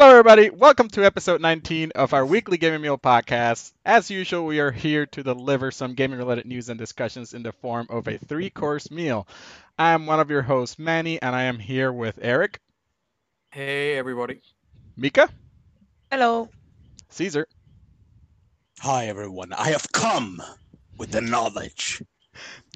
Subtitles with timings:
[0.00, 0.48] Hello, everybody.
[0.50, 3.72] Welcome to episode 19 of our weekly Gaming Meal podcast.
[3.84, 7.50] As usual, we are here to deliver some gaming related news and discussions in the
[7.50, 9.26] form of a three course meal.
[9.76, 12.60] I am one of your hosts, Manny, and I am here with Eric,
[13.50, 14.40] Hey, everybody.
[14.96, 15.28] Mika,
[16.12, 16.48] Hello.
[17.08, 17.48] Caesar,
[18.78, 19.52] Hi, everyone.
[19.52, 20.40] I have come
[20.96, 22.04] with the knowledge.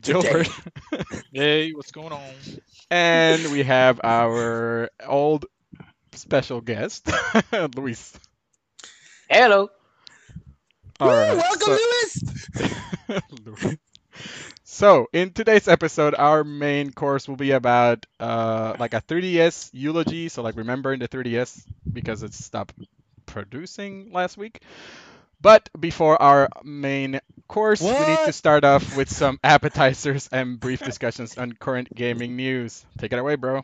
[0.02, 0.48] Gilbert,
[1.32, 2.34] Hey, what's going on?
[2.90, 5.46] and we have our old
[6.12, 7.08] special guest,
[7.76, 8.18] Luis.
[9.28, 9.70] Hello.
[11.00, 11.78] All Woo, right, welcome, so-
[13.44, 13.76] Lewis.
[14.64, 20.28] So, in today's episode, our main course will be about uh, like a 3DS eulogy.
[20.28, 22.74] So, like remembering the 3DS because it stopped
[23.26, 24.60] producing last week.
[25.40, 30.80] But before our main course, we need to start off with some appetizers and brief
[30.82, 32.84] discussions on current gaming news.
[32.98, 33.62] Take it away, bro.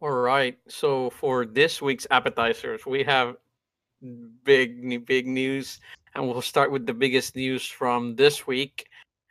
[0.00, 0.56] All right.
[0.68, 3.36] So for this week's appetizers, we have
[4.44, 5.80] big, big news,
[6.14, 8.86] and we'll start with the biggest news from this week.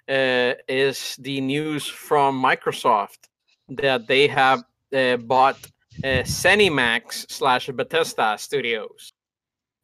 [0.09, 3.27] Uh, is the news from Microsoft
[3.67, 4.63] that they have
[4.95, 5.57] uh, bought
[6.01, 9.11] uh, slash Bethesda Studios,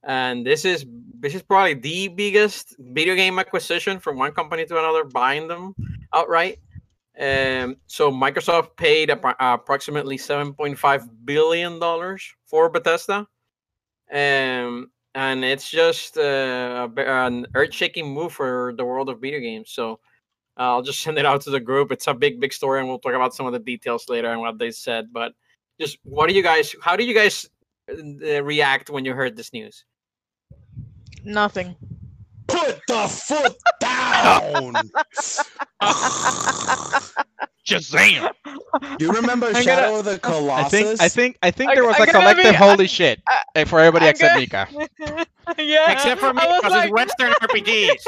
[0.03, 0.85] and this is
[1.19, 5.73] this is probably the biggest video game acquisition from one company to another, buying them
[6.13, 6.59] outright.
[7.19, 13.27] Um, so Microsoft paid appro- approximately 7.5 billion dollars for Bethesda,
[14.11, 19.69] um, and it's just uh, an earth-shaking move for the world of video games.
[19.69, 19.99] So
[20.57, 21.91] I'll just send it out to the group.
[21.91, 24.41] It's a big, big story, and we'll talk about some of the details later and
[24.41, 25.13] what they said.
[25.13, 25.33] But
[25.79, 26.75] just what do you guys?
[26.81, 27.47] How do you guys
[27.89, 29.85] uh, react when you heard this news?
[31.23, 31.75] Nothing.
[32.47, 34.73] Put the foot down.
[37.65, 38.29] Shazam!
[38.97, 40.71] Do you remember I'm Shadow gonna- of the I Colossus?
[40.71, 43.21] think I think I think I- there was I a gotta collective be- holy shit
[43.27, 45.25] I- eh, for everybody I except gotta- Mika.
[45.63, 45.91] yeah.
[45.91, 48.03] Except for me, because like, it's Western RPGs,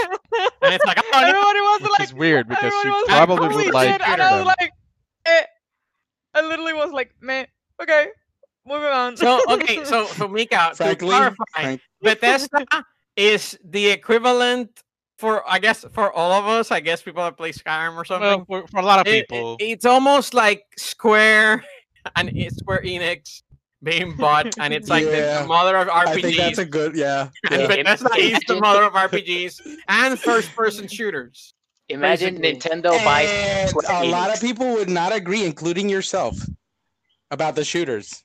[0.62, 3.56] and it's like, oh, yeah, everybody was Which like, is weird because she probably like,
[3.56, 4.72] would like and I was like,
[5.25, 5.42] eh.
[6.34, 7.47] I literally was like, man,
[7.81, 8.07] okay,
[8.66, 9.16] moving on.
[9.16, 12.66] so okay, so so Mika, to Frankly, clarify, Frank- Bethesda
[13.16, 14.69] is the equivalent
[15.17, 16.71] for I guess for all of us.
[16.71, 18.45] I guess people that play Skyrim or something.
[18.47, 21.63] Well, for, for a lot of It- it- people, it's almost like Square
[22.15, 23.41] and Square Enix
[23.83, 26.61] being bought, and it's like the- the, mother of I think that's RPGs.
[26.61, 27.29] a good, yeah.
[27.51, 27.67] and yeah.
[27.67, 31.53] Bethesda is the mother of RPGs and first-person shooters.
[31.89, 32.79] Imagine Basically.
[32.81, 36.35] Nintendo buys And Square a lot of people would not agree, including yourself,
[37.29, 38.23] about the shooters.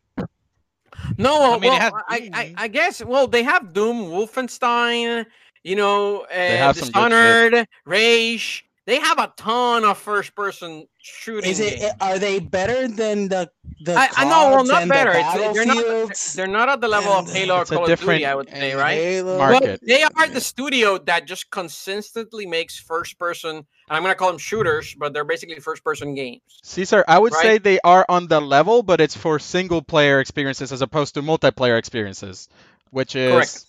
[1.18, 3.04] No, I mean, well, has I, I, I guess.
[3.04, 5.26] Well, they have Doom, Wolfenstein.
[5.62, 7.50] You know, uh, have some good shit.
[7.52, 8.64] Dishonored, Rage.
[8.86, 11.48] They have a ton of first-person shooting.
[11.50, 11.78] Is it?
[11.78, 11.92] games.
[12.00, 13.50] Are they better than the
[13.84, 13.94] the?
[13.94, 15.12] I, I know, well, not and the better.
[15.14, 15.76] It's, they're not.
[15.76, 18.26] Battlefields They're not at the level of Halo or Call of Duty.
[18.26, 18.94] I would say, right?
[18.98, 19.38] Halo.
[19.38, 19.80] Market.
[19.80, 23.56] But they are the studio that just consistently makes first-person.
[23.58, 26.40] And I'm gonna call them shooters, but they're basically first-person games.
[26.62, 27.42] Caesar, I would Right?
[27.42, 31.22] say they are on the level, but it's for single player experiences as opposed to
[31.22, 32.48] multiplayer experiences,
[32.90, 33.64] which is Correct.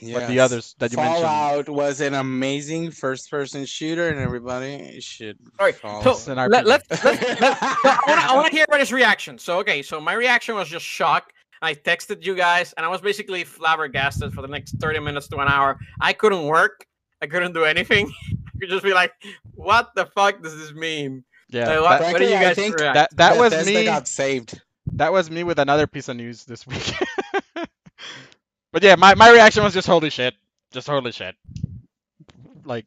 [0.00, 1.22] What the others that you mentioned.
[1.24, 5.38] Fallout was an amazing first-person shooter, and everybody should.
[5.58, 9.38] All right, follow so It's let, let's, let's, let's I want to hear everybody's reaction.
[9.38, 11.32] So, okay, so my reaction was just shock.
[11.62, 15.38] I texted you guys, and I was basically flabbergasted for the next 30 minutes to
[15.38, 15.78] an hour.
[16.00, 16.86] I couldn't work.
[17.22, 18.12] I couldn't do anything.
[18.46, 19.12] I could just be like,
[19.54, 22.42] "What the fuck does this mean?" Yeah, Uh, what, that, what do you Frankly, I
[22.42, 22.94] guys think react?
[22.94, 23.84] that, that was me.
[23.84, 24.60] got saved.
[24.92, 26.92] That was me with another piece of news this week.
[28.74, 30.34] but yeah, my, my reaction was just holy shit,
[30.72, 31.36] just holy shit.
[32.64, 32.86] Like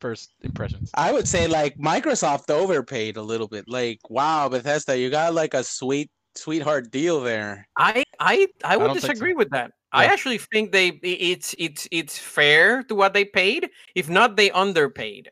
[0.00, 0.90] first impressions.
[0.94, 3.68] I would say like Microsoft overpaid a little bit.
[3.68, 7.68] Like, wow, Bethesda, you got like a sweet sweetheart deal there.
[7.78, 9.08] I I I would don't think so.
[9.08, 9.70] disagree with that.
[9.92, 13.70] I actually think they it's it's it's fair to what they paid.
[13.94, 15.30] If not, they underpaid.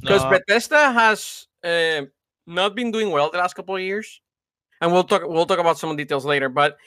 [0.00, 0.30] because No.
[0.30, 2.02] Bethesda has uh,
[2.46, 4.20] not been doing well the last couple of years,
[4.80, 6.48] and we'll talk we'll talk about some details later.
[6.48, 6.78] But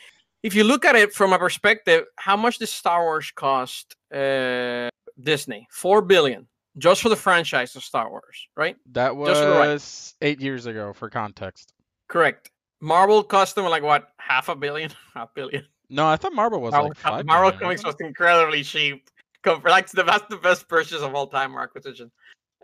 [0.43, 4.89] if you look at it from a perspective, how much does Star Wars cost uh,
[5.21, 5.67] Disney?
[5.71, 6.47] Four billion
[6.77, 8.75] just for the franchise of Star Wars, right?
[8.91, 11.73] That was eight years ago for context.
[12.07, 12.51] Correct.
[12.81, 15.65] Marvel cost them like what half a billion, half billion.
[15.89, 17.25] No, I thought Marvel was Marvel, like five.
[17.25, 19.09] Marvel billion, Comics wasn't incredibly cheap.
[19.45, 22.09] Like the that's the best purchase of all time or acquisition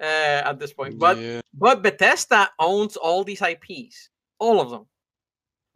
[0.01, 0.05] uh,
[0.45, 0.97] at this point.
[0.97, 1.41] But Yeah.
[1.53, 4.09] But Bethesda owns all these IPs,
[4.39, 4.85] all of them.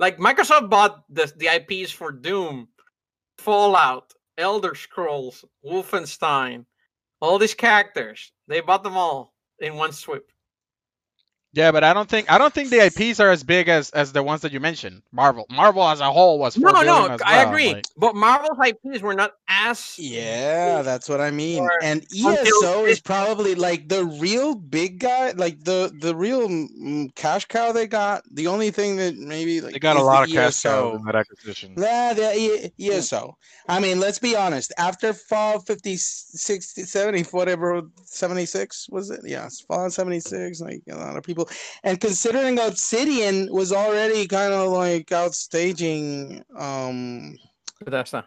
[0.03, 2.67] Like Microsoft bought the, the IPs for Doom,
[3.37, 6.65] Fallout, Elder Scrolls, Wolfenstein,
[7.21, 8.33] all these characters.
[8.49, 10.29] They bought them all in one swoop.
[11.55, 14.11] Yeah, but I don't think I don't think the IPs are as big as as
[14.11, 15.03] the ones that you mentioned.
[15.11, 17.73] Marvel, Marvel as a whole was No, four no, billion as I well, agree.
[17.73, 21.67] like- But Marvel's IPs were not as Yeah, that's what I mean.
[21.83, 27.45] And ESO is probably like the real big guy, like the the real mm, cash
[27.45, 28.23] cow they got.
[28.31, 30.95] The only thing that maybe like They got a lot the of cash cows ESO.
[30.95, 31.73] in that acquisition.
[31.75, 33.37] Nah, the E- ESO.
[33.69, 34.73] I mean, let's be honest.
[34.77, 39.21] After Fall 50, 60, 70, whatever, 76 was it?
[39.23, 40.59] Yes, Fall 76.
[40.61, 41.42] Like a lot of people,
[41.83, 47.35] and considering Obsidian was already kind of like outstaging um
[47.83, 48.25] Bethesda.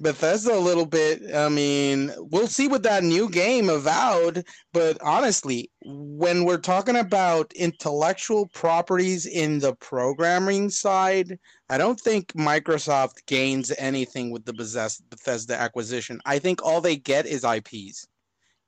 [0.00, 1.34] Bethesda a little bit.
[1.34, 7.52] I mean, we'll see with that new game Avowed, but honestly, when we're talking about
[7.54, 11.36] intellectual properties in the programming side,
[11.68, 16.20] I don't think Microsoft gains anything with the Bethesda acquisition.
[16.24, 18.06] I think all they get is IPs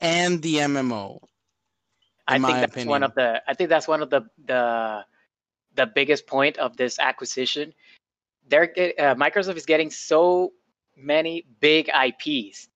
[0.01, 1.21] and the MMO.
[2.31, 5.05] I think my that's one of the I think that's one of the the
[5.75, 7.73] the biggest point of this acquisition.
[8.49, 10.53] They're get- uh, Microsoft is getting so
[10.97, 12.69] many big IPs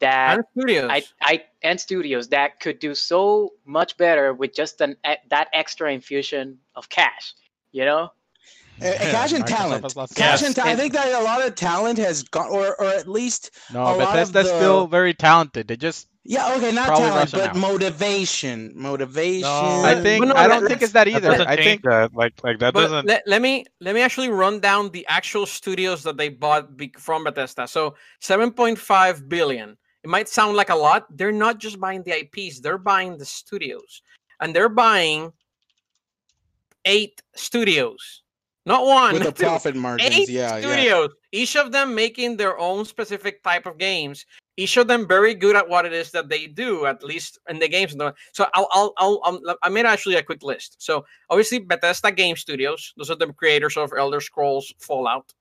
[0.00, 0.88] that And studios.
[0.90, 5.48] I, I and studios that could do so much better with just an e- that
[5.52, 7.34] extra infusion of cash.
[7.72, 8.10] You know,
[8.82, 9.82] Uh, cash and Microsoft talent.
[9.84, 10.42] has lots of Cash Yes.
[10.46, 13.50] and ta- I think that a lot of talent has gone, or or at least
[13.72, 15.68] No, a lot of Bethesda's the- still very talented.
[15.68, 17.60] They just Yeah, okay, not Probably talent, but now.
[17.60, 18.72] motivation.
[18.76, 19.40] Motivation.
[19.42, 21.28] No, I think no, I don't think it's that That either.
[21.32, 22.14] doesn't I think that.
[22.14, 23.06] Like, like that but doesn't.
[23.06, 26.94] let, let me let me actually run down the actual studios that they bought be-
[26.96, 27.66] from Bethesda.
[27.66, 29.76] So 7.5 billion.
[30.04, 31.06] It might sound like a lot.
[31.10, 34.02] They're not just buying the IPs, they're buying the studios.
[34.40, 35.32] And they're buying
[36.84, 38.22] eight studios.
[38.66, 39.14] Not one.
[39.14, 40.14] with the profit margins.
[40.14, 40.60] eight yeah, yeah.
[40.60, 44.26] studios, each of them making their own specific type of games.
[44.56, 47.58] Each of them very good at what it is that they do, at least in
[47.58, 47.96] the games.
[48.32, 50.76] So I'll, I'll, I'll, I'll I made actually a quick list.
[50.78, 55.32] So obviously Bethesda Game Studios, those are the creators of Elder Scrolls Fallout.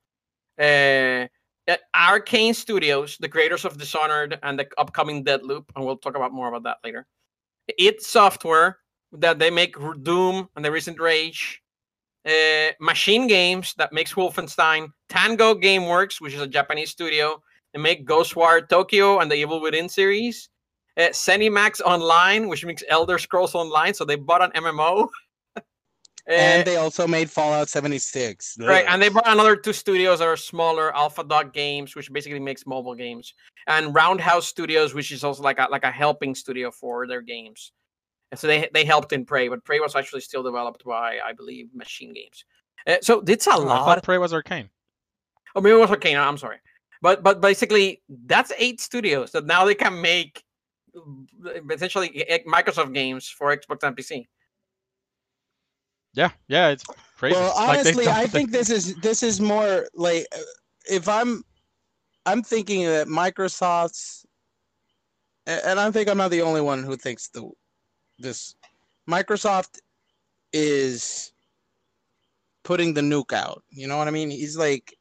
[0.58, 1.28] Uh,
[1.68, 6.32] uh, Arcane Studios, the creators of Dishonored and the upcoming Deathloop, and we'll talk about
[6.32, 7.06] more about that later.
[7.78, 8.80] id Software,
[9.12, 11.62] that they make Doom and the recent Rage
[12.26, 17.42] uh, Machine Games that makes Wolfenstein, Tango GameWorks, which is a Japanese studio,
[17.74, 20.50] they make Ghostwire Tokyo and the Evil Within series.
[20.98, 25.08] Uh, Zenimax Online, which makes Elder Scrolls Online, so they bought an MMO.
[25.56, 25.62] Uh,
[26.28, 28.58] And they also made Fallout 76.
[28.60, 32.40] right, and they bought another two studios that are smaller, Alpha Dog Games, which basically
[32.40, 33.34] makes mobile games,
[33.66, 37.72] and Roundhouse Studios, which is also like a like a helping studio for their games.
[38.32, 41.34] And so they they helped in Prey, but Prey was actually still developed by I
[41.34, 42.46] believe Machine Games.
[42.88, 43.86] Uh, so it's a Oh, I lot.
[43.86, 44.70] thought Prey was Arcane.
[45.56, 46.18] Oh, maybe it was Arcane.
[46.18, 46.58] I'm sorry,
[47.02, 50.44] but but basically that's eight studios that now they can make
[50.96, 54.28] mm, essentially Microsoft games for Xbox and PC.
[56.14, 56.84] Yeah, yeah, it's
[57.18, 57.36] crazy.
[57.36, 60.40] Well, honestly, don't I think- think this is this is more like uh,
[60.90, 61.44] if I'm
[62.26, 64.26] I'm thinking that Microsoft's
[65.48, 67.50] and I think I'm not the only one who thinks the
[68.20, 68.56] this
[69.10, 69.80] Microsoft
[70.54, 71.34] is
[72.64, 73.64] putting the nuke out.
[73.72, 74.30] You know what I mean?
[74.32, 74.96] He's like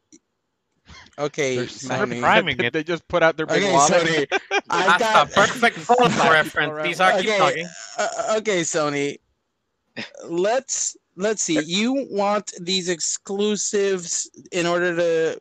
[1.19, 2.21] okay, They're Sony.
[2.21, 2.73] priming it.
[2.75, 4.05] They just put out their big Okay, wallet.
[4.05, 4.27] Sony.
[4.71, 6.77] I got a perfect Fallout reference.
[6.81, 7.75] These are keep Okay, talking.
[7.99, 9.17] uh, okay, Sony.
[10.29, 11.61] Let's let's see.
[11.61, 15.41] You want these exclusives in order to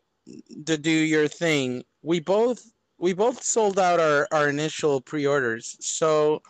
[0.65, 1.83] to do your thing.
[2.01, 5.77] We both we both sold out our our initial pre-orders.
[5.81, 6.41] So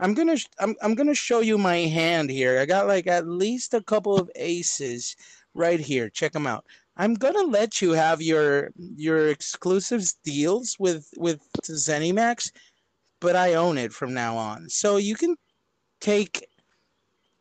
[0.00, 2.58] I'm gonna sh- I'm I'm gonna show you my hand here.
[2.60, 5.16] I got like at least a couple of aces
[5.54, 6.08] right here.
[6.10, 6.66] Check them out.
[6.96, 12.52] I'm gonna let you have your your exclusives deals with with ZeniMax,
[13.20, 14.68] but I own it from now on.
[14.70, 15.36] So you can
[16.00, 16.46] take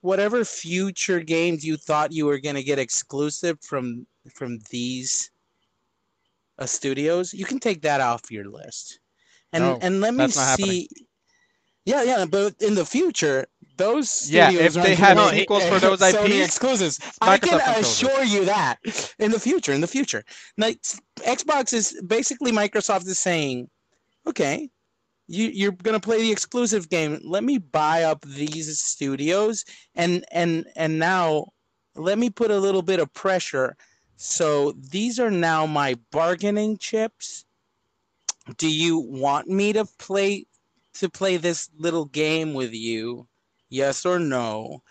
[0.02, 5.32] whatever future games you thought you were gonna get exclusive from from these
[6.58, 7.34] uh, studios.
[7.34, 9.00] You can take that off your list,
[9.54, 10.90] and No, and let me see.
[11.86, 13.46] Yeah, yeah, but in the future,
[13.77, 17.00] those Yeah, if they have be sequels for those Sony IPs, exclusives.
[17.22, 18.77] I can assure you that
[19.20, 20.24] in the future, in the future,
[20.58, 20.82] like
[21.20, 23.70] Xbox is basically Microsoft is saying,
[24.27, 24.70] okay,
[25.27, 27.20] you you're gonna play the exclusive game.
[27.24, 29.65] Let me buy up these studios,
[29.96, 31.48] and and and now
[31.96, 33.75] let me put a little bit of pressure.
[34.18, 37.46] So these are now my bargaining chips.
[38.58, 40.46] Do you want me to play
[40.96, 43.28] to play this little game with you?
[43.70, 44.82] Yes or no?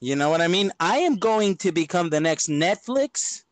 [0.00, 0.72] You know what I mean?
[0.78, 3.42] I am going to become the next Netflix.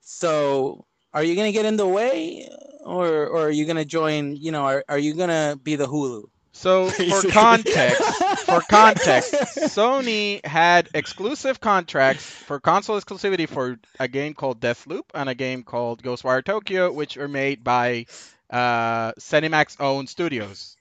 [0.00, 0.84] So,
[1.14, 2.48] are you going to get in the way
[2.84, 5.76] or or are you going to join, you know, are, are you going to be
[5.76, 6.24] the Hulu?
[6.52, 8.02] So for context,
[8.44, 15.28] for context, Sony had exclusive contracts for console exclusivity for a game called Deathloop and
[15.28, 18.06] a game called Ghostwire Tokyo, which are made by
[18.50, 20.76] uh, ZeniMax owned studios.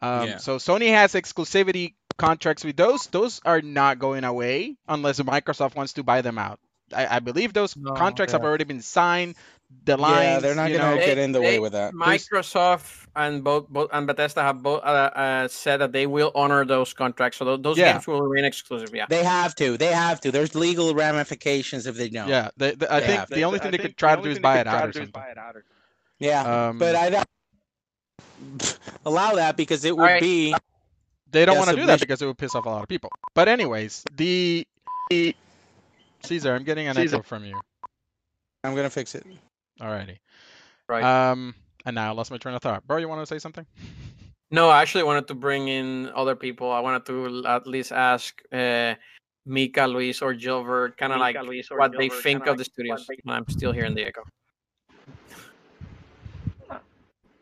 [0.00, 0.36] Um, Yeah.
[0.38, 3.06] So Sony has exclusivity contracts with those.
[3.06, 6.58] Those are not going away unless Microsoft wants to buy them out.
[6.94, 9.36] I, I believe those No, contracts have already been signed.
[9.84, 11.94] The lines, yeah, they're not gonna get in the way with that.
[11.94, 16.66] Microsoft and both, both and Bethesda have both uh, uh, said that they will honor
[16.66, 17.92] those contracts, so tho- those Yeah.
[17.94, 18.94] games will remain exclusive.
[18.94, 19.06] Yeah.
[19.08, 19.78] They have to.
[19.78, 20.30] They have to.
[20.30, 22.28] There's legal ramifications if they don't.
[22.28, 24.38] Yeah, they, they- I They think the only thing they could try to do is
[24.38, 25.12] buy it out or something.
[26.18, 26.68] Yeah.
[26.68, 30.22] Um, but I don't allow that because it would Alright.
[30.22, 30.54] be
[31.30, 33.10] They don't want to do that because it would piss off a lot of people.
[33.34, 34.66] But anyways, the
[35.10, 37.16] Caesar, I'm getting an Caesar.
[37.16, 37.60] echo from you.
[38.64, 39.26] I'm gonna fix it.
[39.80, 40.18] Alrighty.
[40.88, 41.02] Right.
[41.02, 41.54] Um,
[41.84, 42.86] and now I lost my train of thought.
[42.86, 43.66] Bro, you want to say something?
[44.50, 46.70] No, I actually wanted to bring in other people.
[46.70, 48.94] I wanted to at least ask uh,
[49.46, 51.36] Mika, Luis, or Gilbert, kind of like
[51.70, 53.06] what they think of the studios.
[53.26, 54.22] I'm still hearing the echo.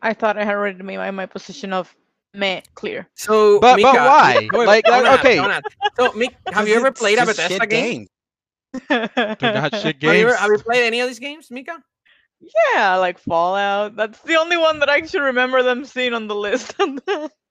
[0.01, 1.93] I thought I had already made my, my position of
[2.33, 3.07] meh clear.
[3.15, 4.35] So, But- but why?
[4.39, 5.35] wait, wait, Like, don't okay.
[5.35, 5.65] don't.
[5.97, 8.07] So, Mika, have you ever played a Bethesda shit game?
[8.89, 10.23] They're not shit Have you, games.
[10.31, 11.81] ever, have you played any of these games, Mika?
[12.73, 13.95] yeah, like Fallout.
[13.95, 16.73] That's the only one that I should remember them seeing on the list.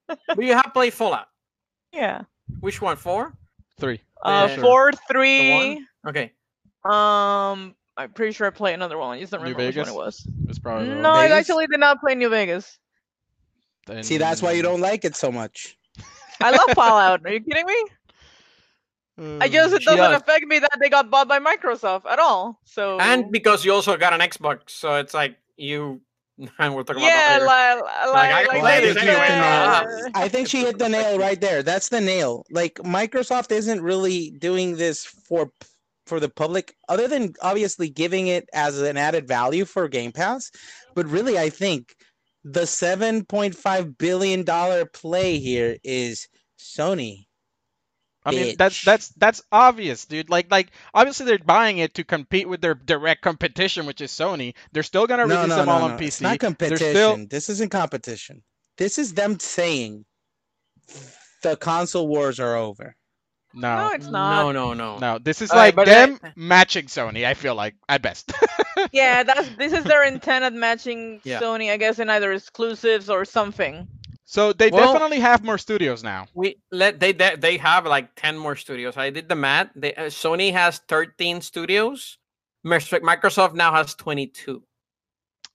[0.09, 1.27] But you have played Fallout.
[1.93, 2.23] yeah.
[2.59, 2.97] Which one?
[2.97, 3.33] Four?
[3.79, 4.01] Three.
[4.25, 4.59] Uh, sure.
[4.63, 5.55] four, The three.
[5.77, 5.87] one?
[6.09, 6.33] Okay.
[6.85, 9.17] Um, I'm pretty sure I played another one.
[9.17, 9.95] I just don't New remember which one Vegas?
[9.95, 10.29] it was.
[10.49, 11.19] It's probably the No, one.
[11.19, 11.39] I Vegas?
[11.39, 12.79] actually did not play New Vegas.
[14.03, 15.77] See, that's why you don't like it so much.
[16.41, 17.21] I love Fallout.
[17.27, 17.85] Are you kidding me?
[19.41, 20.23] I just Uh, it doesn't does.
[20.23, 22.59] affect me that they got bought by Microsoft at all.
[22.65, 26.01] So And because you also got an Xbox, so it's like you.
[26.59, 27.85] And we'll talk about yeah, that later.
[27.85, 30.89] like, Like, I like, can play they this anyway, said- I think she hit the
[30.89, 31.63] nail right there.
[31.63, 32.47] That's the nail.
[32.51, 35.53] Like Microsoft isn't really doing this for
[36.11, 40.51] for the public, other than obviously giving it as an added value for Game Pass.
[40.97, 41.95] But really, I think
[42.43, 46.27] the seven point five billion dollar play here is
[46.59, 47.27] Sony.
[48.25, 48.57] I mean, bitch.
[48.59, 50.29] that's that's that's obvious, dude.
[50.29, 54.55] Like like obviously they're buying it to compete with their direct competition, which is Sony.
[54.73, 55.95] They're still gonna release no, them no, all no.
[55.95, 56.07] on PC.
[56.07, 56.91] It's not competition.
[56.91, 58.43] still- This isn't competition.
[58.77, 60.05] This is them saying
[61.45, 62.97] the console wars are over.
[63.53, 64.43] No, No, it's not.
[64.45, 64.99] No, no, no.
[64.99, 65.19] no.
[65.19, 67.25] This is All right, like but them I- matching Sony.
[67.27, 68.33] I feel like at best.
[68.93, 71.39] Yeah, that's this is their intent at matching Yeah.
[71.41, 73.87] Sony, I guess, in either exclusives or something.
[74.25, 76.29] so they Well- definitely have more studios now.
[76.35, 78.97] We let they they, they have like ten more studios.
[78.97, 79.69] I did the math.
[79.77, 82.17] They, uh, Sony has thirteen studios.
[82.65, 84.63] Microsoft now has twenty-two.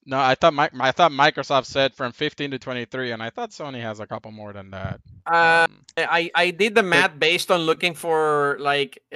[0.08, 3.50] No, I thought Mi- I thought Microsoft said from 15 to 23, and I thought
[3.50, 5.00] Sony has a couple more than that.
[5.26, 9.16] Uh, Um, I I did the math based on looking for like uh,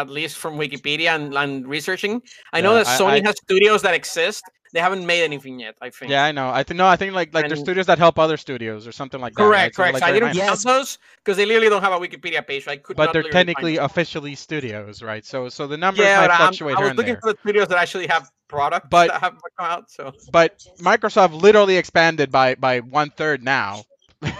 [0.00, 2.20] at least from Wikipedia and, and researching.
[2.52, 4.42] I know Yeah, that Sony I- has studios that exist.
[4.74, 5.74] They haven't made anything yet.
[5.82, 6.10] I think.
[6.10, 6.48] yeah, I know.
[6.48, 9.20] I think no, I think like like there's studios that help other studios or something
[9.20, 9.42] like that.
[9.42, 9.48] right?
[9.48, 9.94] Correct, So, correct.
[9.94, 10.64] like, so I didn't count Yes.
[10.64, 12.64] those because they literally don't have a Wikipedia page.
[12.64, 15.24] So I could but they're technically officially studios, right?
[15.26, 17.20] So so the numbers yeah, might but I'm- fluctuate I was and looking there.
[17.22, 19.90] for the studios that actually have products But- that have come out.
[19.90, 23.84] So But Microsoft literally expanded by by one third now.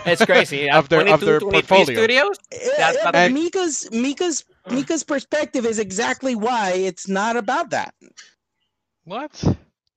[0.06, 0.70] it's crazy.
[0.78, 1.84] Of their- of their portfolio.
[1.98, 2.36] studios.
[2.52, 7.70] Eh, eh, That's yeah, And- Mika's Mika's Mika's perspective is exactly why it's not about
[7.70, 7.94] that.
[9.04, 9.32] What?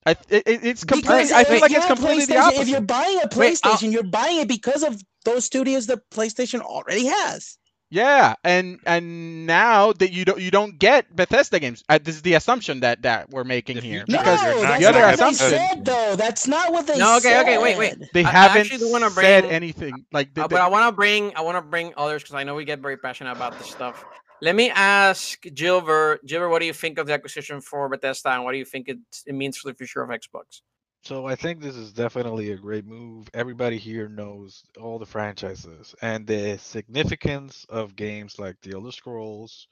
[0.07, 1.34] I, it, it- it's Because completely.
[1.34, 3.69] I feel if like you're it's completely the PlayStation- If you're buying a Wait, uh
[3.69, 7.57] PlayStation, you're buying it because of those studios that PlayStation already has.
[7.92, 11.84] Yeah, and and now that you don't you don't get Bethesda games.
[11.88, 14.80] Uh, this is the assumption that that we're making here No, because you're not that's
[14.80, 16.15] the other not what they assumption said, though.
[16.15, 17.42] That's not what they No, okay, said.
[17.44, 17.96] okay, wait, wait.
[18.13, 20.06] they I- I haven't actually do wanna said anything.
[20.12, 22.36] Like the, Uh, the- but I want to bring I want to bring others because
[22.36, 24.04] I know we get very passionate about this stuff.
[24.42, 26.25] Let me ask Gilbert.
[26.25, 28.89] Gilbert, what do you think of the acquisition for Bethesda, and what do you think
[28.89, 30.62] it, it means for the future of Xbox?
[31.06, 33.30] So I think this is definitely a great move.
[33.36, 39.68] Everybody here knows all the franchises and the significance of games like The Elder Scrolls,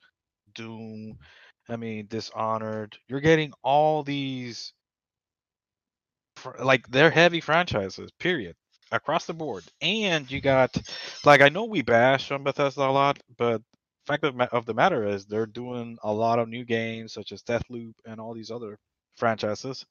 [0.54, 1.18] Doom,
[1.68, 2.96] I mean Dishonored.
[3.08, 4.74] You're getting all these
[6.60, 8.56] like they're heavy franchises, period,
[8.92, 9.64] across the board.
[9.82, 10.70] And you got
[11.26, 13.60] like I know we bash on Bethesda a lot, but
[14.06, 17.42] fact of, of the matter is they're doing a lot of new games such as
[17.42, 18.78] Deathloop and all these other
[19.18, 19.84] franchises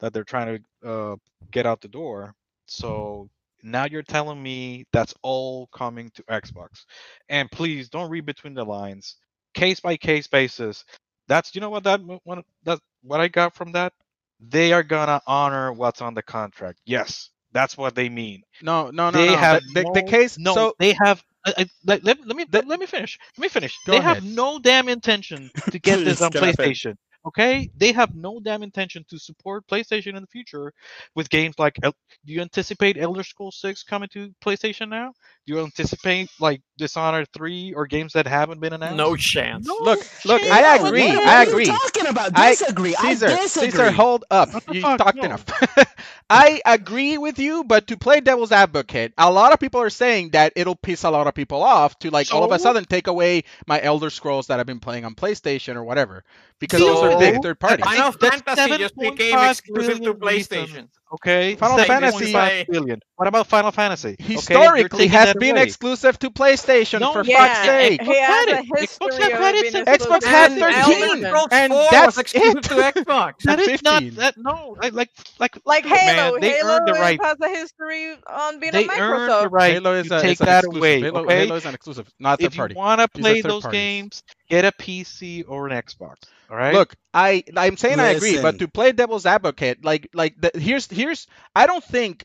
[0.00, 1.16] that they're trying to uh,
[1.50, 2.34] get out the door.
[2.66, 3.28] So
[3.62, 6.84] now you're telling me that's all coming to Xbox.
[7.28, 9.16] And please don't read between the lines.
[9.54, 10.84] Case by case basis.
[11.28, 13.92] That's you know what that one that what I got from that.
[14.40, 16.80] They are gonna honor what's on the contract.
[16.84, 18.42] Yes, that's what they mean.
[18.62, 19.36] no no no they no.
[19.36, 20.38] have the, the, the case.
[20.38, 23.18] No, so they have I, let, let, let me That- let me finish.
[23.36, 23.76] Let me finish.
[23.86, 26.56] They have no damn intention to get this on ahead.
[26.56, 26.96] PlayStation.
[27.26, 30.72] Okay, they have no damn intention to support PlayStation in the future
[31.14, 31.74] with games like.
[31.82, 35.12] Do you anticipate Elder Scrolls Six coming to PlayStation now?
[35.46, 38.96] Do you anticipate like Dishonored Three or games that haven't been announced?
[38.96, 39.66] No chance.
[39.66, 40.52] No Look, look, chance.
[40.52, 41.66] I What- agree, What, I agree.
[41.66, 42.32] talking about?
[42.34, 42.94] I- Disagree.
[42.96, 43.70] I, Caesar, disagree.
[43.70, 44.48] Caesar, hold up.
[44.72, 44.98] You fuck?
[44.98, 45.22] talked No.
[45.24, 45.44] enough.
[46.30, 50.30] I agree with you, but to play devil's advocate, a lot of people are saying
[50.30, 53.06] that it'll piss a lot of people off to like all of a sudden take
[53.06, 56.24] away my Elder Scrolls that I've been playing on PlayStation or whatever
[56.58, 57.84] because those are big third parties.
[57.84, 60.70] Final That's Fantasy just became exclusive to billion reasons.
[60.70, 60.88] PlayStation.
[61.14, 63.00] Okay, Final Like, Fantasy- 7.5 billion.
[63.16, 64.16] What about Final Fantasy?
[64.18, 65.62] Historically, taking has been away.
[65.62, 68.00] exclusive to PlayStation No, for yeah, fuck's sake.
[68.02, 68.64] he credit.
[68.66, 72.18] Xbox history had of credit being since- Xbox had to And 13, Elder and that's
[72.18, 72.62] exclusive it.
[72.64, 73.32] to Xbox.
[73.44, 74.18] That is not 15.
[74.20, 74.34] that.
[74.36, 77.22] No, I, like like Like man, Halo, they Halo earned the is- right.
[77.22, 79.50] has a history on being They a earned the Microsoft.
[79.52, 80.78] right Halo is to a, take it's that exclusive.
[80.80, 81.00] away.
[81.00, 82.74] Halo, okay, Halo is an exclusive, not third if you party.
[82.74, 86.16] want to play those games, get a PC or an Xbox.
[86.50, 86.72] All right.
[86.72, 90.86] Look, I I'm saying I agree, but to play devil's advocate, like like the, here's
[90.90, 92.24] here's I don't think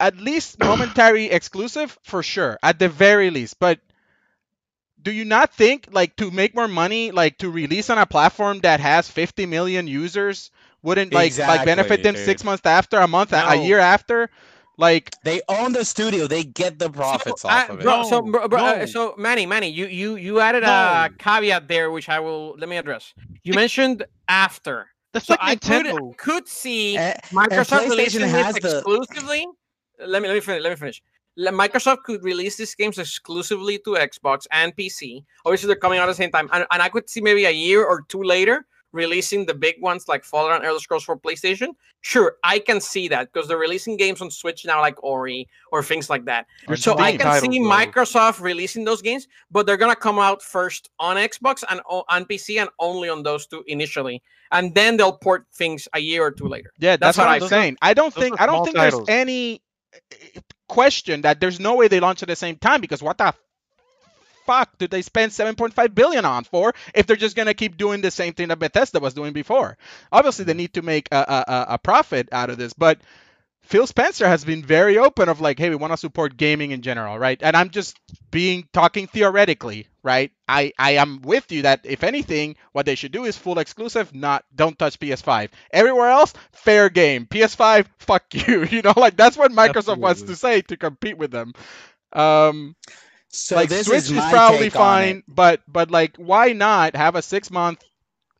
[0.00, 3.80] at least momentary exclusive for sure, at the very least, but
[5.00, 8.60] do you not think like to make more money, like to release on a platform
[8.60, 10.50] that has 50 million users
[10.82, 14.30] wouldn't like like benefit Exactly, them six months after, a month, a- a year after?
[14.78, 16.26] Like They own the studio.
[16.28, 17.82] They get the profits So, off uh, of it.
[17.82, 21.66] bro, so, No, bro, bro, uh, so Manny, Manny, you you you added a caveat
[21.68, 23.12] there, which I will let me address.
[23.42, 28.54] You mentioned after, That's so like I could could see Eh, Microsoft releasing this has
[28.54, 29.46] the- exclusively.
[29.98, 30.62] Let me let me finish.
[30.62, 31.02] Let me finish.
[31.38, 35.24] Microsoft could release these games exclusively to Xbox and PC.
[35.44, 37.50] Obviously, they're coming out at the same time, and, and I could see maybe a
[37.66, 41.68] year or two later releasing the big ones like Fallout and Elder Scrolls for PlayStation.
[42.00, 45.82] Sure, I can see that because they're releasing games on Switch now, like Ori or
[45.82, 46.46] things like that.
[46.68, 47.68] Or So I can titles, see though.
[47.68, 52.58] Microsoft releasing those games, but they're gonna come out first on Xbox and on PC
[52.60, 54.22] and only on those two initially,
[54.52, 56.72] and then they'll port things a year or two later.
[56.78, 57.76] Yeah, That's that's, what what I I'm those are- saying.
[57.82, 59.06] I don't think I don't think titles.
[59.06, 59.60] there's any
[59.94, 63.34] uh, question that there's no way they launch at the same time because what the
[64.48, 68.10] fuck did they spend 7.5 billion on for if they're just gonna keep doing the
[68.10, 69.76] same thing that Bethesda was doing before?
[70.10, 72.98] Obviously, they need to make a, a, a- profit out of this, but
[73.62, 76.80] Phil Spencer has been very open of like, hey, we want to support gaming in
[76.80, 77.38] general, right?
[77.42, 77.98] And I'm just
[78.30, 80.32] being talking theoretically, right?
[80.48, 84.14] I I am with you that if anything, what they should do is full exclusive,
[84.14, 85.50] not don't touch PS5.
[85.70, 87.26] Everywhere else, fair game.
[87.26, 88.64] PS5, fuck you.
[88.64, 91.52] You know, like that's what Microsoft wants to say to compete with them.
[92.12, 92.74] Um,
[93.30, 95.12] So like this Switch is, is, my probably take on it.
[95.12, 97.84] fine, but but like why not have a six month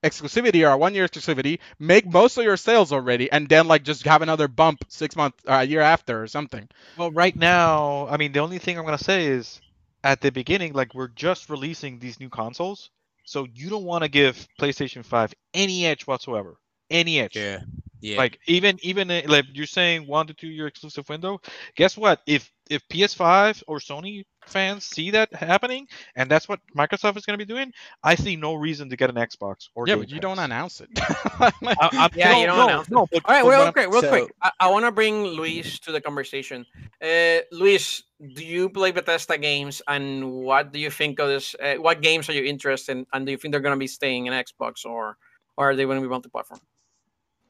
[0.02, 3.82] exclusivity or a one year exclusivity, make most of your sales already, and then like
[3.82, 6.68] just have another bump six months or uh, a year after or something.
[6.96, 9.60] Well, right now, I mean, the only thing I'm gonna say is,
[10.04, 12.90] at the beginning, like we're just releasing these new consoles,
[13.24, 16.56] so you don't want to give PlayStation 5 any edge whatsoever,
[16.90, 17.36] any edge.
[17.36, 17.60] Yeah.
[18.00, 18.16] Yeah.
[18.18, 21.40] Like even even uh, like you're saying one to two year exclusive window.
[21.74, 22.20] Guess what?
[22.26, 27.38] If if PS5 or Sony fans see that happening, and that's what Microsoft is going
[27.38, 27.72] to be doing,
[28.04, 30.22] I see no reason to get an Xbox or yeah, but you Pass.
[30.22, 30.88] don't announce it.
[30.98, 31.50] I,
[31.92, 32.92] I'm, Yeah, no, you don't no, announce it.
[32.92, 34.32] no, but, All right, but real what quick, real so- quick.
[34.42, 36.64] I, I want to bring Luis to the conversation.
[37.02, 38.02] Uh, Luis,
[38.34, 41.56] do you play Bethesda games, and what do you think of this?
[41.60, 43.86] Uh, what games are you interested in, and do you think they're going to be
[43.88, 45.16] staying in Xbox, or,
[45.56, 46.60] or are they going to be multi-platform?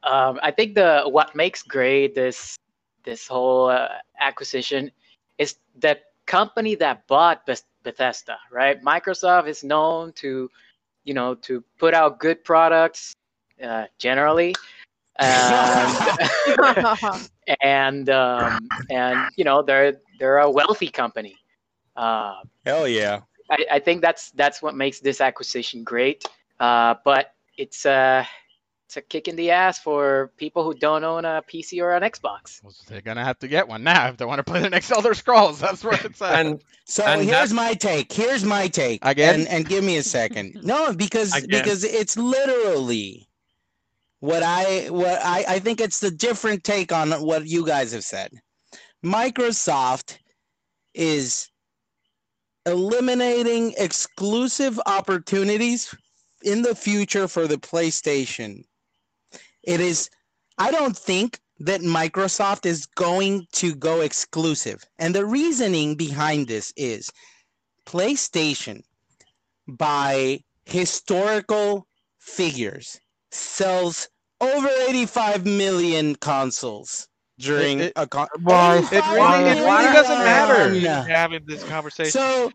[0.03, 2.55] Um, I think the what makes great this
[3.03, 4.91] this whole uh, acquisition
[5.37, 8.81] is the company that bought Beth- Bethesda, right?
[8.83, 10.49] Microsoft is known to,
[11.03, 13.13] you know, to put out good products
[13.63, 14.55] uh, generally,
[15.17, 15.93] and
[17.61, 21.37] and um, and you know they're they're a wealthy company.
[21.95, 22.35] Uh,
[22.65, 23.21] Hell yeah.
[23.49, 26.23] I, I think that's that's what makes this acquisition great.
[26.59, 28.27] Uh, but it's a
[28.89, 32.01] it's a kick in the ass for people who don't own a PC or an
[32.01, 32.63] Xbox.
[32.63, 34.89] Well, they're gonna have to get one now if they want to play the next
[34.89, 35.59] Elder Scrolls.
[35.61, 36.43] That's what it's at.
[36.43, 38.11] And So And here's my take.
[38.11, 39.05] Here's my take.
[39.05, 39.41] Again?
[39.41, 40.57] And and give me a second.
[40.63, 41.61] No, because Again.
[41.61, 43.29] because it's literally
[44.21, 48.03] what I what I I think it's the different take on what you guys have
[48.03, 48.31] said.
[49.05, 50.17] Microsoft
[50.95, 51.47] is
[52.65, 55.93] eliminating exclusive opportunities
[56.41, 58.63] in the future for the PlayStation.
[59.63, 60.09] It is
[60.57, 64.83] I don't think that Microsoft is going to go exclusive.
[64.97, 67.09] And the reasoning behind this is
[67.85, 68.81] PlayStation,
[69.67, 71.87] by historical
[72.19, 72.99] figures,
[73.31, 74.09] sells
[74.41, 77.07] over 85 million consoles.
[77.39, 78.79] during it- a con- Why?
[78.79, 80.73] It really, it really doesn't matter.
[81.07, 82.11] Having this conversation.
[82.11, 82.51] So,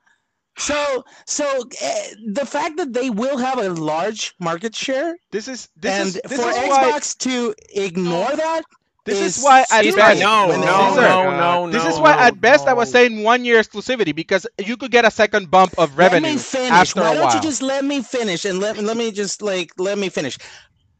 [0.58, 5.68] so, so eh, the fact that they will have a large market share, This is
[5.76, 8.62] this and is this for is why Xbox to ignore that,
[9.04, 9.94] this is is why at stupid.
[9.94, 12.90] best no, when no, no, no, no, this is why no, at best I was
[12.90, 15.98] saying one year exclusivity because you could get a second bump of revenue.
[15.98, 16.94] let revenue me finish.
[16.94, 17.34] after Why a don't while.
[17.34, 20.38] you just let me finish and let let me just like let me finish?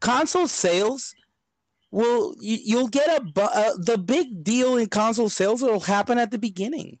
[0.01, 1.15] Console sales
[1.91, 6.19] will you, you'll get a bu- uh, the big deal in console sales will happen
[6.19, 6.99] at the beginning.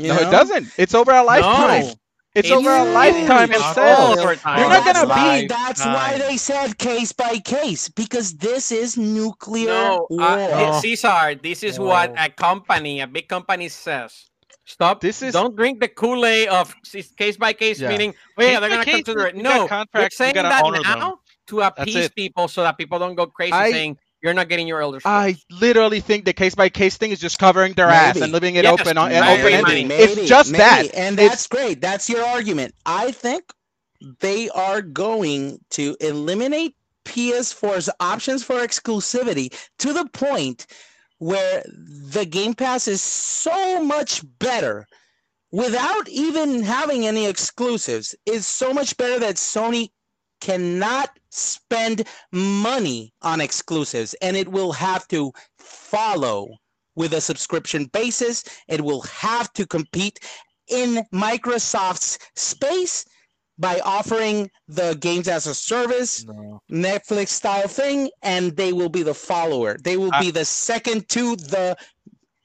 [0.00, 0.28] You no, know?
[0.28, 0.68] it doesn't.
[0.78, 1.82] It's over a lifetime.
[1.86, 1.94] No.
[2.32, 3.98] It's It's over a lifetime of sales.
[3.98, 4.60] all over time.
[4.60, 8.70] You're not gonna that's be- why, That's why they said case by case because this
[8.70, 10.22] is nuclear No, war.
[10.22, 14.26] uh, Caesar, this is what a company, a big company says.
[14.64, 15.00] Stop.
[15.00, 16.72] This is- Don't drink the Kool Aid of
[17.18, 17.88] case by case, Yeah.
[17.88, 19.34] meaning, oh, yeah, Case they're by going to consider it.
[19.34, 20.98] you got No, you're saying gotta that honor them.
[21.00, 24.66] now to appease people so that people don't go crazy I- saying you're not getting
[24.68, 28.20] your elder I literally think the case by case thing is just covering their ass
[28.20, 29.88] and leaving it Yes, open on maybe, open ended.
[29.88, 30.92] maybe, It's just that.
[30.94, 31.80] and It's- that's great.
[31.80, 32.74] That's your argument.
[32.86, 33.44] I think
[34.20, 40.66] they are going to eliminate PS4's options for exclusivity to the point
[41.18, 44.86] where the Game Pass is so much better
[45.52, 49.90] without even having any exclusives is so much better that Sony
[50.40, 56.48] cannot spend money on exclusives and it will have to follow
[56.96, 60.18] with a subscription basis it will have to compete
[60.68, 63.04] in Microsoft's space
[63.58, 66.62] by offering the games as a service No.
[66.70, 69.76] Netflix style thing, and they will be the follower.
[69.84, 71.76] They will I- be the second to the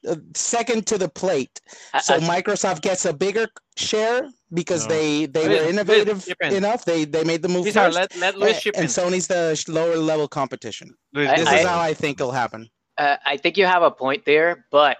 [0.06, 1.58] uh, second to the plate.
[1.94, 4.94] I- So I- Microsoft gets a bigger share because No.
[4.94, 6.84] they they Luis, were innovative chip enough.
[6.84, 7.96] They they made the move Caesar, first.
[7.96, 8.90] let, let a- Luis chip and in.
[8.90, 10.94] Sony's the lower level competition.
[11.12, 12.68] Luis, I- This I- is how I think it'll happen.
[12.98, 14.98] uh, I think you have a point there, but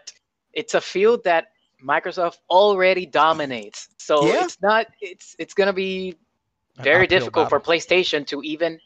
[0.52, 1.46] it's a field that
[1.82, 3.88] Microsoft already dominates.
[3.98, 4.44] So Yeah.
[4.44, 6.16] it's not it's it's gonna be
[6.78, 7.60] very uphill difficult for.
[7.60, 8.78] PlayStation to even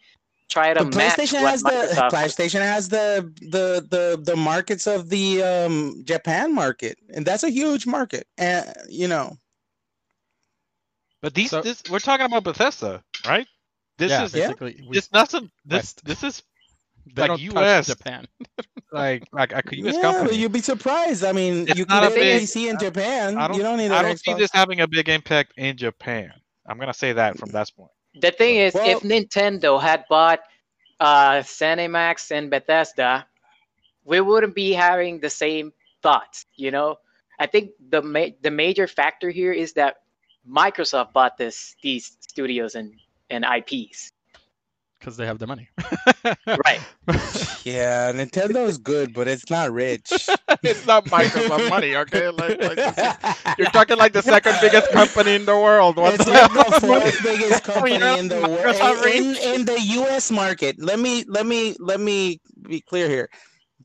[0.48, 4.86] try to The match PlayStation what has the PlayStation has the the the the markets
[4.86, 8.26] of the um Japan market, and that's a huge market.
[8.36, 9.36] And you know,
[11.22, 13.46] but these, So- this, we're talking about Bethesda, right?
[13.98, 14.80] This yeah, is basically.
[14.88, 16.04] we- this doesn't this West.
[16.04, 16.42] this is
[17.14, 17.86] they like don't touch US.
[17.88, 18.26] Japan.
[18.92, 20.36] like like a US yeah, but company.
[20.38, 21.24] you'd be surprised.
[21.24, 23.36] I mean, It's you not can a get big- PC in Japan.
[23.38, 26.32] I don't- you don't need I don't see this having a big impact in Japan.
[26.66, 27.90] I'm gonna say that from that point.
[28.20, 30.40] The thing is, Well- if Nintendo had bought
[31.00, 33.26] uh, ZeniMax and Bethesda,
[34.04, 36.46] we wouldn't be having the same thoughts.
[36.56, 36.96] You know,
[37.38, 39.96] I think the ma- the major factor here is that
[40.50, 42.94] Microsoft bought this these studios and
[43.30, 44.12] and IPs.
[44.98, 45.68] Because they have the money.
[46.46, 46.80] Right.
[47.64, 50.10] Yeah, Nintendo is good, but it's not rich.
[50.62, 52.28] it's not Microsoft money, okay?
[52.28, 52.78] Like, like,
[53.58, 55.96] you're talking like the second biggest company in the world.
[55.96, 59.80] What It's the like the fourth biggest company in the Microsoft world in, in the
[60.00, 60.30] U.S.
[60.30, 60.76] market.
[60.78, 63.28] Let me let me let me be clear here.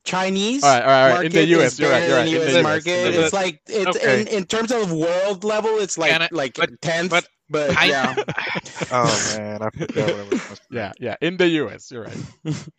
[0.05, 1.25] Chinese All right, all right, all right.
[1.25, 2.33] In the market US, is you're right, you're than right.
[2.33, 3.07] In the US, market.
[3.07, 4.21] in the It's like it's Okay.
[4.21, 7.09] in, in terms of world level, it's like I- like but- tenth.
[7.11, 8.15] but But, I- yeah,
[8.91, 10.75] oh man, I forgot what I was supposed to.
[10.75, 11.15] Yeah, yeah.
[11.21, 12.21] In the US, you're right.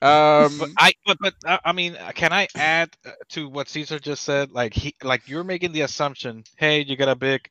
[0.02, 3.68] Um, But I but but uh, I mean, uh, can I add uh, to what
[3.68, 4.50] Caesar just said?
[4.52, 7.48] Like he like you're making the assumption, hey, you got a big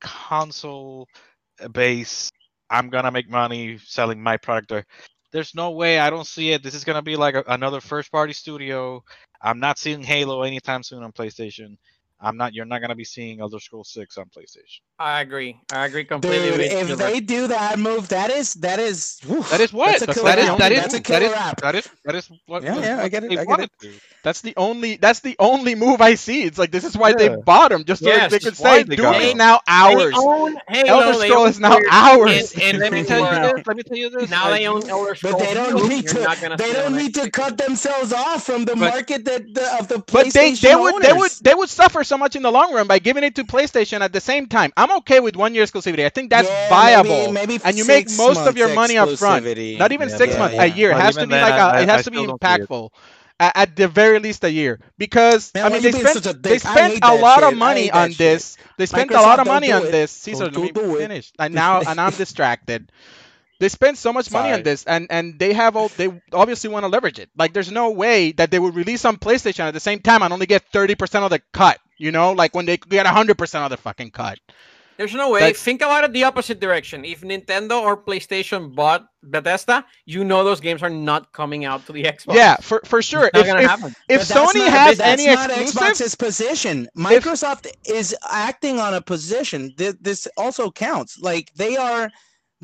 [0.00, 1.08] console
[1.62, 2.30] uh, base.
[2.70, 4.86] I'm gonna make money selling my product there.
[5.34, 6.00] There's no way.
[6.00, 6.64] I don't see it.
[6.64, 9.04] This is gonna be like a, another first party studio.
[9.42, 11.78] I'm not seeing Halo anytime soon on PlayStation.
[12.24, 12.54] I'm not.
[12.54, 14.80] You're not gonna be seeing Elder Scrolls Six on PlayStation.
[14.98, 15.60] I agree.
[15.72, 16.96] I agree completely dude, with if you.
[16.96, 20.00] they do that move, that is that is woof, That is what.
[20.00, 20.58] That's a That's killer that is the app.
[20.58, 21.60] that only- is That's a that killer is app.
[21.62, 22.62] that is that is what.
[22.62, 23.70] Yeah, what- yeah, I get it, I get it.
[23.82, 23.92] to.
[24.22, 26.44] that's the only that's the only move I see.
[26.44, 27.36] It's like this is why they Yeah.
[27.44, 30.12] bought him, just so Yes, they could that's say they Doom is now ours.
[30.14, 32.52] They own Halo, Elder they Scroll own is now Gears, ours.
[32.54, 33.66] And, And let me tell you this.
[33.66, 34.30] Let me tell you this.
[34.30, 35.42] Now like, they own Elder But Scrolls.
[35.42, 36.54] they don't need to.
[36.58, 40.12] They don't need to cut themselves off from the market that the, of the PlayStation
[40.12, 42.86] But they, they would they would they would suffer so much in the long run
[42.86, 44.72] by giving it to PlayStation at the same time.
[44.76, 46.04] I'm okay with one year exclusivity.
[46.06, 47.32] I think that's Yeah, viable.
[47.32, 49.44] Maybe, maybe and you make most of your money up front.
[49.46, 50.62] Not even Yeah, six yeah, months, yeah.
[50.62, 50.90] a year.
[50.92, 52.42] It has to be then, like a, I- it I has to be still don't
[52.44, 52.70] see it.
[52.70, 52.90] impactful.
[53.40, 56.26] At, at the very least, a year, because Man, I mean they being spent such
[56.26, 56.64] a they dick?
[56.64, 57.52] I spent a lot shit.
[57.52, 58.18] of money on shit.
[58.18, 58.56] this.
[58.78, 59.90] They spent a lot of money on it.
[59.90, 60.12] this.
[60.12, 61.32] Caesar, Don't let me finish.
[61.38, 62.92] And now, and I'm distracted.
[63.60, 66.84] They spend so much money on this, and and they have all they obviously want
[66.84, 67.30] to leverage it.
[67.36, 70.32] Like, there's no way that they would release on PlayStation at the same time and
[70.32, 71.78] only get 30% of the cut.
[71.96, 74.38] You know, like when they get 100% of the fucking cut.
[74.96, 75.40] There's no way.
[75.40, 77.04] That's- Think about it the opposite direction.
[77.04, 81.92] If Nintendo or PlayStation bought Bethesda, you know those games are not coming out to
[81.92, 82.34] the Xbox.
[82.36, 83.26] Yeah, for for sure.
[83.26, 83.94] It's not If, gonna if, happen.
[84.08, 86.88] if But Sony not- has that's any not exclusives, Xbox's position.
[86.96, 89.72] Microsoft is acting on a position.
[89.76, 91.18] Th- This also counts.
[91.20, 92.10] Like they are,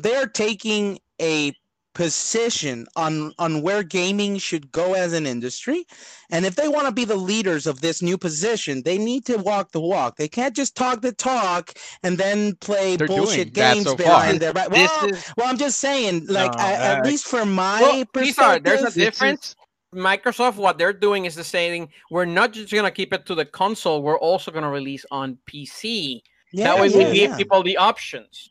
[0.03, 1.53] they are taking a
[1.93, 5.85] position on on where gaming should go as an industry,
[6.29, 9.37] and if they want to be the leaders of this new position, they need to
[9.37, 10.15] walk the walk.
[10.15, 14.53] They can't just talk the talk and then play They're bullshit games so behind their
[14.53, 14.69] back.
[14.69, 18.39] Well, is well, I'm just saying, like No, I- at least from my Well, these
[18.39, 19.55] are- perspective, there's a difference.
[19.93, 23.43] Microsoft, what they're doing is the saying we're not just gonna keep it to the
[23.43, 24.01] console.
[24.01, 26.21] We're also gonna release on PC.
[26.53, 27.35] yeah, that way, yeah, we give yeah.
[27.37, 28.50] people the options.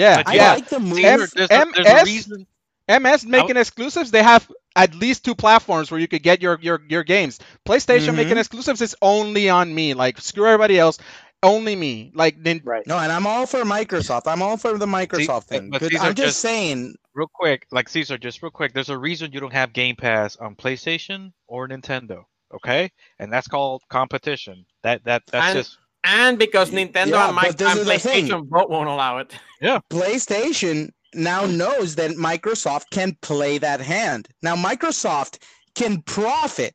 [0.00, 0.52] Yeah, But I yeah.
[0.54, 0.98] like the move.
[0.98, 2.46] M- there's, a, there's MS a reason.
[2.88, 6.80] MS making exclusives, they have at least two platforms where you could get your your,
[6.88, 7.38] your games.
[7.66, 8.40] PlayStation making Mhm.
[8.40, 9.94] exclusives is only on me.
[9.94, 10.98] Like screw everybody else,
[11.42, 12.10] only me.
[12.14, 12.86] Like nin- Right.
[12.86, 14.22] No, and I'm all for Microsoft.
[14.26, 15.70] I'm all for the Microsoft thing.
[15.70, 16.94] but But these I'm just, just- saying.
[17.14, 18.72] Real quick, like Caesar, just real quick.
[18.72, 22.24] There's a reason you don't have Game Pass on PlayStation or Nintendo.
[22.54, 24.64] Okay, and that's called competition.
[24.82, 27.98] That that that's And- just And because Nintendo Yeah, and, but this and is the
[27.98, 28.26] thing.
[28.26, 29.34] PlayStation both won't allow it.
[29.62, 34.26] Yeah, PlayStation now knows that Microsoft can play that hand.
[34.42, 35.42] Now Microsoft
[35.74, 36.74] can profit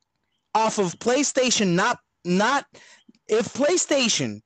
[0.54, 2.66] off of PlayStation not not
[3.28, 4.42] if PlayStation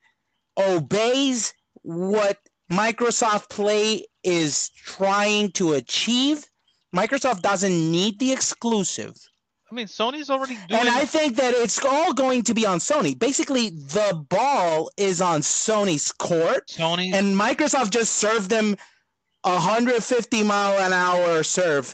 [0.57, 2.37] obeys what
[2.71, 6.45] Microsoft Play is trying to achieve,
[6.95, 9.15] Microsoft doesn't need the exclusive.
[9.71, 10.81] I mean, Sony's already doing.
[10.81, 13.17] And I think that it's all going to be on Sony.
[13.17, 17.13] Basically, the ball is on Sony's court, Sony.
[17.13, 18.75] and Microsoft just served them
[19.43, 21.93] a 150 mile an hour serve,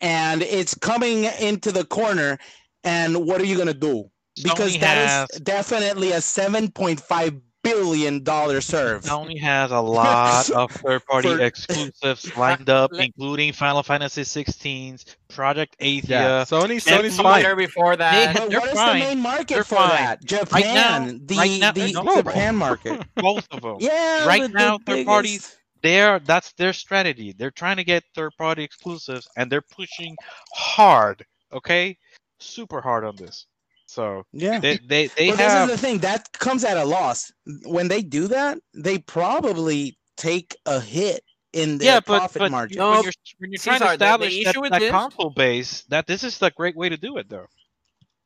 [0.00, 2.38] and it's coming into the corner.
[2.84, 4.10] And what are you gonna do?
[4.42, 9.02] Because Sony that has is definitely a 7.5 billion dollar serve.
[9.02, 15.76] Sony has a lot of third-party For- exclusives lined up, including Final Fantasy 16's Project
[15.80, 16.08] Athia.
[16.08, 17.56] yeah, Sony Sony's Netflix- fine.
[17.56, 18.34] Before that.
[18.34, 19.88] They- But they're what is the main market They're for fine.
[19.90, 20.30] that?
[20.52, 23.04] Right now- Japan, the right now- the no, Japan market.
[23.16, 23.76] Both of them.
[23.80, 25.56] Yeah, Right the now, third parties.
[25.82, 27.34] They're that's their strategy.
[27.36, 30.16] They're trying to get third-party exclusives, and they're pushing
[30.54, 31.24] hard.
[31.52, 31.98] Okay,
[32.38, 33.46] super hard on this.
[33.92, 34.58] So Yeah.
[34.58, 37.30] they they they but this is the thing that comes at a loss.
[37.64, 42.50] When they do that, they probably take a hit in their yeah, but profit but
[42.50, 42.78] margin.
[42.78, 44.90] No, when you're when you're trying to Cesar, the- the establish that, with that this-
[44.90, 47.48] console base, that this is the great way to do it, though.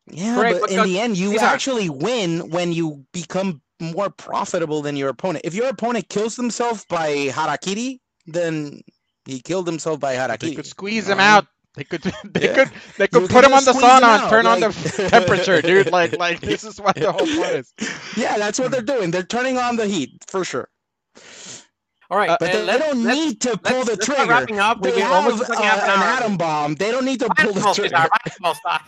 [0.09, 4.09] yeah, correct, but in the end, you these are- actually win when you become more
[4.11, 5.45] profitable than your opponent.
[5.45, 8.83] If your opponent kills himself by harakiri, then
[9.25, 10.57] he killed himself by They harakiri.
[10.57, 11.47] could squeeze you him out.
[11.77, 12.49] They could they Yeah.
[12.49, 14.61] could they You could can put him on the squeeze sauna and out, turn on
[14.61, 14.73] the
[15.09, 15.93] temperature, dude.
[15.93, 17.75] Like like this is what the whole point is.
[18.17, 19.11] Yeah, that's what they're doing.
[19.13, 20.69] They're turning on the heat for sure.
[22.11, 24.27] All right, Uh, But uh, they, they don't need to pull the trigger.
[24.27, 24.83] Wrapping up.
[24.83, 26.05] They We've been have almost uh, half an an hour.
[26.05, 26.77] atom bomb.
[26.77, 27.97] They don't need to pull the trigger.
[27.97, 28.83] Cesar, pineapple, stop.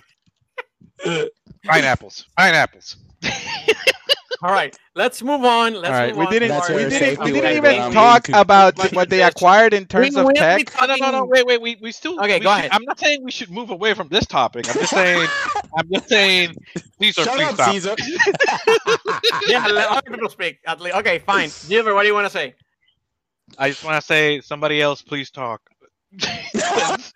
[1.66, 2.96] Pineapples, pineapples.
[4.40, 5.74] All right, let's move on.
[5.74, 7.62] Let's All right, move we on didn't to That's our we didn't we didn't even
[7.62, 10.72] but talk about Like what they acquired in terms We of tech.
[10.80, 11.24] No, no, no, no.
[11.24, 11.60] Wait, wait.
[11.60, 12.20] We, we still.
[12.20, 12.70] Okay, we go should- ahead.
[12.72, 14.68] I'm not saying we should move away from this topic.
[14.68, 15.28] I'm just saying.
[15.76, 16.54] I'm just saying.
[16.98, 17.70] Please, Shut please up, stop.
[17.70, 17.96] Caesar.
[19.48, 20.58] Yeah, let other people speak.
[20.66, 20.96] At least.
[20.96, 21.50] Okay, fine.
[21.68, 22.54] Gilbert, what do you want to say?
[23.58, 25.62] I just want to say, somebody else, please talk.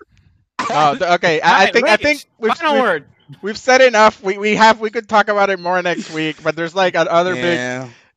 [0.71, 1.41] Oh, okay.
[1.41, 3.05] I, I Alright, think I think we've, final we've, word.
[3.41, 4.23] We've said enough.
[4.23, 7.01] We we have we could talk about it more next week, but there's like o-
[7.01, 7.67] other big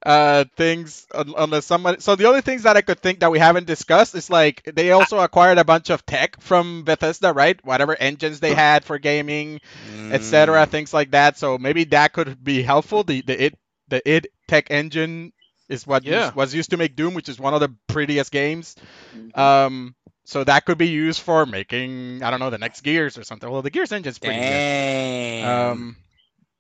[0.06, 3.66] uh things unless someone so the only things that i could think that we haven't
[3.66, 8.40] discussed is like they also acquired a bunch of tech from bethesda right whatever engines
[8.40, 10.12] they had for gaming Mm.
[10.14, 14.28] etc things like that so maybe that could be helpful the the it the id
[14.48, 15.32] tech engine
[15.70, 16.28] is what Yeah.
[16.28, 18.76] used, was used to make doom which is one of the prettiest games
[19.16, 19.38] Mhm.
[19.38, 23.24] um so that could be used for making i don't know the next gears or
[23.24, 25.72] something well the gears engine's pretty good Damn.
[25.72, 25.96] um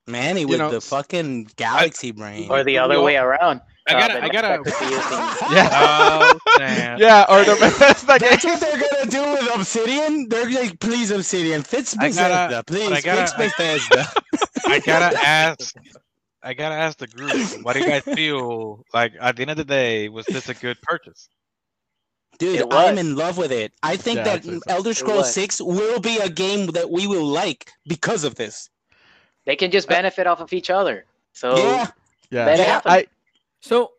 [0.08, 2.47] Manny with know, the fucking galaxy brain.
[2.51, 3.62] or the other Well, way around.
[3.89, 4.58] I Uh, gotta, but I gotta.
[4.63, 6.99] could be using- yeah Oh, damn.
[6.99, 10.30] yeah or the bethesda That's games what they're gonna do with Obsidian.
[10.30, 14.08] They're like, please, Obsidian, fix I Bethesda, gotta- please, but I gotta- fix Bethesda.
[14.67, 15.75] I gotta ask.
[16.43, 17.34] I gotta ask the group.
[17.65, 19.13] What do you guys feel like?
[19.19, 21.30] At the end of the day, was this a good purchase?
[22.39, 23.74] Dude, I'm in love with it.
[23.84, 24.71] I think Yeah, that I'd say so.
[24.71, 28.69] Elder It Scrolls 6 will be a game that we will like because of this.
[29.45, 31.06] They can just benefit off of each other.
[31.34, 31.88] So yeah.
[32.32, 32.91] yeah let it Yeah, happen.
[32.93, 33.08] I,
[33.62, 33.91] So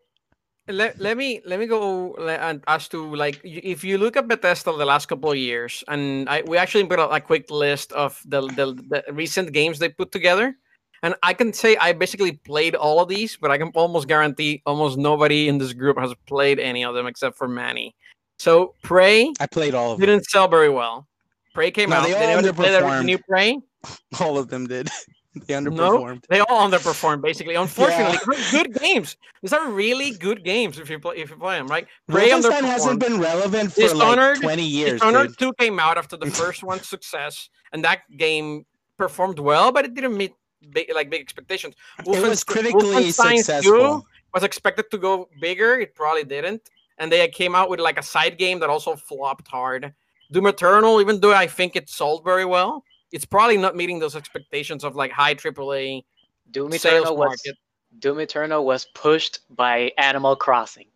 [0.69, 4.73] let, let me let me go and as to like if you look at Bethesda
[4.73, 8.21] the last couple of years, and I we actually put a, a quick list of
[8.27, 10.57] the, the the recent games they put together,
[11.03, 14.63] and I can say I basically played all of these, but I can almost guarantee
[14.67, 17.95] almost nobody in this group has played any of them except for Manny.
[18.39, 20.07] So Prey I played all of them.
[20.09, 21.07] didn't sell very well.
[21.55, 22.07] Prey came No, out.
[22.07, 23.05] they all anyone play the underperformed.
[23.07, 23.59] new Prey?
[24.21, 24.89] All of them did.
[25.47, 26.25] they No, underperformed.
[26.29, 27.55] they all underperformed basically.
[27.55, 28.19] Unfortunately,
[28.51, 29.17] good games.
[29.43, 31.87] These are really good games if you play if you play them right.
[32.09, 34.93] Prey Wolfenstein hasn't been relevant for Dishonored- like 20 years.
[35.01, 35.39] Dishonored dude.
[35.39, 38.67] 2 came out after the first one's success, and that game
[38.99, 40.35] performed well, but it didn't meet
[40.73, 41.75] big, like big expectations.
[42.01, 42.81] It was critically
[43.13, 44.07] Wolfenstein 2 successful.
[44.35, 45.79] was expected to go bigger.
[45.79, 46.69] It probably didn't,
[46.99, 49.93] and they came out with like a side game that also flopped hard.
[50.33, 54.17] Doom Eternal, even though I think it sold very well, it's probably not meeting those
[54.17, 56.05] expectations of like high AAA
[56.51, 57.53] Doom sales Eternal was.
[57.99, 60.87] Doom Eternal was pushed by Animal Crossing.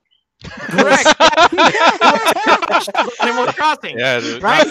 [0.44, 1.06] Correct.
[3.20, 3.98] Animal Crossing.
[3.98, 4.66] Yeah, dude, Right?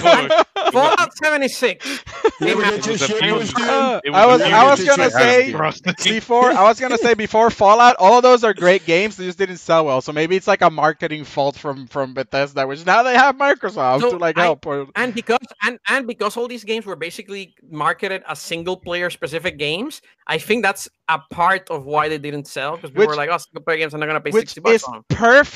[0.72, 1.86] Fallout 76.
[1.86, 2.00] You
[2.40, 3.54] came ever out- get was shit abused.
[3.54, 3.68] pushed.
[3.68, 5.54] Uh, It I was was I was gonna say
[6.14, 9.18] before I was gonna say before Fallout, all of those are great games.
[9.18, 10.02] They just didn't sell well.
[10.02, 14.02] So maybe it's like a marketing fault from from Bethesda, which now they have Microsoft
[14.02, 14.66] So to like I- help.
[14.66, 19.10] Or, and because and and because all these games were basically marketed as single player
[19.10, 23.10] specific games, I think that's a part of why they didn't sell because people Which-
[23.10, 24.98] were like, "Oh, single player games, I'm not gonna pay which sixty bucks is on."
[24.98, 25.04] 'em."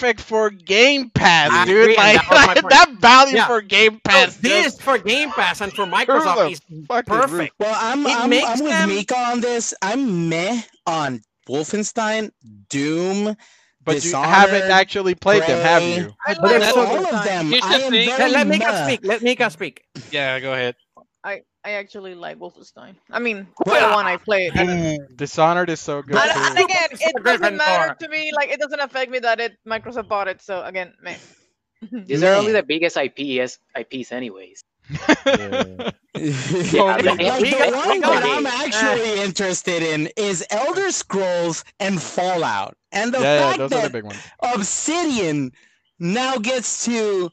[0.04, 1.82] Perfect for Game Pass, I dude.
[1.84, 3.48] agree, Like that was that value Yeah.
[3.48, 4.38] for Game So Pass.
[4.38, 7.30] this just for Game Pass and for Microsoft is fucking roof.
[7.30, 7.56] perfect.
[7.60, 9.74] Well, I'm I'm, I'm with them- Mika on this.
[9.82, 12.32] I'm meh on Wolfenstein,
[12.70, 13.36] Doom,
[13.84, 16.13] But you haven't actually played them, have you?
[16.26, 17.54] I But like all of them.
[17.62, 19.00] I am very Let, let Mika speak.
[19.04, 19.84] Let Mika speak.
[20.12, 20.76] Yeah, go ahead.
[21.24, 22.95] I I actually like Wolfenstein.
[23.10, 24.54] I mean, Well, the one I played.
[25.15, 28.32] Dishonored is so good And, and again, it doesn't matter to me.
[28.36, 30.41] Like, it doesn't affect me that it Microsoft bought it.
[30.41, 31.19] So again, man.
[32.08, 34.63] These are only the biggest IPs, IPs anyways.
[35.36, 35.63] Yeah.
[36.63, 38.54] So I like mean, the we one that I'm it.
[38.65, 43.82] actually interested in is Elder Scrolls and Fallout, and the yeah, yeah, fact those are
[43.82, 44.32] the that big ones.
[44.41, 45.52] Obsidian
[45.99, 47.30] now gets to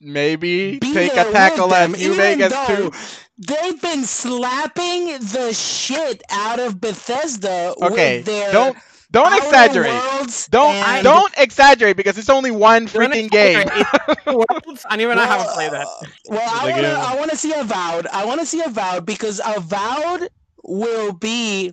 [0.00, 2.92] Maybe take a tackle with at them, New even Vegas too.
[3.46, 8.76] They've been slapping the shit out of Bethesda Okay, with their don't
[9.10, 9.90] don't exaggerate.
[10.50, 13.60] Don't and- don't exaggerate because it's only one freaking game.
[13.60, 14.26] exaggerate.
[14.26, 15.86] Worlds, and even I haven't played that.
[16.28, 16.90] Well, I want to.
[16.92, 18.06] I want to see Avowed.
[18.08, 20.28] I want to see Avowed because Avowed
[20.62, 21.72] will be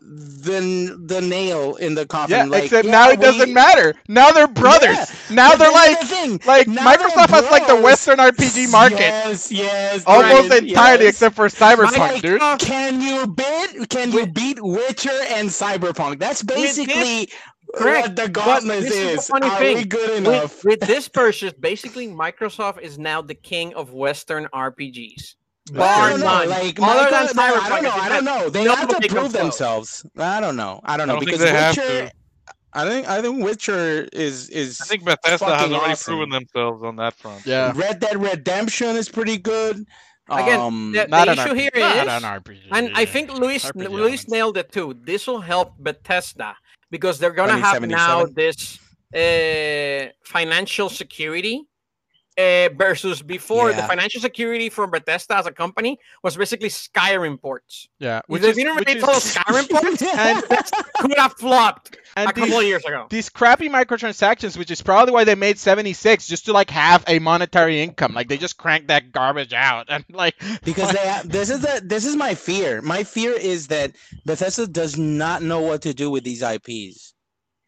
[0.00, 2.36] the the nail in the coffin.
[2.36, 3.94] Yeah, like, except yeah, now it we- doesn't matter.
[4.08, 4.96] Now they're brothers.
[4.96, 7.80] Yeah, now they're like the like Now Microsoft has like the.
[7.80, 10.02] Western RPG market Yes, yes.
[10.06, 11.14] almost entirely yes.
[11.14, 12.40] except for Cyberpunk, Like, dude.
[12.58, 13.88] Can you beat?
[13.88, 16.18] Can you beat Witcher and Cyberpunk?
[16.18, 17.30] That's basically
[17.74, 19.26] correct, what the gauntlet is is.
[19.28, 19.76] funny Are thing.
[19.78, 20.62] we good enough?
[20.64, 25.34] With, with this purchase, basically Microsoft is now the king of Western RPGs.
[25.74, 26.26] I Bar don't know.
[26.26, 26.48] none.
[26.48, 27.90] Like, Other Micro- than no, I don't know.
[27.90, 28.48] as I don't know.
[28.50, 30.04] They have to prove come themselves.
[30.18, 30.80] I don't know.
[30.84, 32.06] I don't know I don't think because they have Witcher.
[32.08, 32.12] to.
[32.72, 34.80] I think I think Witcher is is.
[34.80, 36.14] I think Bethesda has already awesome.
[36.14, 37.44] proven themselves on that front.
[37.46, 37.72] Yeah.
[37.74, 39.84] Red Dead Redemption is pretty good.
[40.28, 41.60] Again, um, the- Not an issue RPG.
[41.74, 42.68] here not an RPG.
[42.70, 44.28] And I think Luis RPG Luis elements.
[44.28, 44.94] nailed it too.
[45.02, 46.54] This will help Bethesda
[46.92, 48.78] because they're gonna have now this
[49.12, 51.66] uh, financial security
[52.40, 57.88] uh, versus before the financial security for Bethesda as a company was basically Skyrim ports.
[57.98, 60.42] yeah, Which which if is, you didn't which is- all Skyrim ports, and
[61.00, 63.06] could have flopped and a couple these, of years ago.
[63.10, 67.18] these crappy microtransactions, which is probably why they made 76, just to like have a
[67.18, 68.14] monetary income.
[68.14, 71.80] Like they just crank that garbage out and like because they have, this is the
[71.84, 72.82] this is my fear.
[72.82, 73.92] My fear is that
[74.24, 77.14] Bethesda does not know what to do with these IPs.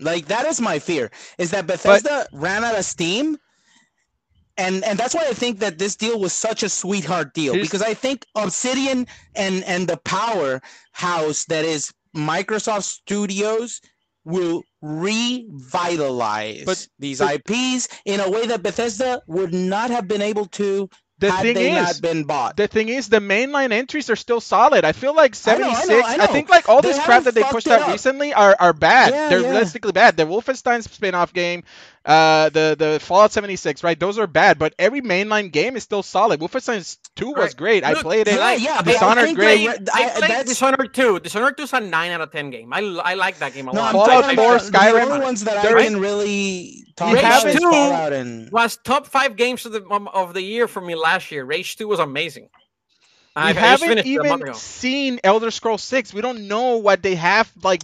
[0.00, 1.10] Like that is my fear.
[1.38, 3.36] Is that Bethesda ran out of steam,
[4.56, 7.68] and and that's why I think that this deal was such a sweetheart deal Here's-
[7.68, 13.80] because I think Obsidian and and the powerhouse that is Microsoft Studios
[14.24, 20.22] will revitalize But- these but- IPs in a way that Bethesda would not have been
[20.22, 20.88] able to
[21.18, 22.56] the had thing they is, not been bought.
[22.56, 24.84] the thing is, the mainline entries are still solid.
[24.84, 25.88] I feel like I know, I 76.
[25.88, 26.26] know, I know.
[26.32, 27.88] think like all They this crap that they pushed out up.
[27.92, 29.12] recently are, are bad.
[29.12, 29.50] Yeah, They're yeah.
[29.50, 30.16] realistically bad.
[30.16, 31.62] The Wolfenstein spin-off game,
[32.04, 33.98] uh, the the Fallout 76, right?
[33.98, 36.40] Those are bad, but every mainline game is still solid.
[36.40, 37.56] Wolfenstein 2 was Right.
[37.56, 37.84] great.
[37.84, 38.34] I played it.
[38.34, 39.58] yeah, like, yeah, I but I Dishonored think great.
[39.58, 41.20] they re- I, I- played Dishonored 2.
[41.20, 42.72] Dishonored 2 is a 9 out of 10 game.
[42.72, 43.88] I, I like that game a No, lot.
[43.88, 46.84] I'm Fallout talking 4, about the Skyrim, only ones that there I is- can really
[46.96, 47.62] talk We about have is it.
[47.62, 51.30] Fallout and was top five games of the um, of the year for me last
[51.30, 51.44] year.
[51.44, 52.48] Rage 2 was amazing.
[53.36, 56.12] we I, I haven't finished it a month even seen Elder Scrolls 6.
[56.12, 57.82] We don't know what they have like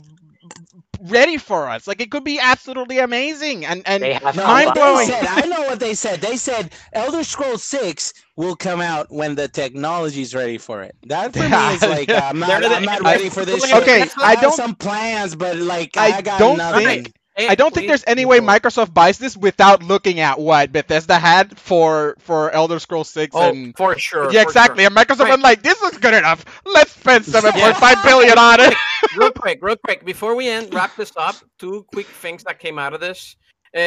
[1.03, 1.86] ready for us.
[1.86, 5.09] Like it could be absolutely amazing and and They have No, mind blowing.
[5.12, 6.20] I know what they said.
[6.20, 10.96] They said Elder Scrolls Six will come out when the technology's ready for it.
[11.07, 13.64] That for me is like uh, I'm not, I'm not ready for this.
[13.72, 14.14] Okay, shit.
[14.20, 16.86] I have don't- some plans, but like I I, got don't nothing.
[16.86, 18.41] think- Hey, I don't think there's any way.
[18.41, 23.51] Microsoft buys this without looking at what Bethesda had for for Elder Scrolls 6 Oh,
[23.51, 24.32] and for sure.
[24.32, 24.82] yeah, for exactly.
[24.82, 24.86] sure.
[24.89, 25.32] And Microsoft Right.
[25.32, 26.45] was like, "This is good enough.
[26.64, 28.74] Let's spend 7.5 billion on it."
[29.16, 31.36] real quick, real quick, before we end, wrap this up.
[31.59, 33.36] Two quick things that came out of this,
[33.74, 33.78] uh,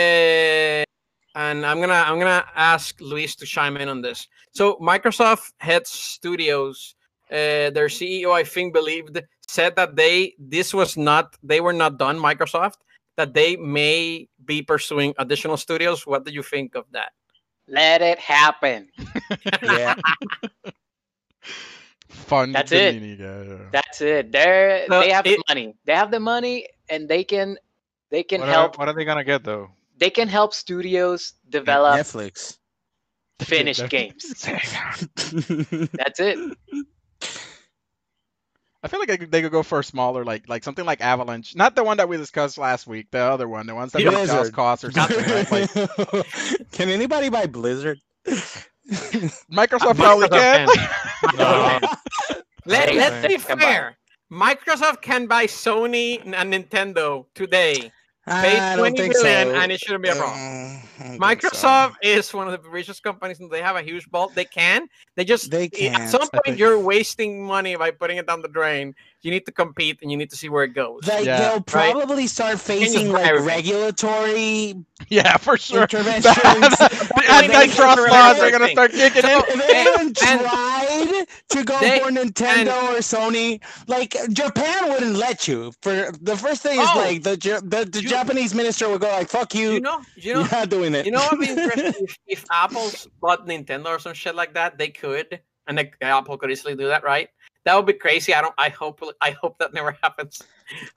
[1.36, 4.28] and I'm gonna I'm gonna ask Luis to chime in on this.
[4.54, 6.96] So Microsoft Head Studios,
[7.32, 11.98] uh, their CEO, I think, believed said that they this was not they were not
[11.98, 12.18] done.
[12.18, 12.76] Microsoft
[13.18, 16.06] that they may be pursuing additional studios.
[16.08, 17.12] What do you think of that?
[17.68, 18.90] Let it happen.
[19.64, 19.96] Yeah,
[22.10, 22.52] Fun.
[22.52, 22.96] That's it.
[22.96, 23.70] Panini guy, yeah.
[23.72, 24.32] That's it.
[24.32, 25.76] They're So they have it- the money.
[25.86, 27.58] They have the money, and they can
[28.10, 28.76] they can What help.
[28.76, 29.70] are, what are they gonna get though?
[29.98, 32.58] They can help studios develop Netflix.
[33.42, 34.26] finished games.
[35.94, 36.38] That's it.
[38.84, 41.02] I feel like they could, they could go for a smaller, like like something like
[41.02, 44.00] Avalanche, not the one that we discussed last week, the other one, the ones that
[44.00, 44.54] make just Blizzard.
[44.54, 45.20] cost or something.
[45.20, 45.52] Right?
[45.52, 48.02] Like Can anybody buy Blizzard?
[49.52, 50.68] Microsoft probably can.
[50.68, 51.80] Microsoft No.
[52.66, 53.98] Let, let's be fair.
[54.32, 57.92] Microsoft can buy Sony and Nintendo today.
[58.28, 59.56] Pay I don't twenty think billion, so.
[59.56, 60.38] and it shouldn't be a problem.
[60.40, 64.36] Uh, don't Microsoft is one of the richest companies, and they have a huge vault.
[64.36, 64.88] They can.
[65.16, 68.94] They just They can't, some point, you're wasting money by putting it down the drain.
[69.24, 71.02] You need to compete, and you need to see where it goes.
[71.08, 71.94] Like Yeah, they'll right?
[71.94, 73.48] probably start facing like everything.
[73.48, 74.76] regulatory
[75.10, 75.84] yeah, for sure.
[75.84, 76.36] interventions.
[76.36, 79.30] the They antitrust can laws are gonna start kicking in.
[79.30, 84.90] So- If they And- haven't tried to go They- for Nintendo or Sony, like Japan
[84.90, 85.72] wouldn't let you.
[85.82, 86.98] For the first thing is Oh.
[87.00, 90.34] like the the, the You- Japanese minister would go like, "Fuck you, You know, you
[90.34, 93.46] know, you're not doing it." you know what would be interesting if, if Apple's bought
[93.48, 97.04] Nintendo or some shit like that, they could, and like, Apple could easily do that,
[97.04, 97.30] right?
[97.64, 98.34] That would be crazy.
[98.34, 98.56] I don't.
[98.58, 99.02] I hope.
[99.22, 100.42] I hope that never happens.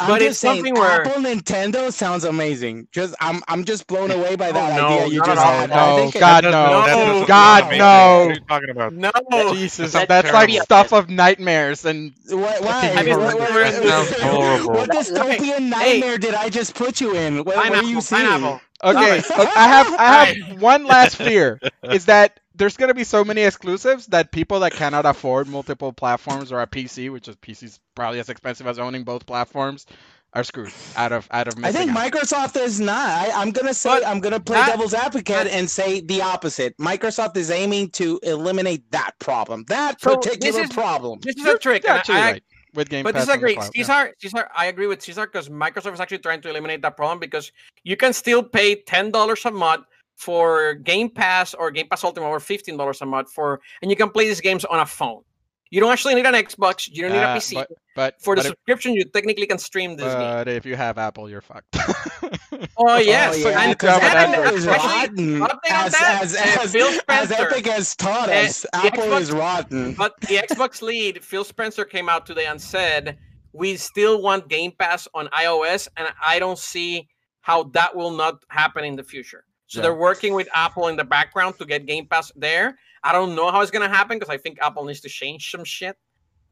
[0.00, 2.88] I'm but just it's saying, something where- Apple Nintendo sounds amazing.
[2.92, 5.68] Just I'm I'm just blown away by that oh, no, idea you just had.
[5.70, 6.50] No, I think it- God, no.
[6.50, 7.26] No.
[7.26, 7.76] God, no.
[7.76, 8.92] What are you talking about?
[8.94, 9.10] No,
[9.52, 10.64] Jesus, That's that's like terrible.
[10.64, 12.80] stuff of nightmares and What, why?
[12.86, 13.82] Have you What, what, what, it?
[13.82, 14.68] That sounds horrible.
[14.74, 14.98] what Right.
[14.98, 17.38] dystopian nightmare did I just put you in?
[17.44, 18.22] What, what are you seeing?
[18.22, 18.60] pineapple.
[18.82, 20.42] Okay, Stop I have I Alright.
[20.44, 24.72] have one last fear is that there's gonna be so many exclusives that people that
[24.72, 29.04] cannot afford multiple platforms or a PC, which is PC's probably as expensive as owning
[29.04, 29.86] both platforms,
[30.34, 31.96] are screwed out of out of I think out.
[32.12, 33.08] Microsoft is not.
[33.08, 36.76] I, I'm gonna say But I'm gonna play that- devil's advocate and say the opposite.
[36.78, 41.20] Microsoft is aiming to eliminate that problem, that So this particular is- problem.
[41.22, 41.82] This is a trick.
[41.84, 42.42] you're and actually I, right
[42.74, 43.54] with Game But Pass this is on the agree.
[43.54, 43.68] yeah.
[43.84, 47.20] Caesar, Caesar, I agree with Caesar because Microsoft is actually trying to eliminate that problem
[47.20, 47.52] because
[47.84, 49.84] you can still pay ten dollars a month
[50.16, 53.96] for Game Pass or Game Pass Ultimate or fifteen dollars a month for, and you
[53.96, 55.22] can play these games on a phone.
[55.70, 56.88] You don't actually need an Xbox.
[56.88, 57.54] You don't need a Uh, PC.
[57.54, 60.20] But, but for the but if, subscription, you technically can stream this game.
[60.20, 61.76] but if you have Apple, you're fucked.
[62.76, 65.42] Oh yes, oh, yeah, and, because have and especially rotten.
[65.70, 69.94] As, that, as, as, Phil as Epic has taught us, the Apple Xbox- is rotten.
[69.94, 73.16] But the Xbox lead, Phil Spencer, came out today and said,
[73.52, 77.08] "We still want Game Pass on iOS, and I don't see
[77.42, 79.82] how that will not happen in the future." So Yeah.
[79.84, 82.78] they're working with Apple in the background to get Game Pass there.
[83.02, 85.64] I don't know how it's gonna happen because I think Apple needs to change some
[85.64, 85.96] shit.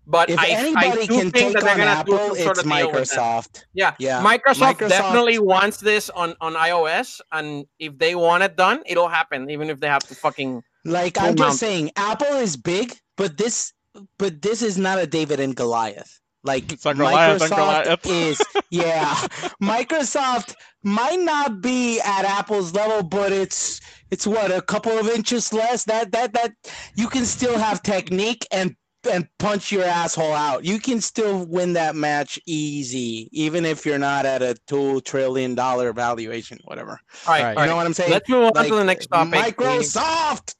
[0.04, 2.34] But If I, I anybody do can think take that they're on gonna do Apple,
[2.34, 3.08] some sort it's of deal with.
[3.10, 3.64] Microsoft.
[3.72, 8.56] Yeah, Yeah, Microsoft, Microsoft- definitely wants this on on iOS, and if they want it
[8.56, 10.62] done, it'll happen, even if they have to fucking.
[10.84, 11.38] Like I'm mount.
[11.38, 13.72] just saying, Apple is big, but this,
[14.18, 16.18] but this is not a David and Goliath.
[16.42, 18.06] Like It's Goliath Microsoft Goliath.
[18.06, 19.14] is, yeah.
[19.62, 23.80] Microsoft might not be at Apple's level, but it's
[24.10, 25.84] it's what a couple of inches less.
[25.84, 26.52] That that that
[26.96, 28.76] you can still have technique and
[29.10, 30.64] and punch your asshole out.
[30.64, 35.54] You can still win that match easy, even if you're not at a two trillion
[35.54, 37.00] dollar valuation, whatever.
[37.26, 37.42] All right, Right.
[37.42, 37.68] all You right.
[37.68, 38.12] know what I'm saying?
[38.12, 39.56] Let's move on Like, to the next topic.
[39.56, 40.54] Microsoft.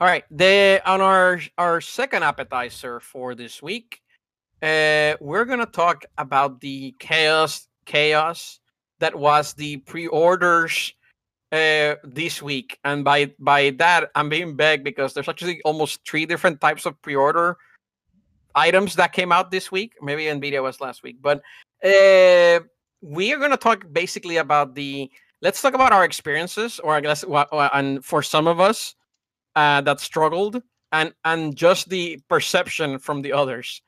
[0.00, 4.00] All right, the on our our second appetizer for this week,
[4.60, 8.58] uh, we're gonna talk about the chaos chaos
[9.00, 10.92] that was the pre-orders
[11.52, 16.26] uh, this week, and by by that I'm being begged because there's actually almost three
[16.26, 17.56] different types of pre-order
[18.54, 19.94] items that came out this week.
[20.02, 21.38] Maybe Nvidia was last week, but
[21.84, 22.60] uh,
[23.00, 25.10] we are gonna talk basically about the.
[25.42, 28.94] Let's talk about our experiences, or I guess, and for some of us
[29.56, 33.82] uh, that struggled and and just the perception from the others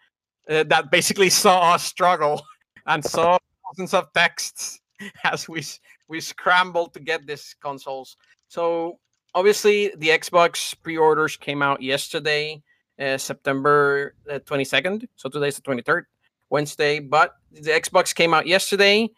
[0.50, 2.42] uh, that basically saw us struggle
[2.86, 4.80] and saw thousands of texts
[5.24, 5.62] as we
[6.08, 8.16] we scramble to get these consoles.
[8.48, 8.98] So
[9.34, 12.62] obviously, the Xbox pre-orders came out yesterday,
[13.00, 14.14] uh, September
[14.46, 15.08] twenty second.
[15.16, 16.06] So today's the twenty third,
[16.50, 17.00] Wednesday.
[17.00, 19.08] But the Xbox came out yesterday.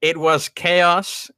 [0.00, 1.30] It was chaos,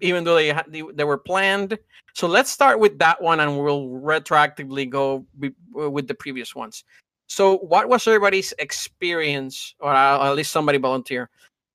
[0.00, 1.78] even though they they, they were planned.
[2.14, 6.84] So let's start with that one, and we'll retroactively go be, with the previous ones.
[7.30, 11.30] So, what was everybody's experience, or uh, at least somebody volunteer,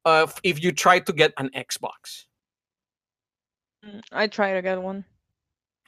[0.05, 2.25] of if you try to get an Xbox?
[3.85, 5.03] Mm, I try to get one.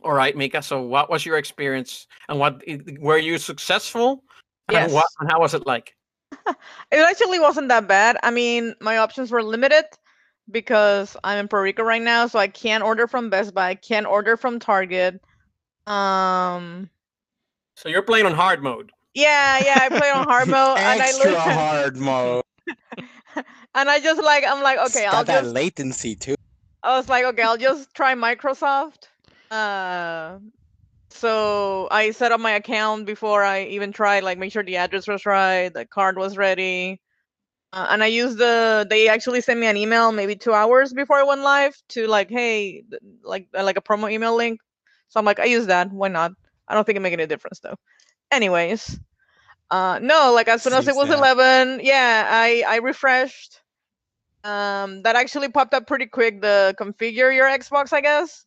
[0.04, 0.62] All right, Mika.
[0.62, 2.62] So, what was your experience, and what
[3.00, 4.24] were you successful?
[4.70, 5.16] And what Yes.
[5.20, 5.96] and how was it like?
[6.92, 8.18] It actually wasn't that bad.
[8.24, 9.86] I mean, my options were limited
[10.52, 13.76] because I'm in Puerto Rico right now, so I can't order from Best Buy, I
[13.76, 15.22] can't order from Target.
[15.88, 16.90] Um,
[17.76, 18.92] So you're playing on hard mode.
[19.14, 22.44] yeah, yeah, I play on hard mode, and I Extra hard mode.
[23.76, 26.36] and I just like, I'm like, okay, I'll that just, latency too.
[26.84, 29.08] I was like, okay, I'll just try Microsoft.
[29.52, 30.40] Uh,
[31.10, 35.08] so I set up my account before I even tried, like make sure the address
[35.08, 37.02] was right, the card was ready.
[37.74, 41.18] Uh, and I used the they actually sent me an email maybe two hours before
[41.18, 42.84] I went live to like, hey,
[43.24, 44.60] like uh, like a promo email link.
[45.10, 45.92] So I'm like, I use that.
[45.92, 46.32] Why not?
[46.68, 47.76] I don't think it make any difference though.
[48.32, 49.00] Anyways,
[49.70, 51.18] uh, no, like as soon as it was that.
[51.18, 53.62] 11, yeah, I I refreshed.
[54.44, 56.42] Um, that actually popped up pretty quick.
[56.42, 58.46] The configure your Xbox, I guess.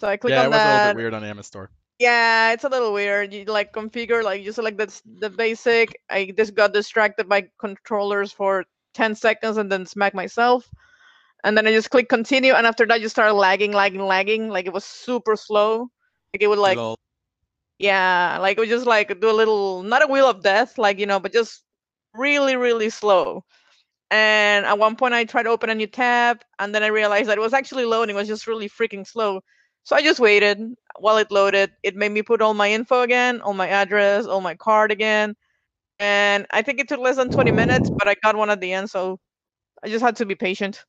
[0.00, 1.70] So I click yeah, on it was a little bit weird on the Amazon store.
[1.98, 3.32] Yeah, it's a little weird.
[3.32, 5.96] You like configure, like you select the the basic.
[6.10, 10.68] I just got distracted by controllers for 10 seconds and then smack myself.
[11.44, 14.48] And then I just click continue, and after that, you start lagging, lagging, lagging.
[14.48, 15.88] Like it was super slow.
[16.34, 16.98] Like it would like Lol.
[17.82, 21.06] Yeah, like we just like do a little not a wheel of death, like you
[21.06, 21.64] know, but just
[22.14, 23.44] really, really slow.
[24.10, 27.28] And at one point, I tried to open a new tab, and then I realized
[27.30, 28.16] that it was actually loading.
[28.16, 29.42] It was just really freaking slow.
[29.84, 30.60] So I just waited
[31.00, 31.72] while it loaded.
[31.84, 35.36] It made me put all my info again, all my address, all my card again.
[36.00, 38.72] And I think it took less than 20 minutes, but I got one at the
[38.74, 39.20] end, so
[39.84, 40.84] I just had to be patient.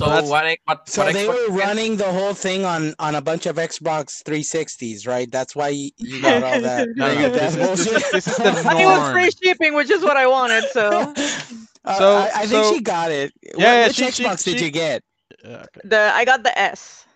[0.00, 0.44] So that's- what?
[0.46, 1.66] I- what So what they Xbox were you get?
[1.66, 5.30] running the whole thing on on a bunch of Xbox 360s, right?
[5.30, 6.88] That's why you, you got all that.
[6.96, 8.44] No, ring no, of this is- this this is the
[8.80, 11.12] It was free shipping, which is what I wanted, so
[11.84, 13.32] Uh, So- I, I think so- she got it.
[13.42, 15.02] Yeah, What- yeah, Which she- she- Xbox did she- you get?
[15.44, 15.80] Yeah, okay.
[15.84, 17.06] the I got the S.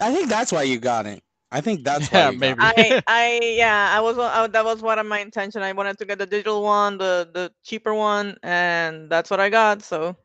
[0.00, 1.22] I think that's why you got it.
[1.50, 2.18] I think that's why.
[2.18, 2.82] Yeah, you got it.
[2.84, 3.00] maybe.
[3.00, 5.62] I I yeah, I was uh, that was one of my intention.
[5.62, 9.48] I wanted to get the digital one, the the cheaper one, and that's what I
[9.48, 9.80] got.
[9.82, 10.16] So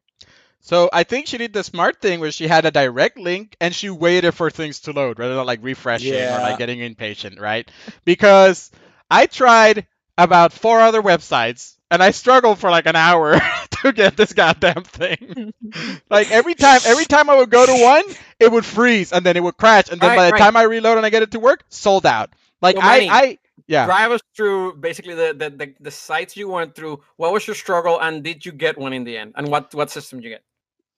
[0.62, 3.76] So I think she did the smart thing where she had a direct link and
[3.76, 7.70] she waited for things to load rather than like refreshing or like getting impatient, right?
[8.06, 8.72] Because
[9.10, 9.88] I tried
[10.18, 13.40] about four other websites and I struggled for like an hour
[13.84, 15.54] to get this goddamn thing.
[16.10, 18.04] like every time every time I would go to one,
[18.40, 20.42] it would freeze and then it would crash and then Right, by the right.
[20.44, 22.32] time I reload and I get it to work, sold out.
[22.62, 23.92] Like Well, I Manny, I yeah.
[23.92, 27.02] Drive us through basically the, the the the sites you went through.
[27.18, 29.34] What was your struggle, and did you get one in the end?
[29.36, 30.44] And what what system did you get?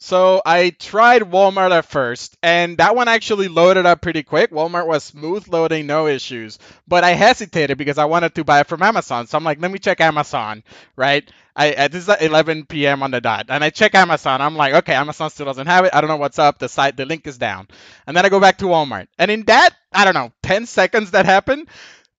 [0.03, 4.51] So I tried Walmart at first, and that one actually loaded up pretty quick.
[4.51, 6.59] Walmart was smooth loading, no issues.
[6.85, 9.27] But I hesitated because I wanted to buy it from Amazon.
[9.27, 10.63] So I'm like, let me check Amazon,
[10.97, 11.23] right?
[11.55, 13.01] I uh, this is at 11 p.m.
[13.01, 14.41] on the dot, and I check Amazon.
[14.41, 15.95] I'm like, okay, Amazon still doesn't have it.
[15.95, 16.59] I don't know what's up.
[16.59, 17.69] The site, the link is down.
[18.05, 21.11] And then I go back to Walmart, and in that, I don't know, 10 seconds
[21.11, 21.69] that happened,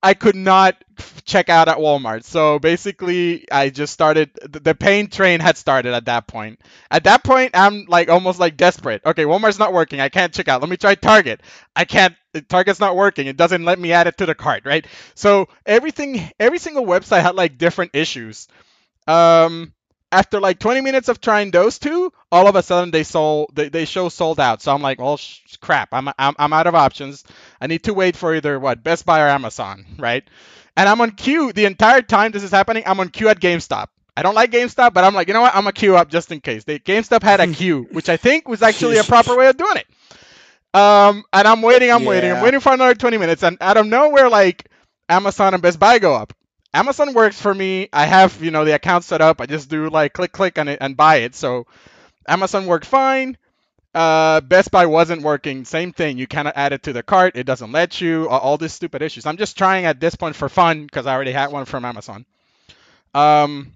[0.05, 0.77] I could not
[1.25, 2.25] check out at Walmart.
[2.25, 4.31] So basically, I just started.
[4.49, 6.61] The pain train had started at that point.
[6.91, 9.03] At that point, I'm like almost like desperate.
[9.07, 10.01] Okay, Walmart's not working.
[10.01, 10.61] I can't check out.
[10.61, 11.41] Let me try Target.
[11.75, 12.15] I can't.
[12.49, 13.27] Target's not working.
[13.27, 14.87] It doesn't let me add it to the cart, right?
[15.15, 18.49] So everything, every single website had like different issues.
[19.07, 19.73] Um,
[20.15, 23.51] after like 20 minutes of trying those two, all of a sudden they sold.
[23.55, 24.63] They, they show sold out.
[24.63, 25.89] So I'm like, well, sh- crap.
[25.93, 27.25] I'm, I'm I'm out of options.
[27.61, 30.25] I need to wait for either what Best Buy or Amazon, right?
[30.77, 32.85] And I'm on queue the entire time this is happening.
[32.87, 33.89] I'm on queue at GameStop.
[34.17, 35.55] I don't like GameStop, but I'm like, you know what?
[35.55, 36.65] I'm a queue up just in case.
[36.65, 39.77] They GameStop had a queue, which I think was actually a proper way of doing
[39.77, 39.87] it.
[40.75, 43.87] Um, and I'm waiting, I'm waiting, I'm waiting for another 20 minutes, and out of
[43.87, 44.69] nowhere, like
[45.09, 46.33] Amazon and Best Buy go up.
[46.75, 47.89] Amazon works for me.
[47.93, 49.41] I have you know the account set up.
[49.41, 51.35] I just do like click click on it and buy it.
[51.35, 51.67] So
[52.27, 53.39] Amazon worked fine.
[53.95, 55.65] Uh, Best Buy wasn't working.
[55.65, 56.19] Same thing.
[56.19, 57.37] You cannot add it to the cart.
[57.37, 58.29] It doesn't let you.
[58.29, 59.25] All, these stupid issues.
[59.25, 62.27] I'm just trying at this point for fun because I already had one from Amazon.
[63.15, 63.73] Um,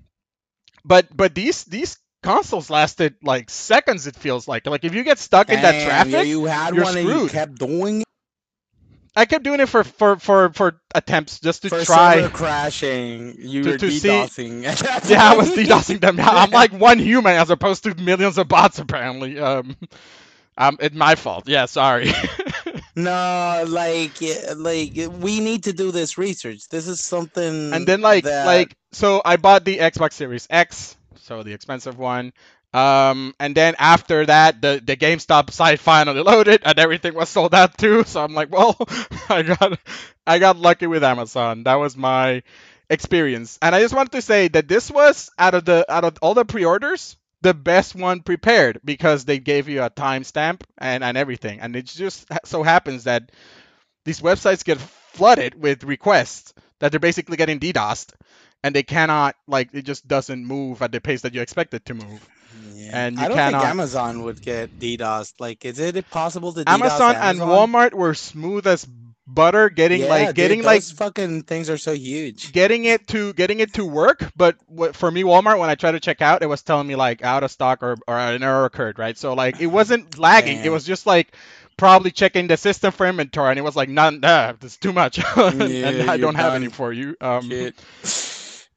[0.85, 4.09] but but these these consoles lasted like seconds.
[4.09, 6.83] It feels like like if you get stuck in that Damn, traffic, You had you're
[6.85, 8.09] one and you kept doing it.
[9.19, 12.29] I kept doing it for for for for attempts just to For try.
[12.33, 14.65] crashing, you To- were to see- DDoSing.
[14.65, 15.51] at Yeah, I was.
[15.51, 16.19] DDoSing them.
[16.21, 19.39] I'm like one human as opposed to millions of bots apparently.
[19.39, 19.77] Um,
[20.57, 21.49] um, it's my fault.
[21.49, 22.11] Yeah, sorry.
[22.97, 24.15] No, like,
[24.57, 26.69] like we need to do this research.
[26.69, 27.73] This is something.
[27.73, 31.97] and then like that- like so I bought the Xbox Series X, so the expensive
[31.99, 32.33] one.
[32.75, 37.55] Um, and then after that, the the GameStop site finally loaded, and everything was sold
[37.55, 38.05] out too.
[38.07, 38.77] So I'm like, well,
[39.29, 39.79] I got
[40.27, 41.65] I got lucky with Amazon.
[41.65, 42.43] That was my
[42.91, 43.59] experience.
[43.63, 46.35] And I just wanted to say that this was out of the out of all
[46.35, 51.61] the pre-orders, the best one prepared because they gave you a timestamp and and everything.
[51.61, 53.31] And it just so happens that
[54.05, 58.13] these websites get flooded with requests that they're basically getting DDoSed
[58.63, 61.85] and they cannot like it just doesn't move at the pace that you expect it
[61.87, 62.29] to move.
[62.79, 62.91] Yeah.
[63.07, 65.35] and you I don't cannot- think Amazon would get DDoS.
[65.41, 68.87] Like, is it possible to DDoS Amazon and Walmart were smooth as
[69.31, 72.51] butter getting Yeah, like dude, getting like fucking things are so huge.
[72.53, 75.93] getting it to getting it to work but what, for me walmart when i tried
[75.93, 78.65] to check out it was telling me like out of stock or, or an error
[78.65, 81.29] occurred right so like it wasn't lagging it was just like
[81.77, 85.19] probably checking the system for inventory and it was like not nah, it's too much
[85.37, 87.51] and Yeah, i don't have any for you um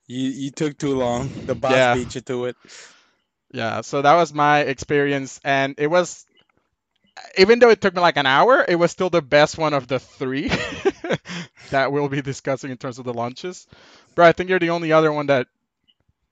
[0.07, 1.29] You you took too long.
[1.45, 1.93] The boss Yeah.
[1.95, 2.57] beat you to it.
[3.53, 6.25] Yeah so that was my experience and it was
[7.37, 9.87] even though it took me like an hour it was still the best one of
[9.87, 10.47] the three
[11.69, 13.67] that we'll be discussing in terms of the launches
[14.15, 15.47] bro i think you're the only other one that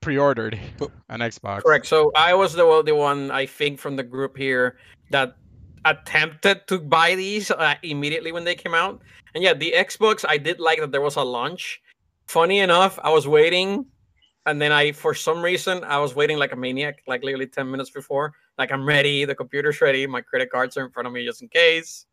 [0.02, 0.58] pre-ordered
[1.10, 1.86] an xbox Correct.
[1.86, 4.78] So I was the one- the one I think from the group here
[5.12, 5.36] that
[5.86, 9.02] attempted to buy these uh, immediately when they came out.
[9.36, 11.82] And yeah, the Xbox I did like that there was a launch.
[12.28, 13.86] Funny enough, I was waiting,
[14.46, 17.70] and then I for some reason I was waiting like a maniac, like literally ten
[17.70, 18.34] minutes before.
[18.58, 21.42] Like I'm ready, the computer's ready, my credit cards are in front of me just
[21.42, 22.06] in case.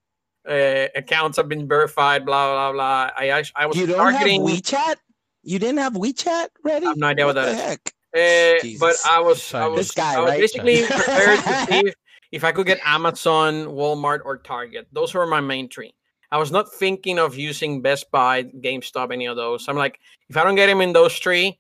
[0.49, 3.11] Uh, accounts have been verified, blah blah blah.
[3.16, 4.47] I act- I was You don't targeting.
[4.47, 4.97] have WeChat?
[5.43, 6.87] You didn't have WeChat ready?
[6.87, 7.61] I have no idea what that the is.
[7.61, 7.93] heck?
[8.16, 10.41] Uh, but I was, I was, This guy, I was right?
[10.41, 11.95] basically prepared to see if,
[12.33, 14.87] if I could get Amazon, Walmart, or Target.
[14.93, 15.93] Those were my main three.
[16.33, 19.68] I was not thinking of using Best Buy, GameStop, any of those.
[19.68, 21.59] I'm like, if I don't get him in those three,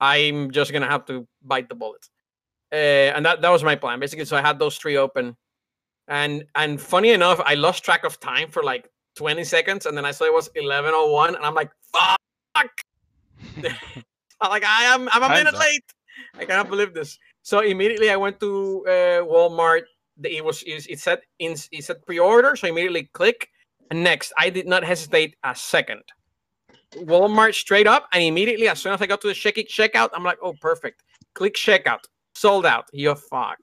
[0.00, 2.08] I'm just gonna have to bite the bullet.
[2.72, 4.24] Uh, and that that was my plan basically.
[4.24, 5.36] So I had those three open,
[6.06, 10.04] and and funny enough, I lost track of time for like 20 seconds, and then
[10.04, 12.18] I saw it was 11:01, and I'm like, fuck.
[14.40, 15.84] I'm like I am I'm a minute late.
[16.38, 17.18] I cannot believe this.
[17.42, 19.82] So immediately I went to uh, Walmart.
[20.22, 23.48] It was it it said in it said pre-order, so I immediately click
[23.90, 24.32] and next.
[24.38, 26.02] I did not hesitate a second.
[26.94, 30.10] Walmart straight up, and immediately as soon as I got to the check it checkout,
[30.12, 31.02] I'm like, oh perfect.
[31.34, 32.00] Click checkout,
[32.34, 32.86] sold out.
[32.92, 33.58] Yo fuck.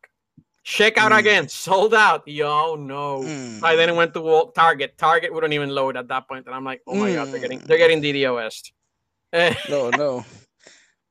[0.65, 1.19] Checkout Mm.
[1.19, 2.27] again, sold out.
[2.27, 3.21] Yo no.
[3.21, 3.61] Mm.
[3.63, 4.97] I then went to Wal- Target.
[4.97, 7.59] Target wouldn't even load at that point, and I'm like, oh my god, they're getting
[7.59, 7.65] Mm.
[7.67, 8.71] they're getting DDoS.
[9.33, 10.23] Eh, No, no.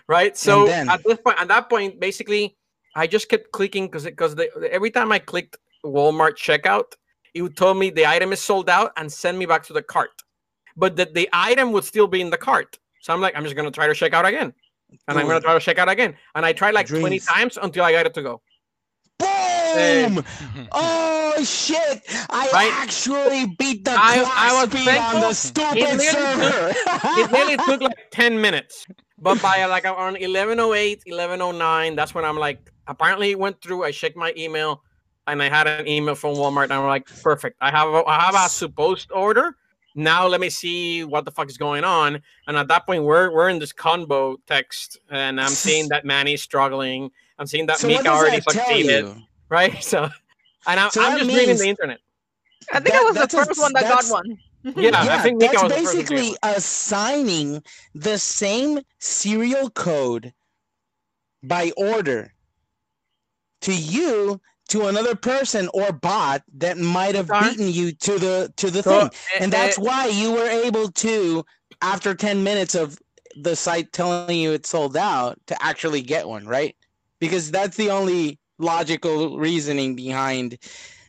[0.08, 0.34] right?
[0.36, 0.88] So then?
[0.88, 2.56] at this point, at that point, basically,
[2.96, 4.34] I just kept clicking because because
[4.70, 6.94] every time I clicked Walmart checkout,
[7.34, 9.82] it would tell me the item is sold out and send me back to the
[9.82, 10.10] cart,
[10.76, 12.78] but that the item would still be in the cart.
[13.00, 14.52] So I'm like, I'm just gonna try to check out again,
[15.08, 17.84] and I'm gonna try to check out again, and I tried like 20 times until
[17.84, 18.42] I got it to go.
[19.18, 20.24] Boom!
[20.72, 22.02] Oh shit!
[22.30, 22.70] I Right?
[22.74, 26.72] actually beat the I- clock I was speed on the stupid nearly server.
[27.20, 28.86] it really took like 10 minutes
[29.18, 33.90] but by like around 1108 1109 that's when i'm like apparently it went through i
[33.90, 34.82] checked my email
[35.26, 38.20] and i had an email from walmart and i'm like perfect i have a, i
[38.20, 39.56] have a supposed order
[39.95, 42.20] now let me see what the fuck is going on.
[42.47, 46.42] And at that point we're we're in this combo text and i'm seeing that manny's
[46.42, 47.11] struggling.
[47.38, 49.16] I'm seeing that so mika already that tell succeeded you?
[49.49, 49.82] right?
[49.92, 50.09] So
[50.66, 51.99] and i'm, So I'm that just reading the internet.
[52.72, 54.38] I think That- I was the that's a- first one that got one.
[54.76, 57.62] yeah, i think mika that's was the first one basically assigning
[57.95, 60.32] the same serial code
[61.42, 62.32] by order
[63.61, 67.38] to you to another person or bot that might have Sorry?
[67.38, 69.10] beaten you to the to the So, thing.
[69.34, 71.44] eh, And eh, that's why you were able to,
[71.82, 72.98] after 10 minutes of
[73.36, 76.64] the site telling you it's sold out, to actually get one, right?
[77.18, 80.58] Because that's the only logical reasoning behind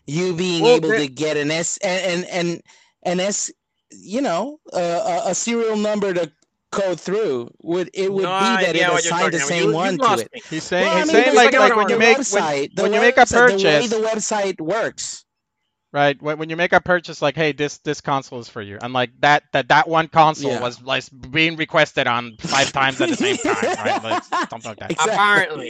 [0.07, 2.61] you being Well, able to get an S and and and
[3.03, 3.51] an S,
[3.91, 6.31] you know, uh, a, a serial number to
[6.71, 7.49] code through.
[7.63, 9.75] Would it would no be that idea it what you're assigned the same You- you
[9.75, 10.29] one to it?
[10.33, 10.41] me.
[10.49, 12.75] He's saying Well, I he's mean, saying like like like when you make when, website,
[12.75, 15.23] the when you make a purchase, the way the website works.
[15.93, 16.21] right?
[16.21, 18.91] When, when you make a purchase, like, hey, this this console is for you, and
[18.93, 20.59] like that that that one console Yeah.
[20.61, 23.55] was like being requested on five times at the same time,
[23.85, 24.03] right?
[24.03, 24.91] Like something like that.
[24.91, 25.13] Exactly.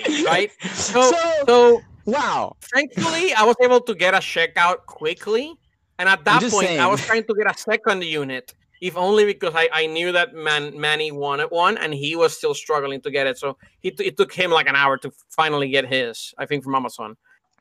[0.01, 0.51] Apparently, right?
[0.73, 2.55] So, So, so wow.
[2.73, 5.53] thankfully, I was able to get a checkout quickly.
[5.99, 8.53] And at that just point, I was trying to get a second unit,
[8.87, 12.53] if only because I, I knew that Man Manny wanted one, and he was still
[12.53, 13.35] struggling to get it.
[13.43, 13.47] So
[13.83, 15.09] he t- it took him like an hour to
[15.39, 16.33] finally get his.
[16.37, 17.11] I think from Amazon.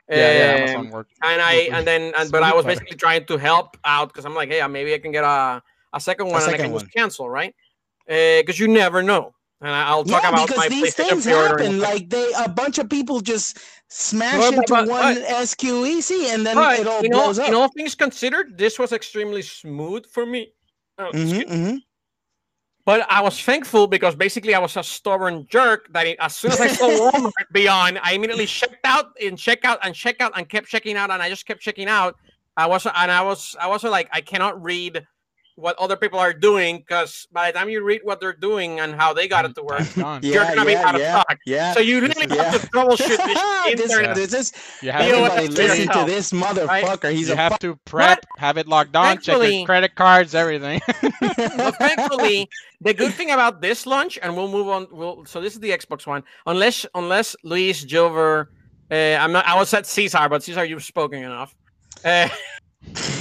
[0.07, 1.11] Yeah, yeah, Um, Amazon worked.
[1.29, 4.35] and I and then and, but I was basically trying to help out because I'm
[4.41, 5.61] like, hey, maybe I can get a
[5.93, 6.81] a second one and I can one.
[6.81, 7.53] just cancel, right?
[8.07, 9.33] Because you never know.
[9.61, 11.79] And I'll talk yeah, about because my these things a happen.
[11.79, 13.57] Like they, a bunch of people just
[13.87, 17.47] smash But- into but- one but- SQEC, and then But it all, blows up.
[17.47, 20.51] in all things considered, this was extremely smooth for me.
[20.97, 21.81] Oh, excuse Mhm, mhm.
[22.85, 26.51] But I was thankful because basically I was a stubborn jerk that it, as soon
[26.51, 30.33] as I saw Walmart Beyond, I immediately checked out and check out and check out
[30.35, 32.15] and kept checking out and I just kept checking out.
[32.57, 35.05] I was and I was I was like I cannot read
[35.55, 38.93] what other people are doing because by the time you read what they're doing and
[38.93, 41.37] how they got it to work, Time's you're gonna be yeah, out of yeah, stock.
[41.45, 41.73] yeah.
[41.73, 44.15] So you This really is- have to troubleshoot this this, internet.
[44.15, 47.11] this is You have, Deal to, with everybody it listen to this motherfucker.
[47.13, 50.81] He's you a have to prep, have it locked on, check your credit cards, everything.
[51.57, 52.49] But thankfully,
[52.81, 54.87] the good thing about this launch, and we'll move on.
[54.91, 56.23] We'll, so this is the Xbox One.
[56.45, 58.47] Unless, unless Luis Jover,
[58.91, 59.45] uh, I'm not.
[59.47, 61.55] I was at Caesar, but Caesar, you've spoken enough.
[62.03, 62.27] Uh,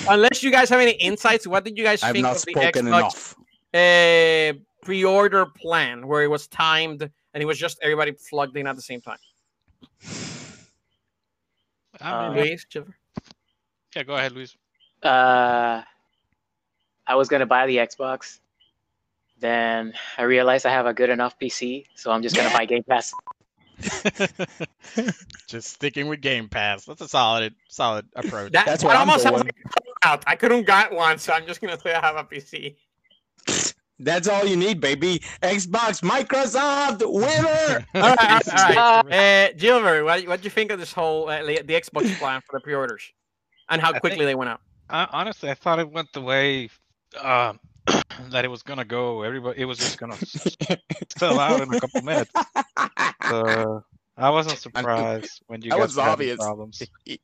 [0.09, 2.55] unless you guys have any insights, what did you guys I've think not of the
[2.55, 3.37] Xbox
[3.75, 4.55] enough.
[4.55, 8.77] uh, pre-order plan, where it was timed and it was just everybody plugged in at
[8.77, 9.19] the same time?
[12.01, 12.67] I Uh, Luis
[13.95, 14.57] yeah, go ahead, Luis.
[15.03, 15.83] Uh,
[17.07, 18.41] I was gonna buy the Xbox.
[19.39, 22.83] Then I realized I have a good enough PC, so I'm just gonna buy Game
[22.83, 23.13] Pass.
[25.49, 26.85] Just sticking with Game Pass.
[26.85, 28.53] That's a solid, solid approach.
[28.53, 29.51] That, That's what I'm almost sounds doing.
[30.05, 30.25] like.
[30.27, 32.77] I couldn't get one, so I'm just gonna say I have a PC.
[34.01, 35.21] That's all you need, baby.
[35.43, 37.87] Xbox, Microsoft, winner.
[37.95, 39.13] All right, all right, all right.
[39.13, 42.13] Uh, Uh, Gilbert, what what do you think of this whole uh, the the Xbox
[42.19, 43.03] plan for the pre-orders,
[43.69, 44.61] and how I quickly think- they went out?
[44.91, 46.69] I, honestly, I thought it went the way
[47.21, 47.59] um,
[48.31, 49.23] that it was gonna go.
[49.23, 50.57] Everybody, it was just gonna s-
[51.19, 52.31] sell out in a couple minutes.
[53.29, 53.85] So
[54.17, 56.37] I wasn't surprised when you That guys was obvious.
[56.39, 56.83] problems.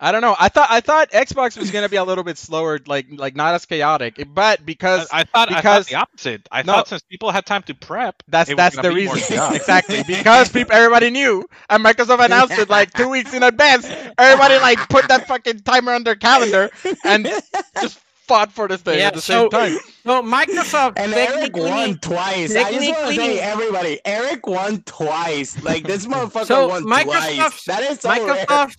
[0.00, 0.36] I don't know.
[0.38, 3.54] I thought I thought Xbox was gonna be a little bit slower, like like not
[3.56, 4.24] as chaotic.
[4.32, 6.48] But because I thought I because- thought the opposite.
[6.52, 6.72] I No.
[6.74, 9.18] thought since people had time to prep, that's that's the reason
[9.54, 13.86] exactly because people everybody knew and Microsoft announced it like two weeks in advance.
[14.16, 16.70] Everybody like put that fucking timer on their calendar
[17.04, 17.24] and
[17.82, 19.78] just fought for this thing Yeah, at the so- same time.
[20.08, 22.56] So Microsoft And Eric won twice.
[22.56, 25.62] I just want to say, everybody, Eric won twice.
[25.62, 27.64] Like this motherfucker So, won Microsoft- twice.
[27.64, 28.46] That is so rare.
[28.46, 28.76] Microsoft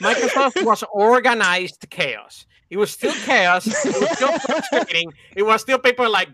[0.00, 2.46] Microsoft was organized chaos.
[2.70, 3.66] It was still chaos.
[3.66, 5.12] It was still frustrating.
[5.34, 6.28] It was still people like,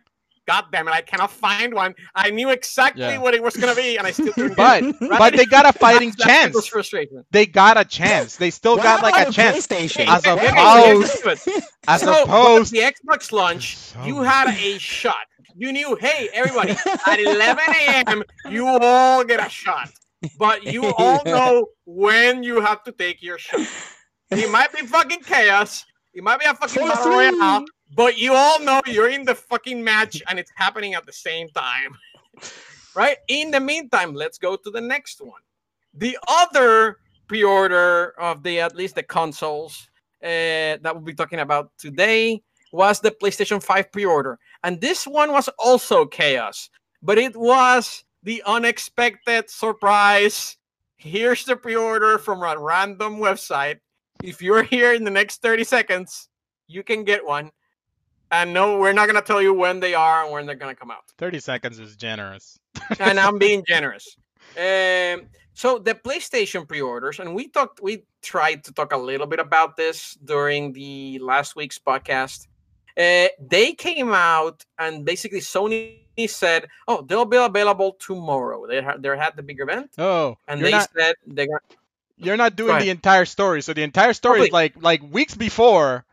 [0.47, 1.95] God damn it, I cannot find one.
[2.15, 3.19] I knew exactly Yeah.
[3.19, 4.57] what it was gonna be, and I still couldn't.
[4.57, 5.11] But get it.
[5.19, 6.67] but they got a fighting That's- that's chance.
[6.67, 7.25] frustration.
[7.31, 8.37] They got a chance.
[8.37, 9.67] They still got like a chance.
[9.67, 10.07] PlayStation?
[10.07, 11.65] As Okay, a okay, opposed- so here's.
[11.89, 15.15] As So, opposed the Xbox launch, you had a shot.
[15.57, 16.73] You knew, hey, everybody,
[17.07, 19.89] at 11 a.m., you all get a shot.
[20.39, 23.61] But you all know when you have to take your shot.
[24.31, 25.85] It might be fucking chaos.
[26.15, 27.65] It might be a fucking For battle royale,
[27.95, 31.49] but you all know you're in the fucking match and it's happening at the same
[31.51, 31.97] time.
[32.97, 33.17] Right?
[33.27, 35.41] In the meantime, let's go to the next one.
[35.95, 39.89] The other pre-order of the at least the consoles
[40.23, 42.41] uh, that we'll be talking about today
[42.73, 44.39] was the PlayStation 5 pre-order.
[44.63, 46.71] And this one was also chaos,
[47.03, 50.57] but it was the unexpected surprise.
[50.97, 53.81] Here's the pre-order from a random website.
[54.23, 56.29] If you're here in the next 30 seconds,
[56.67, 57.51] you can get one.
[58.35, 60.91] And no, we're not gonna tell you when they are and when they're gonna come
[60.91, 62.59] out thirty seconds is generous.
[62.99, 64.17] and I'm being generous.
[64.57, 65.17] Um,
[65.55, 69.77] so the PlayStation pre-orders, and we talked, we tried to talk a little bit about
[69.77, 72.49] this during the last week's podcast.
[72.97, 79.01] Uh, they came out and basically Sony said, "Oh, they'll be available tomorrow." They had
[79.03, 81.61] they had the big event, Oh, and they not said they're gonna.
[82.17, 83.63] you're not doing the entire story.
[83.63, 86.05] So the entire story is like like weeks before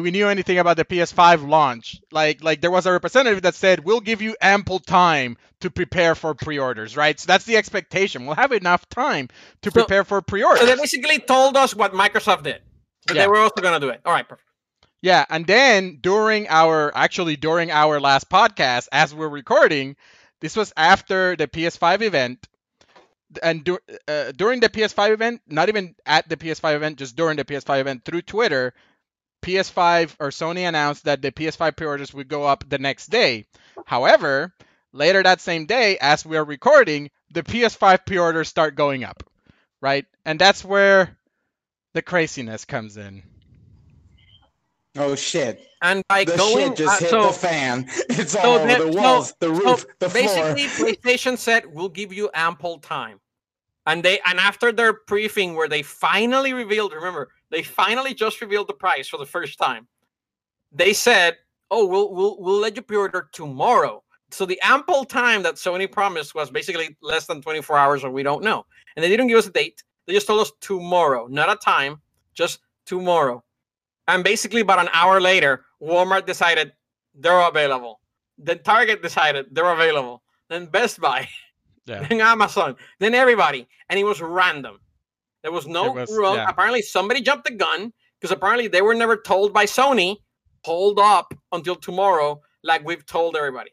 [0.00, 2.00] we, knew anything about the PS5 launch.
[2.10, 6.14] Like like there was a representative that said we'll give you ample time to prepare
[6.14, 7.18] for pre-orders, right?
[7.20, 8.26] So that's the expectation.
[8.26, 9.28] We'll have enough time
[9.62, 10.60] to So- prepare for pre-orders.
[10.60, 12.62] So they basically told us what Microsoft did,
[13.06, 13.22] but Yeah.
[13.22, 14.00] they were also gonna do it.
[14.04, 14.48] All right, perfect.
[15.02, 19.96] Yeah, and then during our actually during our last podcast, as we're recording,
[20.40, 22.46] this was after the PS5 event,
[23.42, 23.68] and
[24.08, 27.80] uh, during the PS5 event, not even at the PS5 event, just during the PS5
[27.80, 28.74] event through Twitter,
[29.42, 33.46] PS5 or Sony announced that the PS5 pre-orders would go up the next day.
[33.84, 34.54] However,
[34.92, 39.22] later that same day, as we are recording, the PS5 pre-orders start going up,
[39.80, 40.06] right?
[40.24, 41.16] And that's where
[41.92, 43.22] the craziness comes in.
[44.96, 45.66] Oh shit!
[45.80, 47.88] And by The going shit just uh, hit so, the fan.
[48.10, 50.54] It's all over the- the so- walls, the so roof, the floor.
[50.54, 53.18] basically PlayStation said we'll give you ample time.
[53.86, 58.68] And they and after their briefing where they finally revealed, remember, they finally just revealed
[58.68, 59.88] the price for the first time.
[60.72, 61.38] They said,
[61.70, 66.34] "Oh, we'll we'll we'll let you pre-order tomorrow." So the ample time that Sony promised
[66.34, 68.66] was basically less than 24 hours, or we don't know.
[68.96, 69.84] And they didn't give us a date.
[70.06, 72.00] They just told us tomorrow, not a time,
[72.34, 73.44] just tomorrow.
[74.08, 76.72] And basically, about an hour later, Walmart decided
[77.14, 78.00] they're available.
[78.38, 80.22] Then Target decided they're available.
[80.50, 81.28] Then Best Buy,
[81.86, 82.06] Yeah.
[82.08, 83.68] then Amazon, then everybody.
[83.90, 84.80] And it was random.
[85.42, 86.34] There was no was- rule.
[86.34, 86.48] yeah.
[86.48, 90.16] Apparently, somebody jumped the gun because apparently they were never told by Sony,
[90.64, 93.70] hold up until tomorrow, like we've told everybody.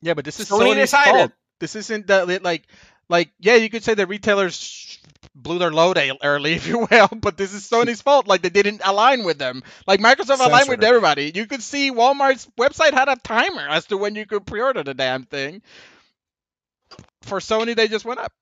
[0.00, 1.12] Yeah, but this is Sony Sony's decided.
[1.12, 1.32] fault.
[1.60, 2.68] This isn't that like
[3.08, 5.00] like yeah, you could say the retailers
[5.34, 8.28] blew their load early, if you will, but this is Sony's fault.
[8.28, 9.62] Like they didn't align with them.
[9.86, 11.32] Like Microsoft aligned with everybody.
[11.34, 14.94] You could see Walmart's website had a timer as to when you could pre-order the
[14.94, 15.62] damn thing.
[17.22, 18.32] For Sony, they just went up.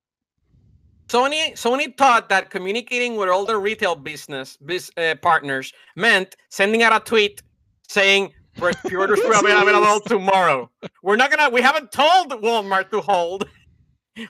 [1.09, 6.83] Sony Sony thought that communicating with all their retail business bus- uh, partners meant sending
[6.83, 7.43] out a tweet
[7.89, 10.71] saying "Pre- pre-orders will be available tomorrow.
[11.03, 11.51] We're not gonna.
[11.51, 13.49] We haven't told Walmart to hold.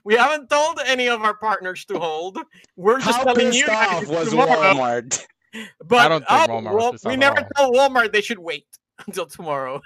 [0.05, 2.39] We haven't told any of our partners to hold.
[2.77, 4.75] We're just How telling you guys off was tomorrow.
[4.75, 5.25] Walmart?
[5.83, 7.73] But don't think oh, Walmart was Wal- we never all.
[7.73, 8.67] told Walmart they should wait
[9.07, 9.81] until tomorrow.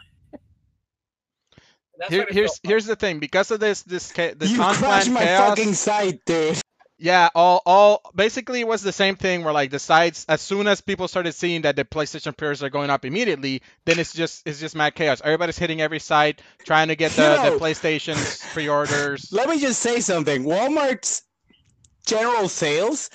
[1.98, 3.20] That's Here, here's here's the thing.
[3.20, 6.60] Because of this this cha- this you crashed unplanned my chaos, fucking site, dude.
[7.02, 10.66] Yeah, all all basically it was the same thing where like the sites as soon
[10.66, 14.46] as people started seeing that the PlayStation pairs are going up immediately, then it's just
[14.46, 15.22] it's just mad chaos.
[15.24, 19.32] Everybody's hitting every site trying to get the, You the know- PlayStation's pre-orders.
[19.32, 20.44] Let me just say something.
[20.44, 21.22] Walmart's
[22.06, 23.08] general sales,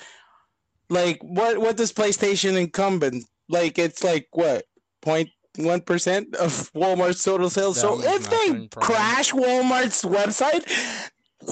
[0.90, 3.24] like what what does PlayStation incumbent?
[3.48, 4.64] Like it's like what
[5.00, 5.28] point
[5.58, 7.78] one percent of Walmart's total sales.
[7.80, 10.68] so That was if they nothing, crash Walmart's website,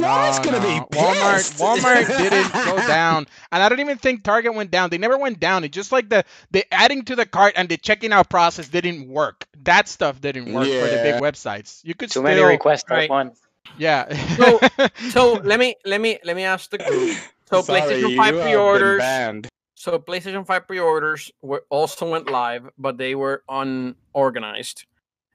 [0.00, 0.60] No, gonna no.
[0.60, 1.58] be Walmart pissed.
[1.58, 3.26] Walmart didn't go down.
[3.52, 4.90] And I don't even think Target went down.
[4.90, 5.64] They never went down.
[5.64, 9.08] It just like the the adding to the cart and the checking out process didn't
[9.08, 9.46] work.
[9.62, 11.80] That stuff didn't work for the big websites.
[11.84, 13.04] You could Too still many requests Right.
[13.04, 13.40] at once.
[13.78, 14.12] Yeah.
[14.36, 14.60] So-
[15.10, 17.16] So let me let me let me ask the group.
[17.46, 18.98] So Sorry, PlayStation 5 have pre-orders.
[19.00, 19.48] banned.
[19.74, 24.86] So PlayStation 5 pre-orders were also went live, but they were unorganized,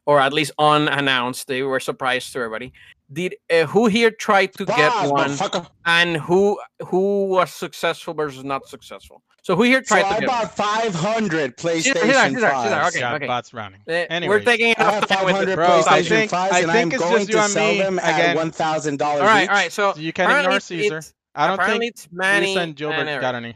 [0.10, 1.48] or at least unannounced.
[1.48, 2.74] They were surprised to everybody.
[3.14, 8.44] Did uh, who here tried to get Pause, one, and who who was successful versus
[8.44, 9.22] not successful?
[9.44, 10.40] So who here So tried to I get one?
[10.42, 12.52] bought 500 PlayStation She's she's she's there.
[12.52, 12.88] 5s.
[12.90, 13.28] Okay, yeah, okay.
[13.28, 13.82] bots running.
[13.82, 14.46] Uh, we're Anyways.
[14.46, 16.72] taking I enough have time with 500 the Bro, I PlayStation think- 5s, I and
[16.72, 18.52] think I'm it's going just you to and sell me them at again.
[18.52, 19.50] $1,000 all right, each.
[19.50, 19.72] all right.
[19.72, 20.98] So You can't apparently ignore it's- Caesar.
[20.98, 23.22] it's- I don't apparently think it's Manny Lisa and Gilbert Eric.
[23.22, 23.56] got any.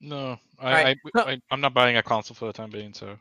[0.00, 2.92] No, Alright, I, so- I, I I'm not buying a console for the time being.
[2.92, 3.18] So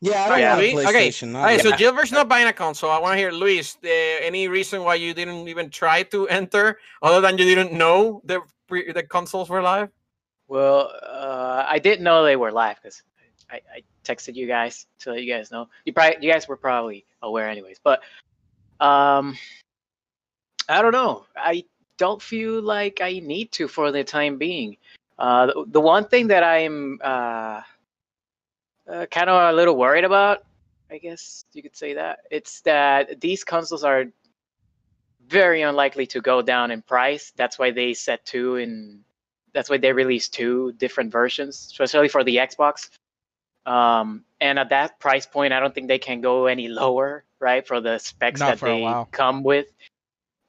[0.00, 0.54] Yeah, I don't Yeah.
[0.54, 0.86] want a Luis?
[0.88, 1.34] Okay, PlayStation.
[1.34, 2.90] All right, so I- Gilbert's not buying a console.
[2.90, 3.76] I want to hear Luis.
[3.82, 8.22] Uh, any reason why you didn't even try to enter, other than you didn't know
[8.24, 8.40] the
[8.70, 9.90] the consoles were live?
[10.46, 13.02] Well, uh, I didn't know they were live because
[13.50, 15.68] I, I texted you guys to let you guys know.
[15.84, 17.80] You probably, you guys were probably aware anyways.
[17.82, 18.00] But
[18.80, 19.36] um,
[20.68, 21.26] I don't know.
[21.34, 21.64] I
[21.96, 24.76] don't feel like I need to for the time being.
[25.18, 27.62] Uh, the, the one thing that I'm uh,
[28.88, 30.44] uh, kind of a little worried about,
[30.90, 34.06] I guess you could say that, it's that these consoles are
[35.26, 37.32] very unlikely to go down in price.
[37.36, 39.04] That's why they set two in
[39.52, 42.90] that's why they released two different versions, especially for the Xbox.
[43.66, 47.66] Um, and at that price point, I don't think they can go any lower, right?
[47.66, 49.66] For the specs Not that they come with.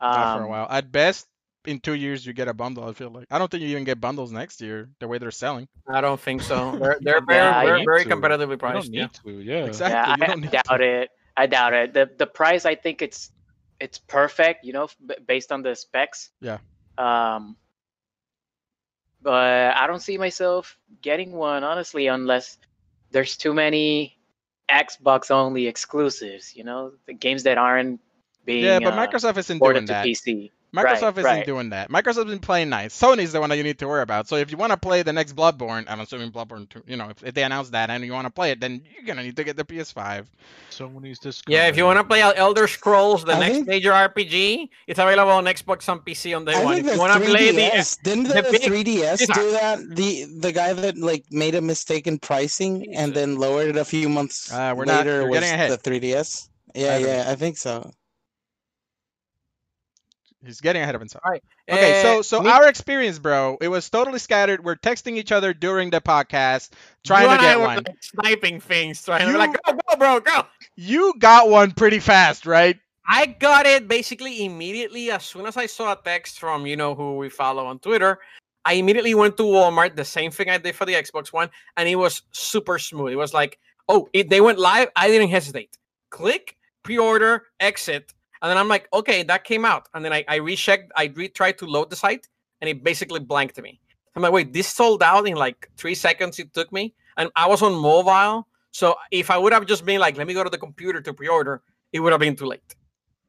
[0.01, 0.67] Not for a Um, while.
[0.69, 1.27] At best,
[1.69, 2.83] in two years you get a bundle.
[2.89, 3.27] I feel like.
[3.31, 4.89] I don't think you even get bundles next year.
[4.99, 5.67] The way they're selling.
[5.87, 6.57] I don't think so.
[6.81, 8.09] They're they're Yeah, very, you very, need very to.
[8.09, 9.01] competitively you don't Yeah.
[9.03, 9.31] need to.
[9.51, 9.65] Yeah.
[9.65, 9.95] Exactly.
[9.95, 11.01] yeah, you I, don't I doubt to.
[11.01, 11.09] it.
[11.37, 11.93] I doubt it.
[11.93, 13.31] The the price, I think it's
[13.79, 14.89] it's perfect, you know,
[15.27, 16.31] based on the specs.
[16.41, 16.57] Yeah.
[16.97, 17.55] Um,
[19.21, 22.57] but I don't see myself getting one honestly, unless
[23.11, 24.17] there's too many
[24.69, 26.55] Xbox only exclusives.
[26.55, 28.01] You know, the games that aren't
[28.45, 30.05] being Yeah, but uh, Microsoft isn't doing to that.
[30.05, 30.51] PC.
[30.75, 31.45] Microsoft isn't right.
[31.45, 31.89] doing that.
[31.89, 32.95] Microsoft's been playing nice.
[32.99, 34.27] Sony's the one that you need to worry about.
[34.27, 37.09] So if you want to play the next Bloodborne, I'm assuming Bloodborne 2, you know,
[37.09, 39.35] if, if they announce that and you want to play it, then you're gonna need
[39.37, 40.27] to get the PS5.
[40.69, 41.41] Sony's this.
[41.47, 44.99] Yeah, if you want to play Elder Scrolls, the I next think- major RPG, it's
[44.99, 46.75] available on Xbox on PC on day I one.
[46.75, 49.51] think If the you want to play the 3DS, didn't the, the 3DS These do
[49.51, 49.79] that?
[49.95, 53.85] The the guy that like made a mistake in pricing and then lowered it a
[53.85, 55.71] few months Uh, we're not- later you're was getting ahead.
[55.71, 56.49] the 3DS.
[56.75, 57.91] Yeah, I yeah, I think so.
[60.45, 61.23] He's getting ahead of himself.
[61.27, 61.43] Right.
[61.69, 64.63] Okay, so Uh, so me- our experience, bro, it was totally scattered.
[64.63, 66.71] We're texting each other during the podcast,
[67.05, 67.77] trying to get one.
[67.77, 70.45] like, sniping things, trying to be You- like, go, go, bro, go.
[70.75, 72.77] You got one pretty fast, right?
[73.11, 76.93] I got it basically immediately as soon as I saw a text from you know
[76.95, 78.19] who we follow on Twitter.
[78.65, 81.89] I immediately went to Walmart, the same thing I did for the Xbox One, and
[81.89, 83.11] it was super smooth.
[83.11, 84.89] It was like, oh, it, they went live.
[84.95, 85.75] I didn't hesitate.
[86.11, 89.89] Click, pre-order, exit, and then I'm like, okay, that came out.
[89.93, 92.27] And then I, I rechecked, I retried to load the site,
[92.61, 93.79] and it basically blanked me.
[94.15, 96.39] I'm like, wait, this sold out in like three seconds.
[96.39, 98.47] It took me, and I was on mobile.
[98.71, 101.13] So if I would have just been like, let me go to the computer to
[101.13, 101.61] pre-order,
[101.91, 102.75] it would have been too late.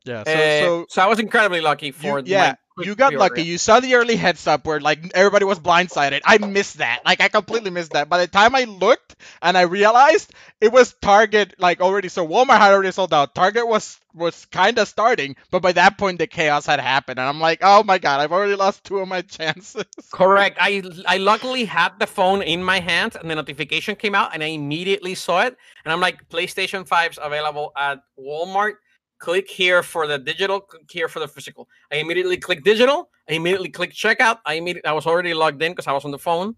[0.04, 0.24] Yeah.
[0.24, 3.42] So Uh, so so I was incredibly lucky for you, yeah, you got lucky.
[3.42, 6.20] You saw the early heads up where like everybody was blindsided.
[6.24, 7.00] I missed that.
[7.04, 8.08] Like I completely missed that.
[8.08, 12.08] By the time I looked and I realized it was Target like already.
[12.08, 13.34] So Walmart had already sold out.
[13.34, 17.28] Target was was kind of starting, but by that point the chaos had happened, and
[17.28, 19.84] I'm like, oh my god, I've already lost two of my chances.
[20.12, 20.58] Correct.
[20.60, 24.42] I I luckily had the phone in my hand, and the notification came out, and
[24.42, 28.74] I immediately saw it, and I'm like, PlayStation 5's available at Walmart.
[29.20, 30.60] Click here for the digital.
[30.60, 31.68] Click here for the physical.
[31.92, 33.10] I immediately clicked digital.
[33.28, 34.38] I immediately clicked checkout.
[34.46, 36.56] I immediately I was already logged in because I was on the phone,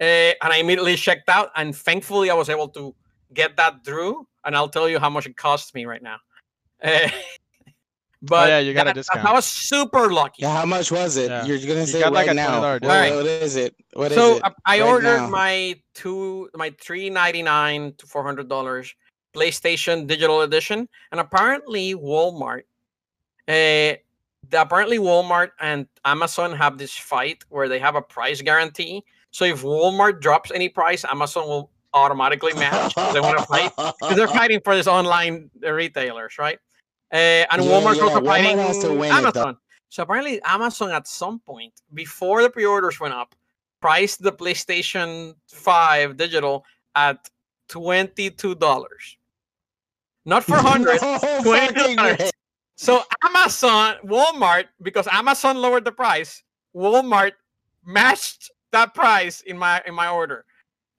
[0.00, 0.04] uh,
[0.42, 1.50] and I immediately checked out.
[1.56, 2.94] And thankfully, I was able to
[3.32, 4.26] get that through.
[4.44, 6.16] And I'll tell you how much it costs me right now.
[6.82, 7.08] Uh,
[8.22, 9.24] but Oh, yeah, you got a discount.
[9.24, 10.42] I was super lucky.
[10.42, 11.30] Yeah, how much was it?
[11.30, 11.44] Yeah.
[11.44, 12.60] You're gonna say got like right a now.
[12.60, 13.14] $20 What, discount.
[13.16, 13.76] what is it?
[13.92, 14.42] What is so it?
[14.42, 15.28] I, I right ordered now?
[15.30, 18.92] my two my three ninety nine to four hundred dollars
[19.34, 22.62] PlayStation Digital Edition, and apparently Walmart,
[23.48, 23.96] uh,
[24.50, 29.02] the, apparently Walmart and Amazon have this fight where they have a price guarantee.
[29.30, 32.94] So if Walmart drops any price, Amazon will automatically match.
[33.12, 36.58] they want to fight because they're fighting for this online retailers, right?
[37.12, 39.14] Uh, and Yeah, Walmart's yeah, also Walmart fighting win it.
[39.14, 39.56] Amazon.
[39.90, 43.34] So apparently, Amazon at some point before the pre-orders went up,
[43.80, 46.64] priced the PlayStation 5 digital
[46.94, 47.28] at
[47.68, 49.16] twenty-two dollars,
[50.24, 51.00] not for hundred.
[51.02, 52.30] No $20.
[52.76, 56.42] So Amazon, Walmart, because Amazon lowered the price,
[56.74, 57.32] Walmart
[57.84, 60.44] matched that price in my in my order.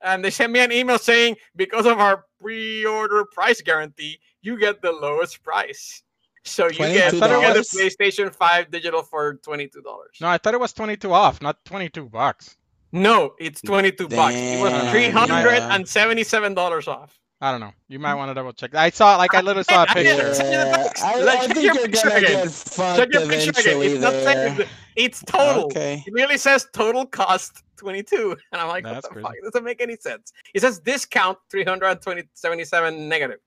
[0.01, 4.81] And they sent me an email saying, because of our pre-order price guarantee, you get
[4.81, 6.03] the lowest price.
[6.43, 9.71] So you get, you get the PlayStation 5 digital for $22.
[10.19, 12.57] No, I thought it was 22 off, not 22 bucks.
[12.91, 14.35] No, it's 22 bucks.
[14.35, 17.17] It was $377 off.
[17.43, 17.73] I don't know.
[17.89, 18.73] You might want to double check.
[18.73, 20.33] I saw like I literally saw a picture.
[20.33, 20.91] send Yeah.
[21.03, 22.43] I, Like, I check think your you're picture gonna again.
[22.45, 23.81] get fucked Check your picture again.
[23.81, 25.65] It's not saying it's total.
[25.65, 26.03] Okay.
[26.07, 28.37] It really says total cost 22.
[28.53, 29.23] And I'm like, That's what the crazy.
[29.23, 29.33] fuck?
[29.35, 30.31] It doesn't make any sense.
[30.53, 33.39] It says discount 377 negative.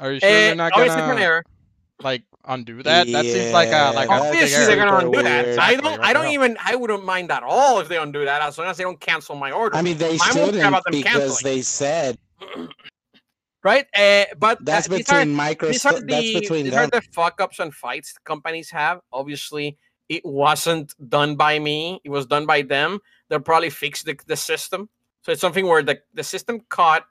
[0.00, 1.44] Are you sure Eh, they're not obviously it's gonna error.
[2.02, 3.06] like undo that?
[3.06, 4.66] That seems like a like a Yeah, big Obviously error.
[4.66, 5.46] they're gonna super undo that.
[5.46, 5.58] weird.
[5.60, 8.58] I don't I don't even I wouldn't mind at all if they undo that as
[8.58, 9.76] long as they don't cancel my order.
[9.76, 11.54] I mean, they Mine won't shouldn't about them because canceling.
[11.54, 12.18] they said
[13.70, 13.86] right?
[13.94, 16.06] Uh, but that's uh, between these are Microsoft.
[16.08, 16.84] That's the between these them.
[16.84, 19.00] are the fuck ups and fights companies have.
[19.12, 19.76] Obviously,
[20.08, 22.00] it wasn't done by me.
[22.04, 22.90] It was done by them.
[23.28, 24.88] They'll probably fix the, the system.
[25.22, 27.02] So it's something where the, the system caught,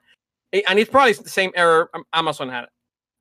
[0.54, 2.64] eh, and it's probably the same error um, Amazon had.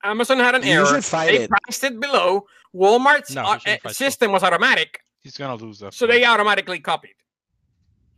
[0.03, 1.01] Amazon had an You error.
[1.01, 1.49] fight they it.
[1.49, 2.45] priced it below.
[2.73, 3.95] Walmart's No, uh, you shouldn't fight it.
[3.95, 5.93] system was automatic, He's gonna lose that.
[5.93, 6.13] so fight.
[6.13, 7.15] they automatically copied.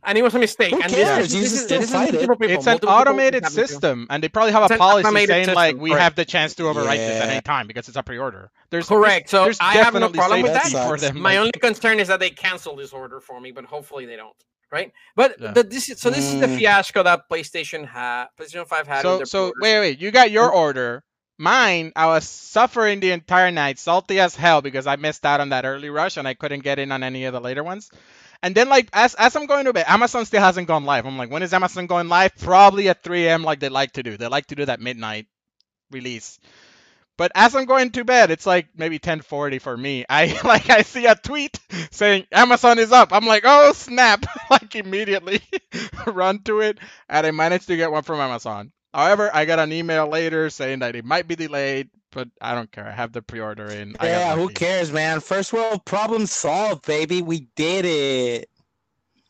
[0.08, 0.72] And it was a mistake.
[0.74, 1.28] Who and cares?
[1.30, 2.20] This, You is- this, is- still this is fight it.
[2.20, 5.76] people, It's an multiple automated system, and they probably have a policy automated saying like
[5.76, 6.02] we correct.
[6.02, 8.50] have the chance to overwrite this at any time because it's a pre-order.
[8.70, 9.28] There's Correct.
[9.28, 10.88] So There's I have no problem with safety that.
[10.88, 11.20] for them.
[11.20, 14.16] My like- only concern is that they cancel this order for me, but hopefully they
[14.16, 14.34] don't.
[14.72, 14.92] Right?
[15.16, 15.52] But Yeah.
[15.52, 16.58] the, this is so this is the Mm.
[16.58, 19.00] fiasco that PlayStation had, PlayStation Five had.
[19.02, 21.04] So so wait wait, you got your order.
[21.40, 25.50] Mine, I was suffering the entire night, salty as hell because I missed out on
[25.50, 27.90] that early rush and I couldn't get in on any of the later ones.
[28.42, 31.06] And then like as as I'm going to bed, Amazon still hasn't gone live.
[31.06, 32.36] I'm like, when is Amazon going live?
[32.38, 33.42] Probably at 3 a.m.
[33.42, 34.16] like they like to do.
[34.16, 35.26] They like to do that midnight
[35.90, 36.38] release.
[37.18, 40.04] But as I'm going to bed, it's like maybe 10:40 for me.
[40.10, 41.58] I like I see a tweet
[41.90, 43.12] saying Amazon is up.
[43.12, 44.24] I'm like, oh snap!
[44.50, 45.42] like immediately
[46.06, 46.78] run to it,
[47.08, 48.72] and I managed to get one from Amazon.
[48.94, 52.70] However, I got an email later saying that it might be delayed, but I don't
[52.72, 52.86] care.
[52.86, 53.94] I have the pre-order in.
[54.02, 55.20] Yeah, who cares, man?
[55.20, 57.22] First world problem solved, baby.
[57.22, 58.48] We did it.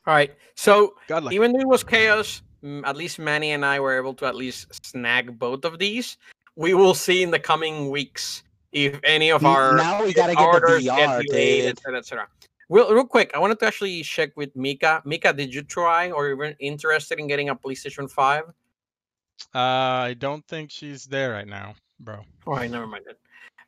[0.06, 0.32] All right.
[0.54, 1.36] So Got lucky.
[1.36, 2.42] even though it was chaos,
[2.84, 6.16] at least Manny and I were able to at least snag both of these.
[6.56, 10.40] We will see in the coming weeks if any of our now we gotta get
[10.40, 11.68] the orders VR, get delayed, David.
[11.70, 12.28] et cetera, et cetera.
[12.68, 15.00] Well, real quick, I wanted to actually check with Mika.
[15.06, 18.42] Mika, did you try or even interested in getting a PlayStation 5?
[18.42, 21.74] Uh, I don't think she's there right now.
[22.00, 22.24] Bro.
[22.46, 23.18] All right, never mind that.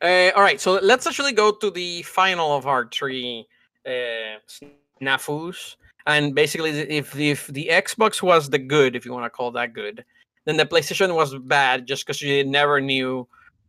[0.01, 3.45] Uh, all right, so let's actually go to the final of our three
[3.85, 4.39] uh,
[5.01, 5.75] snafus.
[6.07, 9.73] And basically, if if the Xbox was the good, if you want to call that
[9.73, 10.03] good,
[10.45, 13.27] then the PlayStation was bad just because you never knew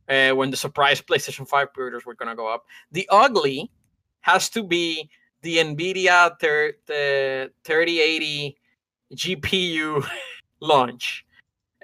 [0.09, 2.65] uh, when the surprise PlayStation 5 pre-orders were going to go up.
[2.93, 3.71] The ugly
[4.23, 5.11] has to be
[5.43, 8.57] the NVIDIA thir- the 3080
[9.15, 10.07] GPU
[10.61, 11.27] launch,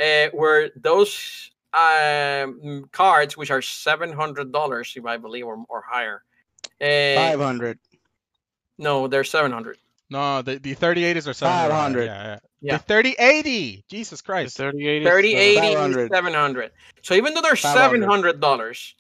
[0.00, 5.84] uh, where those um, cards, which are seven hundred dollars, if I believe, or, or
[5.88, 6.22] higher.
[6.80, 7.78] Uh, Five hundred.
[8.78, 9.78] no, they're seven hundred.
[10.10, 11.68] No, the the 3080s are 700.
[11.70, 12.04] 500.
[12.06, 12.38] Yeah, yeah.
[12.62, 12.76] Yeah.
[12.78, 13.84] The 3080.
[13.88, 14.56] Jesus The Christ.
[14.56, 16.72] 3080, 3080 seven hundred.
[17.02, 18.92] So even though they're $700,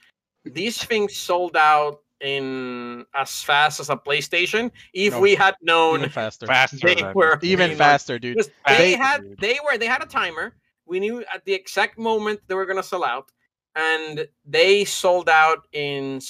[0.44, 4.70] these things sold out in as fast as a PlayStation.
[4.92, 6.46] If No, we had known Even faster.
[6.46, 6.76] faster.
[6.82, 8.36] they than- were Even being faster, dude.
[8.66, 9.38] They- they had Dude.
[9.38, 10.54] they were they had a timer.
[10.88, 13.30] We knew at the exact moment they were gonna sell out,
[13.76, 16.20] and they sold out in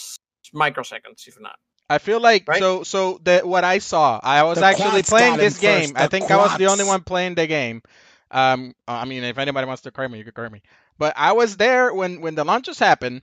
[0.54, 1.56] microseconds, if not.
[1.90, 2.58] I feel like Right?
[2.58, 5.90] so so the what I saw, I was The actually playing this game.
[5.90, 7.82] first, I the think I was the only one playing the game.
[8.30, 10.62] Um, I mean, if anybody wants to correct me, you can correct me.
[10.98, 13.22] But I was there when when the launches happened.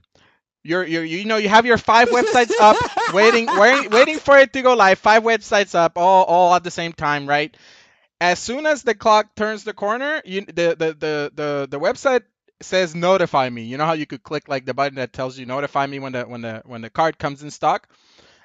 [0.64, 2.76] You're, you're you know you have your five websites up,
[3.14, 4.98] waiting waiting waiting for it to go live.
[4.98, 7.56] Five websites up, all all at the same time, right?
[8.20, 12.22] As soon as the clock turns the corner, you the the the the, the website
[12.62, 13.62] says notify me.
[13.64, 16.12] You know how you could click like the button that tells you notify me when
[16.12, 17.88] the when the when the card comes in stock.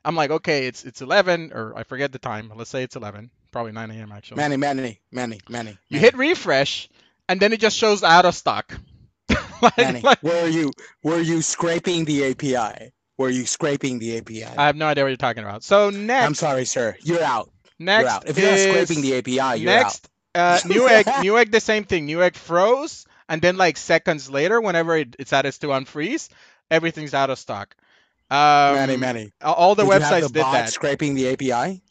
[0.04, 2.52] I'm like, okay, it's it's 11 or I forget the time.
[2.56, 4.12] Let's say it's 11, probably 9 a.m.
[4.12, 4.38] actually.
[4.38, 5.78] Manny, Manny, Manny, Manny.
[5.90, 6.90] you hit refresh,
[7.30, 8.78] and then it just shows out of stock.
[9.62, 10.02] like, Manny.
[10.02, 10.72] like- Were you
[11.04, 12.92] were you scraping the API?
[13.18, 14.44] Were you scraping the API?
[14.44, 15.64] I have no idea what you're talking about.
[15.64, 16.98] So next, I'm sorry, sir.
[17.04, 17.52] You're out.
[17.82, 18.28] Next you're out.
[18.30, 19.84] If you're not is- scraping the API, you're out.
[19.84, 22.08] next, uh, Newegg, Newegg, the same thing.
[22.08, 26.30] Newegg froze, and then like seconds later, whenever it, it's at its to unfreeze,
[26.70, 27.76] everything's out of stock.
[28.30, 29.34] Um, many, Manny.
[29.42, 30.70] all the Did you have websites the did bot that.
[30.70, 31.82] scraping the API?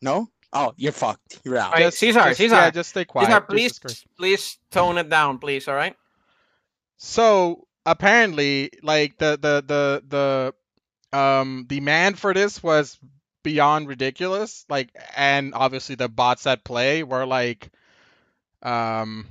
[0.00, 0.28] No.
[0.52, 1.38] Oh, you're fucked.
[1.44, 1.66] You're out.
[1.66, 3.26] All right, Just- Caesar, just- Caesar, yeah, just stay quiet.
[3.26, 3.78] Cesar, please,
[4.16, 5.68] please tone it down, please.
[5.68, 5.94] All right.
[6.96, 10.52] So apparently, like the the the
[11.12, 12.98] the um demand for this was
[13.42, 14.64] beyond ridiculous.
[14.68, 17.70] Like, and obviously the bots at play were like
[18.62, 19.26] um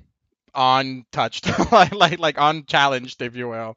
[0.55, 3.76] untouched, like like like unchallenged, if you will.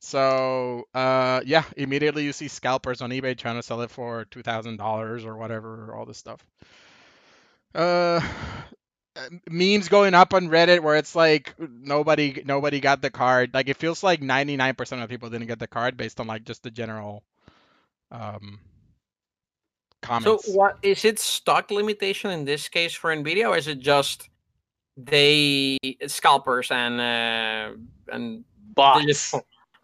[0.00, 4.42] So uh yeah, immediately you see scalpers on eBay trying to sell it for two
[4.42, 6.44] thousand dollars or whatever, all this stuff.
[7.74, 8.20] Uh
[9.50, 13.54] memes going up on Reddit where it's like nobody nobody got the card.
[13.54, 16.62] Like it feels like 99% of people didn't get the card based on like just
[16.62, 17.22] the general
[18.10, 18.60] um
[20.02, 20.46] comments.
[20.46, 24.28] So what is it stock limitation in this case for Nvidia, or is it just
[24.96, 27.76] they scalpers and uh,
[28.12, 28.44] and
[28.74, 29.32] Bots.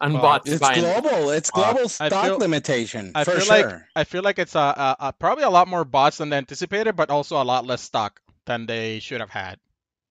[0.01, 0.81] and Well, bots It's buying?
[0.81, 1.29] global.
[1.31, 3.69] It's Uh, global I stock feel- limitation I for feel sure.
[3.69, 4.59] like I feel like it's a,
[4.99, 7.81] a, a probably a lot more bots than they anticipated, but also a lot less
[7.81, 9.59] stock than they should have had,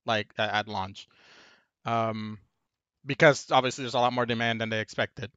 [0.07, 1.09] like a- at launch.
[1.85, 2.39] Um,
[3.05, 5.31] because obviously there's a lot more demand than they expected.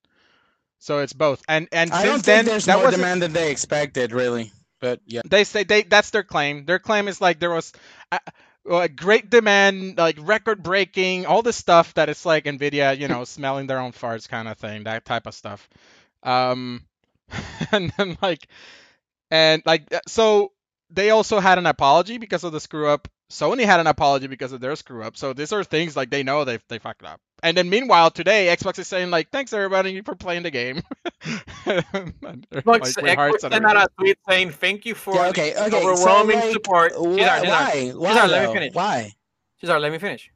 [0.85, 1.41] So it's both.
[1.47, 4.51] And and I since don't then there's that more demand than they expected, really.
[4.79, 6.65] But yeah, they say they that's their claim.
[6.65, 7.73] Their claim is like there was
[8.11, 8.19] a,
[8.69, 13.23] a great demand, like record breaking, all this stuff that it's like Nvidia, you know,
[13.23, 15.67] smelling their own farts kind of thing, that type of stuff.
[16.21, 16.83] Um,
[17.71, 18.47] and then like,
[19.31, 20.51] and like uh, so
[20.91, 23.07] they also had an apology because of the screw up.
[23.31, 25.17] Sony had an apology because of their screw up.
[25.17, 27.19] So these are things like they know they they fucked up.
[27.43, 30.81] And then meanwhile today Xbox is saying like thanks everybody for playing the game.
[31.65, 35.23] And they're, Look, like, with Xbox sent out a tweet saying thank you for yeah
[35.23, 35.69] the okay, okay.
[35.69, 36.93] So overwhelming like, support.
[36.93, 37.91] wh- Cesar, Cesar, why?
[37.95, 38.13] Why?
[38.13, 38.73] Cesar, let me finish.
[38.73, 39.15] Why?
[39.61, 40.31] Cesar, let me finish.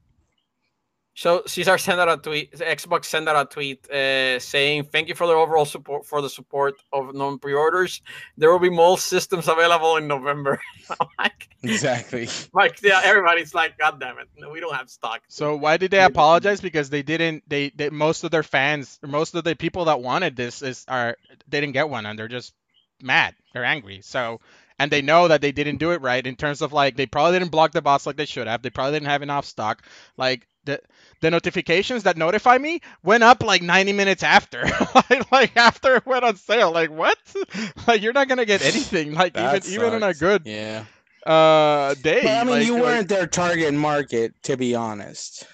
[1.19, 2.53] So Cesar sent out a tweet.
[2.53, 6.29] Xbox sent out a tweet uh, saying, "Thank you for the overall support for the
[6.29, 8.01] support of non-pre-orders.
[8.37, 10.61] There will be more systems available in November."
[11.19, 12.29] Like, Exactly.
[12.53, 15.91] like, yeah, everybody's like, "God damn it, no, we don't have stock." So why did
[15.91, 16.61] they apologize?
[16.61, 17.43] Because they didn't.
[17.49, 21.17] They, they most of their fans, most of the people that wanted this is are
[21.49, 22.53] they didn't get one, and they're just
[23.01, 23.35] mad.
[23.51, 23.99] They're angry.
[24.03, 24.39] So
[24.79, 27.37] and they know that they didn't do it right in terms of like they probably
[27.37, 28.61] didn't block the bots like they should have.
[28.61, 29.83] They probably didn't have enough stock.
[30.15, 30.81] Like the
[31.21, 34.63] the notifications that notify me went up like 90 minutes after,
[34.95, 36.71] like, like after it went on sale.
[36.71, 37.17] Like what?
[37.87, 39.13] Like you're not gonna get anything.
[39.13, 40.85] Like That even even on a good Yeah.
[41.25, 42.21] uh day.
[42.23, 45.45] But I mean, like- you weren't their target market, to be honest.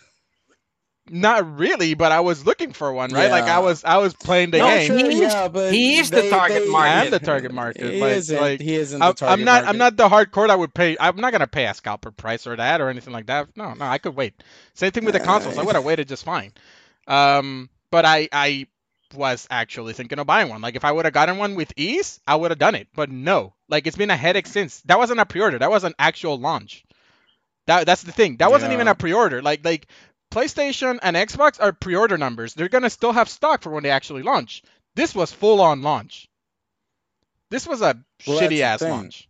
[1.07, 3.30] Not really, but I was looking for one, right?
[3.30, 4.88] Like I was I was playing the No, game.
[4.88, 6.90] Sure, He is- yeah, but he is the target they- market.
[6.90, 8.41] I am the target market, He like- isn't.
[8.41, 10.98] like, he isn't the I'm, target I'm not I'm not the hardcore that would pay.
[10.99, 13.49] I'm not gonna pay a scalper price or that or anything like that.
[13.56, 14.41] No, no, I could wait.
[14.73, 15.60] Same thing with the consoles.
[15.60, 16.53] I would have waited just fine.
[17.07, 18.65] Um, but I I
[19.14, 20.61] was actually thinking of buying one.
[20.61, 22.88] Like if I would have gotten one with ease, I would have done it.
[22.95, 24.82] But no, like it's been a headache since.
[24.82, 25.60] That wasn't a pre-order.
[25.60, 26.84] That was an actual launch.
[27.68, 28.38] That that's the thing.
[28.38, 29.44] That wasn't even a pre-order.
[29.44, 29.86] Like like
[30.31, 32.53] PlayStation and Xbox are pre-order numbers.
[32.53, 34.64] They're gonna still have stock for when they actually launch.
[34.95, 36.27] This was full on launch.
[37.49, 37.97] This was a
[38.27, 39.30] Well, shitty ass launch.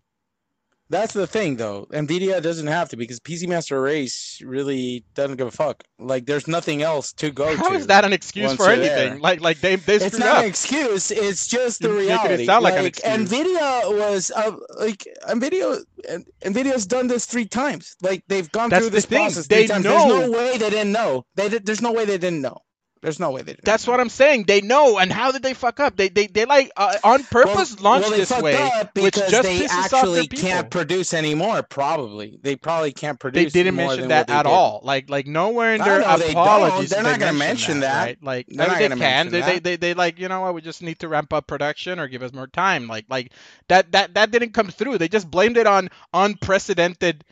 [0.90, 1.88] That's the thing, though.
[1.92, 5.84] Nvidia doesn't have to because PC Master Race really doesn't give a fuck.
[5.98, 7.76] Like, there's nothing else to go How to.
[7.76, 8.88] is that an excuse for anything?
[9.14, 9.20] there.
[9.20, 10.44] Like like they they It's not up.
[10.44, 11.10] an excuse.
[11.10, 12.46] It's just the it reality.
[12.46, 13.30] sound like an excuse.
[13.30, 15.80] Nvidia was uh, like Nvidia.
[16.44, 17.96] Nvidia's done this three times.
[18.02, 19.18] Like they've gone That's through this thing.
[19.26, 19.86] process They three times.
[19.86, 21.26] know- There's no way they didn't know.
[21.36, 22.60] They did, there's no way they didn't know.
[23.02, 23.66] There's no way they didn't.
[23.66, 23.94] That's know.
[23.94, 24.46] what I'm saying.
[24.46, 25.96] They know, and how did they fuck up?
[25.96, 29.60] They they they like uh, on purpose well, launched well, this way, which just they
[29.60, 30.50] pisses off actually their people.
[30.50, 31.62] can't produce anymore.
[31.62, 33.54] Probably they probably can't produce.
[33.54, 34.50] they didn't more mention than that at did.
[34.50, 34.82] all.
[34.84, 36.90] Like like nowhere in their know no, apologies.
[36.90, 38.06] They are not gonna mention mention that.
[38.06, 38.24] right?
[38.24, 39.30] Like They're I mean, not they gonna can.
[39.30, 39.64] They, mention they that.
[39.64, 40.54] they they like you know what?
[40.54, 42.88] We just need to ramp up production or give us more time.
[42.88, 43.32] Like like
[43.68, 44.98] that that that didn't come through.
[44.98, 47.24] They just blamed it on unprecedented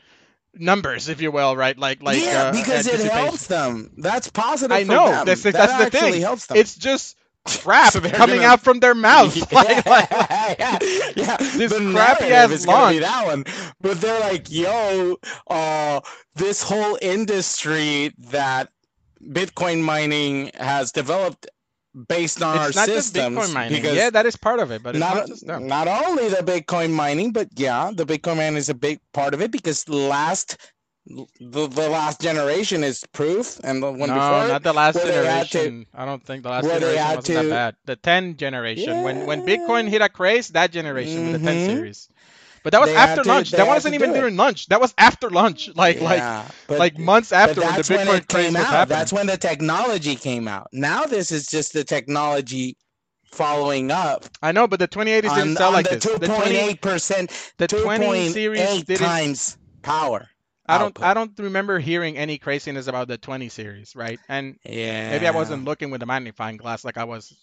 [0.55, 1.77] numbers, if you will, right?
[1.77, 3.91] Like like yeah, uh, because it helps them.
[3.97, 4.71] That's positive.
[4.75, 5.09] I for know.
[5.09, 5.25] them.
[5.25, 6.21] That's the- that that's the thing.
[6.21, 6.57] helps them.
[6.57, 9.35] It's just crap So coming gonna- out from their mouth.
[9.51, 10.77] like, like, yeah,
[11.15, 11.37] yeah.
[11.37, 13.11] This the crappy ass is gonna be launch.
[13.13, 13.45] that one.
[13.81, 15.17] But they're like, yo,
[15.47, 15.99] uh,
[16.35, 18.69] this whole industry that
[19.21, 21.47] Bitcoin mining has developed
[22.07, 23.37] based on it's our not just systems.
[23.37, 23.81] Bitcoin mining.
[23.81, 25.29] because Yeah, that is part of it, but it's not,
[25.61, 29.33] not, not only the Bitcoin mining, but yeah, the Bitcoin mining is a big part
[29.33, 30.57] of it because last
[31.05, 35.03] the, the last generation is proof, and the one no, before not the last had
[35.05, 35.85] to- generation.
[35.93, 37.75] I don't think the last generation wasn't that bad.
[37.83, 41.65] The 10 generation, when when Bitcoin hit a craze, that generation with the 10 Mhm.
[41.65, 42.09] series.
[42.63, 43.51] But that was They after to- lunch.
[43.51, 44.67] That wasn't even during lunch.
[44.67, 45.69] That was after lunch.
[45.75, 48.67] Like like but- like months after when the that's when it craze came was out.
[48.71, 48.97] happening.
[48.97, 50.67] That's when the technology came out.
[50.71, 52.77] Now this is just the technology
[53.25, 56.03] following up I know, but the 2080s on, didn't sell like the this.
[56.05, 59.05] The 2.8 percent, the 20 series 2.8 didn't.
[59.05, 60.29] times power.
[60.65, 61.03] I don't output.
[61.05, 64.19] I don't remember hearing any craziness about the 20 series, right?
[64.29, 65.09] And Yeah.
[65.09, 67.35] maybe I wasn't looking with a magnifying glass like I was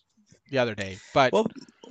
[0.50, 0.98] the other day.
[1.12, 1.46] But Well,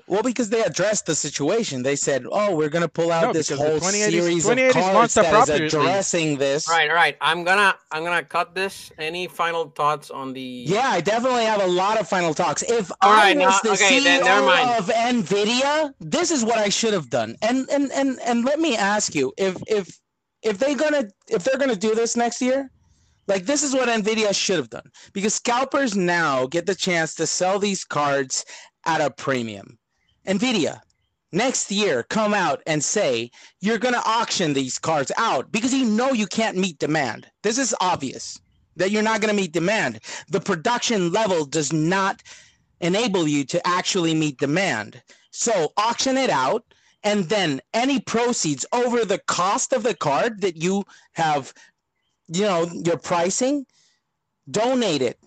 [0.10, 1.84] well, because they addressed the situation.
[1.84, 4.68] They said, "Oh, we're gonna pull out No, this because the whole 2080s series 2080s
[4.68, 5.80] of cards launched that is appropriately.
[5.80, 7.18] addressing this." All right, all right.
[7.22, 8.92] I'm gonna I'm gonna cut this.
[8.98, 10.42] Any final thoughts on the?
[10.42, 12.62] Yeah, I definitely have a lot of final talks.
[12.64, 14.70] If All I right, was now- the okay, CEO then never mind.
[14.80, 17.36] of Nvidia, this is what I should have done.
[17.42, 19.98] And and and and let me ask you, if if
[20.44, 22.70] if they gonna if they're gonna do this next year,
[23.28, 27.28] like this is what Nvidia should have done because scalpers now get the chance to
[27.28, 28.46] sell these cards
[28.86, 29.78] at a premium.
[30.28, 30.82] Nvidia,
[31.32, 33.32] next year come out and say
[33.62, 37.28] you're gonna auction these cards out because you know you can't meet demand.
[37.44, 38.40] This is obvious
[38.76, 42.24] that you're not gonna meet demand the production level does not
[42.82, 45.02] enable you to actually meet demand.
[45.32, 46.64] So auction it out,
[47.04, 50.84] and then any proceeds over the cost of the card that you
[51.14, 51.54] have,
[52.28, 53.66] you know, your pricing,
[54.50, 55.20] donate it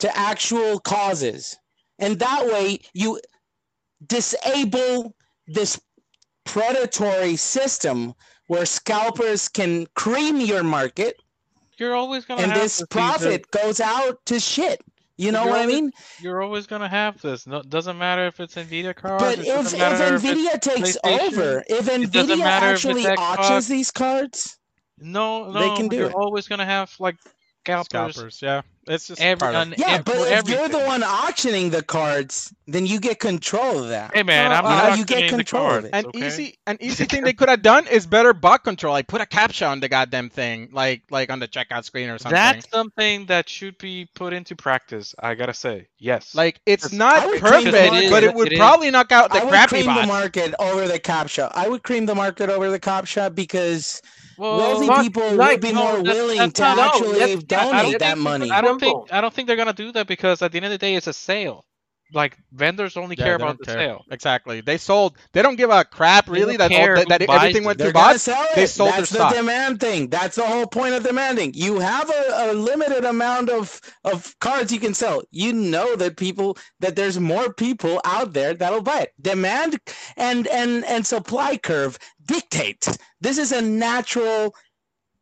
[0.00, 1.56] to actual causes.
[1.98, 3.20] And that way you
[4.06, 5.14] disable
[5.46, 5.80] this
[6.44, 8.14] predatory system
[8.48, 11.16] where scalpers can cream your market
[11.78, 12.86] You're always gonna and have this this, Caesar.
[12.86, 14.82] profit goes out to shit.
[15.18, 15.92] You know You're what I mean?
[16.20, 17.46] You're always gonna have this.
[17.46, 19.22] No, doesn't matter if it's Nvidia cards.
[19.22, 23.18] But if, if matter if Nvidia takes over, if Nvidia matter if it's actually Xbox.
[23.18, 24.58] auctions these cards,
[24.98, 26.14] no, no, they can do you're it.
[26.14, 27.16] always gonna have like
[27.64, 27.86] scalpers.
[28.14, 28.62] scalpers, yeah.
[28.88, 29.90] It's just Every, part of yeah.
[29.90, 33.88] ev- But for if you're the one auctioning the cards, then you get control of
[33.90, 34.12] that.
[34.12, 35.94] Hey man, I'm uh, not you get auctioning the control of cards, it.
[35.94, 36.26] An okay?
[36.26, 38.92] easy, an easy thing they could have done is better bot control.
[38.92, 42.18] Like put a captcha on the goddamn thing, like like on the checkout screen or
[42.18, 42.34] something.
[42.34, 45.14] That's something that should be put into practice.
[45.18, 46.34] I gotta say, yes.
[46.34, 49.30] Like it's Because- not perfect, it is- but it would it is- probably knock out
[49.32, 51.52] the I would crappy cream the market over the captcha.
[51.54, 54.02] I would cream the market over the captcha because
[54.36, 56.82] well, wealthy not people like- would be no, more that's- willing that's to not- no,
[56.84, 58.50] actually that's- that's- I don't donate that think money.
[58.50, 60.70] I don't think I don't think they're gonna do that because at the end of
[60.72, 61.64] the day, it's a sale.
[62.14, 63.74] Like vendors only Yeah, care about the care.
[63.74, 64.04] sale.
[64.10, 64.60] Exactly.
[64.60, 65.16] They sold.
[65.32, 67.92] They don't give a crap really don't that all, that, that everything went They're to
[67.94, 68.28] gonna bots.
[68.54, 69.34] they sold their That's the stock.
[69.34, 70.08] demand thing.
[70.10, 71.52] That's the whole point of demanding.
[71.54, 75.22] You have a, a limited amount of, of cards you can sell.
[75.30, 79.12] You know that people that there's more people out there that'll buy it.
[79.18, 79.78] Demand
[80.18, 82.96] and and and supply curve dictates.
[83.20, 84.54] This is a natural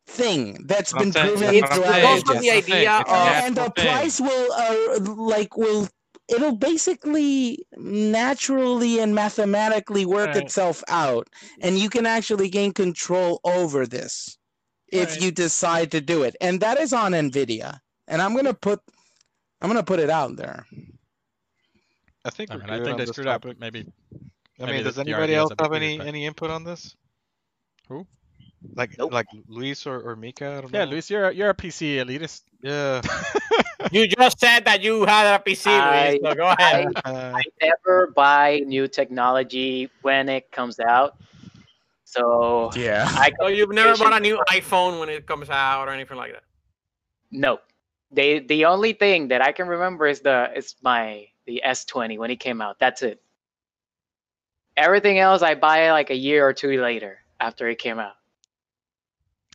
[0.06, 2.40] thing that's been saying- proven that's It's what I'm throughout saying.
[2.42, 3.06] the That's idea of-
[3.44, 5.88] and the price will uh, like will
[6.28, 10.38] it'll basically naturally and mathematically work Right.
[10.44, 11.28] itself out
[11.60, 14.36] and you can actually gain control over this
[14.88, 15.20] if Right.
[15.22, 17.78] you decide to do it and that is on nvidia
[18.08, 18.80] and i'm going to put
[19.62, 20.66] I'm gonna put it out there.
[22.24, 23.44] I think I we're mean, I think on they this screwed up.
[23.58, 23.86] Maybe
[24.60, 26.96] I maybe mean, the- does anybody else have any but- any input on this?
[27.88, 28.06] Who?
[28.74, 29.12] Like Nope.
[29.12, 30.58] like Luis or, or Mika?
[30.58, 30.90] I don't yeah, know.
[30.92, 32.42] Luis, you're a, you're a PC elitist.
[32.62, 33.00] Yeah.
[33.92, 36.86] You just said that you had a PC, I- Luis, so go ahead.
[37.04, 41.16] Uh, I never buy new technology when it comes out.
[42.04, 43.06] So Yeah.
[43.08, 46.32] I So you've never bought a new iPhone when it comes out or anything like
[46.32, 46.42] that?
[47.30, 47.60] no.
[48.12, 52.30] They the only thing that I can remember is the is my the S20 when
[52.30, 52.78] it came out.
[52.80, 53.22] That's it.
[54.76, 58.14] Everything else I buy like a year or two later after it came out.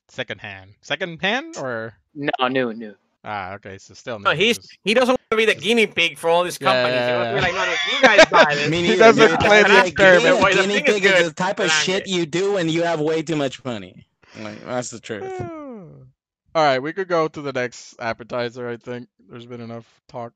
[0.07, 0.71] Second hand.
[0.81, 2.95] Second hand or No, new, new.
[3.23, 4.35] ah okay, so still No, no.
[4.35, 6.93] he's just- he doesn't want to be the guinea pig for all these companies.
[6.93, 7.47] yeah, he wants to be yeah.
[7.47, 8.69] like, no, no, you guys buy this.
[8.75, 9.39] Me He doesn't dude.
[9.39, 10.23] play the experiment.
[10.23, 12.83] guinea- Wait, the guinea thing is is the type of shit you do when you
[12.83, 14.05] have way too much money.
[14.39, 15.41] Like that's the truth.
[15.41, 18.69] All right, we could go to the next appetizer.
[18.69, 20.31] I think there's been enough talk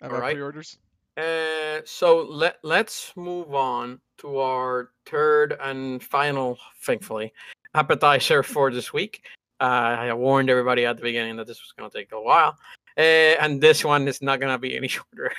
[0.00, 0.34] about Alright.
[0.36, 0.78] pre-orders.
[1.16, 7.32] Uh, so let let's move on to our third and final, thankfully,
[7.74, 9.24] appetizer for this week.
[9.60, 12.56] Uh, I warned everybody at the beginning that this was going to take a while,
[12.98, 13.00] uh,
[13.40, 15.32] and this one is not going to be any shorter.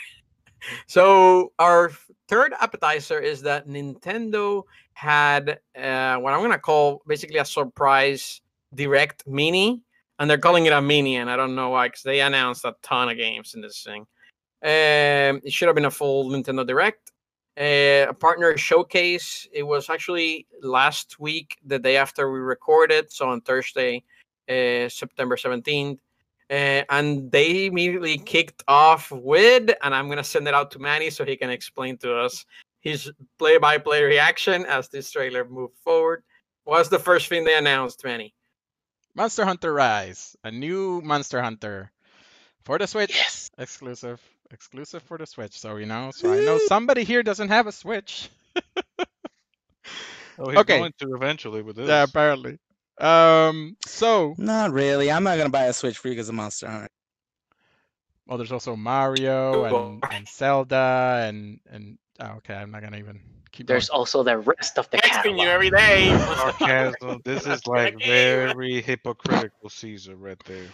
[0.88, 1.91] so our
[2.30, 8.39] third appetizer is that Nintendo had uh, what I'm going to call basically a surprise
[8.73, 9.81] direct mini,
[10.19, 12.76] and they're calling it a mini, and I don't know why, because they announced a
[12.81, 14.07] ton of games in this thing.
[14.64, 17.11] Um, it should have been a full Nintendo Direct.
[17.57, 19.48] Uh, a partner showcase.
[19.53, 24.03] It was actually last week, the day after we recorded, so on Thursday,
[24.49, 25.99] uh, September 17th.
[26.49, 30.80] Uh, and they immediately kicked off with, and I'm going to send it out to
[30.80, 32.45] Manny so he can explain to us
[32.82, 36.23] his play by play reaction as this trailer moved forward.
[36.65, 38.36] What's the first thing they announced, Manny?
[39.15, 41.91] Monster Hunter Rise, a new Monster Hunter
[42.64, 43.49] for the Switch, Yes.
[43.57, 44.22] exclusive,
[44.52, 45.60] exclusive for the Switch.
[45.60, 48.30] So you know, so I know somebody here doesn't have a Switch.
[50.40, 50.78] oh, he's Okay.
[50.80, 51.88] going to eventually with this.
[51.88, 52.60] Yeah, apparently.
[53.00, 55.12] Um, so Not really.
[55.12, 56.88] I'm not gonna buy a Switch for you because of Monster Hunter.
[58.26, 63.20] well, there's also Mario and, and Zelda and and oh, okay, I'm not gonna even
[63.52, 63.68] keep.
[63.68, 64.00] There's going.
[64.00, 66.10] also the rest of the Texting you every day.
[66.38, 67.22] Sarcasm.
[67.26, 70.68] This is like very hypocritical, Caesar, right there.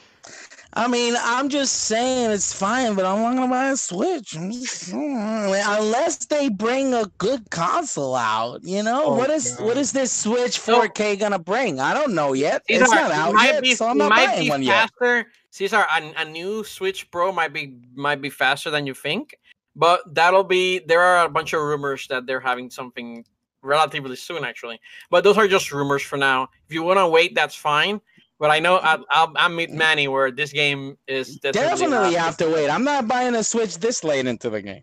[0.73, 4.31] I mean, I'm just saying it's fine, but I'm not gonna buy a Switch.
[4.31, 9.07] Just- unless they bring a good console out, you know.
[9.07, 9.77] Oh, what is God.
[9.77, 11.81] is this Switch 4K gonna bring?
[11.81, 12.63] I don't know yet.
[12.67, 14.89] Caesar, it's not out yet, be, so I'm not might buying be one yet.
[14.99, 15.27] faster.
[15.49, 19.35] Caesar, a, a new Switch Pro might be might be faster than you think,
[19.75, 20.79] but that'll be.
[20.79, 23.25] There are a bunch of rumors that they're having something
[23.61, 24.79] relatively soon, actually.
[25.09, 26.47] But those are just rumors for now.
[26.67, 27.99] If you want to wait, that's fine.
[28.41, 32.37] But I know I, I'll, I'm with Manny where this game is definitely, Definitely have
[32.37, 32.71] to wait.
[32.71, 34.81] I'm not buying a Switch this late into the game.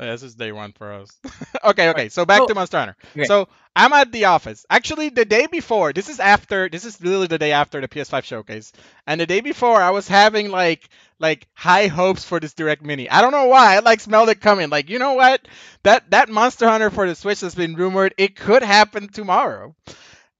[0.00, 1.08] Yeah, this is day one for us.
[1.64, 2.08] okay, okay.
[2.08, 2.96] So back So- to Monster Hunter.
[3.12, 3.26] Okay.
[3.26, 3.46] So
[3.76, 4.66] I'm at the office.
[4.68, 5.92] Actually, the day before.
[5.92, 6.68] This is after.
[6.68, 8.72] This is literally the day after the PS5 showcase.
[9.06, 10.88] And the day before, I was having like
[11.20, 13.08] like high hopes for this Direct Mini.
[13.08, 13.76] I don't know why.
[13.76, 14.68] I like smelled it coming.
[14.68, 15.46] Like you know what?
[15.84, 18.14] That that Monster Hunter for the Switch has been rumored.
[18.18, 19.76] It could happen tomorrow.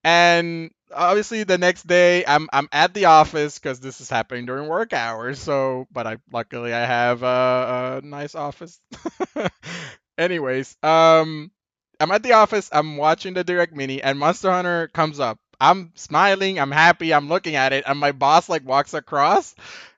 [0.03, 4.69] And obviously the next day I'm I'm at the office because this is happening during
[4.69, 5.39] work hours.
[5.41, 8.81] So, but I luckily I have a, a nice office.
[10.19, 11.51] Anyways, um,
[12.01, 12.69] I'm at the office.
[12.73, 15.39] I'm watching the Direct Mini, and Monster Hunter comes up.
[15.61, 16.59] I'm smiling.
[16.59, 17.15] I'm happy.
[17.15, 19.55] I'm looking at it, and my boss like walks across,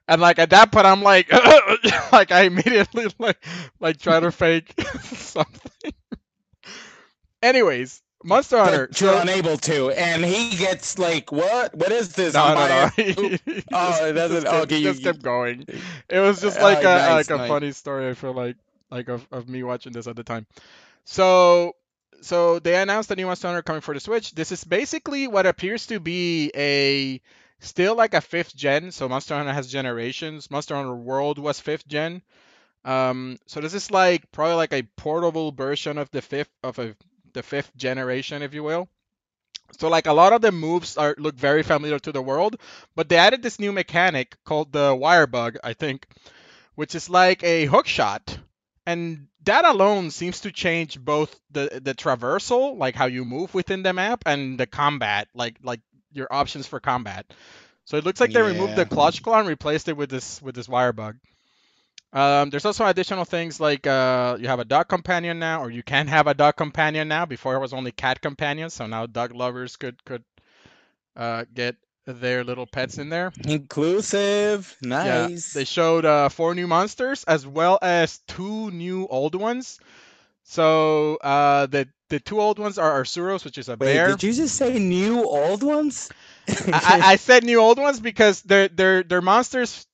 [0.07, 1.31] and like at that point, I'm like,
[2.11, 3.43] like I immediately like
[3.79, 4.73] like try to fake
[5.03, 5.71] something.
[7.41, 8.87] Anyways, Monster Hunter.
[8.87, 11.73] But you're so- unable to, and he gets like, "What?
[11.75, 12.89] What is this?" no, I'm no, no.
[12.97, 15.65] buying- He- he Oh, it doesn't- Just okay, he you- just you- kept going.
[16.09, 17.49] It was just Oh, like a nice, like a nice.
[17.49, 18.09] funny story.
[18.09, 18.55] I feel like
[18.91, 20.45] like of, of me watching this at the time.
[21.05, 21.75] So
[22.21, 24.31] so they announced the new Monster Hunter coming for the Switch.
[24.33, 27.21] This is basically what appears to be a
[27.59, 28.91] still like a fifth gen.
[28.91, 30.49] So Monster Hunter has generations.
[30.49, 32.21] Monster Hunter World was fifth gen.
[32.83, 36.95] Um, so this is like probably like a portable version of the fifth of a
[37.35, 38.89] the fifth generation, if you will.
[39.79, 42.57] So like a lot of the moves are look very familiar to the world,
[42.95, 46.07] but they added this new mechanic called the wire bug, I think,
[46.75, 48.37] which is like a hook shot.
[48.85, 53.83] And that alone seems to change both the the traversal, like how you move within
[53.83, 55.81] the map, and the combat, like like
[56.13, 57.25] your options for combat.
[57.85, 60.55] So it looks like they removed the clutch claw and replaced it with this with
[60.55, 61.17] this wire bug.
[62.15, 65.83] Um, there's also additional things like uh, you have a dog companion now, or you
[65.83, 67.25] can have a dog companion now.
[67.25, 70.23] Before it was only cat companions, so now dog lovers could could
[71.17, 71.75] uh, get
[72.05, 73.33] their little pets in there.
[73.45, 74.77] Inclusive.
[74.81, 75.51] Nice.
[75.51, 79.79] They showed uh, four new monsters as well as two new old ones.
[80.43, 84.07] So uh, the the two old ones are Arzuros, which is a Wait, bear.
[84.07, 86.09] did you just say new old ones?
[86.47, 89.85] I, I I said new old ones because they're they're they're monsters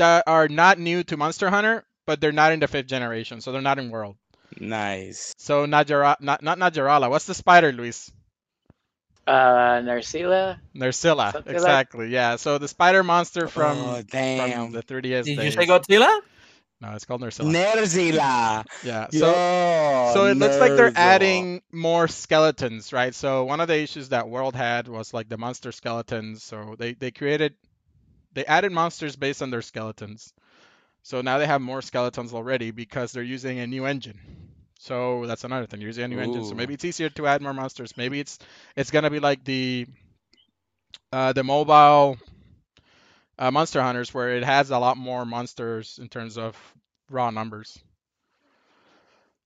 [0.00, 3.52] that are not new to Monster Hunter, but they're not in the fifth generation, so
[3.52, 4.16] they're not in World.
[4.58, 5.32] nice.
[5.38, 7.08] So Najara, not not Najarala.
[7.08, 8.10] What's the spider, Luis?
[9.26, 10.58] Uh, Narcilla.
[10.74, 11.32] Nerscylla.
[11.32, 12.08] Something like- Exactly.
[12.08, 12.36] Yeah.
[12.36, 15.24] So the spider monster from oh, from the 3DS.
[15.24, 15.54] Did you days.
[15.54, 16.20] say Godzilla?
[16.80, 17.52] No, it's called Nersilla.
[17.52, 18.64] Nerzilla.
[18.82, 19.06] yeah.
[19.12, 23.14] So Yo, so it looks like they're adding more skeletons, right?
[23.14, 26.42] So one of the issues that World had was like the monster skeletons.
[26.42, 27.54] So they they created
[28.32, 30.32] they added monsters based on their skeletons.
[31.02, 34.18] So now they have more skeletons already because they're using a new engine.
[34.78, 35.80] So that's another thing.
[35.80, 37.96] You're using a new engine, so maybe it's easier to add more monsters.
[37.96, 38.38] Maybe it's
[38.76, 39.86] it's gonna be like the
[41.12, 42.18] uh, the mobile
[43.38, 46.56] uh, Monster Hunters, where it has a lot more monsters in terms of
[47.10, 47.78] raw numbers.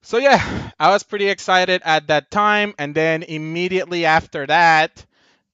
[0.02, 5.04] So yeah, I was pretty excited at that time, and then immediately after that,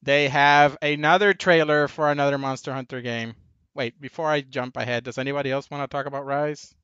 [0.02, 3.34] they have another trailer for another Monster Hunter game.
[3.74, 6.74] Wait, before I jump ahead, does anybody else want to talk about Rise?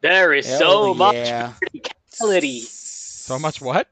[0.00, 2.60] There is Hell so much verticality.
[2.62, 3.88] So much what?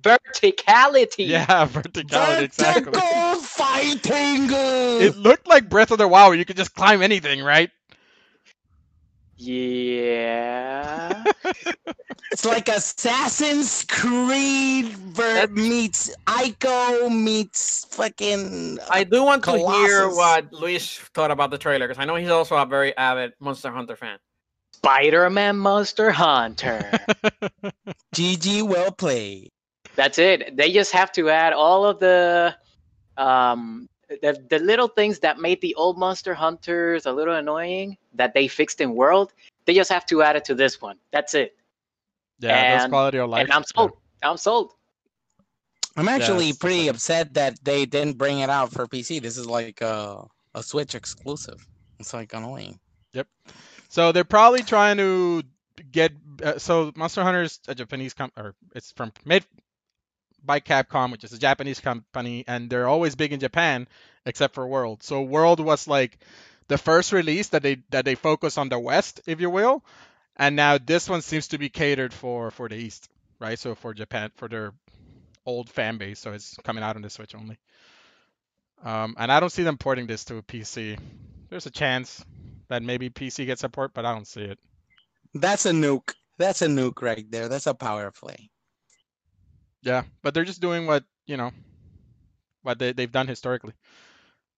[0.00, 1.28] Verticality.
[1.28, 2.92] yeah, verticality, exactly.
[2.92, 4.48] Vertical fighting.
[4.50, 7.70] It looked like Breath of the Wild, where you could just climb anything, right?
[9.36, 11.24] Yeah.
[12.30, 18.78] It's like Assassin's Creed ver- meets Ico meets fucking.
[18.90, 22.30] I do want to hear what Luis thought about the trailer because I know he's
[22.30, 24.18] also a very avid Monster Hunter fan.
[24.72, 26.90] Spider-Man Monster Hunter.
[28.14, 29.50] GG, well played.
[29.96, 30.56] That's it.
[30.56, 32.54] They just have to add all of the
[33.16, 38.34] um the, the little things that made the old Monster Hunters a little annoying that
[38.34, 39.32] they fixed in World.
[39.66, 40.96] They just have to add it to this one.
[41.12, 41.56] That's it.
[42.38, 43.44] yeah, those And- quality of life.
[43.44, 43.76] and I'm yeah.
[43.76, 43.92] sold.
[44.22, 44.72] I'm sold.
[45.96, 49.22] I'm actually it's pretty upset that they didn't bring it out for PC.
[49.22, 50.24] This is like a,
[50.54, 51.64] a Switch exclusive.
[52.00, 52.80] It's like annoying.
[53.12, 53.28] Yep.
[53.90, 55.44] So they're probably trying to
[55.92, 56.12] get.
[56.42, 59.44] Uh, so Monster Hunter is a Japanese com or it's from made
[60.44, 63.88] by Capcom, which is a Japanese company, and they're always big in Japan,
[64.26, 65.02] except for World.
[65.02, 66.18] So World was like
[66.68, 69.84] the first release that they that they focus on the West, if you will,
[70.36, 73.08] and now this one seems to be catered for for the East,
[73.38, 73.58] right?
[73.58, 74.72] So for Japan, for their
[75.46, 77.58] old fan base, so it's coming out on the Switch only.
[78.82, 80.98] Um, and I don't see them porting this to a PC.
[81.48, 82.24] There's a chance
[82.68, 84.58] that maybe PC gets support, but I don't see it.
[85.32, 86.12] That's a nuke.
[86.38, 87.48] That's a nuke right there.
[87.48, 88.50] That's a power play.
[89.84, 91.52] Yeah, but they're just doing what you know,
[92.62, 93.74] what they they've done historically.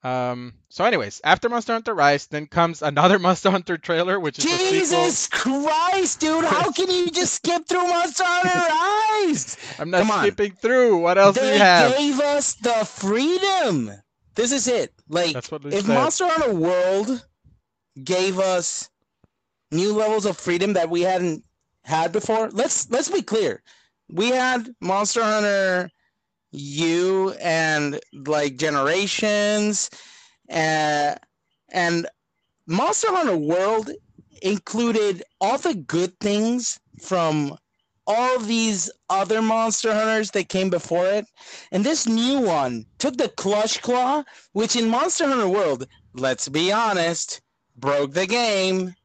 [0.03, 0.55] Um.
[0.69, 4.45] So, anyways, after Monster Hunter Rise, then comes another Monster Hunter trailer, which is.
[4.45, 6.45] Jesus Christ, dude!
[6.45, 9.57] How can you just skip through Monster Hunter Rise?
[9.79, 10.23] I'm not come on.
[10.25, 10.99] skipping through.
[10.99, 11.97] What else do They you have?
[11.97, 13.91] gave us the freedom.
[14.37, 14.93] This is it.
[15.09, 15.89] Like, if said.
[15.89, 17.27] Monster Hunter World
[18.05, 18.91] gave us
[19.73, 21.45] new levels of freedom that we hadn't
[21.83, 23.63] had before, let's let's be clear.
[24.09, 25.91] We had Monster Hunter
[26.53, 29.91] U and like Generations,
[30.51, 31.15] uh,
[31.71, 32.07] and
[32.67, 33.91] Monster Hunter World
[34.43, 37.57] included all the good things from
[38.07, 41.27] all these other Monster Hunters that came before it.
[41.73, 46.73] And this new one took the Clutch Claw, which in Monster Hunter World, let's be
[46.73, 47.41] honest,
[47.77, 48.96] broke the game.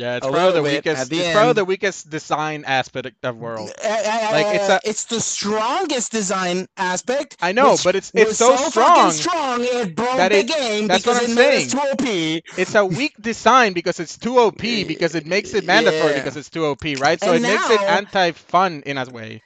[0.00, 1.12] Yeah, it's probably the weakest.
[1.12, 3.70] It's probably the weakest design aspect of World.
[3.84, 7.36] Uh, uh, uh, like it's a- it's the strongest design aspect.
[7.42, 9.10] I know, but it's it's was so, strong.
[9.10, 12.42] strong it broke that the game that's because what I'm it made us too OP.
[12.56, 16.18] It's a weak design because it's too OP because it makes it mandatory Yeah.
[16.20, 17.20] because it's too OP, right?
[17.20, 19.42] So And it makes it anti-fun in a way.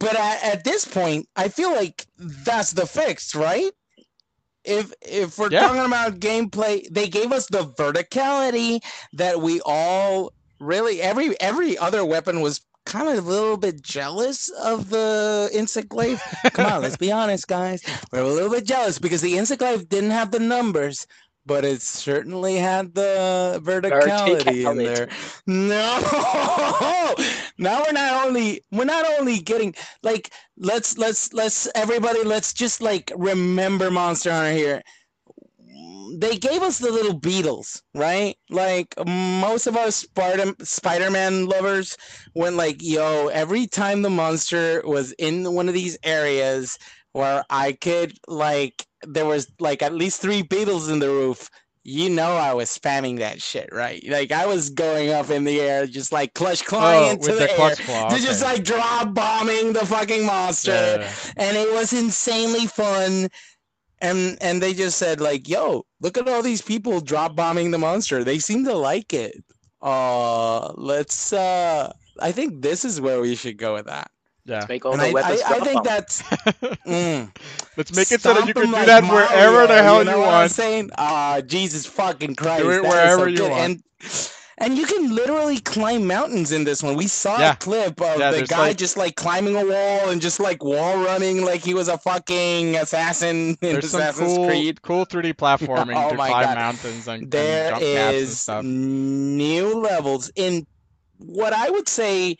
[0.00, 3.72] But at, at this point, I feel like that's the fix, right?
[4.66, 5.60] If if we're Yeah.
[5.60, 8.80] talking about gameplay, they gave us the verticality
[9.14, 14.48] that we all really every every other weapon was kind of a little bit jealous
[14.50, 16.22] of the insect glaive.
[16.52, 17.82] Come on, let's be honest, guys.
[18.12, 21.06] We're a little bit jealous because the insect glaive didn't have the numbers,
[21.46, 25.08] but it certainly had the verticality, in there.
[25.46, 26.00] No,
[27.58, 32.82] now we're not only we're not only getting like let's let's let's everybody let's just
[32.82, 34.82] like remember Monster Hunter here.
[36.18, 38.36] They gave us the little beetles, right?
[38.50, 41.96] Like most of us Spider Spider-Man lovers
[42.34, 46.78] went like, yo, every time the monster was in one of these areas
[47.12, 51.48] where I could like there was like at least three beetles in the roof,
[51.84, 54.02] you know I was spamming that shit, right?
[54.08, 57.38] Like I was going up in the air, just like clutch clawing Oh, into the,
[57.38, 58.08] the air, claw.
[58.10, 61.12] to just like drop bombing the fucking monster Yeah.
[61.36, 63.28] and it was insanely fun
[64.00, 67.78] and and they just said like yo look at all these people drop bombing the
[67.78, 69.34] monster they seem to like it
[69.80, 74.10] uh let's uh i think this is where we should go with that
[74.46, 74.66] Yeah.
[74.68, 75.84] Make all and the I, weapons I, I think on.
[75.84, 76.22] that's
[76.86, 77.32] mm,
[77.76, 80.20] Let's make it so that you can do like that wherever the hell you, know
[80.20, 83.50] what I'm saying ah jesus fucking christ it that is so wherever you good.
[83.50, 83.62] want.
[83.62, 83.82] and
[84.58, 86.96] and you can literally climb mountains in this one.
[86.96, 87.52] We saw Yeah.
[87.52, 90.64] a clip of Yeah, the guy like- just like climbing a wall and just like
[90.64, 94.82] wall running like he was a fucking assassin in There's some cool, Creed.
[94.82, 96.54] cool 3D platforming Oh to my climb God.
[96.54, 98.64] mountains and, and There jump gaps and is stuff.
[98.64, 100.66] new levels in
[101.18, 102.36] what I would say,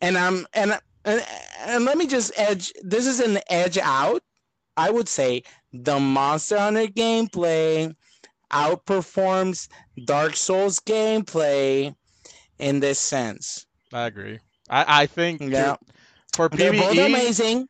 [0.00, 1.24] and I'm and and,
[1.60, 2.72] and let me just edge.
[2.82, 4.22] This is an edge out.
[4.76, 7.94] I would say the Monster Hunter gameplay
[8.52, 9.68] outperforms
[10.04, 11.94] Dark Souls gameplay
[12.58, 13.66] in this sense.
[13.92, 14.40] I agree.
[14.68, 15.76] I, I think Yeah,
[16.34, 17.68] for they're both amazing.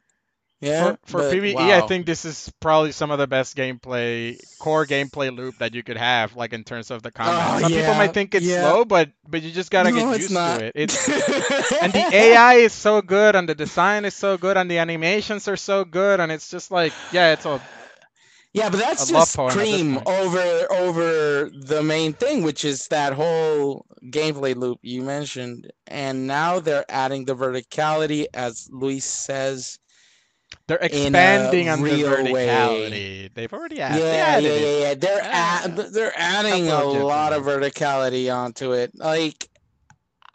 [0.61, 4.87] Yeah, for, for PvE, I think this is probably some of the best gameplay, core
[4.87, 7.57] gameplay loop that you could have, like in terms of the oh, combat.
[7.57, 8.51] Oh, Some people might think it's yeah.
[8.51, 10.53] slow, but but you just gotta No, get used not.
[10.53, 10.73] to it.
[10.77, 11.09] It's
[11.81, 15.49] and the AI is so good, and the design is so good, and the animations
[15.49, 17.63] are so good, and it's just like yeah, it's a
[18.53, 22.89] Yeah, but that's just poem at this cream over over the main thing, which is
[22.89, 25.71] that whole gameplay loop you mentioned.
[25.87, 29.79] And now they're adding the verticality, as Luis says.
[30.67, 32.47] They're expanding on the real way.
[32.47, 33.35] verticality.
[33.35, 34.09] They've already Yeah, added.
[34.09, 34.81] yeah, yeah, it.
[34.81, 38.93] yeah, They're Ah, add, they're adding a lot of verticality onto it.
[38.95, 39.49] Like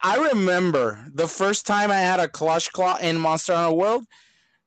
[0.03, 4.05] I remember the first time I had a clutch claw in Monster Hunter World,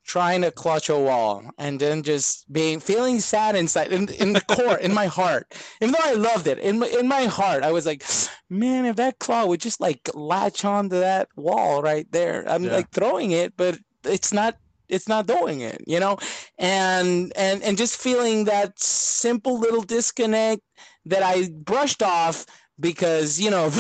[0.07, 4.41] trying to clutch a wall and then just being feeling sad inside in, in the
[4.41, 5.47] core in my heart
[5.83, 8.03] even though i loved it in my, in my heart i was like
[8.49, 12.77] man if that claw would just like latch onto that wall right there i'm Yeah.
[12.77, 14.57] like throwing it but it's not
[14.89, 16.17] it's not doing it you know
[16.59, 20.63] and and and just feeling that simple little disconnect
[21.05, 22.47] that i brushed off
[22.81, 23.71] because you know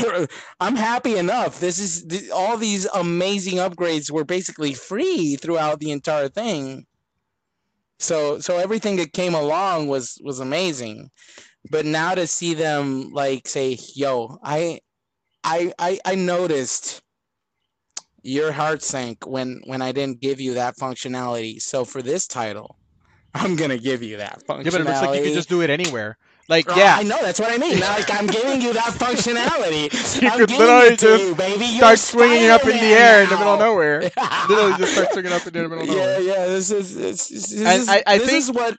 [0.60, 1.60] I'm happy enough.
[1.60, 6.86] This is all these amazing upgrades were basically free throughout the entire thing.
[7.98, 11.10] So so everything that came along was was amazing.
[11.70, 14.80] But now to see them like say, "Yo, I
[15.44, 17.02] I I, I noticed
[18.28, 21.60] your heart sank when when I didn't give you that functionality.
[21.60, 22.76] So for this title,
[23.34, 25.48] I'm going to give you that functionality." Yeah, but it looks like you can just
[25.48, 26.18] do it anywhere.
[26.50, 27.78] Like Oh, yeah, I know that's what I mean.
[27.80, 29.92] Like I'm giving you that functionality.
[30.22, 31.66] You I'm could literally just you, baby.
[31.66, 34.00] You're start swinging it up in the air in the middle of nowhere.
[34.48, 36.20] Literally just start swinging up in the middle of nowhere.
[36.20, 36.34] yeah.
[36.36, 36.46] yeah.
[36.46, 38.78] This is this, this, is, I- I this think- is what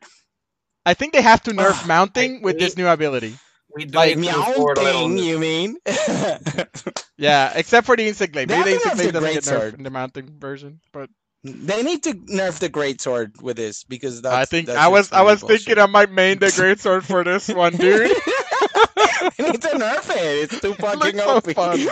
[0.85, 3.35] I think they have to nerf Ugh, mounting with this new ability.
[3.75, 5.17] We do Like, need to move forward a little on meowing.
[5.17, 5.77] You mean?
[7.17, 8.49] Yeah, except for the insect blade.
[8.49, 10.81] They Maybe the haven't insect nerfed the doesn't get great nerfed in the mounting version,
[10.93, 11.09] but
[11.43, 14.35] they need to nerf the great sword with this because that's.
[14.35, 16.79] I think that's I was I gonna be was thinking I might main the great
[16.79, 18.11] sword for this one, dude.
[18.21, 19.37] bullshit.
[19.37, 20.51] they need to nerf it.
[20.51, 21.51] It's too fucking looks so OP.
[21.51, 21.87] fun,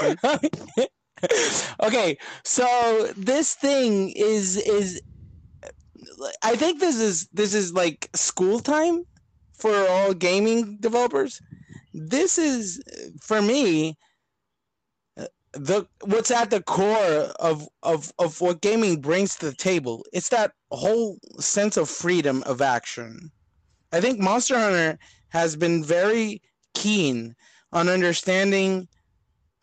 [1.83, 5.01] okay, so this thing is is
[6.43, 9.03] I think this is this is like school time
[9.53, 11.41] for all gaming developers.
[11.97, 12.79] This is
[13.21, 13.97] for me
[15.17, 20.05] uh, the what's at the core of of of what gaming brings to the table.
[20.13, 23.31] It's that whole sense of freedom of action.
[23.91, 24.99] I think Monster Hunter
[25.29, 26.41] has been very
[26.75, 27.35] keen
[27.71, 28.87] on understanding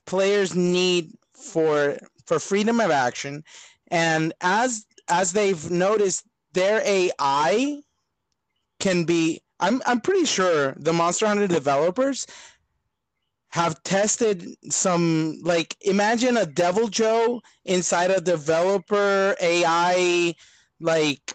[0.06, 3.44] players' need for for freedom of action,
[3.92, 7.80] and as as they've noticed, their AI
[8.80, 9.40] can be.
[9.64, 12.26] I'm I'm pretty sure the Monster Hunter developers
[13.50, 20.34] have tested some like imagine a Deviljho inside a developer AI
[20.80, 21.34] like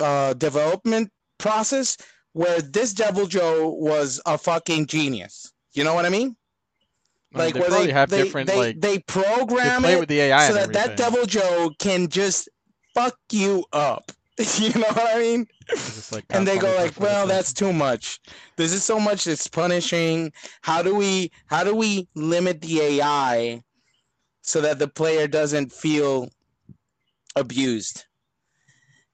[0.00, 1.96] uh development process
[2.32, 5.52] where this Deviljho was a fucking genius.
[5.74, 6.36] You know what I mean?
[7.34, 9.94] I mean, Like they where they have they, different they, like they they program play
[9.94, 10.98] it with the AI so that that.
[10.98, 12.48] Deviljho can just
[12.94, 14.12] fuck you up.
[14.58, 15.46] you know what I mean?
[16.10, 18.18] Like and they go like, "Well, that's too much.
[18.56, 19.26] This is so much.
[19.26, 20.32] It's punishing.
[20.62, 23.62] How do we how do we limit the AI
[24.40, 26.30] so that the player doesn't feel
[27.36, 28.06] abused?"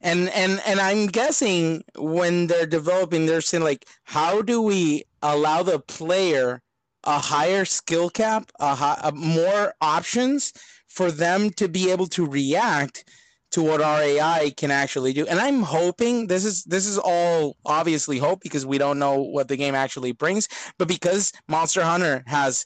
[0.00, 5.64] And and and I'm guessing when they're developing, they're saying like, "How do we allow
[5.64, 6.62] the player
[7.04, 10.52] a higher skill cap, a, hi- a more options
[10.86, 13.04] for them to be able to react
[13.50, 15.26] to what our AI can actually do.
[15.26, 19.48] And I'm hoping this is this is all obviously hope because we don't know what
[19.48, 20.48] the game actually brings,
[20.78, 22.64] but because Monster Hunter has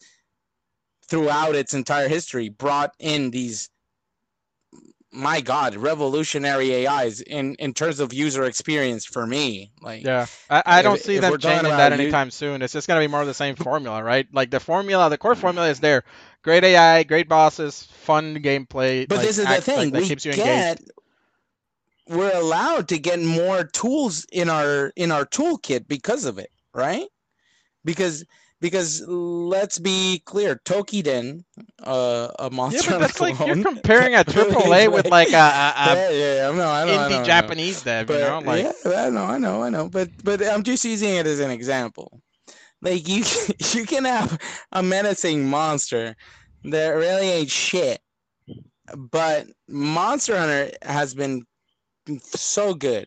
[1.08, 3.68] throughout its entire history brought in these
[5.12, 10.62] my god revolutionary ais in in terms of user experience for me like Yeah, I,
[10.64, 12.62] I don't see if them changing that about you- anytime soon.
[12.62, 14.26] It's just gonna be more of the same formula, right?
[14.32, 15.38] Like the formula, the core mm.
[15.38, 16.04] formula is there.
[16.42, 19.08] Great AI, great bosses, fun gameplay.
[19.08, 20.80] But like, this is the like, thing: that we keeps you get engaged.
[22.08, 27.06] we're allowed to get more tools in our in our toolkit because of it, right?
[27.84, 28.24] Because
[28.60, 31.44] because let's be clear, Toukiden,
[31.82, 35.36] uh, a Yeah, monster but that's like you're comparing a triple A with like a,
[35.36, 37.54] a, yeah, yeah, I know, I know, I know, I know.
[37.58, 38.40] Japanese dev, you know?
[38.40, 39.88] Like yeah, I know, I know, I know.
[39.88, 42.20] But but I'm just using it as an example.
[42.82, 43.24] Like you
[43.72, 44.38] you can have
[44.72, 46.16] a menacing monster
[46.64, 48.00] that really ain't shit.
[48.96, 51.46] But Monster Hunter has been
[52.20, 53.06] so good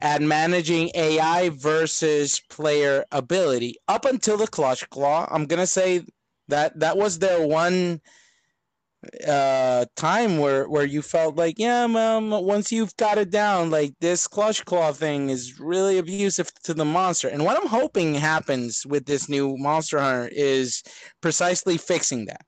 [0.00, 5.28] at managing AI versus player ability up until the clutch claw.
[5.30, 6.04] I'm gonna say
[6.48, 8.00] that that was their one
[9.26, 13.94] uh time where where you felt like yeah um, once you've got it down like
[14.00, 18.86] this clutch claw thing is really abusive to the monster and what i'm hoping happens
[18.86, 20.82] with this new monster hunter is
[21.20, 22.42] precisely fixing that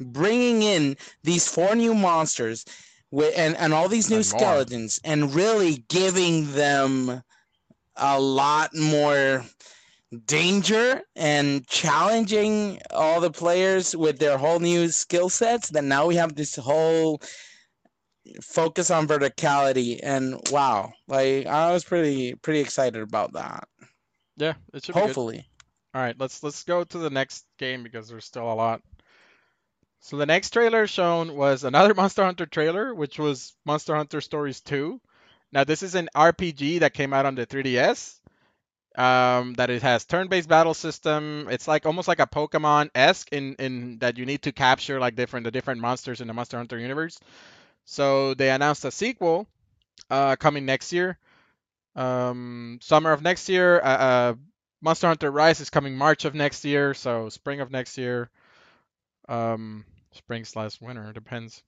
[0.00, 2.64] bringing in these four new monsters
[3.10, 4.40] with and, and all these new And more.
[4.40, 7.22] skeletons and really giving them
[7.96, 9.44] a lot more
[10.26, 16.16] danger and challenging all the players with their whole new skill sets then now we
[16.16, 17.20] have this whole
[18.42, 23.66] focus on verticality and wow like i was pretty pretty excited about that
[24.36, 25.06] yeah, it should be good.
[25.06, 25.46] hopefully
[25.94, 28.80] All right, let's let's go to the next game because there's still a lot.
[30.00, 34.60] So the next trailer shown was another Monster Hunter trailer, which was Monster Hunter Stories
[34.62, 35.00] 2.
[35.52, 38.18] Now this is an RPG that came out on the 3DS.
[38.94, 41.48] Um, that it has turn-based battle system.
[41.50, 45.44] It's like almost like a Pokemon-esque in in that you need to capture like different
[45.44, 47.18] the different monsters in the Monster Hunter universe.
[47.84, 49.46] So they announced a sequel
[50.10, 51.18] uh, coming next year.
[51.96, 53.80] Um, summer of next year.
[53.80, 54.34] Uh, uh,
[54.82, 58.30] Monster Hunter Rise is coming March of next year, so spring of next year.
[59.28, 61.62] Um, spring slash winter depends.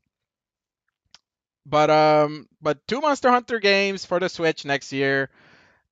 [1.64, 5.30] But um, but two Monster Hunter games for the Switch next year,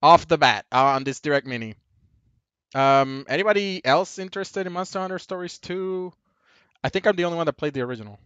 [0.02, 1.74] off the bat uh, on this Direct Mini.
[2.74, 6.12] Um, anybody else interested in Monster Hunter Stories 2?
[6.82, 8.18] I think I'm the only one that played the original.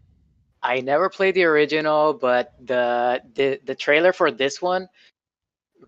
[0.62, 4.88] I never played the original, but the the the trailer for this one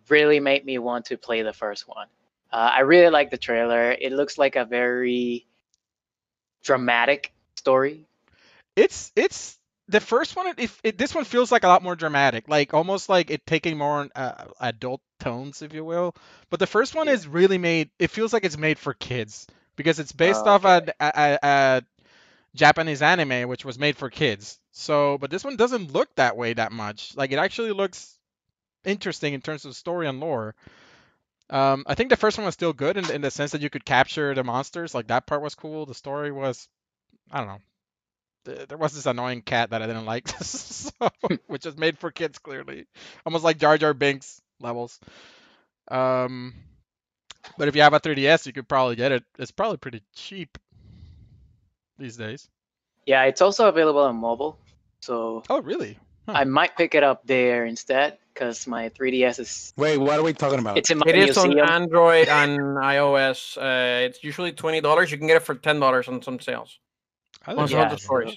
[0.09, 2.07] really made me want to play the first one.
[2.53, 3.91] Uh, I really like the trailer.
[3.91, 5.47] It looks like a very
[6.63, 8.05] dramatic story.
[8.77, 9.58] It's it's
[9.89, 10.55] the first one.
[10.59, 13.79] If it, this one feels like a lot more dramatic, like almost like it taking
[13.79, 16.15] more uh, adult tones, if you will.
[16.51, 17.11] But the first one Yeah.
[17.11, 17.91] is really made.
[17.99, 19.47] It feels like it's made for kids
[19.77, 21.83] because it's based Oh, off a, a, a, a
[22.55, 24.59] Japanese anime, which was made for kids.
[24.73, 27.17] So, but this one doesn't look that way that much.
[27.17, 28.19] Like it actually looks
[28.85, 30.55] interesting in terms of story and lore.
[31.51, 33.71] Um, I think the first one was still good in, in the sense that you
[33.71, 34.95] could capture the monsters.
[34.95, 35.87] Like that part was cool.
[35.87, 36.69] The story was,
[37.31, 37.61] I don't know.
[38.49, 40.91] Th- There was this annoying cat that I didn't like, so,
[41.47, 42.87] which is made for kids clearly,
[43.27, 44.99] almost like Jar Jar Binks levels.
[45.91, 46.55] Um,
[47.57, 49.25] but if you have a 3DS, you could probably get it.
[49.39, 50.59] It's probably pretty cheap
[51.99, 52.49] these days.
[53.07, 54.59] Yeah, it's also available on mobile,
[55.01, 55.99] so Oh, really?
[56.27, 56.33] Huh.
[56.37, 60.35] I might pick it up there instead because my 3DS is wait what are we
[60.35, 61.59] talking about it's in my It is on.
[61.59, 63.57] Android and iOS.
[63.57, 65.11] Uh, it's usually twenty dollars.
[65.11, 66.79] You can get it for ten dollars on some sales.
[67.49, 68.37] I Monster didn't Hunter know that.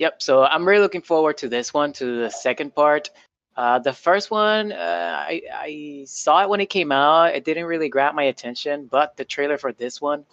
[0.00, 0.22] Yep.
[0.22, 3.10] So I'm really looking forward to this one, to the second part.
[3.54, 7.34] Uh, the first one, uh, I I saw it when it came out.
[7.34, 10.24] It didn't really grab my attention, but the trailer for this one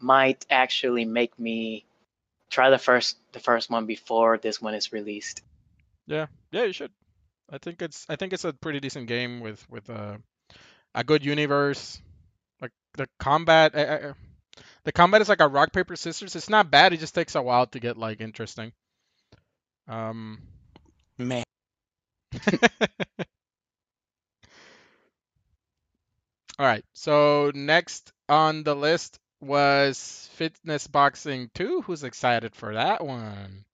[0.00, 1.84] might actually make me
[2.50, 5.42] try the first the first one before this one is released.
[6.08, 6.90] Yeah, yeah, you should.
[7.48, 10.18] I think it's I think it's a pretty decent game with with uh,
[10.94, 12.00] a good universe.
[12.60, 14.12] Like the combat, uh, uh,
[14.84, 16.36] the combat is like a rock paper scissors.
[16.36, 16.92] It's not bad.
[16.92, 18.72] It just takes a while to get like interesting.
[19.88, 20.40] Um,
[21.18, 21.44] man
[26.58, 26.84] all right.
[26.94, 31.82] So next on the list was Fitness Boxing 2.
[31.82, 33.64] Who's excited for that one?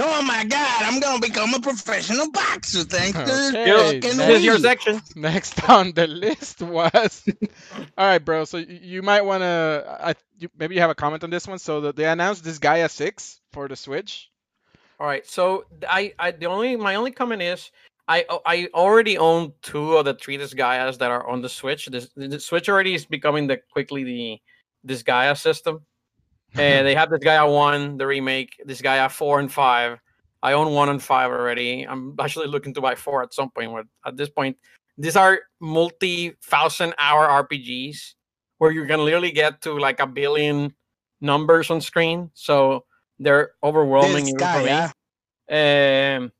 [0.00, 4.28] Oh my god i'm gonna become a professional boxer thanks to this Okay, fucking next-
[4.28, 5.00] Here's your section.
[5.16, 7.24] Next on the list was.
[7.98, 8.44] All right, bro.
[8.44, 9.98] So you might want to.
[10.00, 11.58] I you, maybe you have a comment on this one.
[11.58, 14.30] So that they announced Disgaea Six for the Switch.
[15.00, 15.26] All right.
[15.26, 17.70] So I, I the only my only comment is
[18.06, 21.86] I I already own two of the three Disgaeas that are on the Switch.
[21.86, 24.38] This, the Switch already is becoming the quickly the
[24.86, 25.84] Disgaea system.
[26.54, 29.98] and they have this guy I one the remake, Disgaea four and five.
[30.42, 31.82] I own one and five already.
[31.82, 33.72] I'm actually looking to buy four at some point.
[33.72, 34.56] But at this point,
[34.96, 38.14] these are multi-thousand hour RPGs
[38.58, 40.74] where you can literally get to like a billion
[41.20, 42.30] numbers on screen.
[42.34, 42.84] So
[43.18, 46.16] they're overwhelming This guy, yeah.
[46.18, 46.32] Um,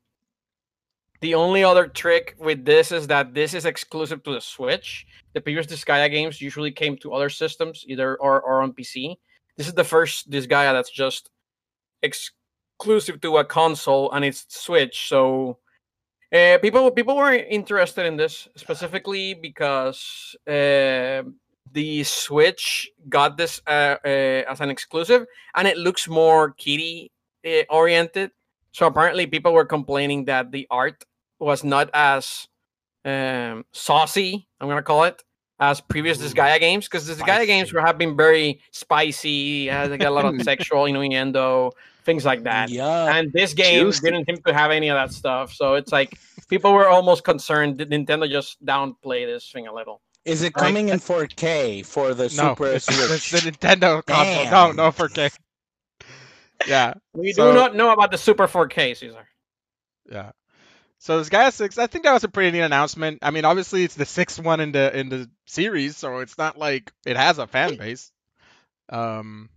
[1.21, 5.05] the only other trick with this is that this is exclusive to the Switch.
[5.33, 9.17] The previous Disgaea games usually came to other systems, either or, or on PC.
[9.59, 11.29] This is the first Disgaea that's just
[12.01, 15.09] exclusive to a console and it's Switch.
[15.09, 15.57] So
[16.33, 21.23] uh, people people were interested in this specifically because uh,
[21.73, 25.25] the Switch got this uh, uh, as an exclusive,
[25.55, 27.11] and it looks more kitty
[27.69, 28.31] oriented.
[28.71, 31.03] So apparently, people were complaining that the art
[31.37, 32.47] was not as
[33.03, 34.47] um, saucy.
[34.61, 35.21] I'm gonna call it
[35.59, 36.25] as previous Ooh.
[36.25, 39.69] Disgaea games because the Disgaea games were have been very spicy.
[39.69, 41.71] Uh, they got a lot of sexual innuendo,
[42.05, 42.69] things like that.
[42.69, 43.15] Yeah.
[43.15, 44.09] And this game Juicy.
[44.09, 45.53] didn't seem to have any of that stuff.
[45.53, 46.17] So it's like
[46.47, 50.01] people were almost concerned that Nintendo just downplay this thing a little.
[50.25, 50.67] Is it Right.
[50.67, 54.51] coming in 4K for the no, Super it's, it's the Nintendo console.
[54.51, 55.31] No, no 4K.
[56.67, 59.27] Yeah, We So- do not know about the Super 4K, Cesar.
[60.11, 60.31] yeah.
[60.99, 63.19] So Disgaea six, I think that was a pretty neat announcement.
[63.21, 66.57] I mean, obviously it's the sixth one in the in the series, so it's not
[66.57, 68.11] like it has a fan base.
[68.89, 69.49] Um,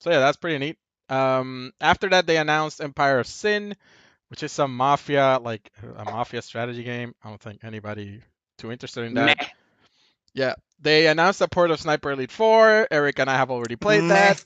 [0.00, 0.78] so yeah, that's pretty neat.
[1.08, 3.76] Um, after that they announced Empire of Sin,
[4.28, 7.14] which is some mafia like a mafia strategy game.
[7.24, 8.20] I don't think anybody
[8.58, 9.38] too interested in that.
[9.38, 9.46] Meh.
[10.34, 12.88] Yeah, they announced the port of Sniper Elite 4.
[12.90, 14.14] Eric and I have already played Meh.
[14.14, 14.44] that.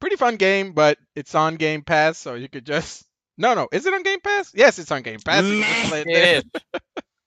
[0.00, 3.04] Pretty fun game, but it's on Game Pass, so you could just.
[3.38, 4.52] No, no, is it on Game Pass?
[4.54, 5.44] Yes, it's on Game Pass.
[5.44, 5.88] You can just Meh.
[5.88, 6.08] play it.
[6.08, 6.80] It is.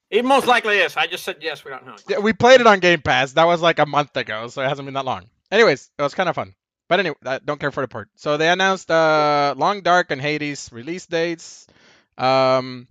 [0.09, 0.97] it most likely is.
[0.97, 1.63] I just said yes.
[1.63, 1.95] We don't know.
[2.07, 3.33] Yeah, we played it on Game Pass.
[3.33, 5.29] That was like a month ago, so it hasn't been that long.
[5.51, 6.55] Anyways, it was kind of fun.
[6.87, 8.09] But anyway, I don't care for the port.
[8.15, 11.67] So they announced uh, Long Dark and Hades release dates.
[12.17, 12.87] Um,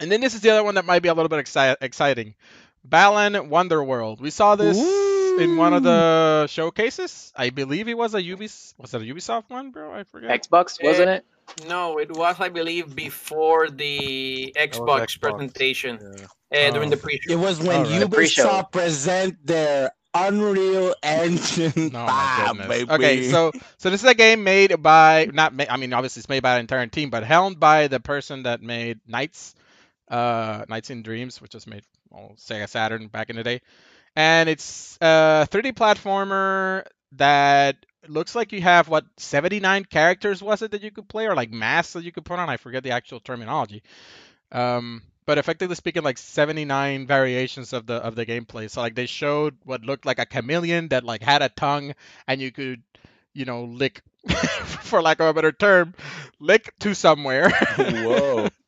[0.00, 2.36] and then this is the other one that might be a little bit exci- exciting.
[2.84, 4.20] Balan Wonderworld.
[4.20, 7.32] We saw this in one of the showcases.
[7.34, 8.74] I believe it was a Ubis.
[8.78, 9.92] Was it a Ubisoft one, bro?
[9.92, 10.30] I forget.
[10.42, 11.26] Xbox, wasn't it?
[11.68, 15.20] No, it was, I believe, before the Xbox, Xbox.
[15.20, 15.98] presentation
[16.52, 16.68] Yeah.
[16.68, 16.90] uh, during Oh.
[16.90, 17.32] the pre-show.
[17.32, 18.00] It was when Alright.
[18.00, 18.06] The.
[18.16, 22.68] Ubisoft present their Unreal Engine Oh my 5, goodness.
[22.68, 22.90] baby.
[22.90, 26.28] Okay, so so this is a game made by not ma- I mean obviously it's
[26.28, 29.54] made by an entire team, but helmed by the person that made NiGHTS,
[30.10, 33.60] uh, NiGHTS in Dreams, which was made on Sega Saturn back in the day,
[34.14, 37.76] and it's a 3D platformer that
[38.10, 41.50] looks like you have what 79 characters was it that you could play or like
[41.50, 42.48] masks that you could put on?
[42.48, 43.82] I forget the actual terminology.
[44.52, 48.70] Um, but effectively speaking, like 79 variations of the of the gameplay.
[48.70, 51.94] So like they showed what looked like a chameleon that like had a tongue,
[52.28, 52.82] and you could,
[53.34, 55.94] you know, lick, for lack of a better term,
[56.38, 57.50] lick to somewhere.
[57.50, 58.48] Whoa.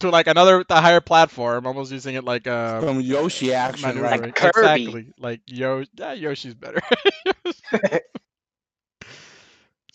[0.00, 4.20] to like another a higher platform, almost using it like a From Yoshi action, right?
[4.20, 4.32] maneuvering.
[4.32, 4.58] Kirby.
[4.58, 6.80] Exactly, like Yo, yeah, Yoshi's better.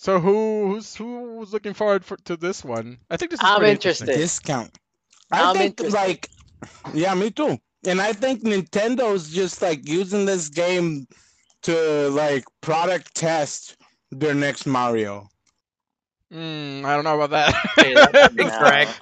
[0.01, 2.97] so who who's who's looking forward for, to this one?
[3.11, 4.07] I think this is I'm pretty interested.
[4.07, 4.75] Discount.
[5.31, 5.95] I I'm think interested.
[5.95, 6.27] like
[6.91, 7.59] yeah, me too.
[7.85, 11.05] And I think Nintendo's just like using this game
[11.61, 13.77] to like product test
[14.09, 15.27] their next Mario.
[16.31, 17.55] Mm, I don't know about that.
[17.77, 18.49] Okay, that- that's No.
[18.49, 19.01] incorrect.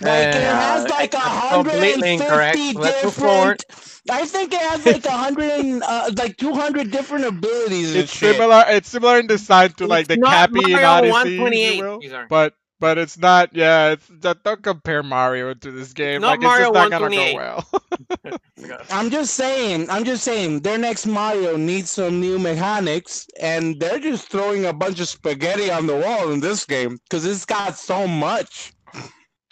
[0.00, 2.60] Like it has like a that's hundred completely and incorrect.
[2.60, 3.58] fifty Let's move forward.
[3.58, 3.64] different.
[4.10, 7.94] I think it has like a hundred and uh, like two hundred different abilities.
[7.94, 8.46] and it's shit.
[8.46, 8.64] similar.
[8.68, 12.04] It's similar in design to like It's the not Cappy in Odyssey, if you will.
[12.28, 13.54] But but it's not.
[13.54, 16.20] Yeah, it's don't compare Mario to this game.
[16.20, 17.68] not like Mario it's just not gonna go well.
[18.90, 23.98] I'm just saying, I'm just saying, their next Mario needs some new mechanics, and they're
[23.98, 27.76] just throwing a bunch of spaghetti on the wall in this game because it's got
[27.76, 28.72] so much.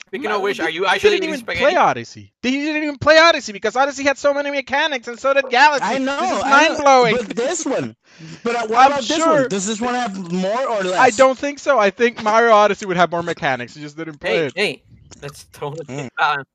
[0.08, 1.64] Speaking No, of which, he- are you he actually didn't even spaghetti?
[1.64, 2.32] play Odyssey.
[2.42, 5.84] He didn't even play Odyssey because Odyssey had so many mechanics, and so did Galaxy.
[5.84, 7.16] I know, This is mind blowing.
[7.16, 7.96] But this one,
[8.44, 9.48] but uh, what I'm about this sure- one?
[9.48, 10.98] Does this one have more or less?
[11.00, 11.78] I don't think so.
[11.80, 13.76] I think Mario Odyssey would have more mechanics.
[13.76, 14.52] You just didn't play Hey, it.
[14.54, 14.82] hey,
[15.22, 16.08] let's totally Mm.
[16.16, 16.48] balance.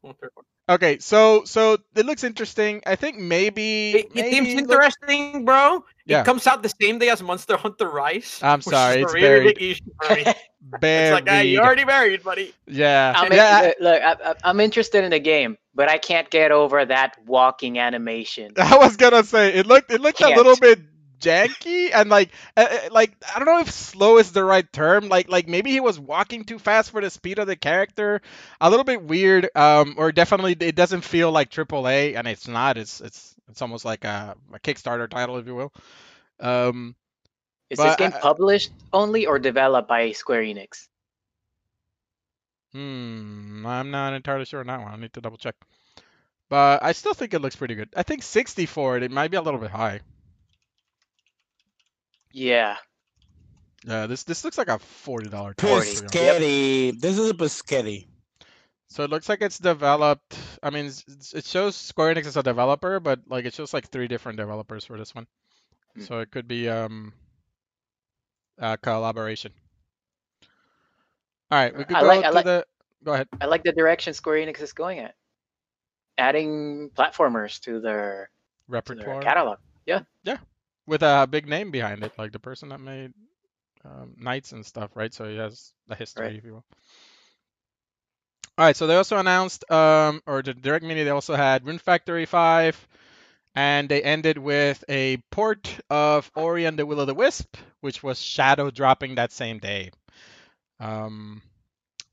[0.70, 2.82] Okay, so so it looks interesting.
[2.86, 3.92] I think maybe.
[3.92, 5.84] It, it maybe seems look- interesting, bro.
[6.06, 6.22] Yeah.
[6.22, 8.40] It comes out the same day as Monster Hunter Rise.
[8.42, 9.54] I'm sorry, it's really
[10.00, 10.36] buried.
[10.80, 11.18] big issue for.
[11.18, 11.18] Buried.
[11.18, 12.54] It's like, ah, you already married, buddy.
[12.68, 13.14] Yeah.
[13.16, 13.64] I'm yeah.
[13.66, 17.18] in- look, I, I- I'm interested in the game, but I can't get over that
[17.26, 18.54] walking animation.
[18.58, 20.38] I was gonna say it looked it looked a Can't.
[20.38, 20.80] little bit
[21.20, 25.08] janky and like uh, uh, like I don't know if slow is the right term.
[25.08, 28.22] Like like maybe he was walking too fast for the speed of the character.
[28.60, 29.50] A little bit weird.
[29.56, 32.78] Um, or definitely it doesn't feel like AAA, and it's not.
[32.78, 35.74] It's it's it's almost like a, a Kickstarter title, if you will.
[36.40, 36.96] Um,
[37.72, 40.90] Is But this game I- published only or developed by Square Enix?
[42.74, 44.92] Hmm, I'm not entirely sure on that one.
[44.92, 45.56] I need to double check.
[46.50, 47.88] But I still think it looks pretty good.
[47.96, 49.04] I think 60 for it.
[49.04, 50.02] It might be a little bit high.
[52.34, 52.76] Yeah.
[53.86, 55.94] Yeah, this this looks like a forty dollar Forty.
[55.96, 56.08] title.
[56.10, 57.00] Biscotti.
[57.00, 58.08] This is a biscotti.
[58.90, 60.38] So it looks like it's developed.
[60.62, 63.74] I mean, it's- it's- it shows Square Enix as a developer, but like it shows
[63.74, 65.26] like three different developers for this one.
[65.96, 66.02] Hmm.
[66.04, 67.14] So it could be um
[68.62, 69.52] a collaboration.
[71.52, 72.66] All right, we could I go like- to like- the.
[73.04, 73.28] Go ahead.
[73.42, 75.16] I like the direction Square Enix is going at.
[76.20, 78.28] Adding platformers to their, to their
[78.68, 79.58] Repertoire catalog.
[80.88, 83.14] with a big name behind it, like the person that made
[83.86, 85.14] um, NiGHTS and stuff, right?
[85.14, 86.36] So he has the history, Right.
[86.36, 86.66] if you will.
[88.58, 91.78] All right, so they also announced, um, or the Direct Mini, they also had Rune
[91.80, 92.88] Factory 5,
[93.56, 98.02] and they ended with a port of Ori and the Will of the Wisp, which
[98.02, 99.92] was shadow dropping that same day.
[100.80, 101.42] Um,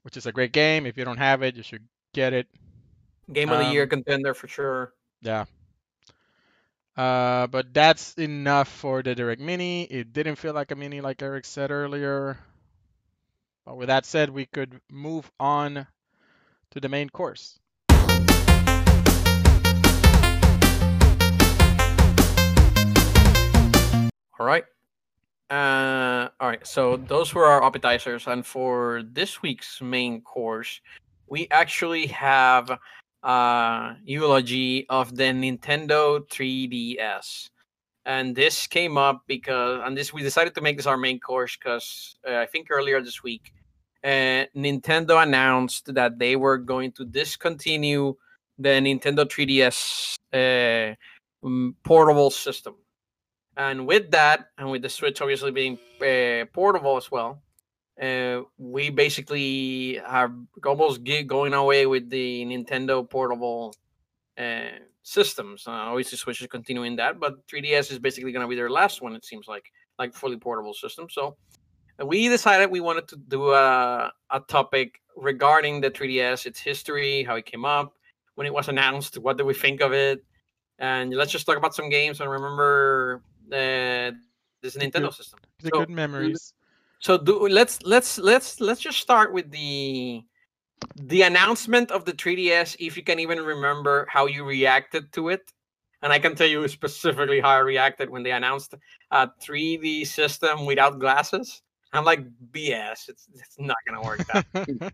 [0.03, 0.87] which is a great game.
[0.87, 2.49] If you don't have it, you should get it.
[3.33, 4.93] Game of the year Um, contender for sure.
[5.21, 5.45] Yeah.
[6.97, 9.85] Uh, but that's enough for the Direct Mini.
[9.85, 12.39] It didn't feel like a mini, like Eric said earlier.
[13.65, 15.87] But with that said, we could move on
[16.71, 17.59] to the main course.
[24.41, 24.65] All right.
[25.51, 26.67] Uh, all right.
[26.67, 30.81] So those were our appetizers, and for this week's main course,
[31.27, 32.79] we actually have
[33.23, 37.51] uh eulogy of the Nintendo 3DS.
[38.05, 41.57] And this came up because, and this we decided to make this our main course
[41.57, 43.53] because uh, I think earlier this week,
[44.03, 48.15] uh, Nintendo announced that they were going to discontinue
[48.59, 50.95] the Nintendo 3DS uh,
[51.85, 52.77] portable system.
[53.59, 57.43] And with that, and with the Switch obviously being uh, portable as well,
[58.01, 60.33] uh, we basically are
[60.65, 63.75] almost going away with the Nintendo portable
[64.39, 65.67] uh, systems.
[65.67, 69.03] Uh, obviously, Switch is continuing that, but 3DS is basically going to be their last
[69.03, 69.17] one.
[69.17, 69.65] It seems like,
[69.99, 71.09] like fully portable system.
[71.11, 71.37] So
[72.07, 77.35] we decided we wanted to do a, a topic regarding the 3DS, its history, how
[77.35, 77.95] it came up,
[78.37, 80.25] when it was announced, what did we think of it,
[80.79, 83.21] and let's just talk about some games and remember
[83.53, 84.13] uh,
[84.63, 85.15] this Nintendo Good.
[85.15, 85.41] system.
[85.61, 86.55] The So, good memories.
[87.01, 90.23] So do let's let's let's let's just start with the
[90.97, 92.77] the announcement of the 3DS.
[92.81, 95.53] If you can even remember how you reacted to it,
[96.03, 98.75] and I can tell you specifically how I reacted when they announced
[99.11, 101.63] a 3D system without glasses.
[101.93, 103.09] I'm like BS.
[103.09, 104.27] It's it's not gonna work.
[104.27, 104.47] That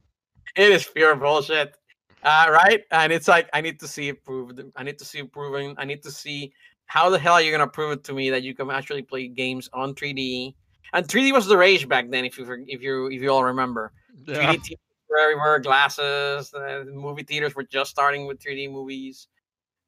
[0.57, 1.75] it is pure bullshit.
[2.23, 2.83] Uh, right?
[2.91, 4.61] And it's like I need to see it proved.
[4.77, 5.75] I need to see it proven.
[5.77, 6.53] I need to see
[6.87, 9.29] how the hell are you gonna prove it to me that you can actually play
[9.29, 10.55] games on 3D.
[10.93, 13.93] And 3D was the rage back then, if you if you if you all remember.
[14.27, 14.53] yeah.
[14.53, 14.79] 3D theaters
[15.09, 16.55] were everywhere, glasses.
[16.55, 19.29] Uh, movie theaters were just starting with 3D movies.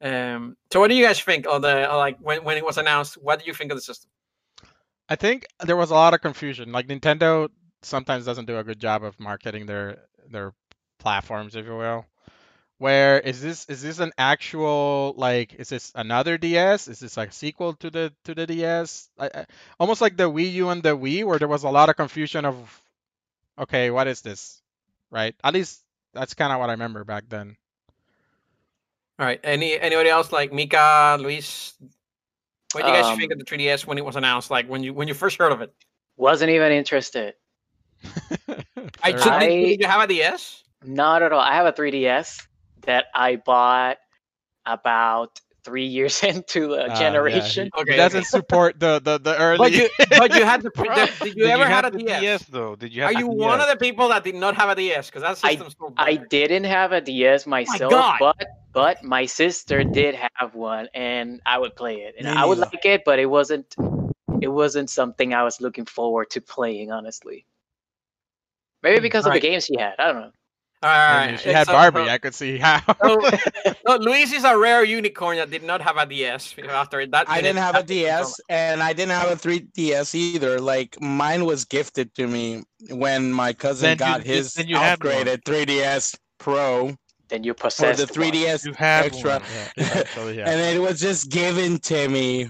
[0.01, 2.77] Um, so what do you guys think of the uh, like when when it was
[2.77, 3.15] announced?
[3.15, 4.09] What do you think of the system?
[5.09, 6.71] I think there was a lot of confusion.
[6.71, 7.49] Like Nintendo
[7.81, 10.53] sometimes doesn't do a good job of marketing their their
[10.99, 12.05] platforms, if you will.
[12.79, 16.87] Where is this is this an actual like is this another DS?
[16.87, 19.09] Is this like a sequel to the to the DS?
[19.17, 19.45] I, I,
[19.79, 22.45] almost like the Wii U and the Wii, where there was a lot of confusion
[22.45, 22.55] of,
[23.57, 24.61] okay, what is this,
[25.09, 25.33] right?
[25.43, 25.81] At least
[26.13, 27.57] that's kind of what I remember back then.
[29.19, 29.39] All right.
[29.43, 31.73] Any anybody else like Mika, Luis?
[32.73, 34.51] What do you guys think of Um, the 3DS when it was announced?
[34.51, 35.73] Like when you when you first heard of it?
[36.15, 37.33] Wasn't even interested.
[39.01, 39.39] I, Fair so enough.
[39.39, 40.63] did, I- did you have a DS?
[40.83, 41.39] Not at all.
[41.39, 42.45] I have a 3DS
[42.87, 43.97] that I bought
[44.65, 47.65] about three years into the yeah, generation.
[47.65, 49.57] he- Okay, he doesn't support the the the early.
[49.57, 51.99] But you but you had the, Bro, the did you ever had a have the
[51.99, 52.45] DS?
[52.45, 52.75] though?
[52.75, 54.69] Did you have a Are the you one of the people that did not have
[54.69, 55.07] a DS?
[55.09, 56.29] Because that I- system's so I bad.
[56.29, 58.17] didn't have a DS myself, God.
[58.19, 58.37] but
[58.73, 62.59] but my sister did have one, and I would play it, and Me I would
[62.59, 63.75] like it, but it wasn't
[64.41, 67.45] it wasn't something I was looking forward to playing, honestly.
[68.83, 69.95] Maybe Hmm, because of the games she had.
[69.99, 70.31] I don't know.
[70.87, 71.27] All I right.
[71.31, 72.05] mean, she had so- Barbie.
[72.05, 72.81] so- I could see how.
[73.03, 73.19] So,
[73.87, 76.53] so Luis is a rare unicorn that did not have a DS.
[76.53, 79.31] because After that, I didn't have a that minute was DS and I didn't have
[79.31, 80.59] a 3DS either.
[80.59, 84.77] Like mine was gifted to me when my cousin Then got then- his then you
[84.77, 86.95] had upgraded 3DS Pro
[87.29, 89.39] Then you or possessed the 3DS You had extra.
[89.39, 89.41] one.
[89.77, 90.49] Yeah, yeah.
[90.49, 92.49] and it was just given to me.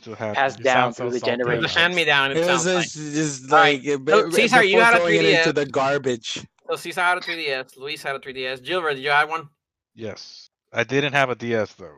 [0.00, 1.32] still have Passed down sound so through the salty.
[1.32, 1.74] It's a generations.
[1.74, 2.30] hand me down.
[2.32, 3.14] It, It was just, like.
[3.14, 3.84] just All right.
[3.84, 5.54] like So, Cesar, you before had a throwing it into 3DS.
[5.54, 6.44] the garbage.
[6.66, 7.76] So Cesar had a 3DS.
[7.76, 8.64] Luis had a 3DS.
[8.64, 9.48] Gilbert, did you have one?
[9.94, 11.96] Yes, I didn't have a DS though.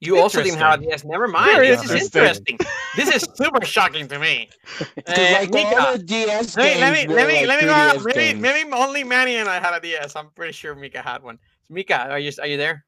[0.00, 1.04] You also didn't have a DS.
[1.04, 1.52] Never mind.
[1.52, 2.54] Very This is interesting.
[2.54, 2.58] interesting.
[2.96, 4.50] this is super shocking to me.
[4.94, 7.94] Because Uh, like Mika, all the DS let me let me let me like let
[7.96, 10.14] me go Maybe maybe only Manny and I had a DS.
[10.16, 11.38] I'm pretty sure Mika had one.
[11.70, 12.84] Mika, are you are you there?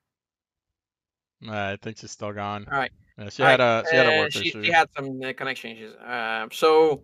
[1.47, 2.67] Uh, I think she's still gone.
[2.71, 2.91] All right.
[3.17, 5.33] Yeah, she All had right, a she had a uh, she, she had some uh,
[5.33, 5.95] connection issues.
[6.05, 7.03] Um, so,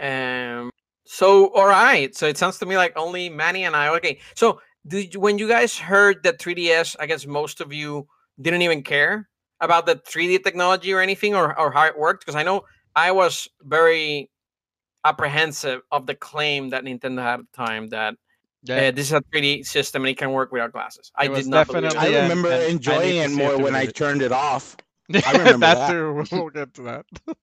[0.00, 0.70] um,
[1.04, 2.14] so all right.
[2.14, 3.88] So it sounds to me like only Manny and I.
[3.96, 4.20] Okay.
[4.34, 8.06] So did you, when you guys heard that 3DS, I guess most of you
[8.40, 9.28] didn't even care
[9.60, 12.62] about the 3D technology or anything or, or how it worked because I know
[12.94, 14.30] I was very
[15.04, 18.14] apprehensive of the claim that Nintendo had at the time that
[18.62, 21.12] Yeah, uh, this is a 3D system and it can work without glasses.
[21.14, 22.18] I did not believe definitely- it.
[22.18, 24.76] I remember and I enjoying to it more they when I turned it off.
[25.26, 25.90] I remember that, that.
[25.92, 26.24] too.
[26.32, 27.06] We'll get to that.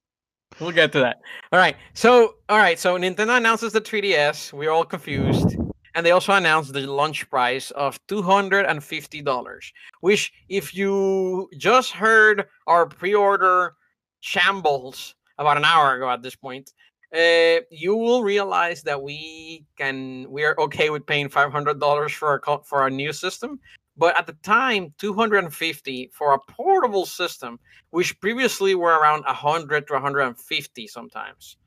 [0.62, 1.22] We'll get to that.
[1.52, 1.76] All right.
[1.96, 2.78] So, all right.
[2.78, 4.54] So Nintendo announces the 3DS.
[4.54, 5.56] We're all confused.
[5.96, 9.72] And they also announced the launch price of $250,
[10.02, 13.74] which, if you just heard our pre order
[14.22, 16.72] shambles about an hour ago at this point,
[17.14, 22.64] uh, you will realize that we can, we are okay with paying $500 for co-
[22.64, 23.60] for a new system.
[24.02, 27.60] But at the time, 250 for a portable system
[27.91, 31.57] which previously were around 100 to 150 sometimes.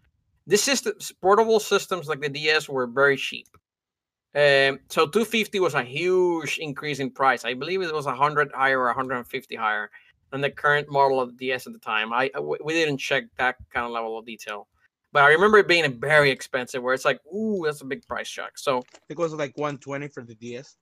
[0.45, 3.47] This portable systems like the DS were very cheap.
[4.35, 7.45] Um, so 250 was a huge increase in price.
[7.45, 9.89] I believe it was 100 higher or 150 higher
[10.33, 12.13] than the current model of the DS at the time.
[12.13, 14.67] I we didn't check that kind of level of detail,
[15.13, 16.83] but I remember it being very expensive.
[16.83, 18.59] Where it's like, ooh, that's a big price shock.
[18.59, 20.77] So It was like 120 for the DS.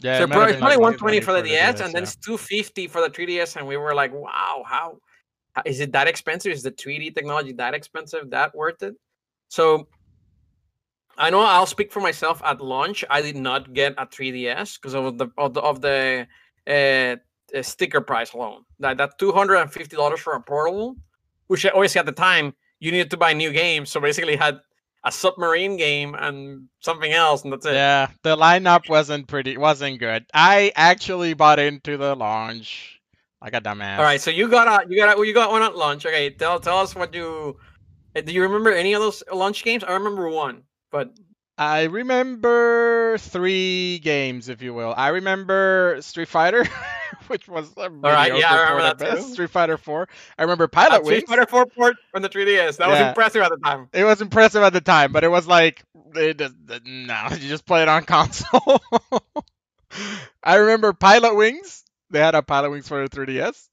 [0.00, 2.02] Yeah, so it might have it's probably like 120 for the DS, DS, and then
[2.02, 2.08] yeah.
[2.08, 4.98] it's 250 for the 3DS, and we were like, wow, how
[5.54, 6.52] how- is it that expensive?
[6.52, 8.30] Is the 3D technology that expensive?
[8.30, 8.94] That worth it?
[9.48, 9.88] So
[11.16, 12.40] I know I'll speak for myself.
[12.44, 16.28] At launch, I did not get a 3DS because of the of the, of the
[16.68, 17.16] uh,
[17.56, 18.62] uh, sticker price alone.
[18.78, 20.96] That that 250 dollars for a portable,
[21.48, 23.90] which I always at the time you needed to buy new games.
[23.90, 24.60] So basically, had
[25.08, 27.74] a submarine game and something else, and that's it.
[27.74, 30.26] Yeah, the lineup wasn't pretty, wasn't good.
[30.34, 33.00] I actually bought into the launch
[33.40, 33.98] like a dumbass.
[33.98, 36.04] All right, so you got a you got a, you got one at lunch.
[36.04, 37.56] Okay, tell tell us what you
[38.14, 38.32] uh, do.
[38.32, 39.82] You remember any of those lunch games?
[39.82, 40.62] I remember one,
[40.92, 41.10] but
[41.58, 44.94] I remember three games, if you will.
[44.96, 46.64] I remember Street Fighter,
[47.26, 49.22] which was a right, yeah, I remember that too.
[49.32, 50.08] Street Fighter 4.
[50.38, 51.06] I remember uh, Wings.
[51.08, 52.76] Street Fighter 4 port on the 3DS.
[52.76, 53.88] That was impressive at the time.
[53.92, 55.82] It was impressive at the time, but it was like,
[56.14, 56.54] it, just-
[56.86, 58.80] no, you just play it on console.
[60.44, 61.84] I remember Pilot Wings.
[62.10, 63.68] They had a Pilot Wings for the 3DS.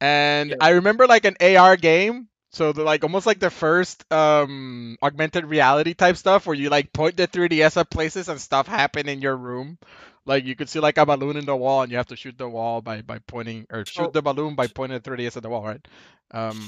[0.00, 0.56] And Yeah.
[0.60, 2.28] I remember like an AR game.
[2.52, 6.92] So the, like almost like the first um augmented reality type stuff where you like
[6.92, 9.78] point the 3DS at places and stuff happen in your room.
[10.26, 12.36] Like you could see like a balloon in the wall and you have to shoot
[12.36, 15.42] the wall by by pointing or shoot So- the balloon by pointing the 3DS at
[15.44, 15.86] the wall, right?
[16.32, 16.60] Um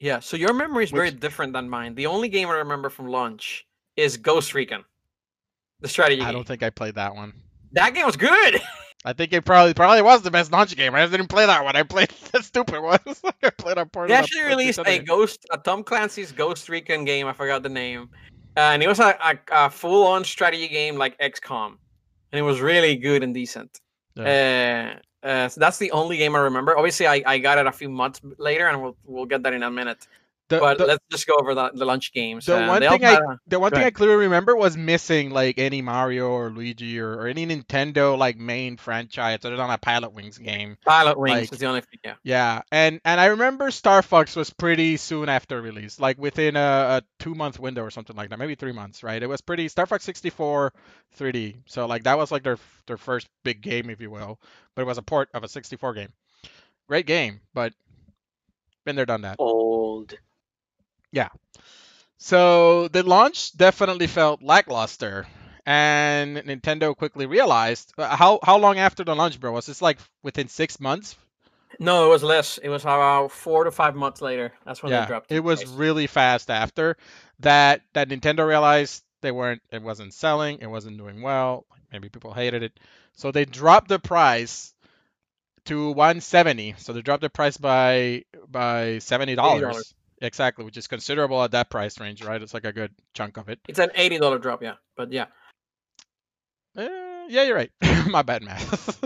[0.00, 1.94] Yeah, so your memory is very different than mine.
[1.94, 3.66] The only game I remember from launch
[3.96, 4.84] is Ghost Recon,
[5.80, 7.32] the strategy I don't think I played that one.
[7.72, 8.60] That game was good.
[9.06, 10.92] I think it probably probably was the best launch game.
[10.96, 11.76] I just didn't play that one.
[11.76, 12.98] I played the stupid one.
[13.42, 16.68] I played a part They of actually that- released a Ghost, a Tom Clancy's Ghost
[16.68, 17.28] Recon game.
[17.28, 18.10] I forgot the name,
[18.56, 21.76] and it was a, a, a full-on strategy game like XCOM,
[22.32, 23.80] and it was really good and decent.
[24.18, 26.76] Uh, uh, so that's the only game I remember.
[26.76, 29.62] Obviously, I, I got it a few months later, and we'll we'll get that in
[29.62, 30.08] a minute.
[30.48, 32.46] The, but the, let's just go over the, the lunch games.
[32.46, 35.58] the Uh, one thing also I—the one go thing I clearly remember was missing like
[35.58, 40.12] any Mario or Luigi or, or any Nintendo like main franchise other than a Pilot
[40.12, 40.76] Wings game.
[40.86, 41.98] Pilot Wings like- is the only thing.
[42.04, 42.14] Yeah.
[42.22, 46.60] Yeah, and and I remember Star Fox was pretty soon after release, like within a,
[46.60, 49.20] a two month window or something like that, maybe three months, right?
[49.20, 50.72] It was pretty Star Fox 64
[51.18, 54.38] 3D, so like that was like their their first big game, if you will,
[54.76, 56.12] but it was a port of a 64 game.
[56.88, 57.72] Great game, but
[58.84, 59.36] been there, done that.
[59.40, 60.14] Old.
[62.18, 65.26] So the launch definitely felt lackluster,
[65.64, 69.52] and Nintendo quickly realized uh, how how long after the launch, bro?
[69.52, 71.14] Was this like within six months?
[71.78, 72.58] No, it was less.
[72.58, 74.52] It was about four to five months later.
[74.64, 75.30] That's when they yeah, dropped.
[75.30, 75.74] it was price.
[75.74, 76.96] really fast after
[77.40, 77.82] that.
[77.92, 81.66] That Nintendo realized they weren't, it wasn't selling, it wasn't doing well.
[81.92, 82.80] Maybe people hated it,
[83.12, 84.74] so they dropped the price
[85.66, 86.74] to 170.
[86.78, 89.94] So they dropped the price by by seventy dollars.
[90.22, 92.40] Exactly, which is considerable at that price range, right?
[92.40, 93.58] It's like a good chunk of it.
[93.68, 94.62] It's an eighty dollar drop.
[94.62, 95.26] Yeah, but yeah.
[96.76, 96.88] Uh,
[97.28, 97.70] yeah, you're right.
[98.06, 98.98] My bad math.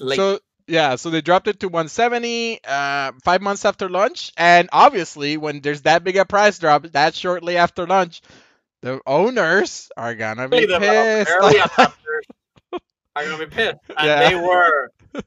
[0.00, 5.36] So Yeah, so they dropped it to 170 uh, five months after launch, and obviously,
[5.36, 8.20] when there's that big a price drop, that shortly after launch,
[8.82, 11.30] the owners are gonna be pissed.
[11.30, 12.22] early adopters
[13.16, 14.28] are gonna be pissed, and Yeah.
[14.28, 14.90] they were.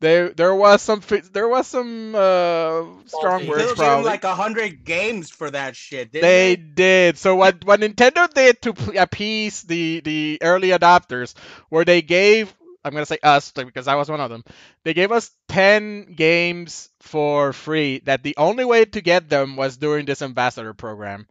[0.00, 1.02] There, there was some,
[1.32, 4.04] there was some uh, strong They words They probably.
[4.04, 6.12] like a hundred games for that shit.
[6.12, 6.62] Didn't They they?
[6.62, 7.18] did.
[7.18, 11.34] So what what Nintendo did to appease the the early adopters,
[11.68, 12.54] where they gave
[12.84, 14.44] I'm gonna say us because I was one of them.
[14.84, 17.98] They gave us ten games for free.
[18.04, 21.26] That the only way to get them was during this ambassador program.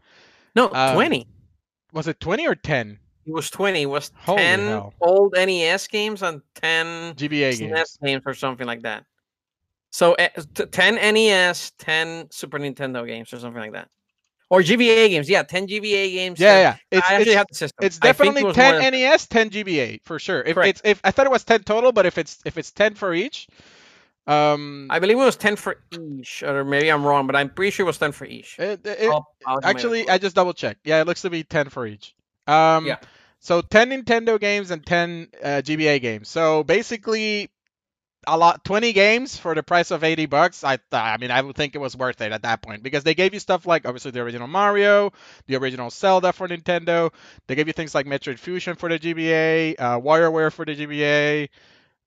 [0.56, 1.26] No, Um, twenty.
[1.94, 3.86] Was it twenty or ten It was twenty.
[3.86, 4.94] Was Holy ten hell.
[5.02, 7.98] old NES games and ten GBA SNES games?
[8.02, 9.04] games or something like that.
[9.91, 10.16] So
[10.56, 13.90] t- ten NES, ten Super Nintendo games or something like that,
[14.49, 15.30] or GBA games.
[15.30, 16.40] Yeah, ten GBA games.
[16.40, 16.76] Yeah, 10 yeah.
[16.99, 17.86] It's I actually it's, have the system.
[17.86, 20.41] it's I think it definitely ten than- NES, ten GBA for sure.
[20.44, 20.70] If Correct.
[20.70, 23.14] it's if I thought it was ten total, but if it's if it's ten for
[23.14, 23.48] each,
[24.28, 27.72] um, I believe it was ten for each, or maybe I'm wrong, but I'm pretty
[27.72, 28.58] sure it was ten for each.
[28.60, 29.60] it, it, I'll- I'll.
[29.64, 30.82] Actually, I just double checked.
[30.86, 32.14] Yeah, it looks to be 10 for each.
[32.48, 32.98] Um, Yeah.
[33.39, 36.30] So 10 Nintendo games and 10 uh, GBA games.
[36.30, 37.49] So basically,
[38.27, 40.64] a lot, 20 games for the price of 80 bucks.
[40.64, 43.15] I, I mean, I would think it was worth it at that point because they
[43.15, 45.14] gave you stuff like obviously the original Mario,
[45.47, 47.11] the original Zelda for Nintendo.
[47.47, 51.49] They gave you things like Metroid Fusion for the GBA, uh, WarioWare for the GBA.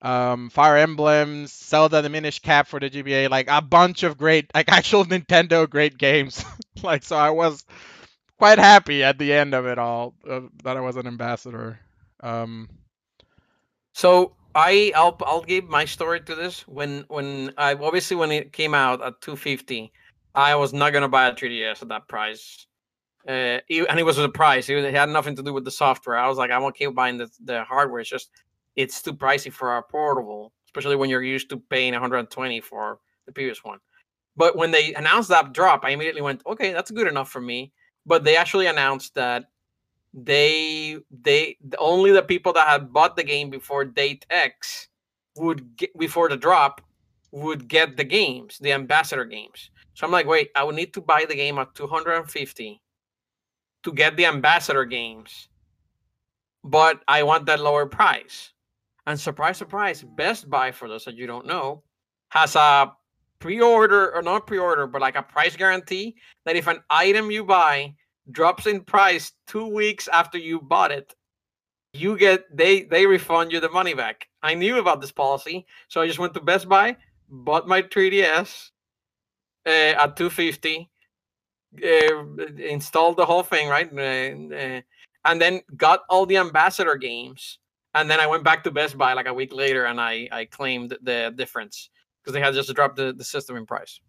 [0.02, 4.50] Um, Fire Emblems, Zelda the Minish Cap for the GBA, like a bunch of great,
[4.54, 6.42] like actual Nintendo great games.
[6.82, 7.64] like, so I was
[8.40, 11.78] quite happy at the end of it all uh, that I was an ambassador.
[12.22, 12.68] Um,
[13.94, 16.66] So I I'll I'll give my story to this.
[16.68, 19.92] When when I obviously when it came out at 250,
[20.34, 22.66] I was not gonna buy a 3DS at that price.
[23.28, 23.60] Uh,
[23.90, 24.68] and it was a price.
[24.70, 26.16] It had nothing to do with the software.
[26.18, 28.00] I was like, I'm okay buying the, the hardware.
[28.00, 28.30] It's just
[28.76, 33.32] it's too pricey for a portable, especially when you're used to paying 120 for the
[33.32, 33.80] previous one.
[34.36, 37.72] But when they announced that drop, I immediately went, okay, that's good enough for me.
[38.06, 39.50] But they actually announced that
[40.12, 44.88] they they only the people that had bought the game before date X
[45.36, 46.80] would get before the drop
[47.32, 49.70] would get the games, the ambassador games.
[49.94, 52.82] So I'm like, wait, I would need to buy the game at 250
[53.82, 55.48] to get the ambassador games,
[56.64, 58.52] but I want that lower price.
[59.06, 61.82] And surprise, surprise, Best Buy, for those that you don't know,
[62.30, 62.92] has a
[63.40, 67.94] pre-order or not pre-order, but like a price guarantee that if an item you buy
[68.30, 71.14] drops in price two weeks after you bought it,
[71.92, 74.28] you get they they refund you the money back.
[74.42, 76.96] I knew about this policy, so I just went to Best Buy,
[77.28, 78.70] bought my 3DS
[79.66, 80.88] uh, at 250,
[81.82, 84.80] uh, installed the whole thing right, uh, uh,
[85.24, 87.58] and then got all the ambassador games.
[87.92, 90.44] And then I went back to Best Buy like a week later, and I I
[90.44, 91.90] claimed the difference
[92.22, 94.00] because they had just dropped the, the system in price.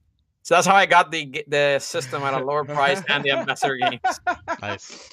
[0.44, 3.78] So that's how I got the the system at a lower price and the ambassador
[3.78, 4.02] games.
[4.62, 5.10] nice.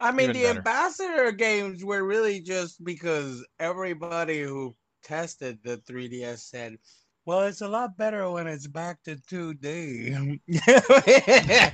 [0.00, 0.58] I mean, Even the better.
[0.58, 6.78] ambassador games were really just because everybody who tested the 3DS said,
[7.26, 10.40] "Well, it's a lot better when it's back to 2D."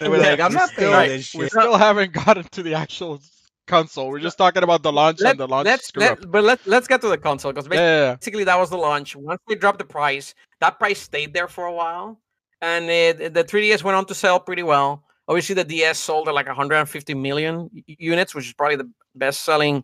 [0.00, 3.22] they were like, "I'm not Still- paying this We still haven't gotten to the actual
[3.66, 4.08] console.
[4.08, 6.66] We're just talking about the launch Let, and the launch let's screw let, but let
[6.66, 9.16] let's get to the console because Yeah, yeah, basically that was the launch.
[9.16, 12.20] Once they dropped the price, that price stayed there for a while,
[12.60, 15.04] and it, the 3DS went on to sell pretty well.
[15.26, 19.82] Obviously, the DS sold at like 150 million units, which is probably the best-selling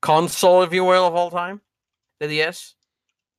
[0.00, 1.60] console, if you will, of all time.
[2.20, 2.74] The DS.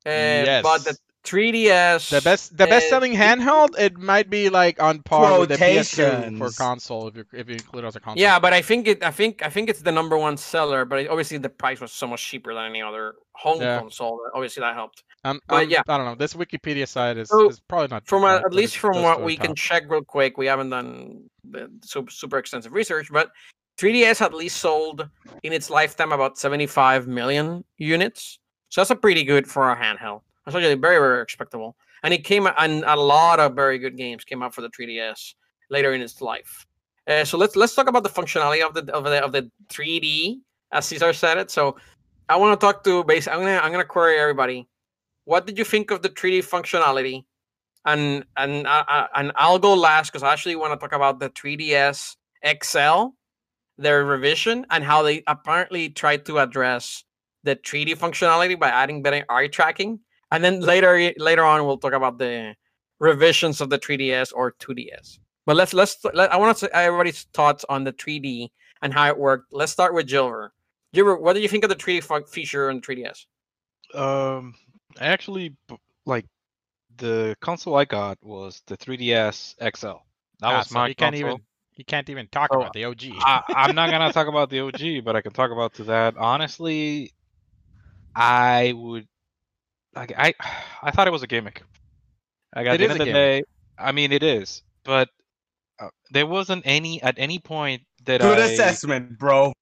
[0.05, 1.06] Uh, But the Yes.
[1.27, 2.09] 3DS.
[2.09, 5.55] The best, the uh, best selling handheld, it might be like on par with the
[5.55, 8.21] PS2 for console if you if you include it as a console.
[8.21, 9.03] Yeah, but I think it.
[9.03, 10.85] I think I think it's the number one seller.
[10.85, 13.79] But it- obviously, the price was so much cheaper than any other home Yeah.
[13.79, 14.21] console.
[14.33, 15.03] Obviously, that helped.
[15.23, 15.81] Um, but um, yeah.
[15.87, 16.15] I don't know.
[16.15, 19.35] This Wikipedia site is, So, is probably not From uh, at least from what we
[19.35, 23.29] can check real quick, we haven't done the super, super extensive research, but
[23.77, 25.07] 3DS at least sold
[25.43, 28.39] in its lifetime about 75 million units.
[28.69, 30.21] So that's a pretty good for a handheld.
[30.47, 31.75] That's actually very very respectable.
[32.03, 35.33] And it came and a lot of very good games came out for the 3DS
[35.69, 36.65] later in its life.
[37.05, 40.39] Uh, so let's let's talk about the functionality of the of the of the 3D
[40.71, 41.51] as Cesar said it.
[41.51, 41.75] So
[42.29, 43.27] I want to talk to base.
[43.27, 44.69] I'm gonna I'm gonna query everybody.
[45.25, 47.25] What did you think of the 3D functionality?
[47.83, 51.19] And and I, I, and I'll go last because I actually want to talk about
[51.19, 52.15] the 3DS
[52.63, 53.07] XL,
[53.77, 57.03] their revision, and how they apparently tried to address
[57.43, 59.99] the 3D functionality by adding better eye tracking.
[60.31, 62.55] And then later later on we'll talk about the
[62.99, 65.19] revisions of the 3DS or 2DS.
[65.45, 68.49] But let's let's let, I want to say everybody's thoughts on the 3D
[68.81, 69.53] and how it worked.
[69.53, 70.49] Let's start with Gilver.
[70.93, 73.25] Gilver, what did you think of the 3D feature on 3DS?
[73.93, 74.53] Um,
[74.99, 75.55] I actually
[76.05, 76.25] like
[76.97, 79.87] the console I got was the 3DS XL.
[79.87, 79.99] That
[80.43, 81.37] Ah, was so my he can't even
[81.71, 83.03] he can't even talk So, about the OG.
[83.21, 86.17] I, I'm not gonna talk about the OG, but I can talk about to that.
[86.17, 87.13] Honestly,
[88.15, 89.07] I would
[89.97, 90.33] like I
[90.83, 91.63] I thought it was a gimmick.
[92.55, 93.33] Like at It the is end a of the gimmick.
[93.41, 93.43] day,
[93.77, 95.09] I mean it is, but
[95.79, 98.27] uh, there wasn't any at any point that I.
[98.27, 99.53] Good I assessment, bro.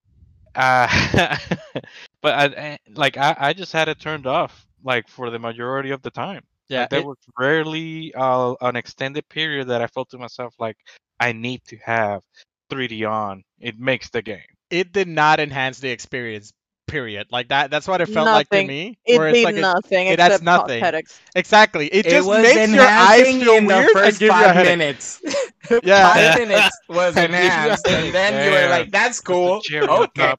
[0.56, 0.88] uh,
[2.22, 5.91] but I, I- like I, I just had it turned off like for the majority
[5.91, 6.44] of the time.
[6.70, 10.53] yeah, Like, there it- was rarely uh, an extended period that I felt to myself
[10.60, 10.78] like
[11.20, 12.22] I need to have
[12.70, 13.44] 3D on.
[13.60, 14.48] It makes the game.
[14.70, 16.53] it did not enhance the experience.
[16.88, 17.28] Period.
[17.32, 17.70] Like that.
[17.72, 18.64] That's what it felt like to Nothing.
[18.64, 18.98] me.
[19.06, 20.90] It where it's did like nothing it adds except nothing.
[20.90, 21.22] cosmetics.
[21.36, 21.88] exactly.
[21.88, 24.57] It It just makes your eyes feel in the weird and first give you five
[24.62, 25.22] minutes.
[25.82, 26.14] Yeah.
[26.14, 29.66] five minutes was And give you a enhanced, and then you were like, "That's cool."
[29.88, 30.34] Okay.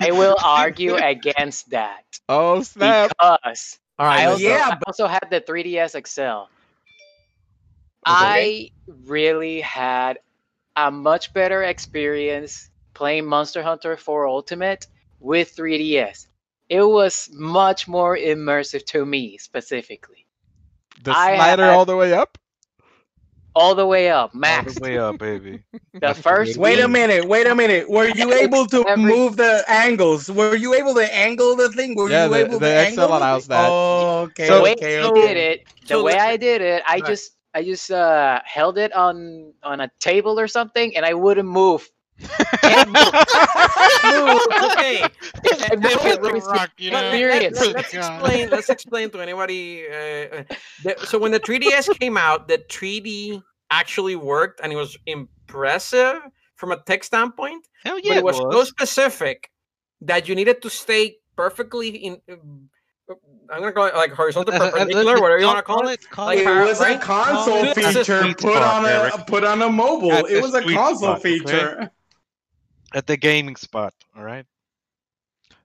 [0.00, 3.12] I will argue against that Oh snap!
[3.18, 4.22] because All right.
[4.22, 4.56] I also, go.
[4.56, 6.48] Yeah, I also had the 3DS XL.
[8.04, 10.18] I really had
[10.76, 14.86] a much better experience playing Monster Hunter 4 Ultimate
[15.20, 16.26] with 3DS.
[16.68, 20.26] It was much more immersive to me specifically.
[21.02, 22.36] The I slider had- all the way up.
[23.54, 24.74] All the way up, All max.
[24.76, 25.64] the way up, baby.
[26.00, 27.90] The first way Wait a minute, wait a minute.
[27.90, 30.30] Were you able to Every- move the angles?
[30.30, 31.96] Were you able to angle the thing?
[31.96, 33.56] Were Yeah, you the- able the to XL angle the allows thing?
[33.56, 33.68] that.
[33.68, 35.20] Oh, okay, So- the way okay, I okay.
[35.26, 37.04] did it, the So way I did it, I Right.
[37.06, 41.48] just I just uh, held it on on a table or something, and I wouldn't
[41.48, 41.88] move.
[42.62, 42.88] Can't
[44.64, 45.02] okay.
[45.02, 47.28] I moved it with rock, you Let- know?
[47.28, 47.60] let- Experience.
[47.60, 48.50] let- let's explain.
[48.50, 49.86] Let's explain to anybody.
[49.88, 50.42] Uh,
[50.88, 56.20] uh, so when the 3DS came out, the 3D actually worked, and it was impressive
[56.56, 57.66] from a tech standpoint.
[57.84, 59.50] Hell yeah, but yeah, it was, so specific
[60.00, 62.20] that you needed to stay perfectly in.
[62.30, 62.34] uh,
[63.50, 65.62] I'm gonna call it like horizontal Uh, uh, uh, perpendicular, uh, whatever you want to
[65.62, 66.00] call call it.
[66.02, 66.10] it.
[66.10, 66.46] Call Like It it.
[66.46, 69.26] Power- was a console It's feature put on a Eric.
[69.26, 70.12] put on a mobile.
[70.12, 71.38] At It was a sweet console spot, okay?
[71.38, 71.90] feature.
[72.94, 73.94] At the gaming spot.
[74.16, 74.46] All right.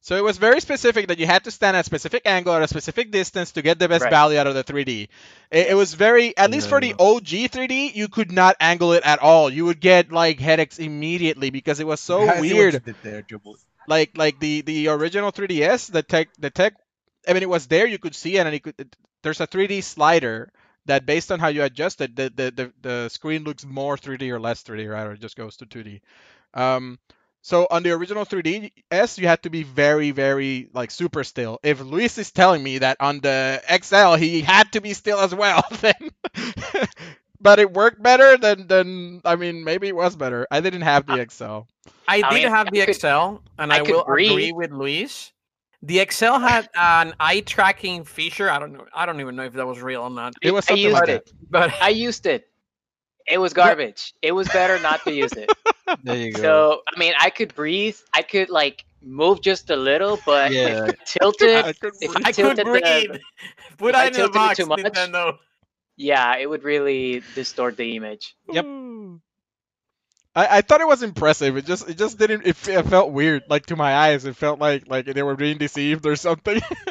[0.02, 2.62] So it was very specific that you had to stand at a specific angle at
[2.62, 4.10] a specific distance to get the best Right.
[4.10, 5.10] value out of the 3D.
[5.52, 9.04] It, it was very, at least for the OG 3D, you could not angle it
[9.04, 9.50] at all.
[9.50, 12.82] You would get like headaches immediately because it was so I see what you weird.
[13.02, 13.24] there,
[13.88, 16.74] Like like the the original 3DS, the tech the tech.
[17.28, 17.86] I mean, it was there.
[17.88, 18.76] You could see it, and it could.
[18.78, 20.52] It, there's a 3D slider
[20.86, 24.30] that, based on how you adjust it, the the the, the screen looks more 3D
[24.32, 25.06] or less 3D, right?
[25.08, 26.02] Or it just goes to 2D.
[26.54, 27.00] Um,
[27.42, 31.60] so on the original 3DS, you had to be very, very like super still.
[31.62, 35.36] If Luis is telling me that on the XL he had to be still as
[35.36, 36.10] well, then
[37.42, 40.48] but it worked better than than I mean maybe it was better.
[40.50, 41.68] I didn't have the XL.
[42.08, 45.34] I, I did mean, have the XL, and I I, could will agree with Luis.
[45.82, 48.50] The XL had an eye tracking feature.
[48.50, 48.86] I don't know.
[48.96, 50.34] I don't even know if that was real or not.
[50.42, 51.26] It was I used like it.
[51.26, 51.34] that.
[51.50, 52.48] But I used it.
[53.28, 54.14] It was garbage.
[54.22, 55.50] It was better not to use it.
[56.04, 56.42] There you go.
[56.42, 57.98] So I mean, I could breathe.
[58.14, 60.86] I could like move just a little, but Yeah.
[60.88, 62.20] if tilted, I could if breathe.
[62.20, 63.12] you I could tilted breathe.
[63.12, 63.20] the,
[63.78, 65.38] Put if I in the tilted it box, too much- Nintendo.
[65.98, 68.34] yeah, it would really distort the image.
[68.52, 68.66] Yep.
[70.36, 71.58] I, I thought it was impressive.
[71.58, 72.48] It just it just didn't.
[72.48, 74.26] It, it felt weird, like to my eyes.
[74.26, 76.60] It felt like like they were being deceived or something.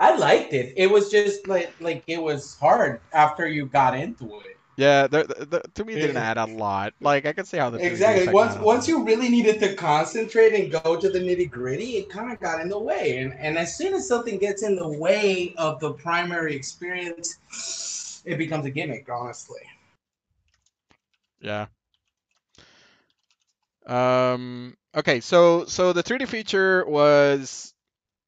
[0.00, 0.74] I liked it.
[0.76, 4.57] It was just like like it was hard after you got into it.
[4.78, 6.94] Yeah, the, the, the, to me, it didn't add a lot.
[7.00, 8.22] Like I can see how the 3D Exactly.
[8.22, 12.08] effect Once once you really needed to concentrate and go to the nitty gritty, it
[12.08, 13.18] kind of got in the way.
[13.18, 18.38] And and as soon as something gets in the way of the primary experience, it
[18.38, 19.08] becomes a gimmick.
[19.10, 19.62] Honestly.
[21.40, 21.66] Yeah.
[23.86, 24.76] Um.
[24.94, 25.18] Okay.
[25.20, 27.74] So so the 3D feature was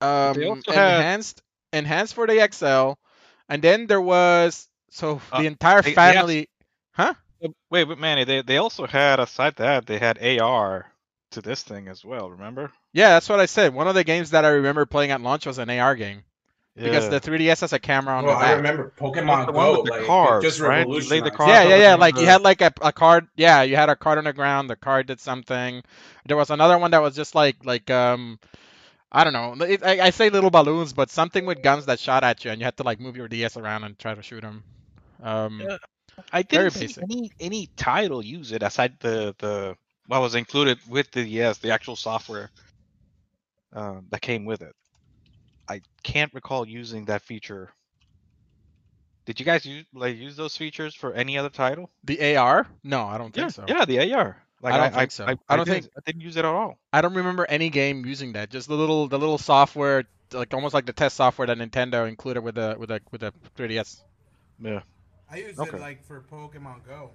[0.01, 2.95] um They also had- enhanced enhanced for the XL,
[3.49, 6.49] and then there was so Uh, the entire they- they have- family.
[6.93, 7.15] Huh?
[7.43, 10.87] Uh, Wait, but Manny, they they also had aside that they had AR
[11.31, 12.29] to this thing as well.
[12.31, 12.71] Remember?
[12.93, 13.73] Yeah, that's what I said.
[13.73, 16.25] One of the games that I remember playing at launch was an AR game
[16.75, 19.85] because the 3DS has a camera on Well, the I remember Pokemon one Go, with
[19.87, 20.87] the like, it cards, just right?
[20.87, 21.35] You laid the revolutionized.
[21.37, 21.95] cards Yeah, yeah, yeah.
[21.95, 23.29] Like you had like a, a card.
[23.37, 24.69] Yeah, you had a card on the ground.
[24.69, 25.83] The card did something.
[26.27, 28.39] There was another one that was just like like um,
[29.13, 29.65] I don't know.
[29.65, 32.61] It, I, I say little balloons, but something with guns that shot at you, and
[32.61, 34.63] you had to like move your DS around and try to shoot them.
[35.23, 35.77] Um, Yeah.
[36.33, 37.03] I didn't see basic.
[37.05, 39.77] any any title use it aside the the
[40.07, 42.51] what was included with the yes the actual software
[43.73, 44.75] um, that came with it.
[45.69, 47.71] I can't recall using that feature.
[49.25, 51.91] Did you guys use like use those features for any other title?
[52.05, 52.67] the AR?
[52.83, 53.65] No, I don't think Yeah, so.
[53.69, 54.43] yeah, the AR.
[54.63, 55.25] Like I don't think so.
[55.27, 56.79] I, I don't didn't, think- I didn't use it at all.
[56.93, 58.51] I don't remember any game using that.
[58.51, 62.43] Just the little the little software like almost like the test software that Nintendo included
[62.43, 64.03] with the with the with the 3DS.
[64.63, 64.81] Yeah.
[65.31, 65.77] I use Okay.
[65.77, 67.11] it like for Pokemon Go.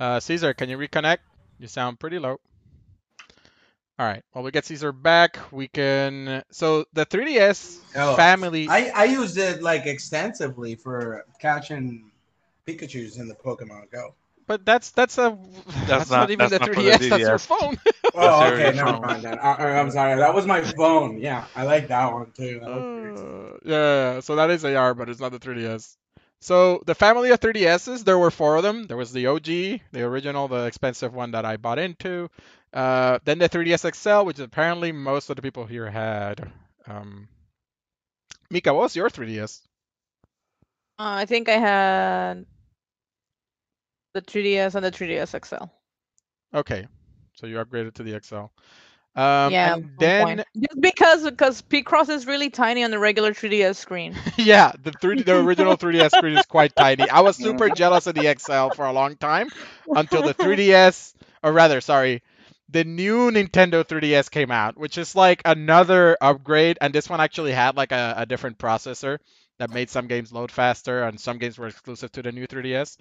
[0.00, 1.18] Uh, Cesar, can you reconnect?
[1.58, 2.40] You sound pretty low.
[3.98, 4.22] All right.
[4.34, 5.38] Well, we get Cesar back.
[5.52, 6.42] We can.
[6.50, 8.66] So the 3DS Oh, family.
[8.68, 12.10] I, I used it like extensively for catching
[12.66, 14.14] Pikachu's in the Pokemon Go.
[14.46, 15.38] But that's that's a
[15.86, 17.08] that's, not, not- even that's the not for the 3DS.
[17.10, 17.76] That's your phone.
[18.14, 19.38] Oh, okay, never mind then.
[19.38, 21.18] I, I- I'm sorry, that was my phone.
[21.18, 22.60] Yeah, I like that one too.
[22.60, 23.52] That was pretty cool.
[23.54, 25.96] Uh, yeah, so that is AR, but it's not the 3DS.
[26.42, 28.88] So the family of 3DSs, there were four of them.
[28.88, 32.30] There was the OG, the original, the expensive one that I bought into.
[32.72, 36.50] Uh, then the 3DS XL, which apparently most of the people here had.
[36.88, 37.28] Um,
[38.50, 39.60] Mika, what was your 3DS?
[40.98, 42.44] Uh, I think I had
[44.12, 45.66] the 3DS and the 3DS XL.
[46.52, 46.88] Okay,
[47.34, 48.46] so you upgraded to the XL.
[49.14, 50.42] Um, yeah, and then point.
[50.56, 54.16] just because because Picross is really tiny on the regular 3DS screen.
[54.38, 57.08] yeah, the 3D, the original 3DS screen is quite tiny.
[57.08, 59.48] I was super jealous of the XL for a long time
[59.94, 62.22] until the 3DS, or rather, sorry,
[62.70, 67.52] the new Nintendo 3DS came out, which is like another upgrade, and this one actually
[67.52, 69.18] had like a, a different processor
[69.58, 72.96] that made some games load faster, and some games were exclusive to the new 3DS.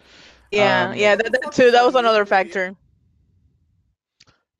[0.51, 1.71] Yeah, Um, yeah, that, that too.
[1.71, 2.75] That was another factor.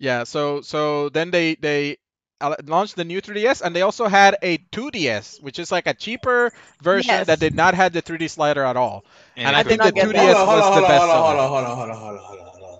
[0.02, 1.98] Yeah, so so then they they
[2.41, 5.94] uh, launched the new 3DS, and they also had a 2DS, which is like a
[5.94, 6.52] cheaper
[6.82, 7.28] version Yes.
[7.28, 9.06] that did not have the 3D slider at all.
[9.38, 10.36] And I think the 2DS that.
[10.36, 11.98] Hold on, was hold the on, best hold on, hold on, hold on, hold on,
[11.98, 12.80] hold on, hold on, hold on.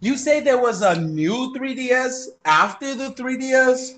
[0.00, 3.94] You say there was a new 3DS after the 3DS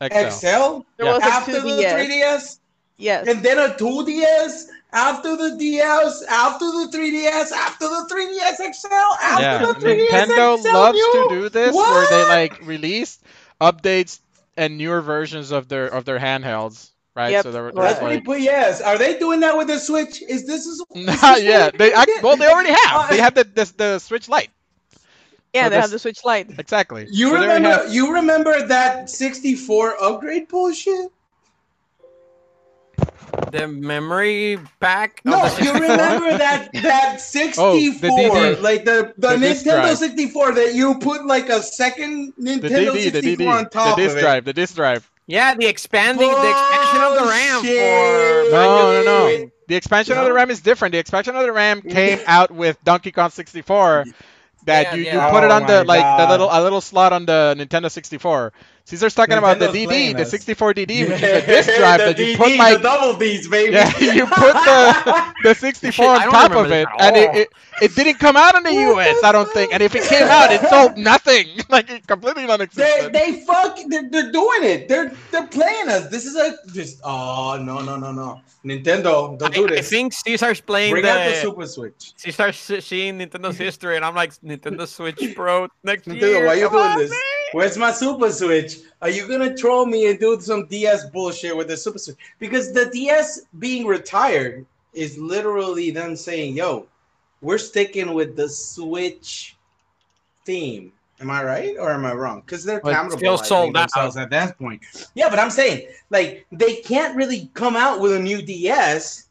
[0.00, 0.28] XL.
[0.30, 0.84] XL?
[0.96, 1.14] There Yeah.
[1.14, 1.92] was a After the 2DS.
[1.92, 2.58] 3DS?
[2.98, 3.28] Yes.
[3.28, 4.66] And then a 2DS?
[4.96, 6.22] After the DS?
[6.24, 7.52] After the 3DS?
[7.52, 8.88] After the 3DS XL?
[9.22, 11.26] After Yeah, the 3DS Nintendo XL loves new?
[11.28, 13.18] to do this where they like release
[13.60, 14.20] updates
[14.56, 17.30] and newer versions of their of their handhelds, right?
[17.32, 18.40] Yep, So there, That's there's what he like put.
[18.40, 20.22] Yes, are they doing that with the Switch?
[20.22, 20.82] Is this is?
[20.94, 21.76] is not yet.
[21.76, 23.10] they're act, well, they already have.
[23.10, 24.48] They Uh, have the the, the Switch Lite.
[25.52, 26.58] yeah, so they this- have the Switch Lite.
[26.58, 27.06] Exactly.
[27.10, 27.68] You So remember?
[27.68, 31.10] have- You remember that 64 upgrade bullshit?
[33.52, 35.20] The memory pack.
[35.24, 38.60] No, the you remember that that 64, DD.
[38.62, 43.46] like the the, The Nintendo 64 that you put like a second Nintendo DD, 64
[43.46, 44.20] DD, on the top disc of it.
[44.20, 45.08] drive, the disc drive.
[45.26, 48.46] Yeah, the expanding, the expansion of the RAM Bullshit.
[48.46, 48.50] for.
[48.52, 49.50] No, no, no.
[49.68, 50.92] The expansion of the RAM is different.
[50.92, 54.04] The expansion of the RAM came out with Donkey Kong 64.
[54.66, 55.26] That Yeah, you, yeah.
[55.26, 57.54] you put it Oh on the my like the little a little slot on the
[57.58, 58.52] Nintendo 64.
[58.86, 62.36] Cesar's talking about the DD, the 64 DD, which is a disc drive that you
[62.36, 63.72] DD, put the like double D's, baby.
[63.72, 67.48] yeah, you put the the 64 on top of it, and it, it
[67.82, 69.72] it didn't come out in the US, I don't think.
[69.74, 73.12] And if it came out, it sold nothing, like it completely They non-existent.
[73.12, 74.88] they fuck they're, they're doing it.
[74.88, 76.08] They're they're playing us.
[76.08, 78.40] This is a just oh no no no no.
[78.64, 79.72] Nintendo, don't I, do this.
[79.78, 79.90] I this.
[79.90, 81.10] think Cesar's playing Bring the.
[81.10, 82.14] out the Super Switch.
[82.16, 86.46] Cesar's se- seeing Nintendo's history, and I'm like, Nintendo Switch Pro next Nintendo, year.
[86.46, 87.10] why are you come doing on, this?
[87.10, 87.20] man.
[87.52, 88.78] Where's my Super Switch?
[89.02, 92.16] Are you gonna troll me and do some DS bullshit with the Super Switch?
[92.38, 96.86] Because the DS being retired is literally them saying, "Yo,
[97.40, 99.56] we're sticking with the Switch
[100.44, 102.40] theme." Am I right or am I wrong?
[102.40, 103.82] Because they're accountable still sold out.
[103.82, 104.82] themselves at that point.
[105.14, 109.28] Yeah, but I'm saying like they can't really come out with a new DS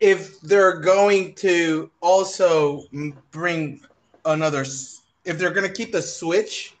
[0.00, 2.84] if they're going to also
[3.30, 3.80] bring
[4.24, 4.64] another.
[5.24, 6.73] If they're going to keep the Switch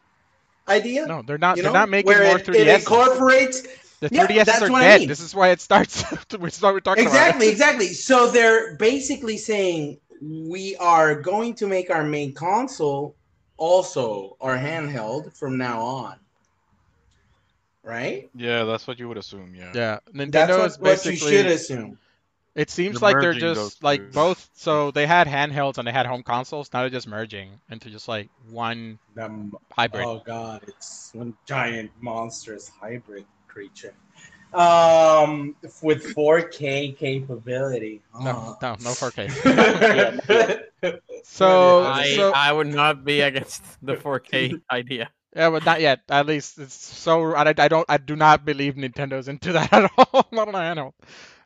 [0.68, 1.56] idea, No, they're not.
[1.56, 2.54] you they're know, not making where more it, 3DSs.
[2.54, 3.62] it incorporates
[4.00, 5.00] the yeah, 3DSs that's are what I dead.
[5.00, 5.08] mean.
[5.08, 6.02] This is why it starts.
[6.38, 7.52] Which is what we're talking exactly, about.
[7.52, 7.88] exactly.
[7.88, 13.16] So they're basically saying we are going to make our main console
[13.56, 16.16] also our handheld from now on,
[17.82, 18.30] right?
[18.34, 19.54] Yeah, that's what you would assume.
[19.54, 19.72] Yeah.
[19.74, 21.98] Yeah, That's Nintendo what, is what you should assume.
[22.54, 24.48] It seems They're like they're just like both.
[24.54, 26.70] So they had handhelds and they had home consoles.
[26.72, 30.04] Now they're just merging into just like one Um, hybrid.
[30.04, 33.94] Oh god, it's one giant monstrous hybrid creature.
[34.52, 38.02] Um, with 4K capability.
[38.20, 40.60] No, no, no 4K.
[40.84, 41.00] Oh.
[41.24, 45.08] So, I, so I would not be against the 4K idea.
[45.34, 46.00] yeah, but not yet.
[46.10, 47.34] At least it's so.
[47.34, 47.86] I, I don't.
[47.88, 50.26] I do not believe Nintendo's into that at all.
[50.30, 50.92] not on a handheld.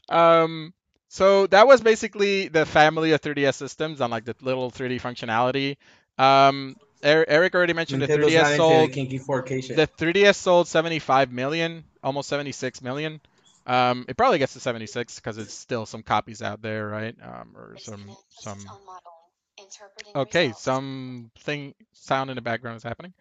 [0.08, 0.74] Um.
[1.08, 5.76] So that was basically the family of 3DS systems on like the little 3D functionality.
[6.22, 6.76] Um.
[7.04, 9.76] Er- Eric already mentioned the Nintendo's not 3DS sold the kinky 4K shit.
[9.76, 13.20] the 3DS sold 75 million, almost 76 million.
[13.68, 17.14] Um, it probably gets to 76 because it's still some copies out there, right?
[17.22, 18.58] Um, or some some.
[20.16, 23.12] Okay, something sound in the background is happening.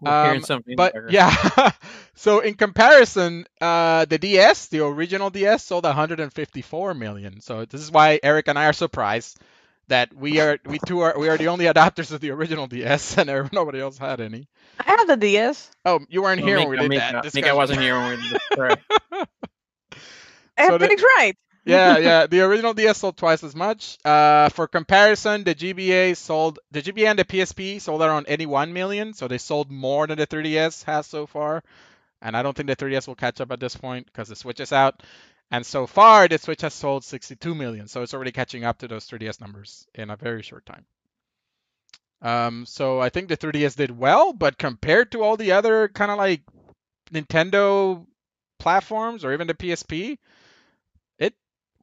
[0.00, 0.76] We're hearing Um, something.
[0.76, 1.06] But there.
[1.10, 1.70] yeah,
[2.14, 7.40] So in comparison, uh, the DS, the original DS, sold 154 million.
[7.40, 9.38] So this is why Eric and I are surprised
[9.88, 13.18] that we are we two are we are the only adopters of the original DS,
[13.18, 14.48] and every- nobody else had any.
[14.80, 15.70] I have the DS.
[15.84, 17.14] Oh, you weren't Well, here when we Mika- did Mika- that.
[17.14, 17.56] Mika discussion.
[17.56, 18.42] wasn't here when we did this.
[18.54, 18.82] Correct.
[19.12, 21.36] I have So the- Phoenix Wright.
[21.64, 22.26] Yeah, yeah.
[22.26, 23.98] The original DS sold twice as much.
[24.04, 29.14] Uh, for comparison, the GBA sold the GBA and the PSP sold around 81 million,
[29.14, 31.62] so they sold more than the 3DS has so far.
[32.20, 34.60] And I don't think the 3DS will catch up at this point because the Switch
[34.60, 35.02] is out.
[35.50, 38.88] And so far, the Switch has sold 62 million, so it's already catching up to
[38.88, 40.86] those 3DS numbers in a very short time.
[42.22, 46.10] Um, so I think the 3DS did well, but compared to all the other kind
[46.10, 46.40] of like
[47.12, 48.06] Nintendo
[48.58, 50.16] platforms or even the PSP,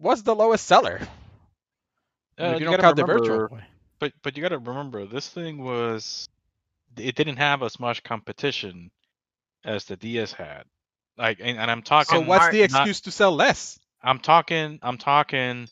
[0.01, 0.99] was the lowest seller.
[2.39, 3.65] Uh, you you don't count the Virtual remember-
[3.99, 6.27] But but you got to remember, this thing was
[6.97, 8.91] it didn't have as much competition
[9.63, 10.63] as the DS had.
[11.17, 12.21] Like, and, and I'm talking.
[12.21, 13.79] So what's the not- excuse to sell less?
[14.01, 14.79] I'm talking.
[14.81, 15.67] I'm talking.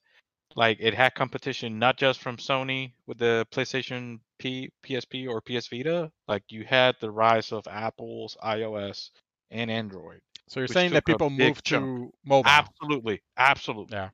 [0.56, 5.68] Like it had competition not just from Sony with the PlayStation P, PSP or PS
[5.68, 6.11] Vita.
[6.27, 9.11] Like you had the rise of Apple's iOS
[9.51, 10.22] and Android.
[10.47, 12.49] So you're saying that people moved to mobile.
[12.49, 13.95] Absolutely, absolutely.
[13.95, 14.10] Yeah.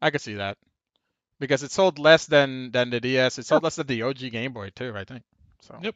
[0.00, 0.56] I could see that.
[1.40, 3.38] Because it sold less than than the DS.
[3.38, 5.22] It sold less than the OG Game Boy too, I think.
[5.60, 5.94] So Yep.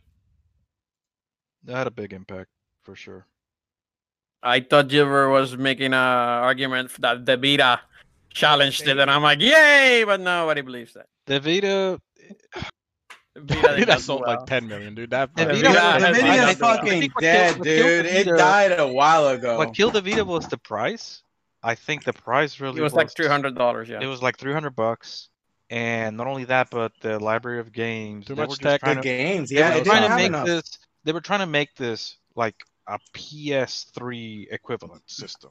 [1.65, 2.51] That had a big impact
[2.83, 3.27] for sure.
[4.43, 7.81] I thought Gilbert was making an argument that the Vita
[8.31, 10.03] challenged it, and I'm like, yay!
[10.05, 11.07] But nobody believes that.
[11.27, 12.01] The Vita.
[13.37, 14.37] Vita did that sold well.
[14.39, 15.11] like 10 million, dude.
[15.11, 16.69] That The The Vita Vita was- has- the I video's don't know.
[16.69, 18.07] I fucking dead, killed- what killed dude.
[18.07, 19.59] It died a while ago.
[19.59, 21.23] What killed the Vita was the price.
[21.62, 23.89] I think the price really It was like three hundred dollars.
[23.89, 24.01] Yeah.
[24.01, 25.28] It was like 300 bucks.
[25.70, 28.26] And not only that, but the library of games.
[28.26, 28.80] Too they much were tech.
[28.80, 29.48] trying Good to- games.
[29.51, 30.47] They Yeah, were trying to make enough.
[30.47, 30.78] this.
[31.05, 32.56] They were trying to make this like
[32.89, 35.51] a PS3 equivalent system,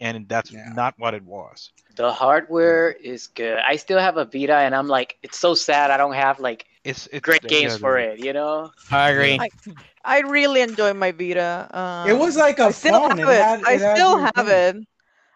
[0.00, 0.70] and that's Yeah.
[0.74, 1.70] not what it was.
[1.96, 3.58] The hardware is good.
[3.58, 6.66] I still have a Vita, and I'm like, it's so sad I don't have like
[6.84, 8.20] It's, it's great yeah, games for it.
[8.24, 8.70] You know?
[8.90, 9.38] I agree.
[9.38, 9.50] I-
[10.04, 11.68] I really enjoy my Vita.
[11.72, 13.18] Um, It was like a I still phone.
[13.18, 13.42] have It it.
[13.44, 14.82] had- I it still have thing.
[14.82, 14.88] it.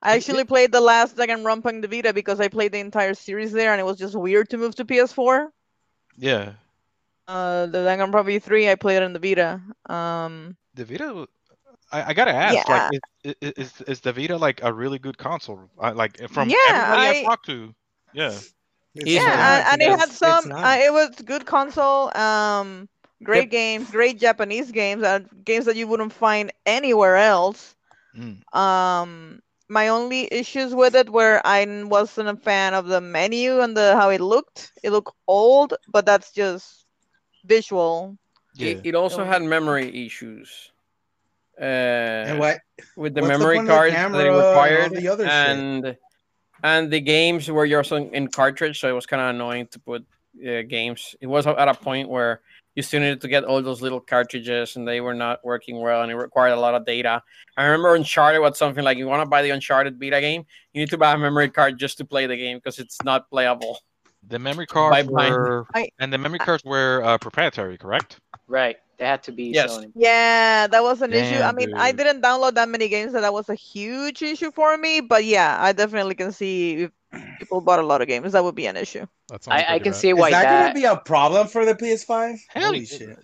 [0.02, 3.52] I actually played the last Danganronpa on the Vita because I played the entire series
[3.52, 5.48] there, and it was just weird to move to PS4.
[6.18, 6.52] Yeah,
[7.28, 9.60] Uh, the Danganronpa V3, I played it on the Vita.
[9.88, 11.26] Um, the Vita.
[11.92, 12.88] I, I gotta ask, Yeah.
[12.88, 15.70] like, is, is is is the Vita like a really good console?
[15.78, 17.74] I, like from Yeah, everybody I- I've talked to,
[18.12, 18.32] yeah.
[18.94, 20.52] It's Yeah, and, and it had some.
[20.52, 22.14] Uh, it was good console.
[22.16, 22.88] Um,
[23.22, 27.74] great games, great Japanese games, uh, games that you wouldn't find anywhere else.
[28.16, 28.42] Mm.
[28.54, 29.40] Um,
[29.72, 33.96] my only issues with it were I wasn't a fan of the menu and the
[33.96, 34.72] how it looked.
[34.82, 36.84] It looked old, but that's just
[37.44, 38.18] visual.
[38.54, 38.68] Yeah.
[38.68, 40.70] It, it also So- had memory issues.
[41.60, 41.64] Uh,
[42.28, 42.58] and what?
[42.96, 45.26] with the what's memory point of the cards that camera it and required, the other
[45.26, 45.96] and
[46.62, 49.78] and the games were also in, in cartridge, so it was kind of annoying to
[49.78, 50.04] put
[50.40, 51.14] uh, games.
[51.20, 52.40] It was at a point where
[52.74, 56.02] you still needed to get all those little cartridges, and they were not working well,
[56.02, 57.22] and it required a lot of data.
[57.56, 60.80] I remember Uncharted was something like you want to buy the Uncharted Vita game, you
[60.80, 63.78] need to buy a memory card just to play the game because it's not playable.
[64.28, 65.34] The memory By cards blind.
[65.34, 68.16] were, I- and the memory cards were uh, proprietary, correct?
[68.46, 68.76] Right.
[68.98, 69.72] They had to be Yes.
[69.72, 69.92] Sony.
[69.96, 71.34] Yeah, that was an issue.
[71.34, 74.52] I Damn, mean, I didn't download that many games, so that was a huge issue
[74.52, 75.00] for me.
[75.00, 76.90] But yeah, I definitely can see if
[77.38, 79.06] people bought a lot of games, that would be an issue.
[79.28, 80.00] That sounds I, I can bad.
[80.00, 80.62] see Is why that, that.
[80.68, 82.38] gonna be a problem for the PS5?
[82.48, 82.98] Hell Holy yeah.
[82.98, 83.18] shit!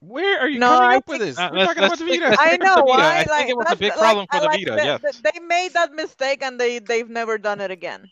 [0.00, 1.38] Where are you No, coming I up with this?
[1.38, 2.36] Uh, We're talking about the think- Vita.
[2.40, 2.84] I know the Vita.
[2.86, 3.10] why.
[3.12, 5.16] I think like, it was a big problem like, for the like, Vita, the- yes.
[5.20, 8.10] the- They made that mistake and they they've never done it again.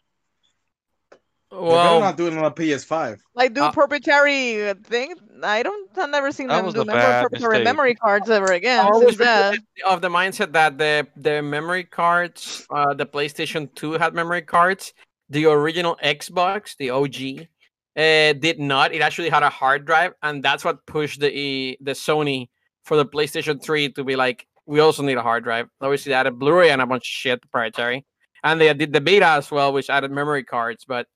[1.50, 3.18] They're Well, not doing it on a PS5.
[3.34, 5.14] Like do Uh, proprietary thing.
[5.42, 5.88] I don't.
[5.96, 8.80] I've never seen them do a proprietary memory cards ever again.
[8.84, 13.92] I always Since of the mindset that the the memory cards, uh, the PlayStation 2
[13.92, 14.92] had memory cards.
[15.30, 17.48] The original Xbox, the OG,
[17.96, 18.92] uh, did not.
[18.92, 22.48] It actually had a hard drive, and that's what pushed the E- the Sony
[22.84, 25.68] for the PlayStation 3 to be like, we also need a hard drive.
[25.80, 28.04] Obviously, they added Blu-ray and a bunch of shit proprietary,
[28.44, 30.84] and they did the Vita as well, which added memory cards.
[30.86, 31.06] But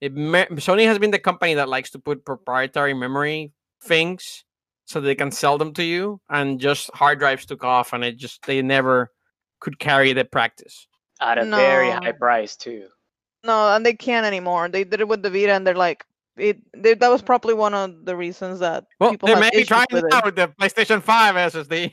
[0.00, 3.52] it, me- Sony has been the company that likes to put proprietary memory
[3.82, 4.44] things
[4.86, 8.16] so they can sell them to you and just hard drives took off and it
[8.16, 9.10] just they never
[9.60, 10.86] could carry the practice
[11.20, 12.86] at a very high price too.
[13.44, 14.68] No, and they can't anymore.
[14.68, 16.04] They did it with the Vita, and they're like,
[16.36, 16.58] it.
[16.76, 19.56] They, that was probably one of the reasons that well people they have may be
[19.58, 20.10] issues trying with it it.
[20.10, 21.92] now with the playstation 5 ssd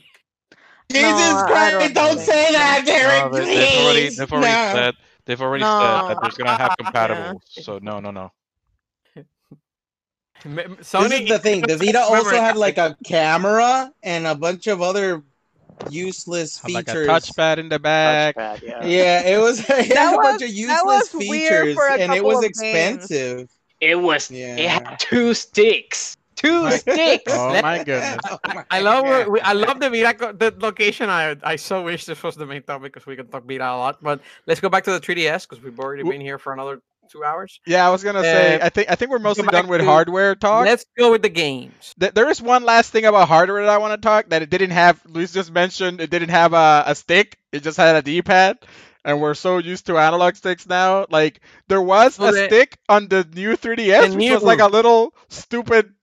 [0.90, 1.94] Jesus I Christ!
[1.94, 3.32] don't Don't, say that, Derek.
[3.32, 4.16] No, they, they've already, please.
[4.16, 4.72] they've already No.
[4.74, 4.94] said,
[5.28, 6.18] they've already said that No.
[6.22, 6.84] there's gonna have Yeah.
[6.84, 7.42] compatible.
[7.46, 8.32] So no, no, no.
[10.44, 11.60] sony this is the thing.
[11.68, 15.22] The Vita also had like a camera and a bunch of other
[15.90, 17.06] useless Had, like a features.
[17.08, 18.36] touchpad in the back.
[18.36, 18.84] Touchpad, yeah.
[18.84, 19.60] Yeah, it was.
[19.60, 23.04] It had That a bunch of useless features, and it was of games.
[23.04, 23.48] expensive.
[23.80, 24.30] It was.
[24.30, 24.56] Yeah.
[24.56, 26.16] It had two sticks.
[26.38, 26.80] Two Right.
[26.80, 27.32] sticks.
[27.34, 28.18] Oh Let- my goodness.
[28.30, 29.28] Oh my I love God.
[29.28, 31.10] we, I love the Vita co- the location.
[31.10, 33.76] I I so wish this was the main topic because we can talk Vita a
[33.76, 33.98] lot.
[34.02, 37.24] But let's go back to the 3DS because we've already been here for another two
[37.24, 37.58] hours.
[37.66, 38.60] Yeah, I was gonna say.
[38.60, 40.66] Uh, I think I think we're mostly done with to- hardware talk.
[40.66, 41.94] Let's go with the games.
[41.98, 44.50] Th- there is one last thing about hardware that I want to talk that it
[44.50, 45.00] didn't have.
[45.06, 47.38] Luis just mentioned it didn't have a, a stick.
[47.50, 48.58] It just had a D-pad,
[49.06, 51.06] and we're so used to analog sticks now.
[51.08, 54.42] Like there was So a the- stick on the new 3DS, The which new- was
[54.42, 55.94] like a little stupid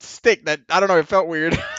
[0.00, 0.98] stick that I don't know.
[0.98, 1.58] It felt weird.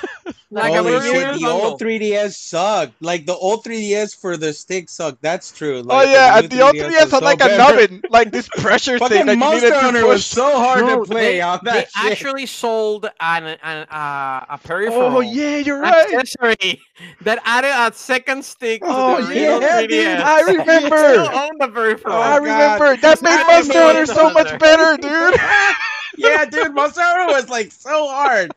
[0.52, 2.94] Like a Holy very shit, the old 3DS sucked.
[3.02, 5.22] Like the old 3DS for the stick sucked.
[5.22, 5.78] That's true.
[5.78, 7.58] oh Like, yeah, new and the old 3DS was had so like a better.
[7.58, 10.08] nubbin, like this pressure thing Fucking that you Monster needed to Hunter push.
[10.08, 12.12] was so hard No, to play they, on they that shit.
[12.12, 15.18] actually sold an, an uh, a peripheral.
[15.18, 16.14] Oh yeah, you're right.
[16.16, 16.82] accessory
[17.22, 19.88] that added a second stick to Oh, the original yeah, 3DS.
[19.88, 20.08] dude.
[20.08, 21.32] I Still remember.
[21.32, 22.14] own the peripheral.
[22.16, 22.44] Oh, I God.
[22.44, 25.40] remember that made I Monster Hunter so much better, dude.
[26.20, 28.52] yeah, dude, Monster Hunter was like so hard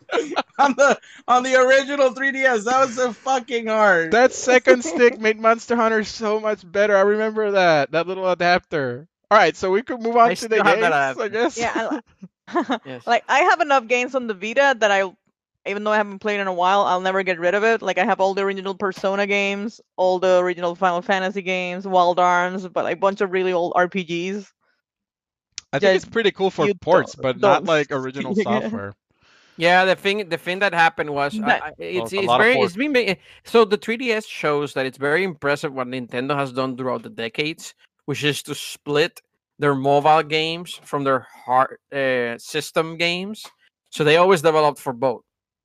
[0.59, 0.99] on the
[1.29, 2.65] on the original 3DS.
[2.65, 4.13] That was so fucking hard.
[4.13, 6.97] That second stick made Monster Hunter so much better.
[6.97, 9.09] I remember that that little adapter.
[9.31, 11.57] All right, so we could move on I to the games, that I guess.
[11.57, 12.01] Yeah,
[12.49, 13.07] I, Yes.
[13.07, 15.11] like I have enough games on the Vita that I,
[15.67, 17.81] even though I haven't played in a while, I'll never get rid of it.
[17.81, 22.19] Like I have all the original Persona games, all the original Final Fantasy games, Wild
[22.19, 24.51] Arms, but like, a bunch of really old RPGs.
[25.73, 28.95] I think it's pretty cool for you ports, don't- but not like original software.
[29.59, 32.55] Yeah, the thing the thing that happened was I- That- I- it's a it's very
[32.61, 36.77] it's been ma- so the 3DS shows that it's very impressive what Nintendo has done
[36.77, 37.75] throughout the decades,
[38.07, 39.21] which is to split
[39.59, 43.45] their mobile games from their hard uh, system games.
[43.91, 45.23] So they always developed for both,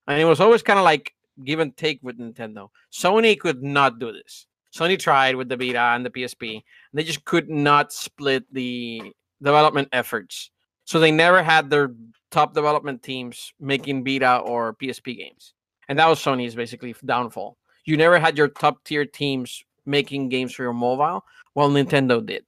[0.07, 1.13] and it was always kind of like
[1.45, 2.67] give and take with Nintendo.
[2.91, 4.45] Sony could not do this.
[4.75, 6.61] Sony tried with the Vita and the PSP, and
[6.93, 9.01] they just could not split the
[9.41, 10.51] development efforts.
[10.85, 11.91] So they never had their
[12.31, 15.53] top development teams making Vita or PSP games.
[15.89, 17.57] And that was Sony's basically downfall.
[17.85, 21.23] You never had your top tier teams making games for your mobile,
[21.53, 22.45] while Nintendo did.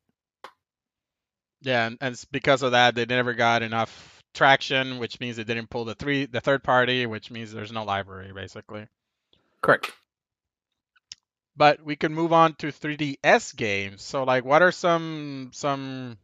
[1.61, 5.43] Yeah, and, and it's because of that, they never got enough traction, which means they
[5.43, 8.87] didn't pull the three, the third party, which means there's no library basically.
[9.61, 9.91] Correct.
[11.55, 14.01] But we can move on to 3DS games.
[14.01, 16.17] So, like, what are some some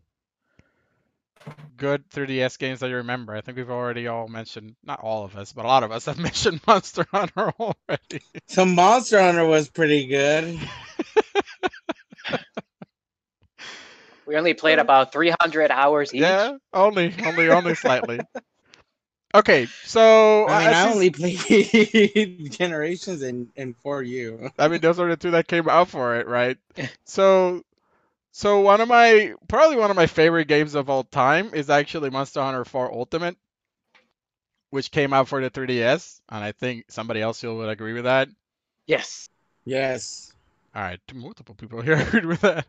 [1.78, 3.36] good 3DS games that you remember?
[3.36, 6.06] I think we've already all mentioned, not all of us, but a lot of us
[6.06, 8.22] have mentioned Monster Hunter already.
[8.48, 10.60] So Monster Hunter was pretty good.
[14.26, 16.22] We only played about 300 hours each.
[16.22, 18.20] Yeah, only, only, only slightly.
[19.36, 24.50] Okay, so I uh, mean, I see- only played Generations and and 4U.
[24.58, 26.58] I mean, those are the two that came out for it, right?
[27.04, 27.62] So,
[28.38, 32.10] so one of my probably one of my favorite games of all time is actually
[32.10, 33.38] Monster Hunter 4 Ultimate,
[34.72, 38.04] which came out for the 3DS, and I think somebody else here would agree with
[38.04, 38.28] that.
[38.88, 39.30] Yes.
[39.64, 40.34] Yes.
[40.76, 42.66] All right, multiple people here agreed with that.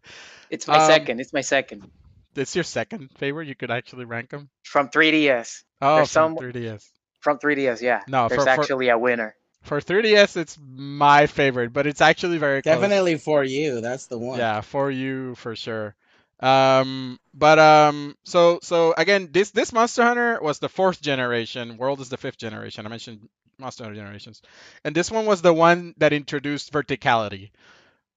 [0.51, 1.21] It's my Um, second.
[1.21, 1.91] It's my second.
[2.37, 3.49] It's your second favorite.
[3.49, 4.49] You could actually rank them.
[4.63, 5.65] From 3DS.
[5.83, 6.89] Oh, There's from some- 3DS.
[7.19, 8.03] From 3DS, yeah.
[8.07, 9.35] No, There's for, for actually a winner.
[9.67, 12.77] For 3DS, it's my favorite, but it's actually very close.
[12.77, 13.81] Definitely for you.
[13.81, 14.39] That's the one.
[14.39, 15.95] Yeah, for you for sure.
[16.41, 21.77] Um, but um, so so again, this this Monster Hunter was the fourth generation.
[21.79, 22.87] World is the fifth generation.
[22.87, 23.29] I mentioned
[23.59, 24.43] Monster Hunter generations,
[24.85, 27.51] and this one was the one that introduced verticality.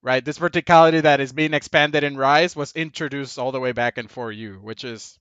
[0.01, 3.97] Right, this verticality that is being expanded in Rise was introduced all the way back
[3.97, 5.19] in 4U, which is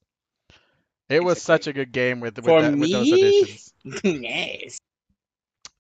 [1.08, 3.12] it was such a good game with with, that, with those me?
[3.12, 3.72] additions.
[4.04, 4.78] yes.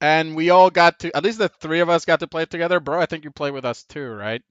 [0.00, 2.78] And we all got to at least the three of us got to play together,
[2.80, 3.00] bro.
[3.00, 4.42] I think you played with us too, right?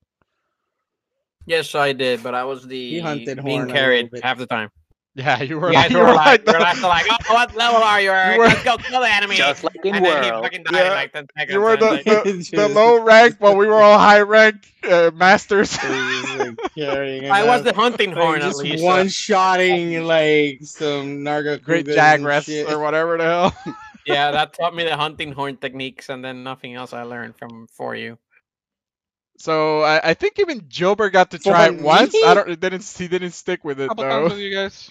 [1.45, 4.69] Yes, I did, but I was the hunted Horn being a carried half the time.
[5.15, 7.33] Yeah, you were You guys like, you were were like, like you're like, like, oh,
[7.33, 8.11] what level are you?
[8.11, 8.37] Eric?
[8.39, 9.35] were- Let's go kill the enemy.
[9.37, 10.89] Just like in and then he fucking died Yeah.
[10.89, 11.53] like 10 seconds.
[11.53, 15.11] You were the, like- the, the low rank while we were all high rank uh,
[15.15, 15.75] masters.
[15.81, 18.83] It was, like, carrying I it was the hunting Like, horn at just least.
[18.83, 22.69] one shotting like some Narga Great Cougars Jag and rests shit.
[22.71, 23.75] or whatever the hell.
[24.07, 27.67] Yeah, that taught me the hunting horn techniques, and then nothing else I learned from
[27.79, 28.17] 4U.
[29.37, 32.15] So I, I think even Jober got to try it once.
[32.25, 32.49] I don't.
[32.49, 32.83] It didn't.
[32.97, 34.37] He didn't stick with it couple times though.
[34.39, 34.89] you guys.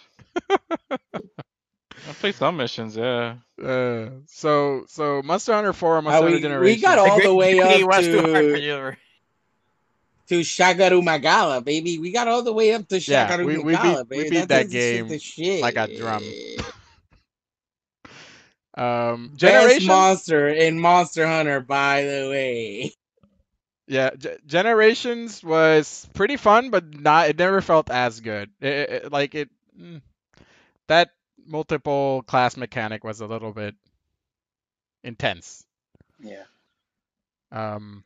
[0.90, 3.36] I played some missions, yeah.
[3.60, 7.34] Uh, so so Monster Hunter 4 and Uh, Monster we- Hunter we got all the
[7.34, 8.93] way up was too hard for to you.
[10.28, 11.98] to Shagaru Magala, baby.
[11.98, 14.30] We got all the way up to Yeah, Shagaru we- we Magala, beat- we baby.
[14.30, 15.60] beat that That's the shit, game the shit.
[15.62, 16.22] like a drum.
[18.77, 19.86] Um, Best Generations.
[19.86, 22.93] monster in Monster Hunter, by the way.
[23.89, 27.28] Yeah, Ge- Generations was pretty fun, but not.
[27.28, 28.51] It never felt as good.
[28.61, 29.48] It, it- it- like it,
[29.81, 30.03] mm,
[30.89, 31.11] that
[31.47, 33.77] multiple class mechanic was a little bit
[35.05, 35.65] intense.
[36.20, 36.43] Yeah.
[37.53, 38.03] Um,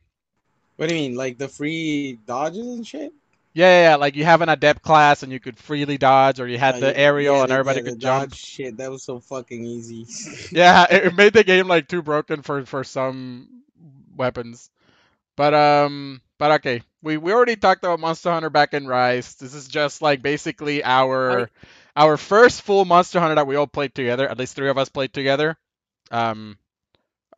[0.77, 3.13] What do you mean, like the free dodges and shit?
[3.53, 6.47] Yeah, yeah, yeah, like you have an adept class and you could freely dodge, or
[6.49, 8.33] you had Uh, the aerial yeah, and everybody yeah, could jump.
[8.33, 10.07] dodge Shit, that was so fucking easy.
[10.51, 13.63] Yeah, it, it made the game like too broken for for some
[14.17, 14.71] weapons.
[15.37, 19.35] But um, but okay, we we already talked about Monster Hunter back in Rise.
[19.37, 21.51] This is just like basically our
[21.97, 24.29] our first full Monster Hunter that we all played together.
[24.29, 25.57] At least three of us played together.
[26.11, 26.59] Um,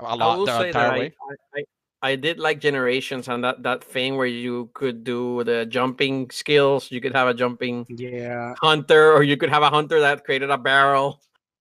[0.00, 1.12] a lot will the entire way.
[1.30, 1.64] I, I
[2.02, 6.90] I did like Generations and that that thing where you could do the jumping skills.
[6.90, 10.50] You could have a jumping yeah, hunter, or you could have a hunter that created
[10.50, 11.20] a barrel.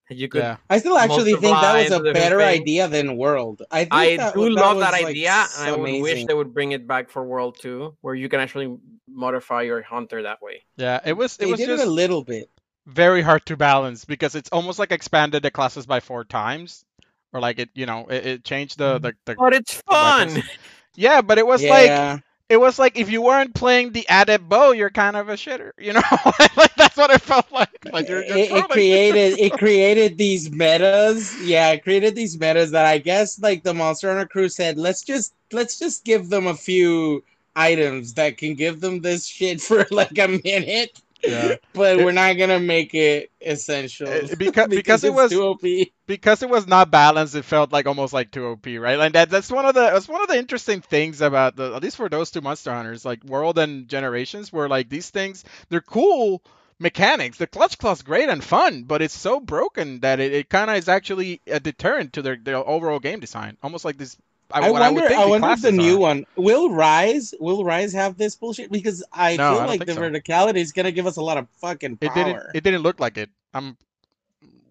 [0.09, 2.61] You could Yeah, I still actually think that was a better things.
[2.61, 3.61] idea than World.
[3.72, 6.26] I think I that, do that love was, that like, idea, and I so wish
[6.26, 8.76] they would bring it back for World Two, where you can actually
[9.07, 10.63] modify your hunter that way.
[10.77, 10.99] yeah.
[11.05, 12.49] It was it They was did just it a little bit.
[12.88, 16.84] very hard to balance because it's almost like expanded the classes by four times,
[17.33, 19.03] or like it you know it, it changed the mm-hmm.
[19.03, 20.33] the, the But it's the weapons.
[20.33, 20.43] fun.
[20.95, 22.21] Yeah, but it was like
[22.51, 25.71] it was like if you weren't playing the added bow, you're kind of a shitter,
[25.79, 26.01] you know?
[26.57, 27.69] like that's what it felt like.
[27.93, 31.33] Like you're, you're it, it created it created these metas.
[31.41, 35.01] Yeah, it created these metas that I guess like the Monster Hunter crew said, let's
[35.01, 37.23] just let's just give them a few
[37.55, 40.99] items that can give them this shit for like a minute.
[41.23, 41.56] Yeah.
[41.73, 45.61] But we're not gonna make it essential Uh, because because it was too OP.
[46.07, 48.99] because it was not balanced, it felt like almost like too OP, right?
[48.99, 51.81] And that that's one of the that's one of the interesting things about the at
[51.84, 55.81] least for those two Monster Hunters, like World and Generations, where like these things they're
[55.81, 56.41] cool
[56.80, 57.38] mechanics.
[57.38, 60.77] The clutch claw's great and fun, but it's so broken that it, it kind of
[60.77, 63.57] is actually a deterrent to their, their overall game design.
[63.64, 64.18] Almost like this.
[64.53, 65.01] I what wonder.
[65.01, 67.33] would think I, wonder if the classes new one will Rise.
[67.39, 68.71] Will Rise have this bullshit?
[68.71, 70.01] Because I No, feel don't like the so.
[70.01, 72.13] verticality is gonna give us a lot of fucking It power.
[72.15, 72.43] didn't.
[72.55, 73.29] It didn't look like it.
[73.53, 73.77] I'm.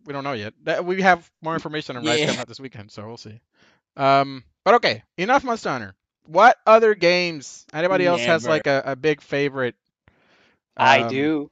[0.07, 0.55] We don't know yet.
[0.65, 2.27] That, we have more information on Rise Yeah.
[2.27, 3.41] coming out this weekend, so we'll see.
[3.97, 5.95] Um, but okay, enough Monster Hunter.
[6.27, 7.67] What other games?
[7.73, 9.75] Anybody else has like a, a big favorite?
[10.77, 11.51] I Um, do.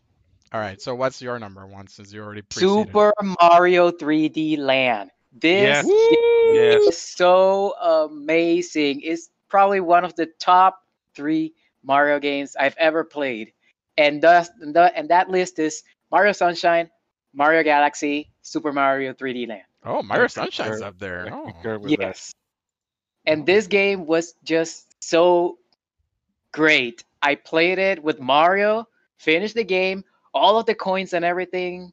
[0.53, 0.81] All right.
[0.81, 2.87] So what's your number one since you already preceded?
[2.89, 5.11] Super Mario 3D Land.
[5.33, 5.87] This Yes.
[6.59, 6.99] Game Yes.
[6.99, 9.01] so amazing.
[9.03, 10.83] It's probably one of the top
[11.15, 13.53] three Mario games I've ever played.
[13.97, 16.91] And thus, the, and that list is Mario Sunshine,
[17.35, 19.63] Mario Galaxy, Super Mario 3D Land.
[19.85, 20.85] Oh, Mario I Sunshine's concur.
[20.87, 21.29] up there.
[21.33, 21.45] Oh.
[21.51, 22.01] concur with that.
[22.01, 22.33] Yes.
[23.27, 25.59] And this game was just so
[26.53, 27.05] great.
[27.23, 28.87] I played it with Mario,
[29.19, 31.93] finished the game, all of the coins and everything,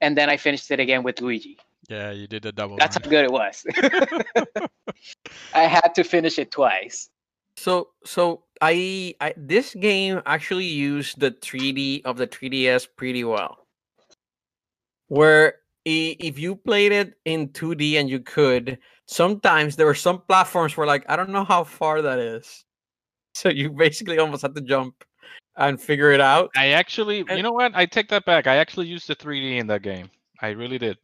[0.00, 1.56] and then I finished it again with Luigi.
[1.88, 2.76] Yeah, you did a double.
[2.76, 3.66] That's how good it was.
[5.54, 7.10] I had to finish it twice.
[7.56, 13.66] So so I, I this game actually used the 3D of the 3DS pretty well.
[15.08, 20.76] Where if you played it in 2D and you could, sometimes there were some platforms
[20.76, 22.64] where like I don't know how far that is.
[23.34, 25.04] So you basically almost had to jump
[25.56, 26.50] and figure it out.
[26.54, 27.72] I actually, you know what?
[27.74, 28.46] I take that back.
[28.46, 30.10] I actually used the 3D in that game.
[30.42, 30.98] I really did.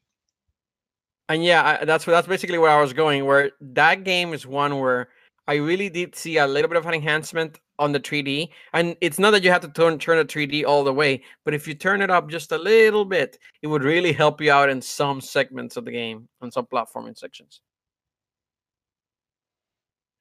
[1.29, 3.25] And yeah, I, that's what that's basically where I was going.
[3.25, 5.09] Where that game is one where
[5.47, 9.19] I really did see a little bit of an enhancement on the 3D, and it's
[9.19, 11.75] not that you have to turn turn the 3D all the way, but if you
[11.75, 15.21] turn it up just a little bit, it would really help you out in some
[15.21, 17.61] segments of the game, on some platforming sections.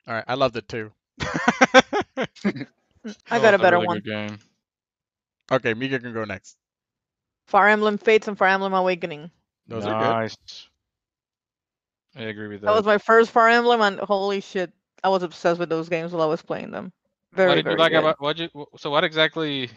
[0.08, 0.92] All right, I loved it too.
[3.30, 4.00] I got a was better really one.
[4.00, 4.40] game.
[5.52, 6.58] okay, Mika can go next.
[7.48, 9.32] Fire Emblem Fates and Fire Emblem Awakening.
[9.68, 10.38] Those are good.
[12.18, 12.26] Nice.
[12.26, 12.68] I agree with that.
[12.68, 14.72] That was my first Fire Emblem, and holy shit,
[15.04, 16.92] I was obsessed with those games while I was playing them.
[17.34, 18.00] Very, what did very you like good.
[18.00, 18.50] about what you?
[18.78, 19.70] So what exactly?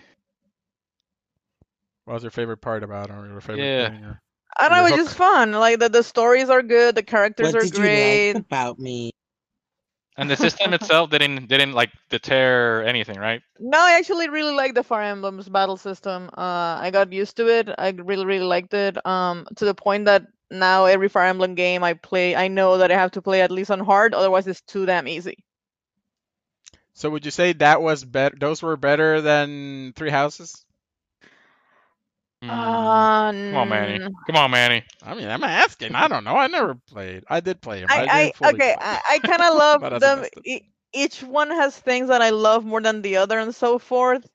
[2.05, 3.91] What was your favorite part about it or your favorite Yeah.
[3.91, 4.05] thing?
[4.05, 4.20] Or...
[4.59, 5.52] I don't know, Your it's just fun.
[5.52, 8.28] Like the, the stories are good, the characters What are did great.
[8.28, 9.12] you like about me?
[10.17, 13.43] And the system itself didn't didn't like deter anything, right?
[13.59, 16.28] No, I actually really like the Fire Emblem's battle system.
[16.36, 17.70] Uh, I got used to it.
[17.78, 19.05] I really, really liked it.
[19.07, 22.90] Um, to the point that now every Fire Emblem game I play, I know that
[22.90, 25.44] I have to play at least on hard, otherwise it's too damn easy.
[26.94, 28.36] So would you say that was better?
[28.38, 30.64] Those were better than Three Houses?
[32.42, 34.00] Mm, Uh, Come on, Manny.
[34.26, 34.84] Come on, Manny.
[35.02, 35.94] I mean, I'm asking.
[35.94, 36.36] I don't know.
[36.36, 37.24] I never played.
[37.28, 37.90] I did play them.
[37.90, 40.24] I, I okay, I, I kind of love But as a them.
[40.44, 40.62] E-
[40.92, 44.26] each one has things that I love more than the other, and so forth.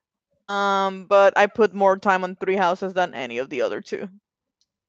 [0.47, 4.09] Um, but I put more time on Three Houses than any of the other two.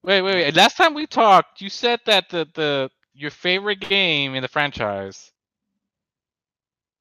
[0.07, 0.55] Wait, wait, wait.
[0.55, 5.33] Last time we talked, you said that the the your favorite game in the franchise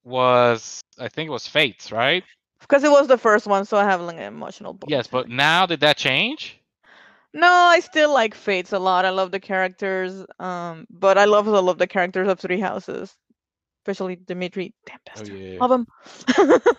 [0.03, 2.24] was I think it was Fates, right?
[2.61, 4.92] Because it was the first one, so I have like an emotional bond.
[4.92, 6.59] Yes, but now did that change?
[7.32, 9.06] No, I still like Fates a lot.
[9.06, 10.25] I love the characters.
[10.40, 13.16] Um, but I love I love the characters of Three Houses,
[13.84, 14.74] especially Dimitri.
[14.88, 15.35] Damn Oh bastard.
[15.38, 15.59] yeah.
[15.59, 15.88] Love him.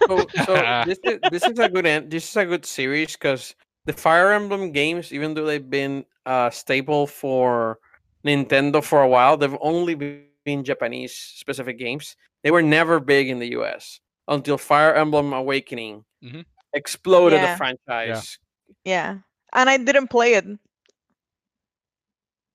[0.08, 2.10] So, so this is this is a good end.
[2.10, 3.54] This is a good series because
[3.86, 7.78] the Fire Emblem games, even though they've been uh, staple for
[8.24, 12.16] Nintendo for a while, they've only been Japanese specific games.
[12.42, 14.00] They were never big in the U.S.
[14.28, 16.44] until Fire Emblem Awakening Mhm.
[16.74, 17.52] exploded Yeah.
[17.52, 18.38] the franchise.
[18.84, 19.18] yeah,
[19.54, 20.44] and I didn't play it.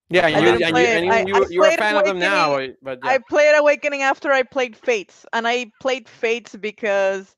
[0.09, 0.95] Yeah, I and you, didn't and play you, it.
[0.97, 3.09] and you, I- you, I you're a fan of them now, but yeah.
[3.11, 7.35] I played Awakening after I played Fates, and I played Fates because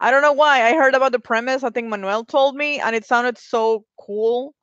[0.00, 0.62] I don't know why.
[0.64, 1.62] I heard about the premise.
[1.64, 4.54] I think Manuel told me, and it sounded so cool.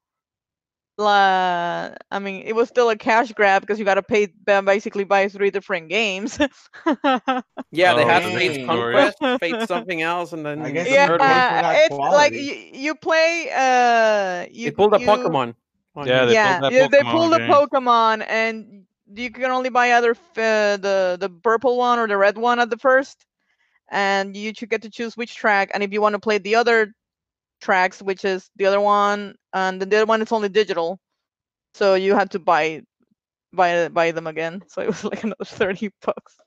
[0.97, 4.61] La, I mean, it was still a cash grab because you got to pay ba-
[4.63, 6.37] basically buy three different games.
[7.71, 11.07] yeah, they Oh, had so Fates Conquest, Fates something else, and then I guess yeah,
[11.07, 11.43] third going one.
[11.43, 13.49] for that it's like you, you play.
[13.55, 15.55] Uh, you They pulled a you, Pokemon.
[16.03, 17.39] Yeah, they yeah, pulled that yeah, they Pokemon pull the.
[17.41, 18.85] Pokemon, and
[19.15, 22.59] you can only buy either f- uh, the the purple one or the red one
[22.59, 23.26] at the first,
[23.89, 25.71] and you should get to choose which track.
[25.73, 26.93] And if you want to play the other
[27.61, 30.99] tracks, which is the other one, and the other one is only digital,
[31.73, 32.81] so you had to buy
[33.53, 34.61] buy buy them again.
[34.69, 36.37] So it was like another thirty bucks.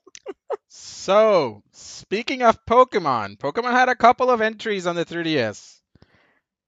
[0.67, 5.79] So, speaking of Pokemon, Pokemon had a couple of entries on the 3DS.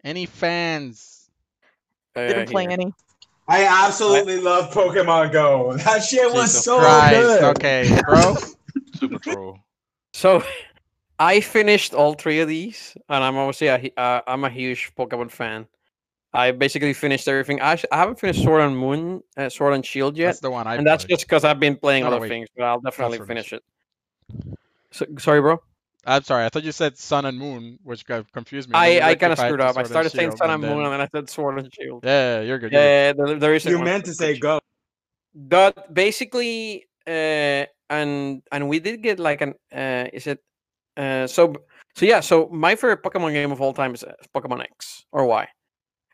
[0.03, 1.29] Any fans?
[2.15, 2.93] Uh, Didn't play any.
[3.47, 5.77] I absolutely love Pokemon Go.
[5.77, 7.43] That shit was Jesus so Christ, good.
[7.57, 8.35] okay, bro.
[8.95, 9.62] Super troll.
[10.14, 10.43] So
[11.19, 15.32] I finished all three of these, and I'm obviously a, uh, I'm a huge Pokemon
[15.32, 15.67] fan.
[16.35, 17.61] I basically finished everything.
[17.61, 20.50] I, sh- I haven't finished Sword and Moon, uh, Sword and Shield yet, That's the
[20.50, 22.30] one I and that's just because I've been playing No, no, other wait.
[22.30, 22.50] things.
[22.58, 23.64] But I'll definitely Sword and finish it.
[24.90, 25.61] So, sorry, bro.
[26.06, 28.75] I'm sorry, I thought you said Sun and Moon, which got confused me.
[28.75, 29.77] I, I kind of screwed up.
[29.77, 32.03] I started saying Sun and Moon, then- and then I said Sword and Shield.
[32.03, 32.72] Yeah, you're good.
[32.74, 33.17] You're good.
[33.19, 33.66] Yeah, there, there is.
[33.66, 34.59] You meant to say go.
[35.35, 40.39] But basically, uh, and and we did get like an uh, is it
[40.97, 41.53] uh, so
[41.95, 42.19] so yeah.
[42.19, 45.47] So my favorite Pokemon game of all time is uh, Pokemon X or Y.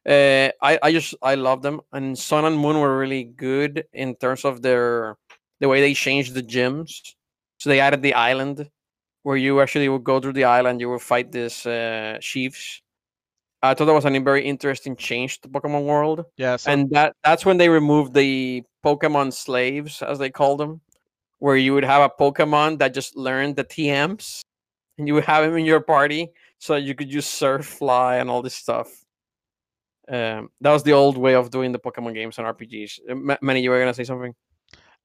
[0.08, 4.16] Uh, I I just I love them, and Sun and Moon were really good in
[4.16, 5.18] terms of their
[5.60, 7.02] the way they changed the gyms.
[7.58, 8.70] So they added the island
[9.24, 12.82] where you actually would go through the island, you would fight this uh, chiefs.
[13.62, 17.14] I thought that was a very interesting change to Pokemon world Yeah, so and that
[17.26, 20.80] that's when they removed the Pokemon slaves, as they called them,
[21.40, 24.42] where you would have a Pokemon that just learned the TMs,
[24.98, 28.30] and you would have him in your party, so you could use Surf, Fly, and
[28.30, 28.88] all this stuff.
[30.08, 33.00] Um, that was the old way of doing the Pokemon games and RPGs.
[33.10, 34.34] Uh, Ma- Manny, you were gonna say something?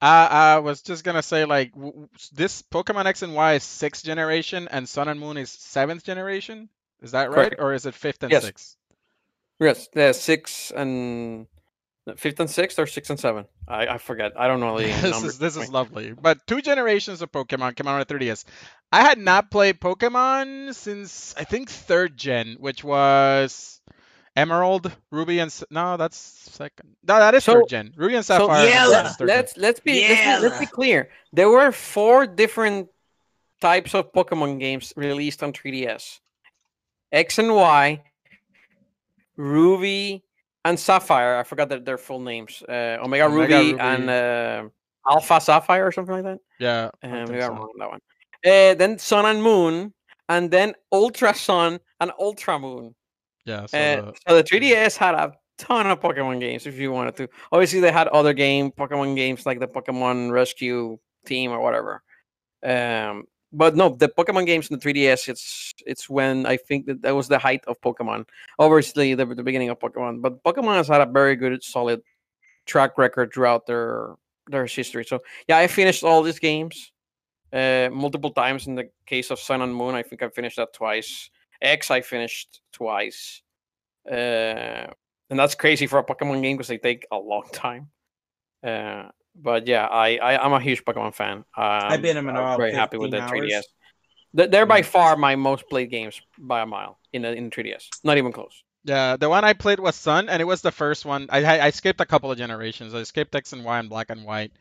[0.01, 4.05] I, I was just gonna say like w- this Pokemon X and Y is sixth
[4.05, 6.69] generation, and Sun and Moon is seventh generation.
[7.03, 7.57] Is that right, Correct.
[7.59, 8.45] or is it fifth and Yes.
[8.45, 8.77] sixth?
[9.61, 11.47] Yes, yeah, six and
[12.16, 13.47] fifth and sixth, or six and seven.
[13.66, 14.33] I, I forget.
[14.39, 15.24] I don't know the this numbers.
[15.33, 16.12] is this is lovely.
[16.12, 18.44] But two generations of Pokemon came out on the 3DS.
[18.92, 23.81] I had not played Pokemon since I think third gen, which was
[24.36, 26.91] Emerald, Ruby, and S- no, that's second.
[27.07, 27.92] No, that is So- third gen.
[27.97, 28.68] Ruby and So Sapphire.
[28.68, 29.36] yeah, let's is third gen.
[29.36, 31.08] let's let's be let's, be let's be clear.
[31.33, 32.89] There were four different
[33.60, 36.20] types of Pokemon games released on 3DS:
[37.12, 38.02] X and Y,
[39.36, 40.23] Ruby,
[40.65, 41.36] and Sapphire.
[41.36, 42.62] I forgot their, their full names.
[42.68, 43.81] Uh, Omega, Omega Ruby, Ruby.
[43.81, 44.68] and uh,
[45.09, 46.39] Alpha Sapphire or something like that.
[46.59, 47.49] Yeah, I Uh, think so.
[47.52, 48.01] wrong that one.
[48.47, 49.93] Uh, then Sun and Moon,
[50.28, 52.94] and then Ultra Sun and Ultra Moon.
[53.44, 56.91] Yeah, so Uh, the- so the 3DS had a ton of Pokemon games if you
[56.93, 57.28] wanted to.
[57.52, 62.02] Obviously, they had other game Pokemon games like the Pokemon Rescue Team or whatever.
[62.65, 67.02] Um, but no, the Pokemon games in the 3DS, it's it's when I think that
[67.02, 68.26] that was the height of Pokemon.
[68.58, 72.02] Obviously, the, the beginning of Pokemon, but Pokemon has had a very good, solid
[72.66, 74.16] track record throughout their
[74.49, 75.05] their history.
[75.05, 76.92] So yeah, I finished all these games
[77.52, 78.66] uh, multiple times.
[78.66, 81.31] In the case of Sun and Moon, I think I finished that twice.
[81.62, 83.42] X, I finished twice.
[84.10, 84.86] Uh,
[85.31, 87.89] and that's crazy for a Pokemon game because they take a long time.
[88.62, 91.39] Uh, but yeah, I, I I'm a huge Pokemon fan.
[91.39, 93.55] Um, I've been in I'm very happy with the 15 3DS.
[93.55, 93.67] hours.
[94.35, 97.89] They're by far my most played games by a mile in the in 3DS.
[98.03, 98.63] Not even close.
[98.85, 101.27] Yeah, the one I played was Sun, and it was the first one.
[101.31, 102.95] I I I skipped a couple of generations.
[102.95, 104.53] I skipped X and Y and Black and White,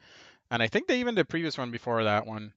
[0.52, 2.53] and I think they even the previous one before that one.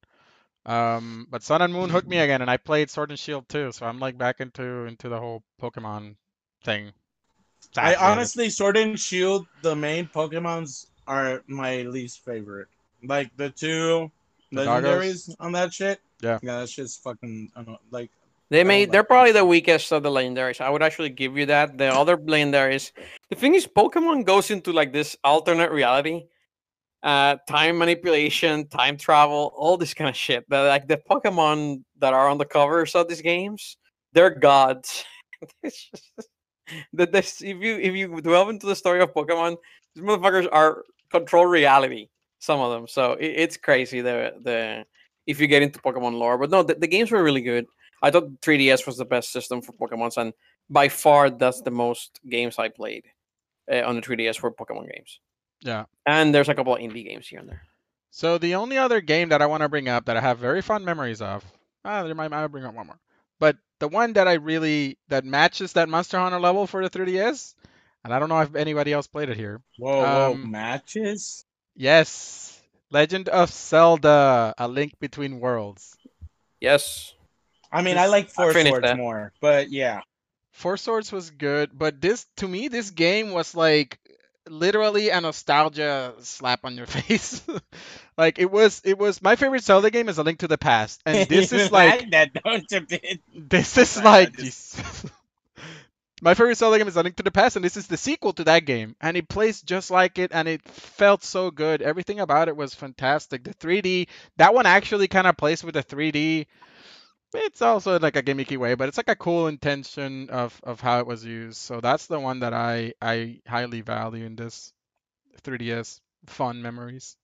[0.67, 3.73] Um, but Sun and Moon hooked me again, and I played Sword and Shield too.
[3.73, 6.17] So I'm like back into into the whole Pokemon
[6.65, 6.93] thing.
[7.77, 8.05] I saturated.
[8.05, 12.68] honestly, Sword and Shield, the main Pokemons are my least favorite.
[13.02, 14.10] Like the two
[14.52, 14.83] The doggos?
[14.83, 16.01] legendaries on that shit.
[16.23, 16.39] Yeah.
[16.43, 18.10] yeah, that's just fucking I don't, like.
[18.49, 20.60] They made like they're probably the weakest of the legendaries.
[20.60, 21.76] I would actually give you that.
[21.78, 22.93] The other legendaries.
[23.28, 26.26] The thing is, Pokemon goes into like this alternate reality,
[27.02, 30.49] uh, time manipulation, time travel, all this kind of shit.
[30.49, 33.76] But like the Pokemon that are on the covers of these games,
[34.12, 35.05] they're gods.
[35.62, 36.31] It's just-
[36.94, 39.57] that this if you if you delve into the story of Pokemon,
[39.94, 42.09] these motherfuckers are control reality.
[42.39, 44.01] Some of them, so it, it's crazy.
[44.01, 44.85] The the
[45.26, 47.67] if you get into Pokemon lore, but no, the, the games were really good.
[48.02, 50.33] I thought 3DS was the best system for Pokemon, and
[50.68, 53.05] by far that's the most games I played
[53.73, 55.20] uh, on the 3DS for Pokemon games.
[55.60, 55.85] Yeah.
[56.05, 57.62] And there's a couple of indie games here and there.
[58.10, 60.62] So the only other game that I want to bring up that I have very
[60.62, 61.44] fond memories of,
[61.85, 63.01] ah, there might I'll bring up one more.
[63.39, 67.55] But the one that I really that matches that Monster Hunter level for the 3DS,
[68.07, 69.60] and I don't know if anybody else played it here.
[69.78, 71.44] Whoa, whoa, Um, matches.
[71.75, 72.59] Yes,
[72.91, 75.97] Legend of Zelda: A Link Between Worlds.
[76.60, 77.12] Yes.
[77.73, 78.97] I mean, this- I like Four finished Swords that.
[78.97, 80.01] more, but yeah.
[80.52, 83.99] Four Swords was good, but this to me this game was like
[84.49, 87.43] literally a nostalgia slap on your face.
[88.17, 91.02] like it was it was my favorite Zelda game is A Link to the Past,
[91.05, 92.86] and this is like that don't you
[93.35, 94.81] this is like I Jesus.
[96.23, 98.33] My favorite Zelda game is A Link to the Past, and this is the sequel
[98.35, 101.83] to that game, and it plays just like it, and it felt so good.
[101.83, 103.45] Everything about it was fantastic.
[103.45, 106.47] The 3D, that one actually kind of plays with the 3D.
[107.35, 111.01] It's also like a gimmicky way, but it's like a cool intention of of how
[111.01, 111.59] it was used.
[111.59, 114.73] So that's the one that I I highly value in this
[115.43, 117.17] 3DS fun memories.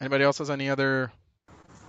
[0.00, 1.12] Anybody else has any other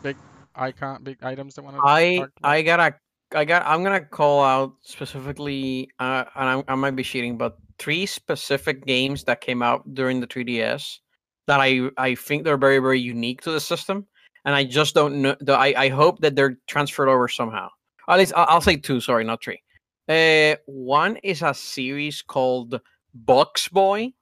[0.04, 0.18] big
[0.54, 1.82] icon, big items that want to?
[1.84, 2.96] I I gotta
[3.36, 7.58] I got I'm gonna call out specifically uh, and I, I might be cheating, but
[7.78, 11.00] three specific games that came out during the 3DS
[11.48, 14.08] that I I think they're very very unique to the system,
[14.46, 15.36] and I just don't know.
[15.50, 17.70] I I hope that they're transferred over somehow.
[18.08, 19.00] At least I'll, I'll say two.
[19.02, 19.62] Sorry, not three.
[20.08, 22.80] Uh, one is a series called
[23.14, 24.14] Box Boy,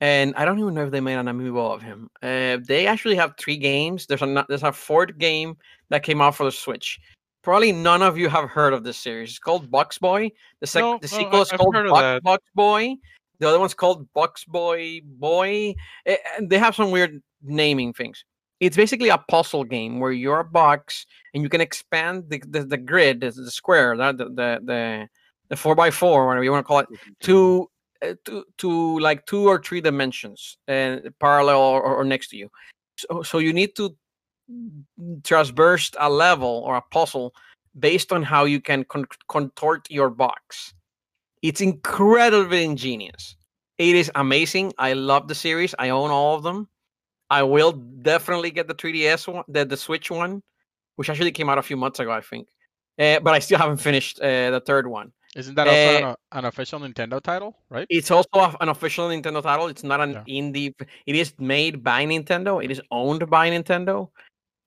[0.00, 2.10] and I don't even know if they made an amiibo of him.
[2.22, 4.06] Uh, they actually have three games.
[4.06, 5.56] There's a there's a fourth game
[5.90, 7.00] that came out for the Switch.
[7.42, 9.30] Probably none of you have heard of this series.
[9.30, 10.30] It's called Box Boy.
[10.60, 11.74] The sec- No, the sequel is called
[12.22, 12.44] Box.
[12.54, 12.96] Boy.
[13.40, 15.74] The other one's called Box Boy Boy.
[16.06, 18.24] And they have some weird naming things.
[18.60, 21.04] It's basically a puzzle game where you're a box
[21.34, 25.08] and you can expand the, the, the grid, the, the square, the the the,
[25.48, 26.88] the, four by four, whatever you want to call it,
[27.20, 27.68] to
[28.02, 32.48] uh, to to like two or three dimensions and parallel or, or next to you.
[32.96, 33.96] So so you need to
[35.24, 37.34] traverse a level or a puzzle
[37.78, 40.74] based on how you can con- contort your box.
[41.42, 43.36] It's incredibly ingenious.
[43.78, 44.72] It is amazing.
[44.78, 45.74] I love the series.
[45.78, 46.68] I own all of them.
[47.30, 50.42] I will definitely get the 3DS one, the, the Switch one,
[50.96, 52.48] which actually came out a few months ago, I think.
[52.98, 55.12] Uh, but I still haven't finished uh, the third one.
[55.34, 57.86] Isn't that also Uh, an, an official Nintendo title, right?
[57.88, 59.68] It's also an official Nintendo title.
[59.68, 60.24] It's not an Yeah.
[60.42, 60.74] indie.
[61.06, 62.62] It is made by Nintendo.
[62.62, 64.10] It is owned by Nintendo.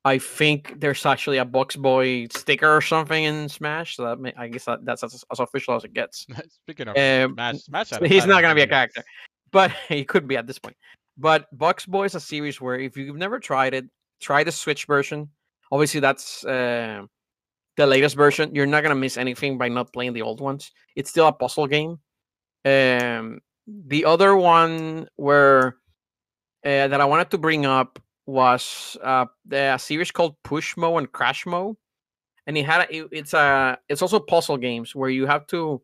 [0.05, 3.95] I think there's actually a Box Boy sticker or something in Smash.
[3.95, 6.27] So that may, I guess that, that's as, as official as it gets.
[6.63, 9.03] Speaking of Um, Smash, Smash he's not gonna be a character,
[9.51, 10.77] but he could be at this point.
[11.17, 13.85] But Box Boy is a series where if you've never tried it,
[14.21, 15.27] try the Switch version.
[15.71, 17.01] Obviously, that's uh,
[17.75, 18.53] the latest version.
[18.53, 20.71] You're not gonna miss anything by not playing the old ones.
[20.95, 21.97] It's still a puzzle game.
[22.63, 25.77] Um, the other one where
[26.63, 31.11] uh, that I wanted to bring up was uh, the a series called Pushmo and
[31.11, 31.75] Crashmo,
[32.47, 35.81] and it had a, it's a it's also puzzle games where you have to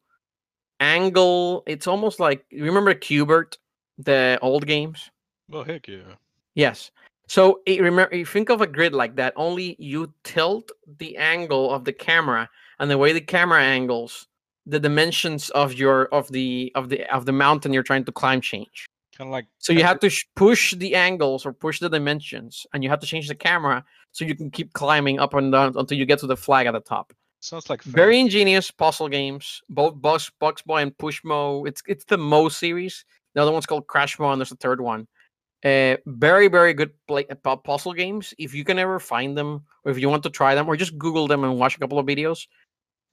[0.80, 1.64] angle.
[1.68, 3.58] It's almost like remember Q*bert,
[3.98, 5.12] the old games.
[5.50, 6.16] Well, heck yeah.
[6.56, 6.92] Yes.
[7.28, 9.34] So it, remember, you think of a grid like that.
[9.38, 14.28] Only you tilt the angle of the camera, and the way the camera angles,
[14.66, 18.42] the dimensions of your of the of the of the mountain you're trying to climb
[18.42, 18.88] change.
[19.22, 22.66] Kind of like So you have to sh- push the angles or push the dimensions,
[22.74, 25.78] and you have to change the camera so you can keep climbing up and down
[25.78, 27.14] until you get to the flag at the top.
[27.40, 29.62] sounds like Very ingenious puzzle games.
[29.70, 31.68] Both Box Box Boy and Pushmo.
[31.68, 33.06] It's it's the Mo series.
[33.36, 35.08] The other one's called Crashmo, and there's a third one.
[35.64, 38.34] Uh, very very good play, uh, puzzle games.
[38.40, 40.98] If you can ever find them, or if you want to try them, or just
[40.98, 42.48] Google them and watch a couple of videos.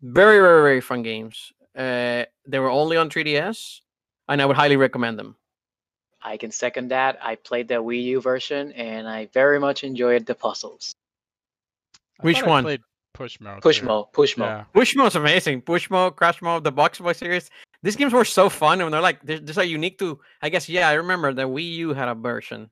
[0.01, 1.53] Very very very fun games.
[1.77, 3.83] Uh, they were only on 3DS,
[4.27, 5.37] and I would highly recommend them.
[6.23, 7.19] I can second that.
[7.23, 10.93] I played the Wii U version and I very much enjoyed the puzzles.
[12.21, 12.65] I Which thought I one?
[12.65, 12.81] played
[13.15, 13.61] Pushmo.
[13.61, 13.87] Push too.
[13.87, 14.07] mode.
[14.39, 14.65] Yeah.
[14.75, 15.63] Pushmo's amazing.
[15.63, 17.51] Pushmo, Crashmo, the Box Boy series.
[17.83, 20.21] These games were so fun, and they're like they're, they're so unique to.
[20.43, 22.71] I guess yeah, I remember the Wii U had a version,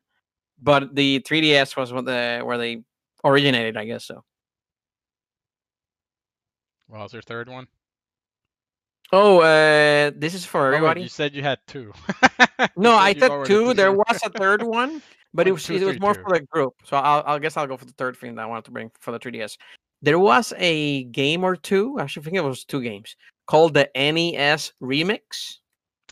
[0.61, 2.83] but the 3DS was what the where they
[3.25, 3.77] originated.
[3.77, 4.25] I guess so.
[6.89, 7.67] Well, is your third one?
[9.13, 11.03] Oh, uh, this is for Oh, everybody.
[11.03, 11.93] you said you had two.
[12.77, 13.75] no, I said took two.
[13.75, 15.01] There was a third one,
[15.33, 16.23] but it was two, it was three, more two.
[16.23, 16.75] for the group.
[16.85, 18.91] So I'll I'll guess I'll go for the third thing that I wanted to bring
[19.01, 19.57] for the 3DS.
[20.03, 21.99] There was a game or two.
[22.01, 25.59] Actually, I think it was two games called the NES Remix.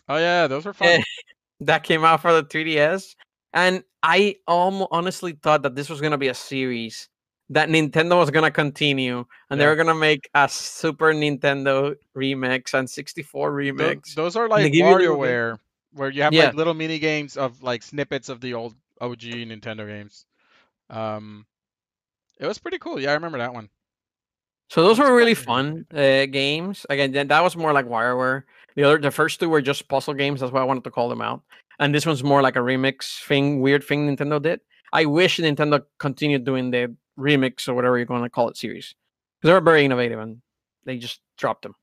[0.08, 1.02] Oh yeah, those were fun.
[1.60, 3.14] That came out for the 3DS.
[3.54, 7.08] And I almost honestly thought that this was gonna be a series
[7.54, 12.88] that Nintendo was gonna continue, and they were gonna make a Super Nintendo remix and
[12.88, 14.14] 64 remix.
[14.14, 15.58] those are like give you a little bit- WarioWare,
[15.92, 16.46] where you have Yeah.
[16.46, 20.26] like little mini games of like snippets of the old OG Nintendo games.
[20.90, 21.46] Um,
[22.38, 23.00] it was pretty cool.
[23.00, 23.68] Yeah, I remember that one.
[24.70, 26.84] So those That's were really fun, fun uh, games.
[26.90, 28.42] Again, that was more like WarioWare.
[28.76, 30.40] The other, the first two were just puzzle games.
[30.40, 31.42] That's why I wanted to call them out.
[31.78, 34.60] And this one's more like a remix thing, weird thing Nintendo did.
[34.92, 38.94] I wish Nintendo continued doing the remix or whatever you're going to call it series
[39.40, 40.40] because they were very innovative and
[40.84, 41.74] they just dropped them.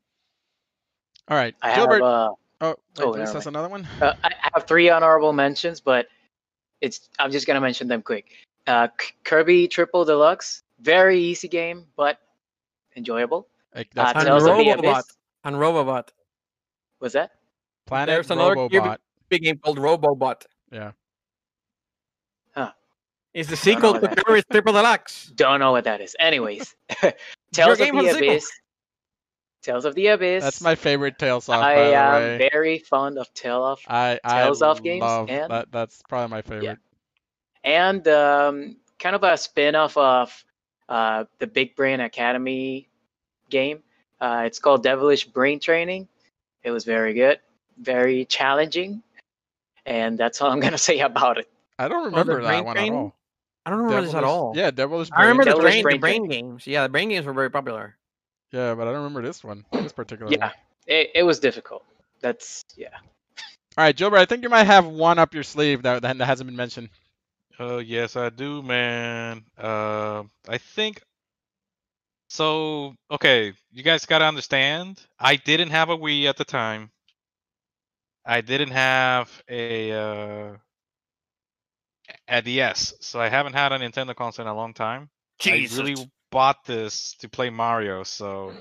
[1.28, 2.04] All right, I have Gilbert.
[2.04, 2.30] uh,
[2.62, 3.88] oh, wait, oh, Luis has another one.
[4.02, 6.08] uh, I I have three honorable mentions, but
[6.82, 8.32] it's I'm just gonna mention them quick.
[8.68, 8.88] Uh,
[9.24, 12.18] Kirby Triple Deluxe, very easy game, but
[12.96, 13.48] enjoyable.
[13.74, 15.18] Like, uh, that's And Tales of the Abyss.
[15.44, 16.10] And Robobot.
[17.00, 17.32] Was that?
[17.88, 18.98] Planet there's another Kirby- Robobot.
[19.30, 20.46] Big game called Robobot.
[20.72, 20.92] Yeah.
[23.34, 23.40] Huh.
[23.40, 25.28] It's the sequel to that- Kirby's Triple Deluxe.
[25.36, 26.16] Don't know what that is.
[26.20, 26.76] Anyways,
[27.54, 28.16] Tales of the the sequel.
[28.18, 28.52] Abyss.
[29.64, 30.44] Tales of the Abyss.
[30.44, 32.50] That's my favorite Tales of, I by am way.
[32.52, 35.72] very fond of Tale of I I Tales of games love and- that.
[35.72, 36.80] That's probably my favorite.
[37.64, 40.44] and um, kind of a spin-off of
[40.90, 42.90] uh, the Big Brain Academy
[43.50, 43.82] game.
[44.20, 46.08] Uh, it's called Devilish Brain Training.
[46.64, 47.40] It was very good,
[47.80, 49.02] very challenging,
[49.86, 51.48] and that's all I'm gonna say about it.
[51.80, 53.16] I don't the remember that brain one at all.
[53.72, 54.60] I don't remember this at Devilish- all.
[54.60, 56.68] Yeah, Devilish I remember the Devilish brain, the Brain brain games.
[56.68, 57.98] Yeah, the brain games were very popular.
[58.52, 59.66] Yeah, but I don't remember this one.
[59.80, 60.54] This particular Yeah, one.
[60.88, 61.84] it, it was difficult.
[62.22, 62.98] That's yeah.
[63.78, 66.48] All right, Gilbert, I think you might have one up your sleeve that that hasn't
[66.48, 66.90] been mentioned.
[67.60, 69.46] Oh yes, I do, man.
[69.58, 71.02] Uh, I think
[72.30, 72.96] so.
[73.12, 75.06] Okay, you guys gotta understand.
[75.20, 76.92] I didn't have a Wii at the time.
[78.26, 80.58] I didn't have a uh,
[82.32, 85.10] a DS, so I haven't had a Nintendo console in a long time.
[85.46, 85.96] I really
[86.32, 88.54] bought this to play Mario, so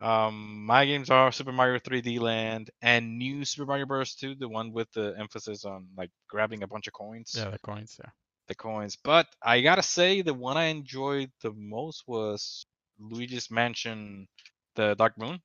[0.00, 4.14] um, my games are Super Mario 3D Land and New Super Mario Bros.
[4.16, 7.58] 2, the one with the emphasis on like grabbing a bunch of coins Yeah, the
[7.60, 7.98] coins.
[8.02, 8.10] Yeah.
[8.48, 8.96] the coins.
[9.02, 12.66] But I gotta say, the one I enjoyed the most was
[12.98, 14.28] Luigi's Mansion,
[14.74, 15.40] the Dark Moon.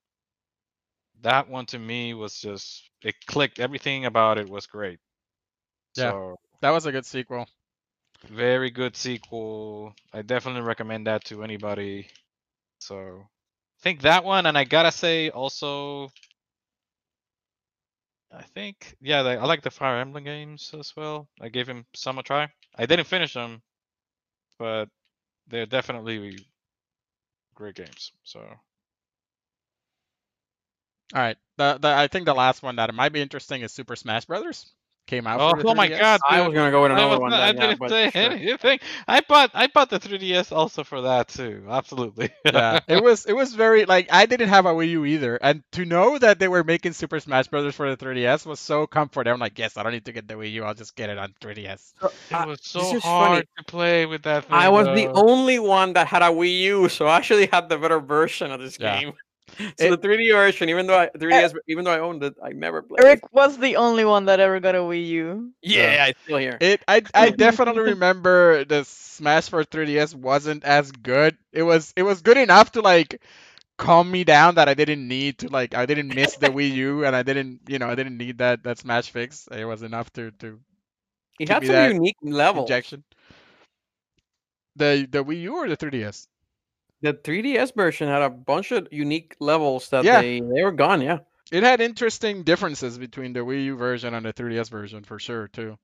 [1.21, 3.59] That one to me was just it clicked.
[3.59, 4.99] Everything about it was great.
[5.95, 6.11] Yeah.
[6.11, 7.47] So That was a good sequel.
[8.29, 9.95] very good sequel.
[10.13, 12.07] I definitely recommend that to anybody.
[12.79, 16.11] So I think that one, and I gotta say also.
[18.31, 21.27] I think yeah, I like the Fire Emblem games as well.
[21.41, 22.49] I gave him some a try.
[22.75, 23.61] I didn't finish them,
[24.59, 24.89] but
[25.47, 26.39] they're definitely
[27.55, 28.13] great games.
[28.23, 28.39] So
[31.13, 31.37] All right.
[31.57, 34.73] The, the I think the last one that might be interesting is Super Smash Brothers.
[35.07, 35.39] Came out.
[35.39, 35.99] oh, for oh my 3DS.
[35.99, 37.29] god, I was gonna go with I, another was one.
[37.31, 38.21] not- I then, yeah, didn't but say sure.
[38.21, 38.79] anything.
[39.07, 41.63] I bought I bought the 3DS also for that too.
[41.69, 42.29] Absolutely.
[42.45, 45.63] yeah, it was it was very like I didn't have a Wii U either, and
[45.71, 49.31] to know that they were making Super Smash Brothers for the 3DS was so comforting.
[49.31, 50.63] I'm like, yes, I don't need to get the Wii U.
[50.65, 51.93] I'll just get it on 3DS.
[52.01, 53.45] Uh, It was so is hard funny.
[53.59, 54.43] to play with that.
[54.43, 57.47] Thing, I thing, was the only one that had a Wii U, so I actually
[57.47, 58.99] had the better version of this Yeah.
[58.99, 59.13] game.
[59.75, 62.35] So eh, the 3D version, even though I 3DS, eh, even though I owned it,
[62.43, 62.99] I never played.
[63.01, 63.05] It.
[63.05, 65.51] Eric was the only one that ever got a Wii U.
[65.61, 66.61] Yeah, I still hear.
[66.61, 71.37] It I I definitely remember the Smash for 3DS wasn't as good.
[71.51, 73.21] It was it was good enough to like
[73.77, 77.05] calm me down that I didn't need to like I didn't miss the Wii U
[77.05, 79.47] and I didn't you know I didn't need that that Smash fix.
[79.51, 80.59] It was enough to to
[81.39, 82.71] It had some that unique levels.
[82.71, 83.03] injection.
[84.75, 86.27] The the Wii U or the 3DS?
[87.01, 90.21] The 3DS version had a bunch of unique levels that Yeah.
[90.21, 91.01] they they were gone.
[91.01, 91.19] Yeah.
[91.51, 95.47] It had interesting differences between the Wii U version and the 3DS version for sure
[95.47, 95.77] too.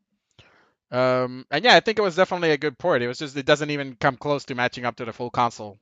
[0.91, 3.01] Um, and yeah, I think it was definitely a good port.
[3.01, 5.79] It was just it doesn't even come close to matching up to the full console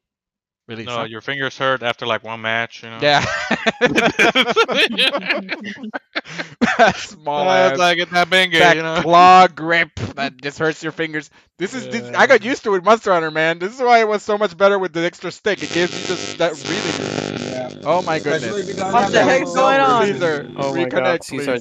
[0.72, 0.86] Really?
[0.86, 2.82] No, so- your fingers hurt after like one match.
[2.84, 3.00] You know.
[3.02, 3.26] Yeah.
[6.96, 7.78] small Uh, ass.
[7.78, 9.02] like it's that bingo, that you know.
[9.02, 11.30] claw grip that just hurts your fingers.
[11.58, 13.60] This is this, I got used to it with Monster Hunter, man.
[13.60, 15.62] This is why it was so much better with the extra stick.
[15.62, 17.52] It gives you just that breathing.
[17.52, 17.82] Yeah.
[17.84, 18.94] Oh my Especially if you goodness.
[18.94, 20.06] What the heck's going on?
[20.08, 21.60] Cesar, Oh my god, reconnect, Cesar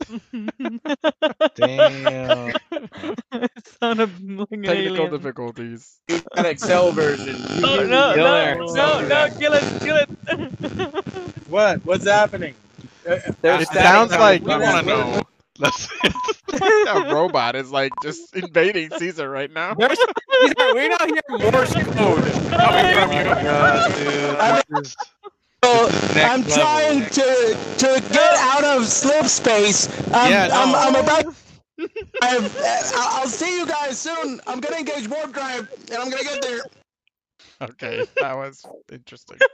[0.00, 0.50] please.
[0.60, 2.52] just Damn.
[3.80, 5.10] Son of like an Technical alien.
[5.10, 6.00] difficulties.
[6.08, 7.36] That Excel version.
[7.64, 10.08] Oh no, Kill no, no, no, kill it, kill it.
[11.48, 11.84] What?
[11.86, 12.54] What's happening?
[13.08, 15.22] Uh, There's It sounds on like- the I want to know.
[15.60, 15.88] That's
[16.52, 19.74] that robot is like just invading Cesar right now.
[19.74, 19.98] There's,
[20.40, 23.24] we now hear Morse code coming from you.
[23.24, 24.94] God, dude.
[25.62, 26.62] This is So next I'm level.
[26.62, 29.88] trying to to get out of slip space.
[30.12, 30.78] I'm, Yeah, I'm, no.
[30.78, 31.34] I'm about.
[32.22, 32.56] I've,
[32.94, 34.40] I'll I'll see you guys soon.
[34.46, 36.60] I'm gonna engage warp drive, and I'm gonna get there.
[37.62, 39.38] Okay, that was interesting.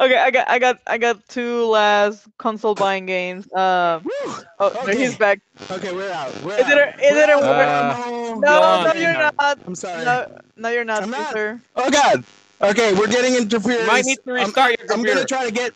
[0.00, 3.46] Okay, I got, I got, I got two last console buying games.
[3.52, 4.10] Uh, Woo!
[4.58, 4.98] oh, Okay.
[4.98, 5.38] he's back.
[5.70, 6.34] Okay, we're out.
[6.42, 6.98] We're Is it out.
[6.98, 7.96] a- is it a- We're out.
[8.00, 8.40] Uh, No.
[8.40, 9.32] No, no, you're Tina.
[9.38, 9.58] not.
[9.64, 10.04] I'm sorry.
[10.04, 11.36] No, no, you're not, I'm not.
[11.76, 12.24] Oh God.
[12.64, 13.82] Okay, we're getting interference.
[13.82, 15.72] You might need to I'm- restart your I'm gonna try to get.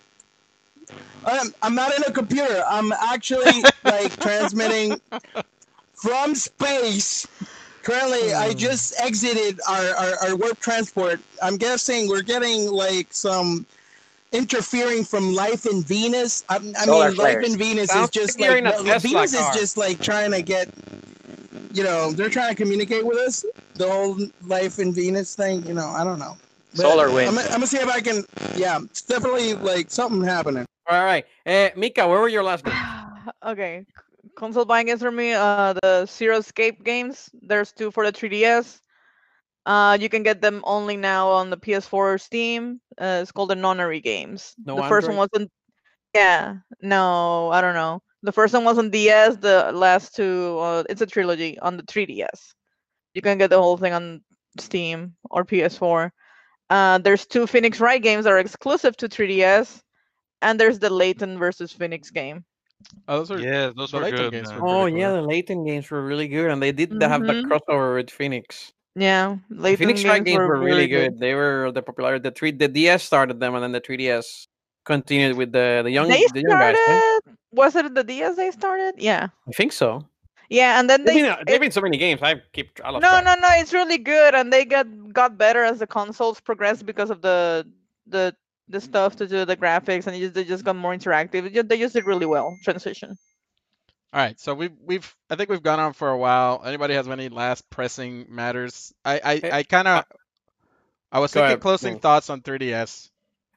[1.24, 2.64] I'm, I'm not in a computer.
[2.66, 5.00] I'm actually like transmitting
[5.94, 7.26] from space.
[7.82, 8.58] Currently, I Hmm.
[8.58, 11.20] just exited our, our, our warp transport.
[11.42, 13.66] I'm guessing we're getting like some
[14.32, 16.44] interfering from life in Venus.
[16.48, 17.52] I, I Solar mean, life flares.
[17.52, 19.50] in Venus Sounds is just like you're like well, Venus car.
[19.54, 20.68] is just like trying to get.
[21.72, 23.44] You know, they're trying to communicate with us.
[23.74, 25.66] The whole life in Venus thing.
[25.66, 26.36] You know, I don't know.
[26.76, 27.28] But Solar wind.
[27.28, 28.24] I'm, gonna- I'm gonna see if I can.
[28.56, 30.66] Yeah, it's definitely like something happening.
[30.88, 32.76] All right, uh, Mika, where were your last games?
[33.44, 33.84] okay,
[34.36, 35.32] console buying games for me.
[35.32, 37.28] Uh, the Zero Escape games.
[37.42, 38.80] There's two for the 3DS.
[39.66, 42.80] Uh, you can get them only now on the PS4 Steam.
[42.98, 44.54] Uh, it's called the Nonary games.
[44.64, 45.50] No the first one wasn't.
[46.14, 48.00] Yeah, no, I don't know.
[48.22, 49.36] The first one was on DS.
[49.36, 52.54] The last two, uh, it's a trilogy on the 3DS.
[53.14, 54.22] You can get the whole thing on
[54.58, 56.10] Steam or PS4.
[56.70, 59.82] Uh, there's two Phoenix Wright games that are exclusive to 3DS,
[60.42, 62.44] and there's the Layton versus Phoenix game.
[63.08, 64.32] Oh, those are Yeah, those the were good.
[64.32, 64.62] games man.
[64.62, 65.22] were Oh pretty yeah, cool.
[65.22, 67.44] the Layton games were really good, and they did have the Mhm.
[67.50, 68.72] crossover with Phoenix.
[68.94, 71.18] Yeah, The Layton Phoenix Strike games were really very good.
[71.18, 72.18] They were the popular.
[72.18, 74.46] The three, the DS started them, and then the 3DS
[74.84, 76.74] continued with the the young They the young guys.
[76.86, 77.00] right?
[77.00, 77.36] started.
[77.52, 78.94] Was it the DS they started?
[78.98, 80.04] Yeah, I think so.
[80.48, 81.22] Yeah, and then There's they.
[81.22, 82.22] been, there've it- been so many games.
[82.22, 82.78] I keep.
[82.84, 83.24] I lost no, track.
[83.24, 83.48] no, no.
[83.52, 87.66] It's really good, and they got got better as the consoles progressed because of the
[88.06, 88.34] the
[88.68, 91.54] the stuff to do the graphics, and just, they just got more interactive.
[91.54, 93.16] It They just did really well transition.
[94.12, 96.62] All right, so we've we've I think we've gone on for a while.
[96.64, 98.92] Anybody has any last pressing matters?
[99.04, 100.04] I I, Eh, I kind of
[101.12, 102.02] I was thinking ahead, closing Wolf.
[102.02, 103.10] thoughts on 3DS.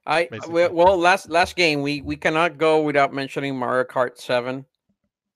[0.06, 0.53] I basically.
[0.53, 4.66] well, well, last last game we we cannot go without mentioning Mario Kart Seven.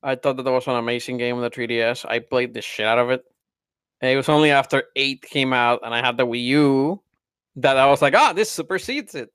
[0.06, 2.06] I thought that, that was an amazing game on the 3DS.
[2.08, 3.26] I played the shit out of it.
[4.02, 7.02] And it was only after eight came out and I had the Wii U
[7.56, 9.30] that I was like, ah, this supersedes it.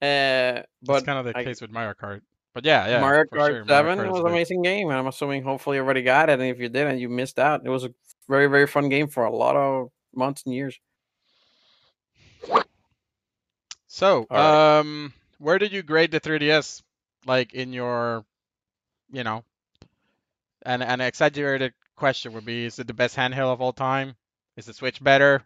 [0.00, 2.22] Uh, That's but kind of the I- case with Mario Kart.
[2.54, 5.08] But yeah, yeah, Mario Kart sure, Mario Seven Kart was an amazing game, and I'm
[5.08, 6.40] assuming hopefully everybody got it.
[6.40, 7.60] And if you didn't, you missed out.
[7.66, 7.92] It was a
[8.30, 10.80] very very fun game for a lot of months and years.
[13.88, 14.78] So, right.
[14.78, 16.82] um, where did you grade the 3DS?
[17.26, 18.24] Like in your,
[19.12, 19.44] you know,
[20.66, 24.16] an an exaggerated question would be: Is it the best handheld of all time?
[24.56, 25.42] Is the Switch better?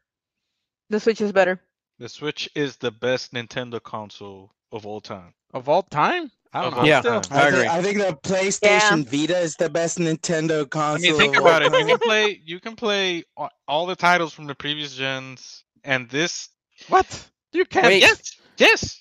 [0.88, 1.60] The Switch is better.
[1.98, 5.34] The Switch is the best Nintendo console of all time.
[5.52, 6.30] Of all time?
[6.52, 6.84] I don't know.
[6.84, 7.00] Yeah.
[7.00, 7.38] Still, time.
[7.38, 7.68] I thi- agree.
[7.68, 11.10] I think the PlayStation Vita is the best Nintendo I console.
[11.10, 11.78] mean, think about all it.
[11.80, 13.24] You can play you can play
[13.68, 16.48] all the titles from the previous gens, and this.
[16.88, 17.06] what?
[17.52, 17.86] You can't.
[17.86, 18.00] Wait.
[18.00, 19.00] Yes, yes.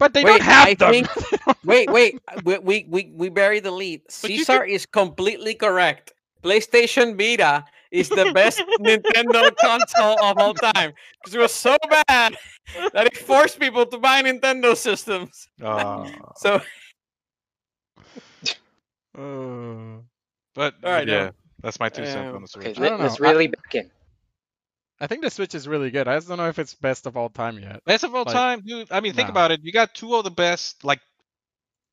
[0.00, 0.92] But they Wait, don't have I them.
[0.92, 1.08] think-
[1.64, 2.18] wait, wait.
[2.44, 4.02] We we we, we buried the lead.
[4.22, 6.12] But you Cesar is completely correct.
[6.42, 11.76] PlayStation Vita is the best Nintendo console of all time because it was so
[12.08, 12.36] bad
[12.94, 15.48] that it forced people to buy Nintendo systems.
[15.62, 16.60] Uh, So
[19.16, 20.00] Uh,
[20.54, 21.30] but All right, yeah, yeah.
[21.62, 22.80] that's my two cents Um, on the Okay, Switch.
[22.80, 23.28] I don't let, us know.
[23.28, 23.90] I- really back in.
[25.00, 26.08] I think the Switch is really good.
[26.08, 27.82] I just don't know if it's best of all time yet.
[27.86, 28.92] Best of all Like, time, dude.
[28.92, 29.32] I mean, think nah.
[29.32, 29.60] about it.
[29.62, 31.00] You got two of the best, like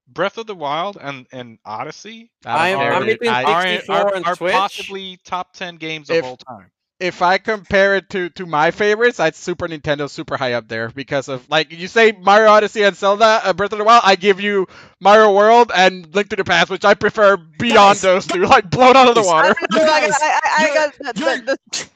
[0.09, 2.31] Breath of the Wild and and Odyssey.
[2.45, 3.19] I don't I'm- know, I'm dude.
[3.19, 4.53] between I- Are, are, and are Switch?
[4.53, 6.71] possibly top ten games If- of all time.
[6.99, 10.89] if I compare it to to my favorites, I'd Super Nintendo super high up there
[10.89, 14.01] because of like you say Mario Odyssey and Zelda, uh, Breath of the Wild.
[14.05, 14.67] I give you
[14.99, 18.69] Mario World and Link to the Past, which I prefer beyond Guys, those two, like
[18.69, 19.53] blown out of the water.
[19.71, 21.89] I, I, I, I got the, the, the,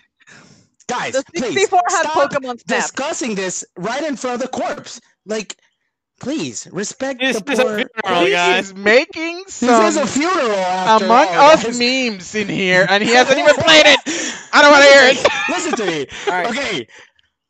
[0.91, 2.91] guys, The please 64 had stop Pokemon Snap.
[2.91, 5.01] discussing this right in front of the corpse.
[5.25, 5.57] Like,
[6.19, 8.65] please respect This the is a funeral, he guys.
[8.67, 10.51] is making This is a funeral
[10.85, 11.79] after Among all, Us guys.
[11.79, 13.99] memes in here, and he hasn't even played it.
[14.53, 15.19] I don't want to hear it.
[15.49, 16.07] Listen to me.
[16.27, 16.47] All right.
[16.49, 16.87] Okay,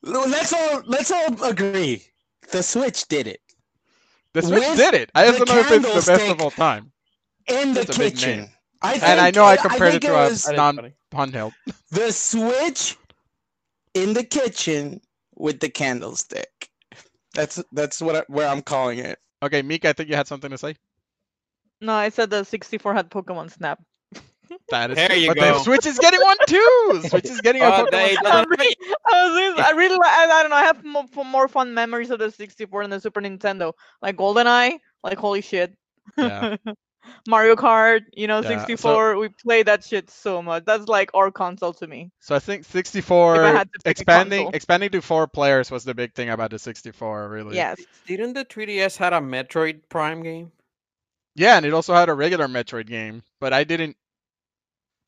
[0.03, 2.03] let's all let's all agree.
[2.51, 3.41] The Switch did it
[4.33, 5.11] The Switch With did it.
[5.15, 6.91] I just the don't know if it's the best of all time.
[7.47, 8.49] in the That's kitchen.
[8.81, 11.53] I think, And I know I compared think it to a was non handheld.
[11.91, 12.97] the Switch
[13.93, 15.01] in the kitchen
[15.35, 16.69] with the candlestick.
[17.33, 19.17] That's that's what I, where I'm calling it.
[19.43, 20.75] Okay, Mika, I think you had something to say.
[21.79, 23.81] No, I said the 64 had Pokemon Snap.
[24.69, 25.17] That is There true.
[25.17, 25.53] you but go.
[25.53, 27.01] the Switch is getting one too.
[27.07, 28.09] Switch is getting a Oh, Pokemon.
[28.19, 28.25] Snap.
[28.25, 30.57] I really, I, was I really, I, I don't know.
[30.57, 33.73] I have more, more fun memories of the 64 and the Super Nintendo.
[34.01, 35.75] Like GoldenEye, like holy shit.
[36.17, 36.57] Yeah.
[37.27, 39.17] Mario Kart, you know, Yeah, so- 64.
[39.17, 40.65] we played that shit so much.
[40.65, 42.11] That's like our console to me.
[42.19, 45.93] So I think 64 had to pick a expanding expanding to four players was the
[45.93, 47.55] big thing about the 64, really.
[47.55, 47.79] Yes.
[48.07, 50.51] Didn't the 3DS had a Metroid Prime game?
[51.35, 53.95] Yeah, and it also had a regular Metroid game, but I didn't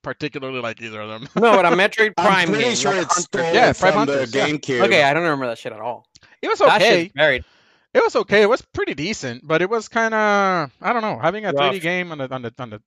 [0.04, 1.30] particularly like either of them.
[1.36, 2.76] No, but a Metroid Prime I'm Prime pretty game.
[2.76, 3.28] sure like it's Hunter.
[3.40, 4.86] stolen Yeah, Prime from the GameCube.
[4.86, 6.06] Okay, I don't remember that shit at all.
[6.42, 7.04] It was That okay.
[7.04, 7.46] shit's buried.
[7.94, 8.42] It was okay.
[8.42, 11.20] It was pretty decent, but it was kind of I don't know.
[11.20, 12.82] Having a 3D game on the on the on the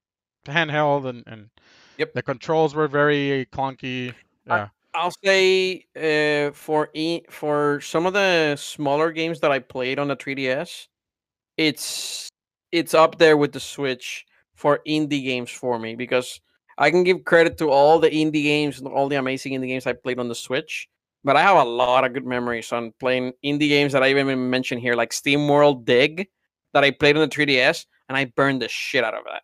[0.47, 1.51] handheld and and
[1.99, 2.13] Yep.
[2.13, 4.13] the controls were very clunky.
[4.47, 4.69] Yeah.
[4.95, 10.09] I'll say uh, for e- for some of the smaller games that I played on
[10.09, 10.89] the 3DS,
[11.57, 12.29] it's
[12.73, 16.41] it's up there with the Switch for indie games for me because
[16.79, 19.87] I can give credit to all the indie games and all the amazing indie games
[19.87, 20.89] I played on the Switch.
[21.27, 24.49] But I have a lot of good memories on playing indie games that I even
[24.49, 26.29] mentioned here, like SteamWorld Dig,
[26.73, 29.43] that I played on the 3DS, and I burned the shit out of that,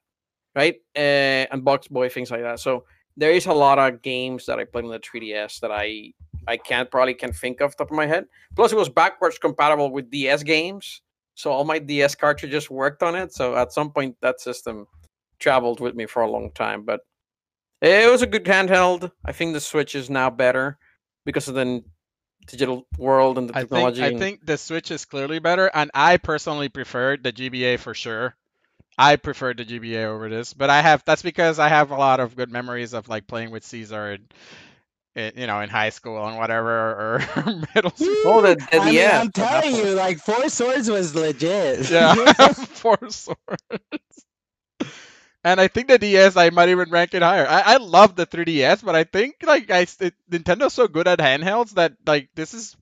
[0.55, 0.77] right?
[0.95, 2.61] Uh, and BoxBoy things like that.
[2.61, 2.85] So
[3.17, 6.13] there is a lot of games that I played on the 3DS that I
[6.47, 8.27] I can't probably can think of top of my head.
[8.55, 11.03] Plus, it was backwards compatible with DS games,
[11.35, 13.33] so all my DS cartridges worked on it.
[13.33, 14.87] So at some point, that system
[15.41, 16.85] traveled with me for a long time.
[16.85, 17.01] But
[17.81, 19.11] it was a good handheld.
[19.25, 20.79] I think the Switch is now better
[21.25, 21.83] because of the
[22.47, 24.05] digital world and the I think technology.
[24.05, 28.35] I think the Switch is clearly better, and I personally prefer the GBA for sure.
[28.99, 32.21] I prefer the GBA over this, but I have that's because I have a lot
[32.21, 34.35] of good memories of like playing with Cesar and,
[35.17, 37.23] and you know in high school and whatever or
[37.75, 38.15] middle school.
[38.27, 39.25] Oh, the, the I mean, DS.
[39.25, 41.91] I'm telling you, like Four Swords was legit.
[41.91, 42.15] Yeah,
[42.53, 43.39] four swords.
[45.45, 47.47] And I think the DS I might even rank it higher.
[47.49, 51.09] I, I love the 3DS, but I think like I s- it, Nintendo's so good
[51.09, 52.77] at handhelds that like this is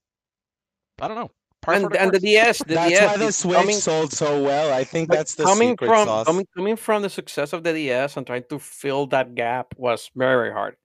[1.00, 1.30] I don't know.
[1.62, 2.20] par and, the and the.
[2.20, 4.72] DS, the that's DS why the is Switch coming, sold so well.
[4.72, 6.26] I think But that's the coming secret from sauce.
[6.26, 10.10] coming coming from the success of the DS and trying to fill that gap was
[10.16, 10.76] very very hard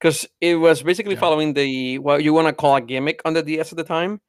[0.00, 1.20] because it was basically Yeah.
[1.20, 4.20] following the what you want to call a gimmick on the DS at the time,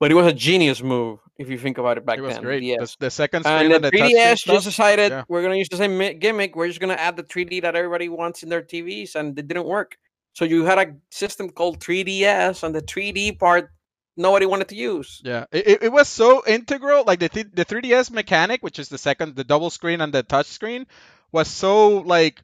[0.00, 2.42] but it was a genius move if you think about it back it was then.
[2.42, 2.60] great.
[2.60, 4.54] The The, the second screen And and the the, 3DS stuff.
[4.56, 5.24] just decided yeah.
[5.28, 6.56] we're gonna use the same gimmick.
[6.56, 9.66] We're just gonna add the 3D that everybody wants in their TVs, and it didn't
[9.66, 9.96] work.
[10.34, 13.70] So you had a system called 3DS, and the 3D part
[14.16, 15.20] nobody wanted to use.
[15.24, 17.04] Yeah, it, it, it was so integral.
[17.06, 20.22] Like the th- the 3DS mechanic, which is the second, the double screen and the
[20.22, 20.86] touch screen,
[21.32, 22.42] was so like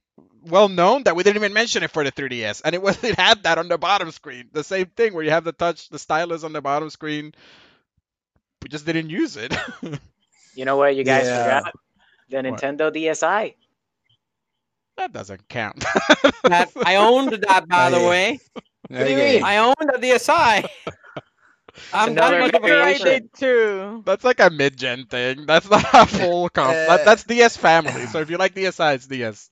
[0.49, 3.17] well known that we didn't even mention it for the 3DS, and it was it
[3.17, 4.49] had that on the bottom screen.
[4.53, 7.35] The same thing where you have the touch, the stylus on the bottom screen.
[8.63, 9.55] We just didn't use it.
[10.55, 11.31] You know what you guys Yeah.
[11.31, 11.75] forgot?
[12.29, 13.57] The Nintendo DSi.
[14.97, 15.85] that doesn't count.
[16.47, 18.03] That I owned that, by the Hey.
[18.03, 18.41] way.
[18.97, 19.41] What do you mean?
[19.43, 20.65] I owned the DSi.
[21.93, 24.05] I'm that another much of a Sure, I did too.
[24.05, 25.47] That's like a mid-gen thing.
[25.47, 26.81] That's not a full comp.
[26.87, 28.07] Uh, that, that's DS family.
[28.07, 29.51] So if you like DSi, it's DS.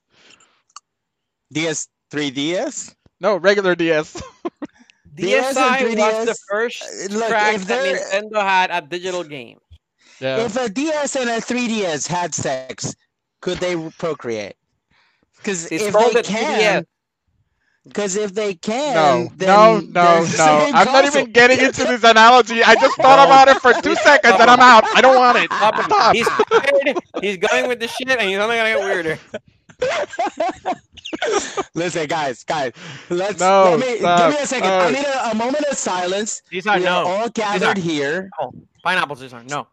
[1.55, 2.94] DS 3DS.
[3.20, 4.20] No, regular DS.
[5.15, 8.70] DS and DSi was the 3DS, first uh, look, crack if that they're- Nintendo had
[8.73, 9.58] a digital game.
[10.20, 10.44] yeah.
[10.44, 12.94] If a DS and a 3DS had sex,
[13.41, 14.57] could they procreate?
[15.36, 16.86] Because if they can, 3DS.
[17.86, 20.70] because if they can, No, then no, no, no.
[20.74, 22.65] I'm not even getting into this analogy.
[22.65, 24.84] I just thought about it for two seconds and I'm out.
[24.97, 25.44] I don't want it.
[25.52, 25.84] Stop it.
[25.84, 26.15] Stop.
[26.16, 26.28] He's.
[27.23, 29.18] He's going with the shit, and he's only gonna get weirder.
[31.75, 32.73] Listen, guys, guys,
[33.11, 34.65] let's No, let me stop, give me a second.
[34.69, 34.83] stop.
[34.89, 36.43] I need a, a moment of silence.
[36.51, 38.31] These are we are all gathered here.
[38.83, 39.20] pineapples.
[39.20, 39.69] These are no.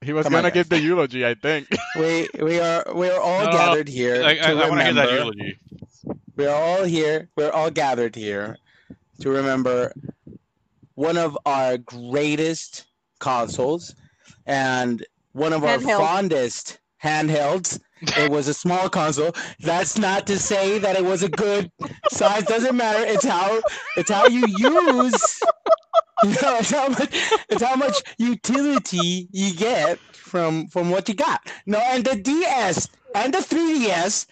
[0.00, 1.68] He was Come gonna give the eulogy, I think.
[1.96, 4.94] We we are we are all No, gathered here I, I, I want to hear
[4.94, 5.58] that eulogy.
[6.36, 7.28] We are all here.
[7.36, 8.56] We're all gathered here
[9.20, 9.92] to remember
[10.94, 12.86] one of our greatest
[13.18, 13.94] consoles
[14.46, 15.98] and one of our Handheld.
[15.98, 19.32] fondest handhelds It was a small console.
[19.60, 21.70] That's not to say that it was a good
[22.10, 22.44] size.
[22.44, 23.04] Doesn't matter.
[23.04, 23.60] It's how
[23.96, 25.40] it's how you use.
[26.24, 27.08] You know, it's how much
[27.48, 31.40] it's how much utility you get from from what you got.
[31.66, 34.26] No, and the DS and the 3DS,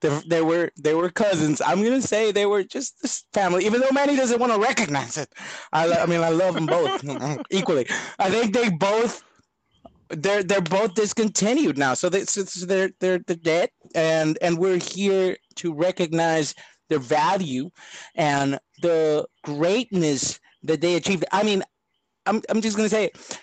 [0.00, 1.60] they, they were they were cousins.
[1.60, 3.66] I'm gonna say they were just this family.
[3.66, 5.32] Even though Manny doesn't want to recognize it,
[5.72, 7.02] I I mean I love them both
[7.50, 7.86] equally.
[8.18, 9.22] I think they both
[10.10, 11.94] they're they're both discontinued now.
[11.94, 16.54] So, they, so they're they're they're dead, and and we're here to recognize
[16.88, 17.70] their value
[18.14, 21.24] and the greatness that they achieved.
[21.32, 21.62] I mean,
[22.26, 23.06] I'm I'm just gonna say.
[23.06, 23.40] It.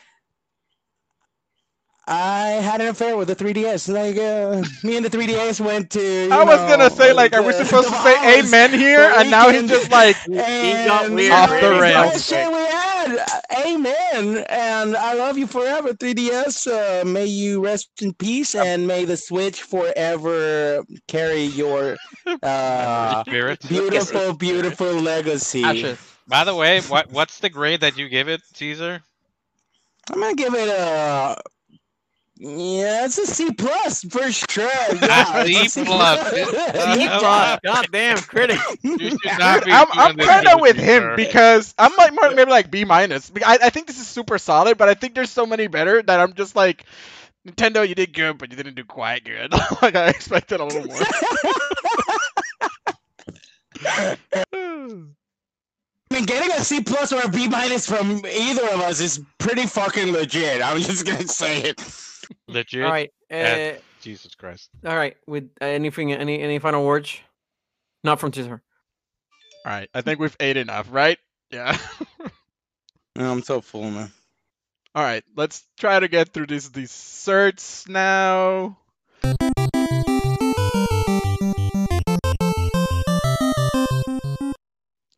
[2.08, 3.92] I had an affair with the 3DS.
[3.92, 6.26] Like, uh, me and the 3DS went to.
[6.26, 9.12] you I was gonna say like, are we supposed to say Bahamas amen here?
[9.16, 12.26] And now he's just like, he got And weird Off the that's rails.
[12.28, 13.26] shit we had.
[13.66, 14.46] Amen.
[14.50, 16.68] And I love you forever, 3DS.
[16.68, 21.98] Uh, may you rest in peace, and may the Switch forever carry your
[22.44, 23.24] uh,
[23.68, 25.64] beautiful, beautiful legacy.
[25.64, 25.98] Ashes.
[26.28, 29.02] By the way, what what's the grade that you give it, Cesar?
[30.12, 31.38] I'm gonna give it a.
[32.38, 34.70] Yeah, it's a C plus for sure.
[35.02, 36.20] Yeah, C it's a plus.
[36.74, 37.60] C plus.
[37.64, 38.62] God damn, critic.
[39.00, 41.16] You should Dude, not be I'm, doing I'm kind to of with him Cesar.
[41.16, 43.32] because I'm like more maybe like B minus.
[43.46, 46.20] I, I think this is super solid, but I think there's so many better that
[46.20, 46.86] I'm just like,
[47.48, 49.52] Nintendo, you did good, but you didn't do quite good.
[49.82, 50.98] like I expected a little more.
[56.12, 59.22] I mean, getting a C plus or a B minus from either of us is
[59.38, 60.62] pretty fucking legit.
[60.62, 61.82] I'm just gonna say it.
[62.48, 62.84] Legit.
[62.84, 63.12] All right.
[63.32, 64.70] Uh, and- Jesus Christ.
[64.86, 65.18] all right.
[65.26, 67.18] With uh, anything, any any final words?
[68.04, 68.62] Not from Cesar.
[69.66, 71.18] All right, I think we've ate enough, right?
[71.50, 71.76] Yeah.
[73.16, 74.12] I'm so full, man.
[74.94, 78.78] All right, let's try to get through these desserts now.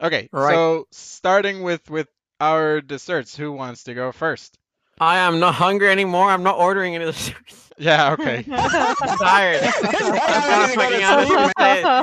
[0.01, 0.53] Okay, Right.
[0.53, 2.07] so starting with with
[2.39, 4.57] our desserts, who wants to go first?
[4.99, 6.29] I am not hungry anymore.
[6.29, 7.31] I'm not ordering any of this.
[7.77, 8.43] Yeah, okay.
[8.51, 9.61] I'm tired.
[9.83, 11.51] I'm, fucking of here.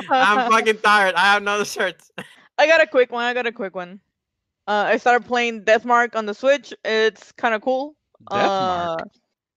[0.09, 1.15] I'm fucking tired.
[1.15, 2.11] I have no shirts.
[2.57, 3.25] I got a quick one.
[3.25, 3.99] I got a quick one.
[4.67, 6.73] Uh, I started playing Deathmark on the Switch.
[6.85, 7.95] It's kind of cool.
[8.31, 9.01] Deathmark.
[9.01, 9.03] Uh,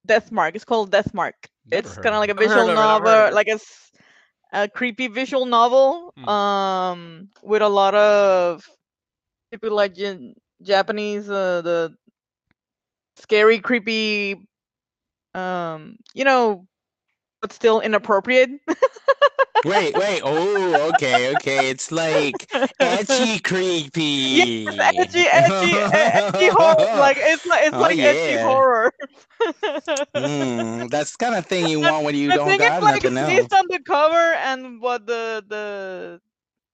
[0.08, 0.56] Deathmark.
[0.56, 1.34] It's called Deathmark.
[1.70, 2.40] Never it's kind of of like a it.
[2.40, 3.34] I've heard visual of it, I've heard novel, of it.
[3.34, 3.92] like a, s-
[4.52, 6.12] a creepy visual novel.
[6.16, 6.28] Hmm.
[6.28, 8.64] Um, with a lot of
[9.52, 9.94] typical like
[10.62, 11.94] Japanese, uh, the
[13.18, 14.36] scary, creepy,
[15.34, 16.66] um, you know,
[17.40, 18.50] but still inappropriate.
[19.64, 20.22] Wait, wait.
[20.24, 21.68] Oh, okay, okay.
[21.70, 22.46] It's like
[22.80, 24.02] edgy, creepy.
[24.02, 26.98] Yes, edgy, edgy, edgy horror.
[26.98, 28.92] Like it's like it's Oh, like edgy horror.
[30.14, 33.38] Mm, that's the kind of thing you want when you don't got is, like, nothing
[33.38, 33.52] else.
[33.52, 36.20] on the cover and what the the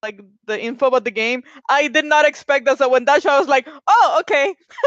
[0.05, 2.77] like the info about the game, I did not expect that.
[2.79, 4.55] So when that show, I was like, oh, okay.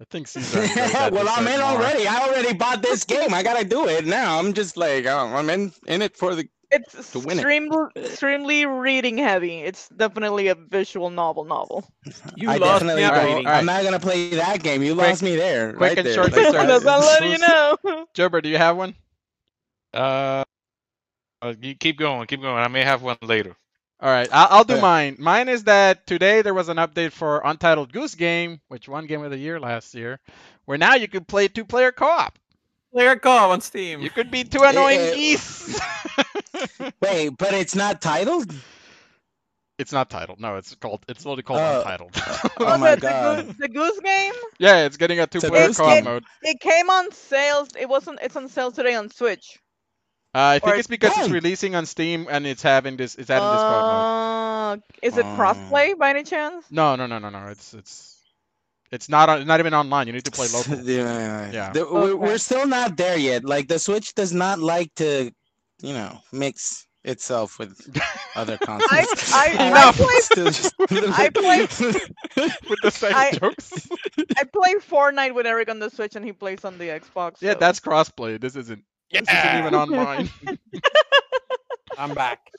[0.00, 0.62] I think Cesar.
[0.62, 1.68] enjoyed well, I'm in more.
[1.70, 2.06] already.
[2.08, 3.32] I already bought this game.
[3.34, 4.38] I gotta do it now.
[4.38, 6.48] I'm just like, oh, I'm in in it for the.
[6.70, 7.42] It's To win it.
[7.42, 9.60] extremely, extremely reading heavy.
[9.62, 11.44] It's definitely a visual novel.
[11.44, 11.84] Novel.
[12.36, 13.46] You I lost me definitely at Alright, don't- reading.
[13.46, 13.58] alright.
[13.60, 14.82] I'm not gonna play that game.
[14.82, 15.74] You Quick- lost me there.
[15.74, 16.14] quick right and there.
[16.14, 16.66] short Like, dessert.
[16.66, 18.06] That's Alright, I'm letting you know.
[18.16, 18.94] Jobber, do you have one?
[19.92, 20.42] Uh,
[21.42, 22.56] uh, you keep going, keep going.
[22.56, 23.54] I may have one later.
[24.04, 24.80] All right, I'll, I'll do Yeah.
[24.82, 25.16] mine.
[25.18, 29.24] Mine is that today there was an update for Untitled Goose Game, which won Game
[29.24, 30.20] of the Year last year,
[30.66, 32.38] where now you could play two-player co-op.
[32.92, 34.02] Player co-op on Steam.
[34.02, 35.80] You could be two annoying geese.
[37.00, 38.54] Wait, but it's not titled.
[39.78, 40.38] it's not titled.
[40.38, 41.02] No, it's called.
[41.08, 41.78] It's literally called Oh.
[41.78, 42.12] Untitled.
[42.60, 43.46] Oh my it the God.
[43.46, 44.34] goose, the goose game?
[44.58, 46.04] yeah, it's getting a two-player co-op Game?
[46.04, 46.24] mode.
[46.42, 47.70] It came on sales.
[47.80, 48.18] It wasn't.
[48.22, 49.58] It's on sale today on Switch.
[50.34, 53.14] Uh, I think Or- it's because it's releasing on Steam and it's having this.
[53.14, 54.78] It's having this co-op mode.
[54.80, 55.36] Uh, is it Oh.
[55.36, 56.64] crossplay by any chance?
[56.70, 57.46] No, no, no, no, no.
[57.48, 58.10] It's it's
[58.90, 60.08] it's not on, not even online.
[60.08, 60.80] You need to play local.
[60.82, 61.50] yeah.
[61.52, 61.72] Yeah.
[61.72, 63.44] The- we're, we're still not there yet.
[63.44, 65.30] Like the Switch does not like to,
[65.82, 67.78] you know, mix itself with
[68.34, 68.90] other consoles.
[68.90, 69.96] I- I Enough.
[69.98, 73.88] play- I play- with the same I- jokes.
[74.36, 77.36] I play Fortnite with Eric on the Switch, and he plays on the Xbox.
[77.40, 78.40] Yeah, so- that's crossplay.
[78.40, 78.82] This isn't.
[79.14, 80.28] This isn't even online.
[81.98, 82.50] I'm back.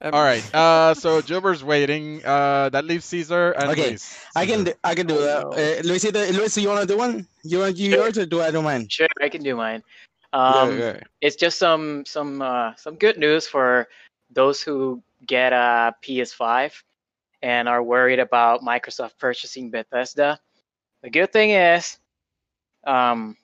[0.00, 0.44] Um, All right.
[0.54, 2.24] Uh, so Jilber's waiting.
[2.24, 4.14] Uh, that leaves Cesar and Okay, Luis.
[4.36, 5.42] I can do, I can do Oh, that.
[5.42, 5.50] no.
[5.50, 7.26] Uh, Luisito, Luis, you want to do one?
[7.42, 7.98] You want to do Sure.
[7.98, 8.86] yours or do I do mine?
[8.88, 9.82] Sure, I can do mine.
[10.32, 11.00] Yeah, Um, yeah.
[11.20, 13.88] it's just some some uh, some good news for
[14.30, 16.74] those who get a PS5
[17.42, 20.38] and are worried about Microsoft purchasing Bethesda.
[21.02, 21.98] The good thing is,
[22.86, 23.36] um,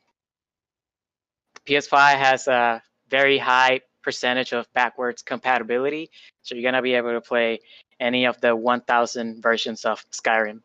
[1.70, 6.10] PS5 has a very high percentage of backwards compatibility.
[6.42, 7.60] So you're gonna be able to play
[8.00, 10.62] any of the 1,000 versions of Skyrim.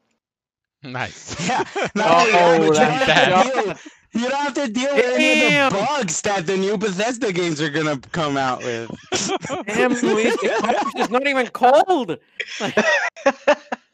[0.81, 1.35] Nice.
[1.47, 1.63] Yeah.
[1.95, 3.55] Not Oh, that's that, bad.
[3.65, 3.77] but
[4.13, 5.79] you, don't have oh, to deal, you don't have to deal with any of the
[5.79, 8.89] bugs that the new Bethesda games are gonna come out with.
[9.67, 12.17] Damn, Luis, the cartridge is not even cold.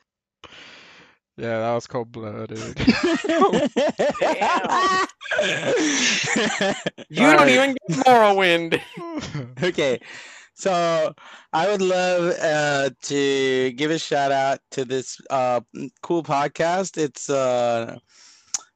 [1.38, 2.60] Yeah, that was cold blooded.
[7.10, 7.50] You don't Alright.
[7.50, 8.82] even get Morrowind.
[9.64, 10.00] okay
[10.54, 11.14] so
[11.54, 15.62] i would love uh, to give a shout out to this uh,
[16.04, 17.98] cool podcast it's uh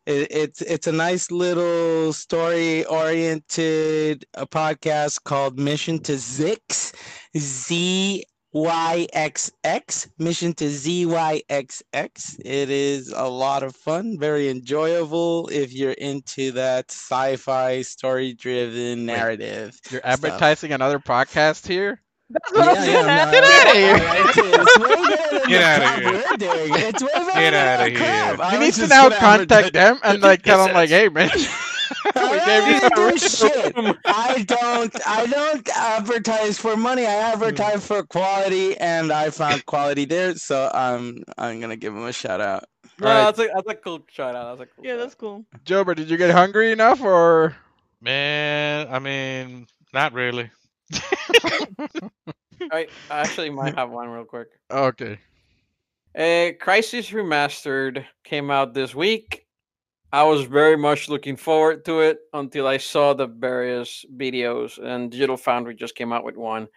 [0.06, 6.93] it, it's it's a nice little story oriented uh podcast called mission to zix
[7.38, 8.24] z
[8.56, 12.40] Y X X Mission to ZYXX.
[12.40, 19.77] It is a lot of fun, very enjoyable if you're into that sci-fi story-driven narrative.
[19.92, 22.01] You're advertising another podcast here?
[22.30, 23.06] That's what I'm saying.
[23.06, 23.95] no, Get outta I- here.
[23.95, 24.61] I like it.
[24.61, 26.24] It's way better than Get the outta crap here.
[26.32, 26.74] we're doing.
[26.85, 28.35] It's way better Get than outta the crap.
[28.35, 28.42] here.
[28.45, 31.30] I You need to now contact them and like tell them like, hey man,
[32.15, 33.75] I we gave you don't do shit.
[34.05, 35.07] I don't.
[35.07, 37.05] I don't advertise for money.
[37.05, 40.35] I advertise for quality, and I found quality there.
[40.35, 41.23] So I'm.
[41.38, 42.65] I'm gonna give him a shout out.
[42.99, 43.35] No, Alright.
[43.35, 44.57] that's a that's a cool shout out.
[44.57, 44.85] That's a cool.
[44.85, 45.45] Yeah, that's cool.
[45.65, 47.55] Jober, did you get hungry enough or?
[48.01, 50.51] Man, I mean, not really.
[52.72, 54.47] I I actually might have one real quick.
[54.72, 55.17] Okay.
[56.15, 59.44] A Crysis Remastered came out this week.
[60.15, 65.11] I was very much looking forward to it until I saw the various videos, and
[65.11, 66.69] Digital Foundry just came out with one.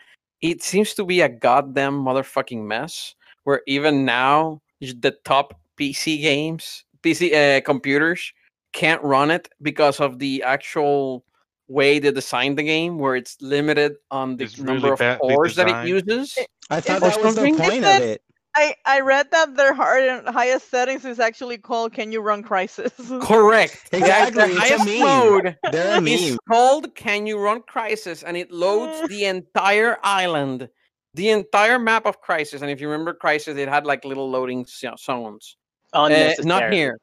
[0.42, 3.14] It seems to be a goddamn motherfucking mess.
[3.44, 8.32] Where even now, the top PC games, PC uh, computers,
[8.72, 11.24] can't run it because of the actual
[11.68, 15.36] way they designed the game, where it's limited on the It's number really of badly
[15.36, 16.36] cores that it uses.
[16.70, 18.22] I thought Is that that was the point of it- it.
[18.60, 22.92] I, I read that their hard, highest settings is actually called "Can you run Crysis?"
[23.22, 23.76] Correct.
[23.92, 25.00] Exactly, The it's a highest meme.
[25.00, 26.38] mode They're a meme.
[26.48, 30.68] called Can You Run Crysis and it loads the entire island,
[31.14, 32.62] the entire map of Crysis.
[32.62, 35.56] And if you remember Crysis, it had like little loading zo- zones.
[35.92, 36.08] Uh,
[36.42, 36.98] not here.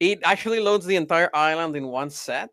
[0.00, 2.50] It actually loads the entire island in one set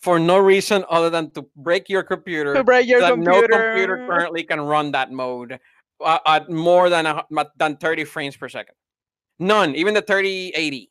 [0.00, 2.54] for no reason other than to break your computer.
[2.54, 3.48] to break your so that computer.
[3.48, 5.58] no computer currently can run that mode
[6.00, 7.24] uh, at more than a,
[7.56, 8.74] than 30 frames per second.
[9.38, 10.90] None, even the 3080.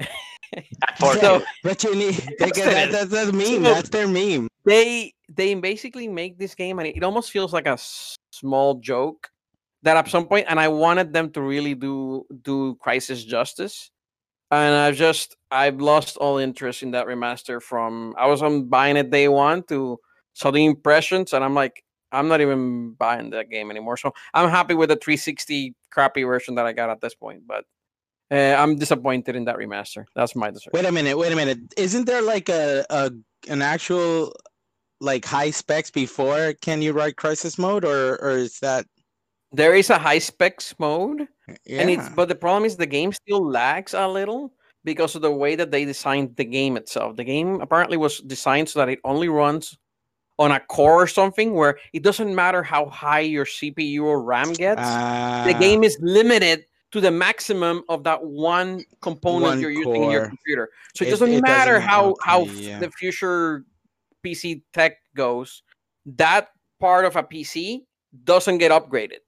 [0.00, 1.20] At 4K.
[1.20, 2.14] So- But you need.
[2.38, 3.08] They Yes, get, it that, is.
[3.10, 3.64] that's meme.
[3.64, 4.48] So- That's their meme.
[4.64, 9.28] they they basically make this game and it almost feels like a s- small joke
[9.82, 13.90] that at some point and i wanted them to really do do Crysis justice
[14.50, 18.96] and i've just i've lost all interest in that remaster from i was on buying
[18.96, 19.98] it day one to
[20.32, 24.48] saw the impressions and i'm like i'm not even buying that game anymore so i'm
[24.50, 27.64] happy with the 360 crappy version that i got at this point but
[28.30, 31.16] uh, i'm disappointed in that remaster that's my decision Wait a minute.
[31.16, 31.58] Wait a minute.
[31.76, 33.10] Isn't there like a, a
[33.48, 34.32] an actual
[35.00, 38.84] like high specs before Can You Write Crysis mode, or or is that?
[39.52, 41.26] there is a high specs mode
[41.64, 41.80] Yeah.
[41.80, 44.52] and it's but the problem is the game still lags a little
[44.84, 48.68] because of the way that they designed the game itself the game apparently was designed
[48.68, 49.78] so that it only runs
[50.38, 54.52] on a core or something where it doesn't matter how high your cpu or ram
[54.52, 54.86] gets the
[55.54, 60.10] Ah, game is limited to the maximum of that one component One you're using in
[60.10, 60.70] your computer.
[60.94, 62.78] So it, It- doesn't it matter doesn't- how how yeah.
[62.78, 63.64] the future
[64.24, 65.62] pc tech goes
[66.06, 66.48] that
[66.80, 67.84] part of a pc
[68.24, 69.18] doesn't get upgraded.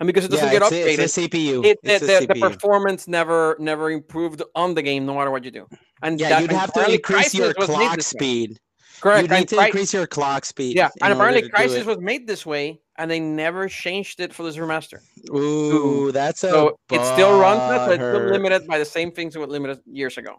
[0.00, 1.64] And because it doesn't yeah, get upgraded it's a CPU.
[1.64, 5.30] it, it's the, a the, the performance never never improved on the game no matter
[5.30, 5.66] what you do.
[6.02, 8.58] And yeah, you'd have to increase your Crysis was made clock speed.
[9.06, 10.76] Correct You'd need to increase your clock speed.
[10.76, 14.56] yeah and apparently Crysis was made this way and they never changed it for this
[14.56, 14.98] remaster
[15.34, 16.50] Ooh, that's a.
[16.50, 19.48] so it still runs that so it's still limited by the same things it was
[19.50, 20.34] limited years ago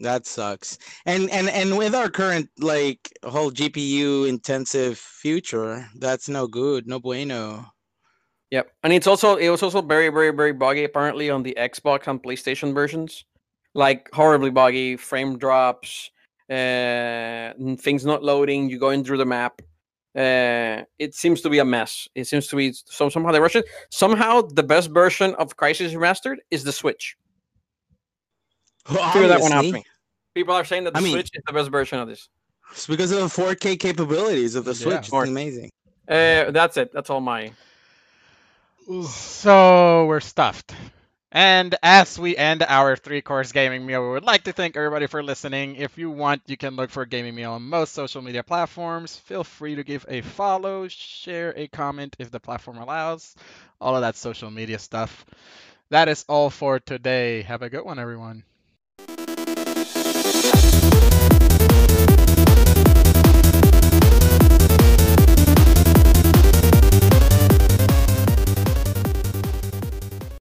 [0.00, 0.76] That sucks.
[1.06, 6.86] And and and with our current like whole GPU intensive future, that's no good.
[6.86, 7.64] No bueno.
[8.50, 12.06] yep and it's also it was also very very very buggy apparently on the xbox
[12.10, 13.24] and playstation versions
[13.74, 16.10] like horribly buggy frame drops
[16.48, 19.60] uh things not loading you're going through the map
[20.16, 22.08] uh it seems to be a mess.
[22.14, 25.92] It seems to be so somehow they rush it somehow the best version of Crysis
[25.92, 27.16] remastered is the switch.
[28.86, 29.84] Figure that one out me.
[30.34, 32.28] People are saying that the I mean- switch is the best version of this.
[32.72, 35.12] It's because of the 4K capabilities of the Switch.
[35.12, 35.70] Or- It's amazing.
[36.08, 36.92] uh that's it.
[36.92, 37.52] That's all my
[39.08, 40.74] So we're stuffed.
[41.36, 45.06] And as we end our three course gaming meal, we would like to thank everybody
[45.06, 45.76] for listening.
[45.76, 49.16] If you want, you can look for Gaming Meal on most social media platforms.
[49.18, 53.36] Feel free to give a follow, share a comment if the platform allows,
[53.80, 55.26] all of that social media stuff.
[55.90, 57.42] That is all for today.
[57.42, 58.44] Have a good one, everyone.